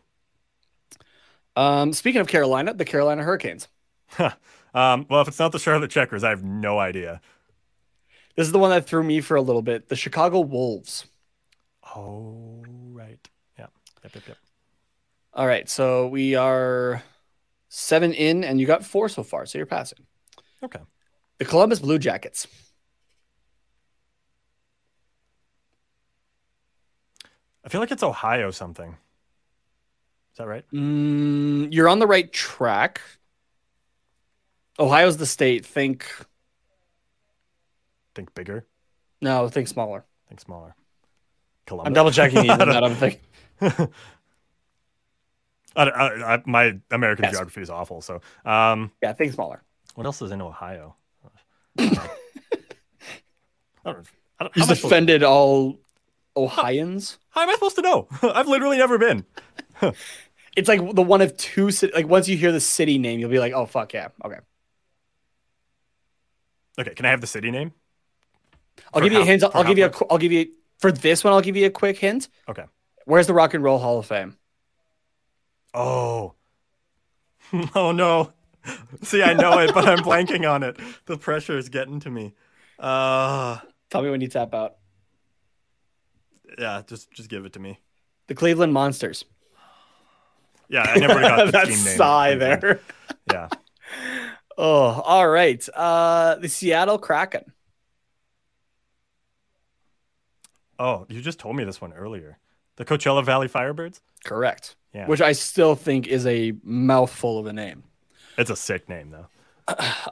[1.54, 3.68] Um, speaking of Carolina, the Carolina Hurricanes.
[4.18, 7.20] um, well, if it's not the Charlotte Checkers, I have no idea.
[8.36, 9.88] This is the one that threw me for a little bit.
[9.88, 11.06] The Chicago Wolves.
[11.94, 13.18] Oh, right.
[13.58, 13.66] Yeah.
[14.04, 14.36] Yep, yep, yep.
[15.34, 17.02] All right, so we are
[17.68, 19.98] seven in, and you got four so far, so you're passing.
[20.62, 20.80] Okay.
[21.38, 22.46] The Columbus Blue Jackets.
[27.64, 28.90] I feel like it's Ohio something.
[30.32, 30.64] Is that right?
[30.72, 33.00] Mm, you're on the right track.
[34.78, 35.66] Ohio's the state.
[35.66, 36.06] Think
[38.14, 38.66] Think bigger.
[39.20, 40.04] no, think smaller.
[40.28, 40.74] Think smaller.
[41.66, 41.86] Columbus.
[41.88, 42.38] I'm double checking.
[42.50, 43.20] I that I'm thinking.
[45.76, 47.34] I I- I- my American Yes.
[47.34, 48.00] geography is awful.
[48.00, 49.62] So, um, Yeah, think smaller.
[49.98, 50.94] What else is in Ohio?
[51.76, 52.06] I don't,
[53.84, 54.06] I don't,
[54.38, 55.80] how You am I just supposed- offended all
[56.36, 57.18] Ohioans.
[57.30, 58.06] how am I supposed to know?
[58.22, 59.24] I've literally never been.
[60.56, 61.70] It's like the one of two.
[61.94, 64.38] Like once you hear the city name, you'll be like, "Oh fuck yeah, okay."
[66.80, 67.70] Okay, can I have the city name?
[68.92, 69.42] I'll For give you a how- hint.
[69.42, 69.88] for I'll give you a.
[69.88, 69.96] much?
[69.96, 71.32] qu- I'll give you for this one.
[71.32, 72.28] I'll give you a quick hint.
[72.48, 72.64] Okay.
[73.04, 74.36] Where's the Rock and Roll Hall of Fame?
[75.74, 76.34] Oh.
[77.76, 78.32] oh no.
[79.02, 80.78] See, I know it, but I'm blanking on it.
[81.06, 82.34] The pressure is getting to me.
[82.78, 83.58] Uh,
[83.90, 84.76] Tell me when you tap out.
[86.58, 87.80] yeah, just just give it to me.
[88.26, 89.24] The Cleveland Monsters.
[90.68, 91.96] Yeah, I never got the that team name.
[91.96, 92.80] sigh there.
[93.30, 93.48] Yeah.
[94.60, 95.64] Oh, all right.
[95.72, 97.52] Uh, the Seattle Kraken.
[100.80, 102.38] Oh, you just told me this one earlier.
[102.76, 104.00] The Coachella Valley Firebirds?
[104.24, 104.76] Correct.
[104.92, 105.06] Yeah.
[105.06, 107.84] Which I still think is a mouthful of a name.
[108.38, 109.26] It's a sick name, though.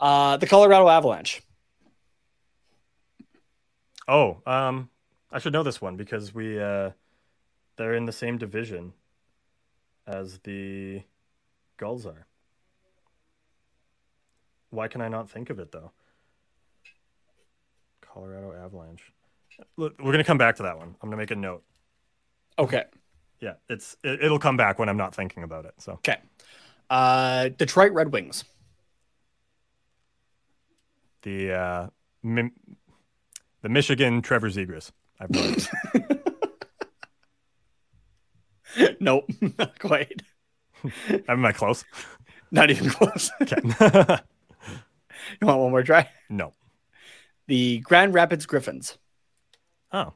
[0.01, 1.41] Uh, the Colorado Avalanche.
[4.07, 4.91] Oh, um,
[5.33, 6.91] I should know this one because we uh,
[7.77, 8.93] they're in the same division
[10.07, 11.03] as the
[11.79, 12.27] Gulls are.
[14.71, 15.93] Why can I not think of it though?
[18.01, 19.13] Colorado Avalanche.
[19.77, 20.95] Look, we're gonna come back to that one.
[21.01, 21.65] I'm gonna make a note.
[22.59, 22.85] Okay.
[23.41, 25.75] Yeah, it's it, it'll come back when I'm not thinking about it.
[25.79, 26.19] So Okay.
[26.89, 28.45] Uh, Detroit Red Wings.
[31.23, 31.89] the uh,
[32.23, 32.53] Mi-
[33.63, 34.93] the Michigan Trevor Zegras.
[35.19, 35.31] I've
[39.01, 39.25] nope,
[39.59, 40.23] not quite.
[41.29, 41.85] Am I close?
[42.53, 43.31] Not even close.
[43.43, 43.57] Okay.
[45.41, 46.09] you want one more try?
[46.29, 46.53] no.
[47.49, 48.99] The Grand Rapids Griffins.
[49.93, 50.15] Oh.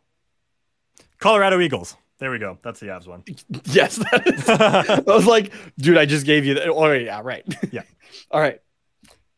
[1.18, 1.96] Colorado Eagles.
[2.20, 2.58] There we go.
[2.62, 3.24] That's the Avs one.
[3.64, 4.48] Yes, that is.
[5.08, 6.68] I was like, dude, I just gave you that.
[6.68, 7.44] Oh, yeah, right.
[7.72, 7.82] Yeah.
[8.30, 8.60] All right.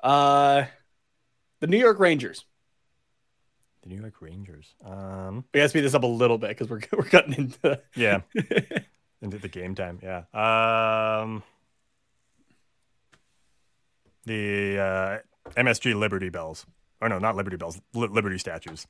[0.03, 0.65] Uh,
[1.61, 2.45] the New York Rangers.
[3.83, 4.75] The New York Rangers.
[4.85, 7.81] Um, We gotta speed this up a little bit because we're we're cutting into.
[7.97, 8.21] yeah.
[9.23, 10.01] Into the game time.
[10.03, 10.23] Yeah.
[10.35, 11.43] Um,
[14.25, 16.67] the uh, MSG Liberty Bells.
[17.01, 17.81] Or no, not Liberty Bells.
[17.95, 18.87] Li- Liberty statues.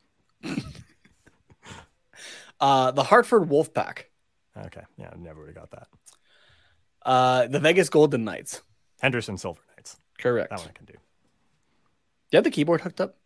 [2.63, 4.05] Uh, the Hartford Wolfpack.
[4.67, 4.83] Okay.
[4.97, 5.89] Yeah, I never would have got that.
[7.05, 8.63] Uh, the Vegas Golden Knights.
[9.01, 9.97] Henderson Silver Knights.
[10.17, 10.51] Correct.
[10.51, 10.93] That one I can do.
[10.93, 10.99] Do
[12.31, 13.17] you have the keyboard hooked up?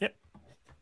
[0.00, 0.16] Yep.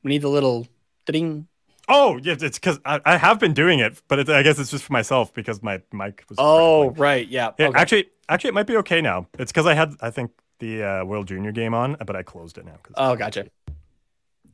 [0.03, 0.67] We need the little
[1.05, 1.47] ding.
[1.91, 4.71] Oh, yeah, it's because I, I have been doing it, but it, I guess it's
[4.71, 6.39] just for myself because my mic was.
[6.41, 7.29] Oh, right.
[7.29, 7.51] Yeah.
[7.59, 7.79] Yeah, okay.
[7.79, 9.27] actually, actually, it might be okay now.
[9.39, 12.57] It's because I had, I think, the uh, World Junior game on, but I closed
[12.57, 12.79] it now.
[12.95, 13.47] Oh, gotcha.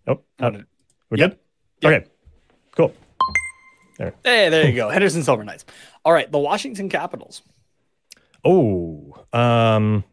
[0.08, 0.50] oh, Oh,
[1.10, 1.30] we Yep.
[1.30, 1.38] good?
[1.82, 1.92] Yep.
[2.02, 2.10] Okay,
[2.74, 2.92] cool.
[3.98, 4.88] Hey, there you go.
[4.88, 5.64] Henderson Silver Knights.
[6.04, 6.30] All right.
[6.30, 7.42] The Washington Capitals.
[8.44, 10.04] Oh, um,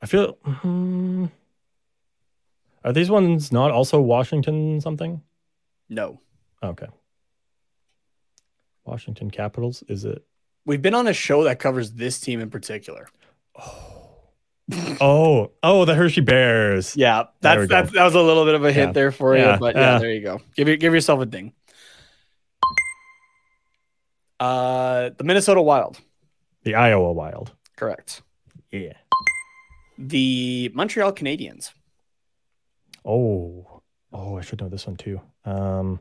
[0.00, 0.38] I feel.
[0.44, 1.26] hmm,
[2.84, 5.22] are these ones not also Washington something?
[5.88, 6.20] No.
[6.62, 6.88] Okay.
[8.84, 9.84] Washington Capitals.
[9.88, 10.24] Is it?
[10.64, 13.08] We've been on a show that covers this team in particular.
[13.58, 13.91] Oh,
[15.00, 16.96] oh, oh, the Hershey Bears.
[16.96, 18.92] Yeah, that's, that's that was a little bit of a hint Yeah.
[18.92, 19.98] there for you, but yeah, yeah.
[19.98, 20.40] there you go.
[20.56, 21.52] Give your, give yourself a ding.
[24.40, 26.00] Uh, the Minnesota Wild.
[26.64, 27.52] The Iowa Wild.
[27.76, 28.22] Correct.
[28.70, 28.94] Yeah.
[29.98, 31.72] The Montreal Canadiens.
[33.04, 35.20] Oh, oh, I should know this one too.
[35.44, 36.00] Um,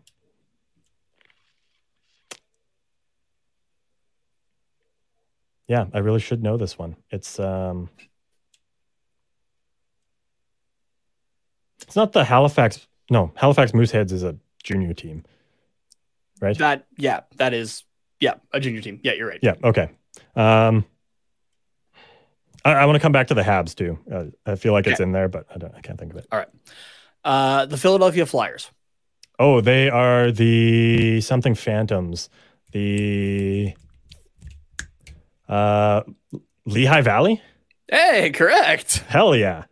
[5.68, 6.96] yeah, I really should know this one.
[7.10, 7.90] It's um,
[11.82, 12.88] it's not the Halifax.
[13.10, 15.24] No, Halifax Mooseheads is a junior team,
[16.40, 16.58] right?
[16.58, 17.84] That yeah, that is
[18.20, 19.00] yeah, a junior team.
[19.04, 19.40] Yeah, you're right.
[19.42, 19.56] yeah.
[19.64, 19.90] Okay.
[20.36, 20.86] Um,
[22.64, 24.00] I, I want to come back to the Habs too.
[24.12, 25.74] Uh, I feel like it's in there, but I don't.
[25.76, 26.28] I can't think of it.
[26.32, 26.50] All right.
[27.24, 28.70] Uh, the Philadelphia Flyers.
[29.40, 32.30] Oh, they are the something Phantoms.
[32.72, 33.74] The
[35.50, 36.04] uh
[36.66, 37.42] Lehigh Valley?
[37.90, 39.04] Hey, correct.
[39.08, 39.66] Hell yeah.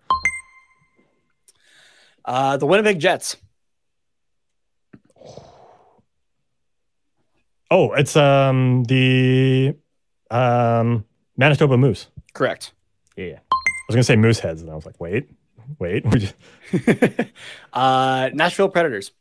[2.29, 3.37] Uh, the Winnipeg Jets.
[7.71, 9.75] Oh, it's um the
[10.29, 11.05] um
[11.37, 12.07] Manitoba Moose.
[12.33, 12.73] Correct.
[13.15, 13.39] Yeah.
[13.51, 13.55] I
[13.87, 15.29] was gonna say moose heads, and I was like, wait,
[15.79, 16.05] wait.
[17.73, 19.11] Uh, Nashville Predators.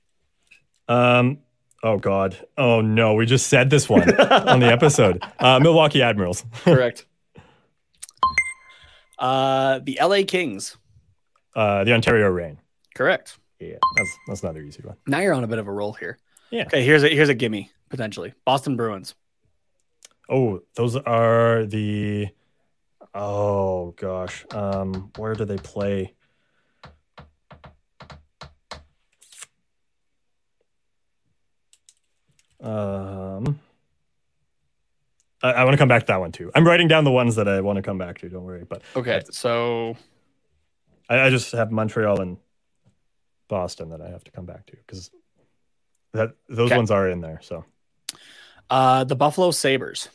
[0.88, 1.38] um
[1.82, 2.36] oh god.
[2.58, 5.22] Oh no, we just said this one on the episode.
[5.38, 6.44] Uh Milwaukee Admirals.
[6.64, 7.06] Correct.
[9.18, 10.76] uh, the LA Kings.
[11.56, 12.58] Uh the Ontario Rain.
[12.99, 13.39] Correct.
[13.60, 13.77] Yeah.
[13.97, 14.97] That's that's another easy one.
[15.07, 16.18] Now you're on a bit of a roll here.
[16.51, 16.65] Yeah.
[16.65, 18.35] Okay, here's a here's a gimme potentially.
[18.44, 19.15] Boston Bruins.
[20.28, 22.27] Oh, those are the
[23.15, 24.44] Oh gosh.
[24.51, 26.12] Um where do they play?
[32.60, 33.60] Um
[35.41, 36.51] I, I want to come back to that one too.
[36.57, 38.65] I'm writing down the ones that I want to come back to, don't worry.
[38.68, 39.97] But Okay, so
[41.09, 42.39] I, I just have Montreal and
[43.49, 45.10] Boston that I have to come back to because
[46.12, 46.77] that those Okay.
[46.77, 47.41] ones are in there.
[47.43, 47.65] So
[48.70, 50.09] uh, the Buffalo Sabres.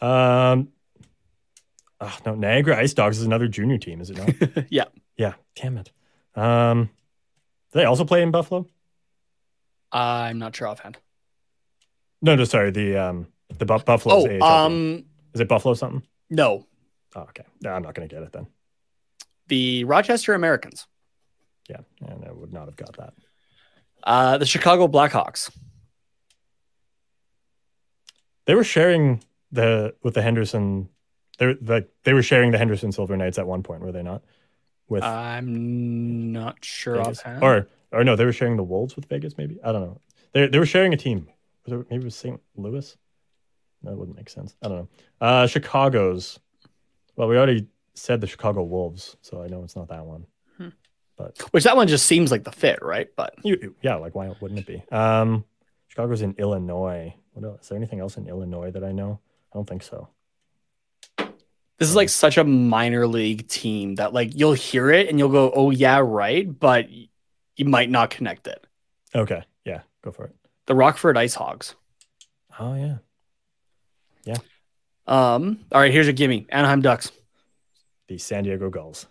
[0.00, 0.68] um
[2.00, 4.66] Oh, no, Niagara Ice Dogs is another junior team, is it not?
[4.68, 4.84] yeah.
[5.16, 5.90] yeah, damn it.
[6.34, 6.90] Um,
[7.72, 8.66] do they also play in Buffalo?
[9.92, 10.98] I'm not sure offhand.
[12.20, 12.72] No, no, sorry.
[12.72, 14.42] The um, the Bu- Buffalo's Oh, AHL team.
[14.42, 16.02] um, is it Buffalo something?
[16.28, 16.66] no,
[17.16, 17.44] Oh, okay.
[17.62, 18.48] No, I'm not going to get it then.
[19.46, 20.86] the Rochester Americans,
[21.68, 23.14] Yeah, and I would not have got that.
[24.02, 25.50] uh, the Chicago Blackhawks.
[28.46, 30.88] They were sharing the with the Henderson.
[31.38, 34.02] They were like they were sharing the Henderson Silver Knights at one point, were they
[34.02, 34.22] not?
[34.88, 37.20] With I'm not sure Vegas?
[37.20, 37.42] offhand.
[37.42, 39.38] or or no, they were sharing the Wolves with Vegas.
[39.38, 40.00] Maybe I don't know.
[40.32, 41.28] They they were sharing a team.
[41.64, 42.40] Was it, maybe it was St.
[42.56, 42.96] Louis.
[43.82, 44.54] That wouldn't make sense.
[44.62, 44.88] I don't know.
[45.20, 46.38] Uh, Chicago's.
[47.16, 50.26] Well, we already said the Chicago Wolves, so I know it's not that one.
[51.16, 53.08] But Which that one just seems like the fit, right?
[53.16, 54.82] But you, yeah, like why wouldn't it be?
[54.94, 55.44] Um,
[55.88, 57.14] Chicago's in Illinois.
[57.34, 57.62] What else?
[57.62, 59.20] Is there anything else in Illinois that I know?
[59.52, 60.08] I don't think so.
[61.16, 65.28] this is like such a minor league team that like you'll hear it and you'll
[65.28, 68.66] go, "Oh yeah, right," but you might not connect it.
[69.14, 70.34] Okay, yeah, go for it.
[70.66, 71.76] The Rockford Ice Hogs.
[72.58, 72.96] Oh yeah,
[74.24, 74.38] yeah.
[75.06, 75.60] Um.
[75.70, 76.46] All right, here's a gimme.
[76.48, 77.12] Anaheim Ducks.
[78.08, 79.06] the San Diego Gulls.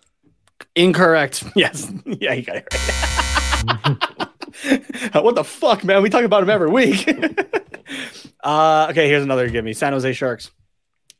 [0.76, 1.44] Incorrect.
[1.56, 1.90] Yes.
[2.04, 5.14] Yeah, you got it right.
[5.24, 6.02] what the fuck, man?
[6.02, 7.08] We talk about him every week.
[8.44, 9.72] uh, okay, here's another gimme.
[9.72, 10.50] San Jose Sharks.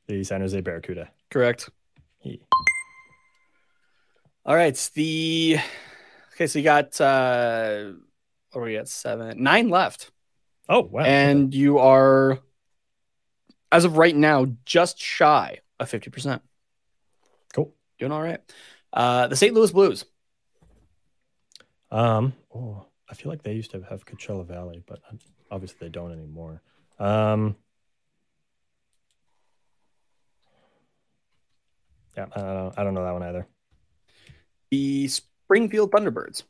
[0.08, 1.08] The San Jose Barracuda.
[1.30, 1.70] Correct.
[2.18, 2.42] He-
[4.44, 4.68] All right.
[4.68, 5.58] it's The
[6.34, 7.92] okay, so you got uh
[8.52, 8.88] what are we at?
[8.88, 10.10] Seven, nine left.
[10.68, 11.02] Oh wow!
[11.04, 12.38] And you are
[13.72, 16.40] as of right now, just shy of 50%.
[17.52, 17.74] Cool.
[17.98, 18.40] Doing all right.
[18.94, 19.52] Uh the St.
[19.52, 20.04] Louis Blues.
[21.90, 25.00] Um, oh, I feel like they used to have Coachella Valley, but
[25.50, 26.62] obviously they don't anymore.
[26.98, 27.56] Um,
[32.16, 32.72] yeah, I don't know.
[32.76, 33.46] I don't know that one either.
[34.70, 36.42] The Springfield Thunderbirds.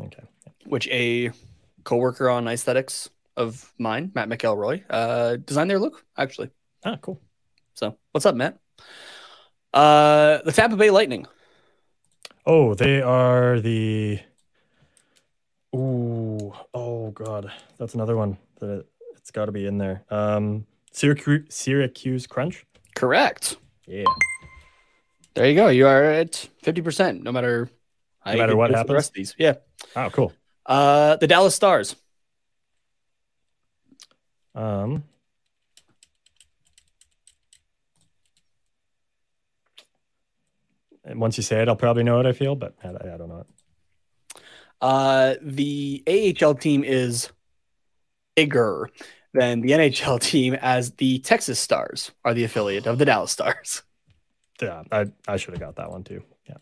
[0.00, 0.24] Okay.
[0.66, 1.30] which a
[1.84, 6.50] coworker on aesthetics of mine, Matt McElroy, uh, designed their look actually.
[6.84, 7.20] Ah, cool.
[7.74, 8.58] So what's up, Matt?
[9.72, 11.26] Uh, the Tampa Bay Lightning.
[12.46, 14.20] Oh, they are the.
[15.74, 20.04] Ooh, oh god, that's another one that it, it's got to be in there.
[20.10, 22.64] Um, Syracuse, Syracuse Crunch.
[22.94, 23.56] Correct.
[23.86, 24.04] Yeah.
[25.34, 25.68] There you go.
[25.68, 27.68] You are at fifty percent, no matter
[28.24, 28.94] No matter what through the happens?
[28.94, 29.34] rest of these.
[29.38, 29.54] Yeah.
[29.96, 30.32] Oh, cool.
[30.64, 31.96] Uh, the Dallas Stars.
[34.54, 35.02] Um.
[41.06, 43.40] Once you say it, I'll probably know what I feel, but I, I don't know
[43.40, 43.46] it.
[44.80, 46.02] Uh, the
[46.42, 47.30] AHL team is
[48.36, 48.90] bigger
[49.32, 53.82] than the NHL team, as the Texas Stars are the affiliate of the Dallas Stars.
[54.62, 56.22] Yeah, I, I should have got that one too.
[56.48, 56.58] Yeah.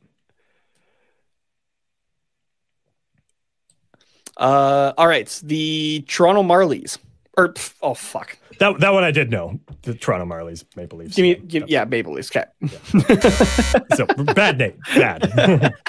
[4.35, 6.97] Uh, all right, the Toronto Marlies.
[7.37, 9.59] Or oh fuck, That that one I did know.
[9.83, 11.17] The Toronto Marlies Maple Leafs.
[11.17, 11.37] give me, Yeah.
[11.61, 12.31] give, yeah, Maple Leafs.
[12.35, 12.45] Okay.
[13.97, 14.79] So bad name.
[14.95, 15.75] Bad.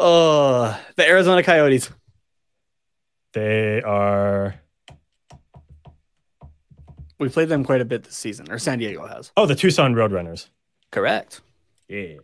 [0.00, 1.90] Oh, the Arizona Coyotes.
[3.32, 4.54] they are
[7.18, 9.32] We played them quite a bit this season, or San Diego has.
[9.36, 10.48] Oh, the Tucson Roadrunners.
[10.92, 11.40] Correct.
[11.88, 12.14] Yeah.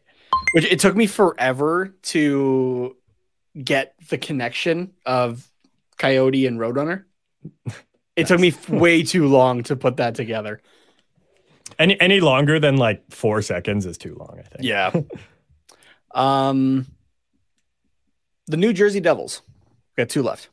[0.53, 2.97] Which it took me forever to
[3.63, 5.47] get the connection of
[5.99, 7.05] Coyote and Roadrunner.
[8.17, 10.61] It took me way too long to put that together.
[11.79, 14.65] Any any longer than like four seconds is too long, I think.
[14.65, 14.93] Yeah.
[16.15, 16.87] um,
[18.47, 19.43] the New Jersey Devils.
[19.97, 20.49] We got two left.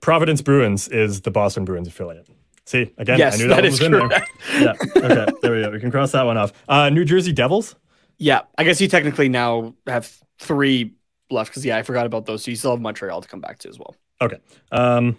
[0.00, 2.28] Providence Bruins is the Boston Bruins affiliate.
[2.66, 4.26] See, again, Yes, I knew that that, one was in there.
[4.60, 4.72] Yeah.
[4.96, 5.32] Okay.
[5.42, 5.70] There we go.
[5.70, 6.52] We can cross that one off.
[6.68, 7.76] Uh, New Jersey Devils.
[8.18, 10.94] Yeah, I guess you technically now have three
[11.30, 12.44] left because yeah, I forgot about those.
[12.44, 13.96] So you still have Montreal to come back to as well.
[14.20, 14.38] Okay.
[14.70, 15.16] Um,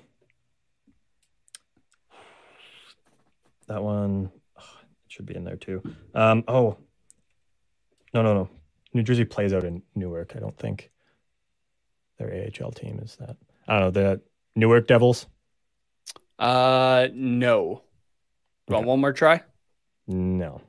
[3.67, 4.63] that one oh,
[5.07, 5.81] should be in there too.
[6.13, 6.77] Um, oh,
[8.13, 8.49] no, no, no.
[8.93, 10.33] New Jersey plays out in Newark.
[10.35, 10.91] I don't think
[12.17, 13.35] their AHL team is that.
[13.67, 14.01] I don't know.
[14.13, 14.21] The
[14.55, 15.25] Newark Devils.
[16.39, 17.81] Uh, no.
[18.67, 19.41] You want one more try?
[20.07, 20.61] No.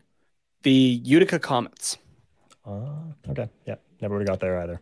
[0.62, 1.98] The Utica Comets.
[2.64, 3.48] Uh, okay.
[3.64, 3.76] Yeah.
[4.00, 4.80] Never would have got there either.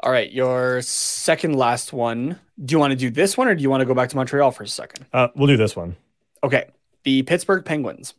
[0.00, 2.38] All right, your second last one.
[2.62, 4.16] Do you want to do this one or do you want to go back to
[4.16, 5.06] Montreal for a second?
[5.12, 5.96] Uh, we'll do this one.
[6.42, 6.66] Okay,
[7.04, 8.14] the Pittsburgh Penguins.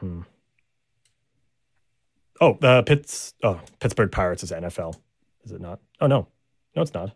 [0.00, 0.22] Hmm.
[2.40, 3.34] Oh, the Pitts.
[3.42, 4.96] Oh, Pittsburgh Pirates is NFL.
[5.44, 5.80] Is it not?
[6.00, 6.26] Oh no,
[6.74, 7.14] no, it's not.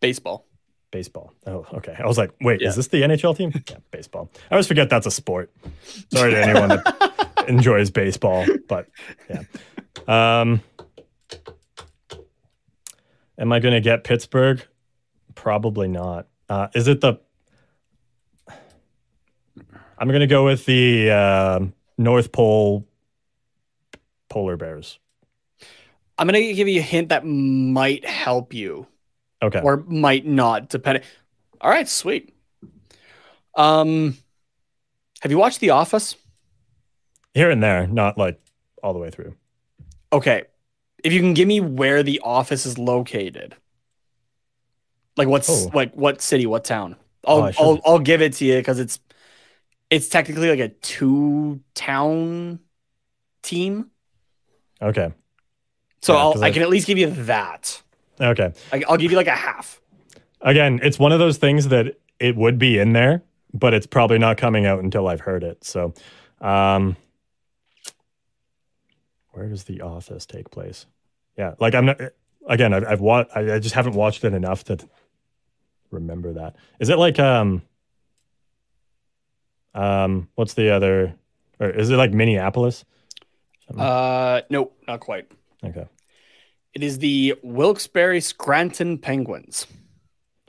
[0.00, 0.47] Baseball.
[0.90, 1.32] Baseball.
[1.46, 1.94] Oh, okay.
[1.98, 2.68] I was like, wait, Yeah.
[2.68, 3.52] is this the NHL team?
[3.70, 4.30] Yeah, baseball.
[4.50, 5.50] I always forget that's a sport.
[6.12, 8.88] Sorry to anyone that enjoys baseball, but
[9.28, 9.42] yeah.
[10.06, 10.62] Um,
[13.38, 14.64] am I going to get Pittsburgh?
[15.34, 16.26] Probably not.
[16.48, 17.20] Uh, is it the?
[19.98, 21.60] I'm going to go with the uh,
[21.98, 22.86] North Pole
[24.30, 24.98] polar bears.
[26.18, 28.88] I'm gonna give you a hint that might help you
[29.42, 29.60] Okay.
[29.60, 31.02] or might not, depending.
[31.60, 32.34] All right, sweet.
[33.54, 34.16] Um,
[35.20, 36.16] have you watched The Office?
[37.34, 38.40] Here and there, not like
[38.82, 39.34] all the way through.
[40.12, 40.44] Okay,
[41.04, 43.54] if you can give me where The Office is located,
[45.16, 45.70] like what's Oh.
[45.74, 46.96] like what city, what town?
[47.26, 48.98] I'll Oh, I'll, I'll give it to you because it's
[49.90, 52.60] it's technically like a two town
[53.42, 53.90] team.
[54.80, 55.12] Okay.
[56.02, 57.82] So Yeah, I I- can at least give you that.
[58.20, 58.52] Okay.
[58.72, 59.80] I, I'll give you like a half.
[60.40, 63.22] Again, it's one of those things that it would be in there,
[63.52, 65.64] but it's probably not coming out until I've heard it.
[65.64, 65.94] So,
[66.40, 66.96] um,
[69.30, 70.86] where does The Office take place?
[71.36, 72.00] Yeah, like I'm not.
[72.48, 73.30] Again, I've, I've watched.
[73.36, 74.78] I just haven't watched it enough to
[75.90, 76.56] remember that.
[76.80, 77.62] Is it like um,
[79.74, 81.14] um, what's the other?
[81.60, 82.84] Or is it like Minneapolis?
[83.76, 85.30] Uh, no, not quite.
[85.62, 85.86] Okay,
[86.74, 89.66] It is the Wilkes-Barre Scranton Penguins.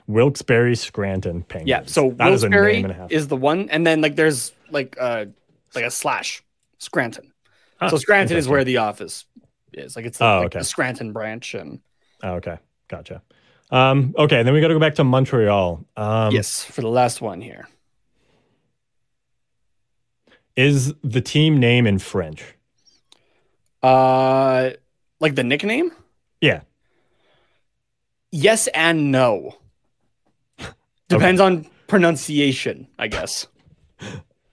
[0.06, 1.68] Wilkes-Barre, Scranton, Penguins.
[1.68, 3.10] Yeah, so that is a Wilkes-Barre name and a half.
[3.12, 5.26] is the one, and then like there's like uh
[5.74, 6.42] like a slash
[6.78, 7.32] Scranton.
[7.80, 9.24] Ah, so Scranton is where the office
[9.72, 9.96] is.
[9.96, 10.58] Like it's the, Oh, like, okay.
[10.60, 11.80] the Scranton branch, and
[12.22, 12.58] Oh, okay,
[12.88, 13.22] gotcha.
[13.70, 15.84] Um, okay, then we got to go back to Montreal.
[15.96, 17.68] Um, yes, for the last one here.
[20.56, 22.42] is the team name in French?
[23.82, 24.70] Uh,
[25.20, 25.92] like the nickname?
[26.40, 26.60] Yeah.
[28.30, 29.56] Yes and no.
[31.08, 33.46] Depends on pronunciation, I guess.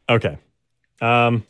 [0.09, 0.37] Okay.
[1.01, 1.45] Um.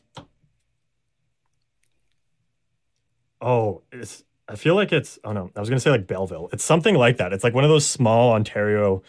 [3.40, 4.24] Oh, it's.
[4.48, 5.20] I feel like it's.
[5.24, 6.50] Oh no, I was gonna say like Belleville.
[6.52, 7.34] It's something like that.
[7.34, 9.04] It's like one of those small Ontario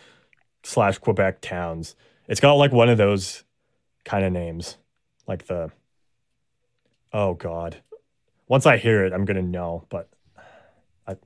[0.65, 1.97] slash Quebec towns.
[2.29, 3.45] It's got like one of those
[4.05, 4.77] kind of names,
[5.27, 5.71] like the.
[7.13, 7.83] Oh God.
[8.49, 9.87] Once I hear it, I'm gonna know.
[9.89, 10.11] But
[11.07, 11.17] I.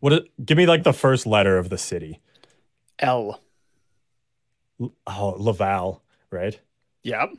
[0.00, 0.24] What?
[0.44, 2.20] Give me like the first letter of the city.
[2.98, 3.40] L.
[4.80, 6.58] L- Oh, Laval, right?
[7.02, 7.30] Yep.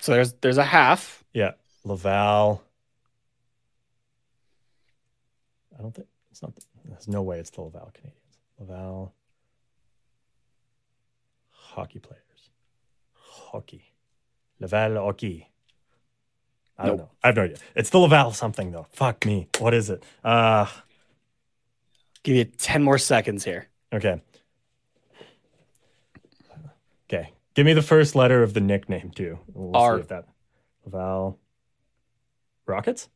[0.00, 1.24] So there's there's a half.
[1.32, 1.52] Yeah,
[1.84, 2.62] Laval.
[5.78, 6.52] I don't think it's not.
[6.84, 8.38] There's no way it's the Laval Canadians.
[8.58, 9.12] Laval
[11.50, 12.22] hockey players.
[13.14, 13.92] Hockey.
[14.60, 15.50] Laval hockey.
[16.78, 17.10] I don't know.
[17.22, 17.56] I have no idea.
[17.74, 18.86] It's the Laval something though.
[18.92, 19.48] Fuck me.
[19.58, 20.02] What is it?
[20.24, 20.66] Uh
[22.26, 23.68] Give you ten more seconds here.
[23.92, 24.20] okay.
[27.08, 27.32] Okay.
[27.54, 29.38] Give me the first letter of the nickname too.
[29.46, 29.94] We'll R.
[29.98, 30.26] see if that
[30.84, 31.38] Laval
[32.66, 33.08] Rockets?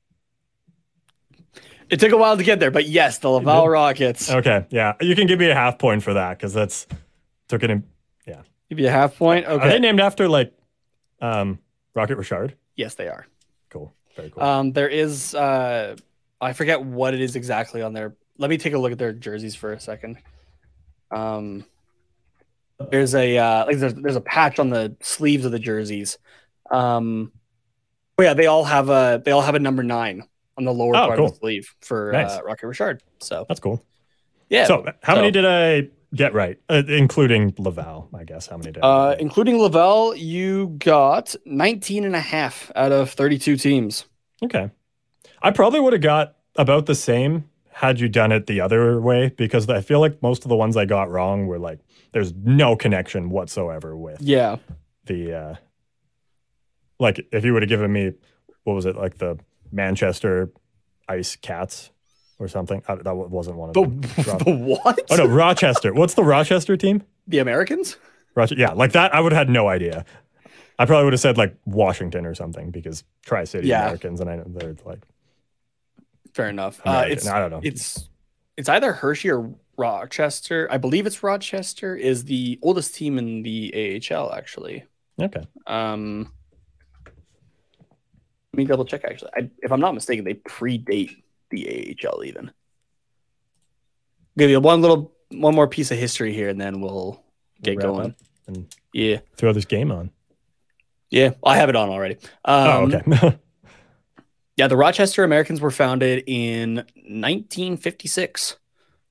[1.89, 4.31] It took a while to get there, but yes, the Laval Rockets.
[4.31, 6.87] Okay, yeah, you can give me a half point for that because that's
[7.49, 7.71] took it.
[7.71, 7.83] In,
[8.29, 9.45] yeah, Give you a half point.
[9.45, 10.55] Okay, are they named after like
[11.21, 11.59] um
[11.95, 12.55] Rocket Richard?
[12.77, 13.27] yes, they are.
[13.71, 14.41] Cool, very cool.
[14.45, 15.97] Um, there is uh,
[16.41, 18.15] I forget what it is exactly on there.
[18.39, 20.19] Let me take a look at their jerseys for a second.
[21.11, 21.65] Um,
[22.91, 26.19] there's a uh, like there's there's a patch on the sleeves of the jerseys.
[26.71, 27.33] Um,
[28.19, 30.23] oh yeah, they all have a they all have a number nine
[30.57, 31.27] on the lower Oh, part cool.
[31.27, 32.31] of the sleeve for Nice.
[32.39, 33.03] uh, Rocket Richard.
[33.21, 33.85] So that's cool.
[34.49, 34.65] yeah.
[34.67, 38.09] So, how many did I get right, uh, including Laval?
[38.15, 38.83] I guess how many did?
[38.83, 44.07] I Uh, including Laval, you got 19 and a half out of 32 teams.
[44.43, 44.71] okay,
[45.43, 47.50] I probably would have got about the same
[47.81, 50.77] had you done it the other way because I feel like most of the ones
[50.77, 51.81] I got wrong were like
[52.13, 54.57] there's no connection whatsoever with Yeah.
[55.07, 55.55] the uh
[56.99, 58.13] like if you would have given me
[58.65, 59.39] what was it like the
[59.73, 60.51] Manchester
[61.09, 61.91] Ice Cats
[62.39, 64.01] or something I, that wasn't one of The, them.
[64.45, 64.99] The what?
[65.11, 65.93] oh no, Rochester.
[65.93, 67.03] What's the Rochester team?
[67.27, 67.97] The Americans?
[68.35, 69.15] Roche- yeah, like that.
[69.15, 70.05] I would have had no idea.
[70.79, 73.83] I probably would have said like Washington or something because Tri City Yeah.
[73.85, 75.01] Americans, and I know they're like
[76.35, 76.81] Fair enough.
[76.85, 77.61] Uh, it's I don't know.
[77.63, 78.09] it's
[78.57, 80.69] it's either Hershey or Rochester.
[80.71, 84.85] I believe it's Rochester is the oldest team in the AHL actually.
[85.21, 85.43] okay.
[85.67, 86.33] Um
[88.53, 89.31] let me double check actually.
[89.37, 92.51] I, if I'm not mistaken, they predate the AHL even.
[94.37, 97.23] Give you one little one more piece of history here and then we'll
[97.63, 98.15] get going.
[98.47, 99.19] and Yeah.
[99.37, 100.11] throw this game on.
[101.11, 102.17] Yeah, I have it on already.
[102.45, 103.39] oh, Um, okay.
[104.61, 108.59] Yeah, the Rochester Americans were founded in 1956.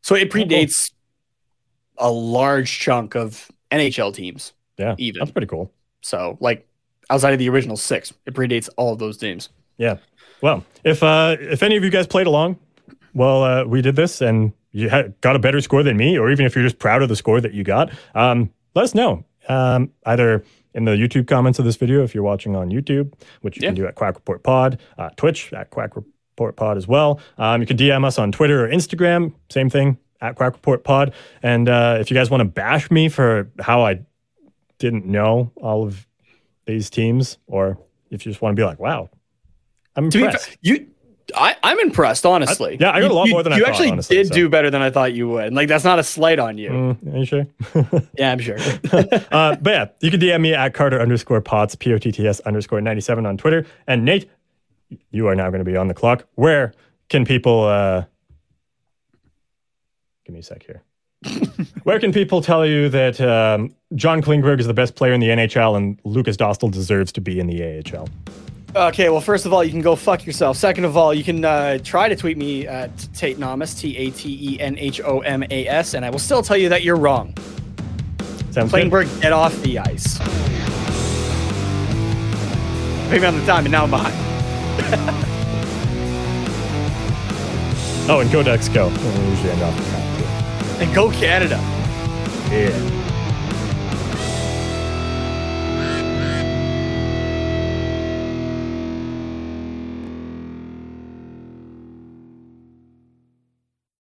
[0.04, 0.92] So it predates
[1.98, 4.54] a large chunk of NHL teams.
[4.78, 5.18] Yeah, Even.
[5.18, 5.72] that's pretty cool.
[6.02, 6.68] So like
[7.10, 9.50] outside of the original six, it predates all of those teams.
[9.78, 9.98] Yeah.
[10.42, 12.60] Well, if uh, if any of you guys played along,
[13.16, 16.30] well, uh, we did this, and you had, got a better score than me, or
[16.30, 19.26] even if you're just proud of the score that you got, um, let us know.
[19.48, 23.58] Um, either in the YouTube comments of this video, if you're watching on YouTube, which
[23.58, 23.70] you Yeah.
[23.70, 27.20] can do at Quack Report Pod, uh, Twitch at Quack Report Pod as well.
[27.38, 31.14] Um, you can DM us on Twitter or Instagram, same thing at Quack Report Pod.
[31.42, 34.02] And uh, if you guys want to bash me for how I
[34.78, 36.06] didn't know all of
[36.66, 37.78] these teams, or
[38.12, 39.10] if you just want to be like, wow,
[39.96, 40.46] I'm To impressed.
[40.46, 40.88] fair, you,
[41.36, 42.74] I, I'm impressed, honestly.
[42.74, 44.16] I- yeah, I got a lot you- more than I thought you thought, actually honestly,
[44.18, 44.34] did so.
[44.34, 45.54] do better than I thought you would.
[45.54, 46.70] Like that's not a slight on you.
[46.70, 47.48] Mm, are you sure?
[48.18, 48.58] Yeah, I'm sure.
[49.32, 52.28] uh, but yeah, you can DM me at Carter underscore potts, P O T T
[52.28, 53.66] S underscore 97 on Twitter.
[53.88, 54.30] And Nate,
[55.12, 56.26] you are now going to be on the clock.
[56.36, 56.74] Where
[57.10, 58.06] can people, uh,
[60.26, 60.84] give me a sec here.
[61.84, 65.28] Where can people tell you that um, John Klingberg is the best player in the
[65.28, 67.62] NHL and Lukas Dostal deserves to be in the
[67.94, 68.08] AHL?
[68.76, 70.56] Okay, well, first of all, you can go fuck yourself.
[70.56, 74.12] Second of all, you can uh, try to tweet me at Tate Namas, T A
[74.12, 76.84] T E N H O M A S, and I will still tell you that
[76.84, 77.34] you're wrong.
[78.52, 78.92] Sounds good?
[79.22, 80.20] Get off the ice.
[83.10, 85.26] Pay me on the time, and now I'm behind.
[88.12, 88.88] Oh, and go Ducks go.
[88.88, 91.58] We usually end off with that, And go Canada.
[92.50, 93.09] Yeah.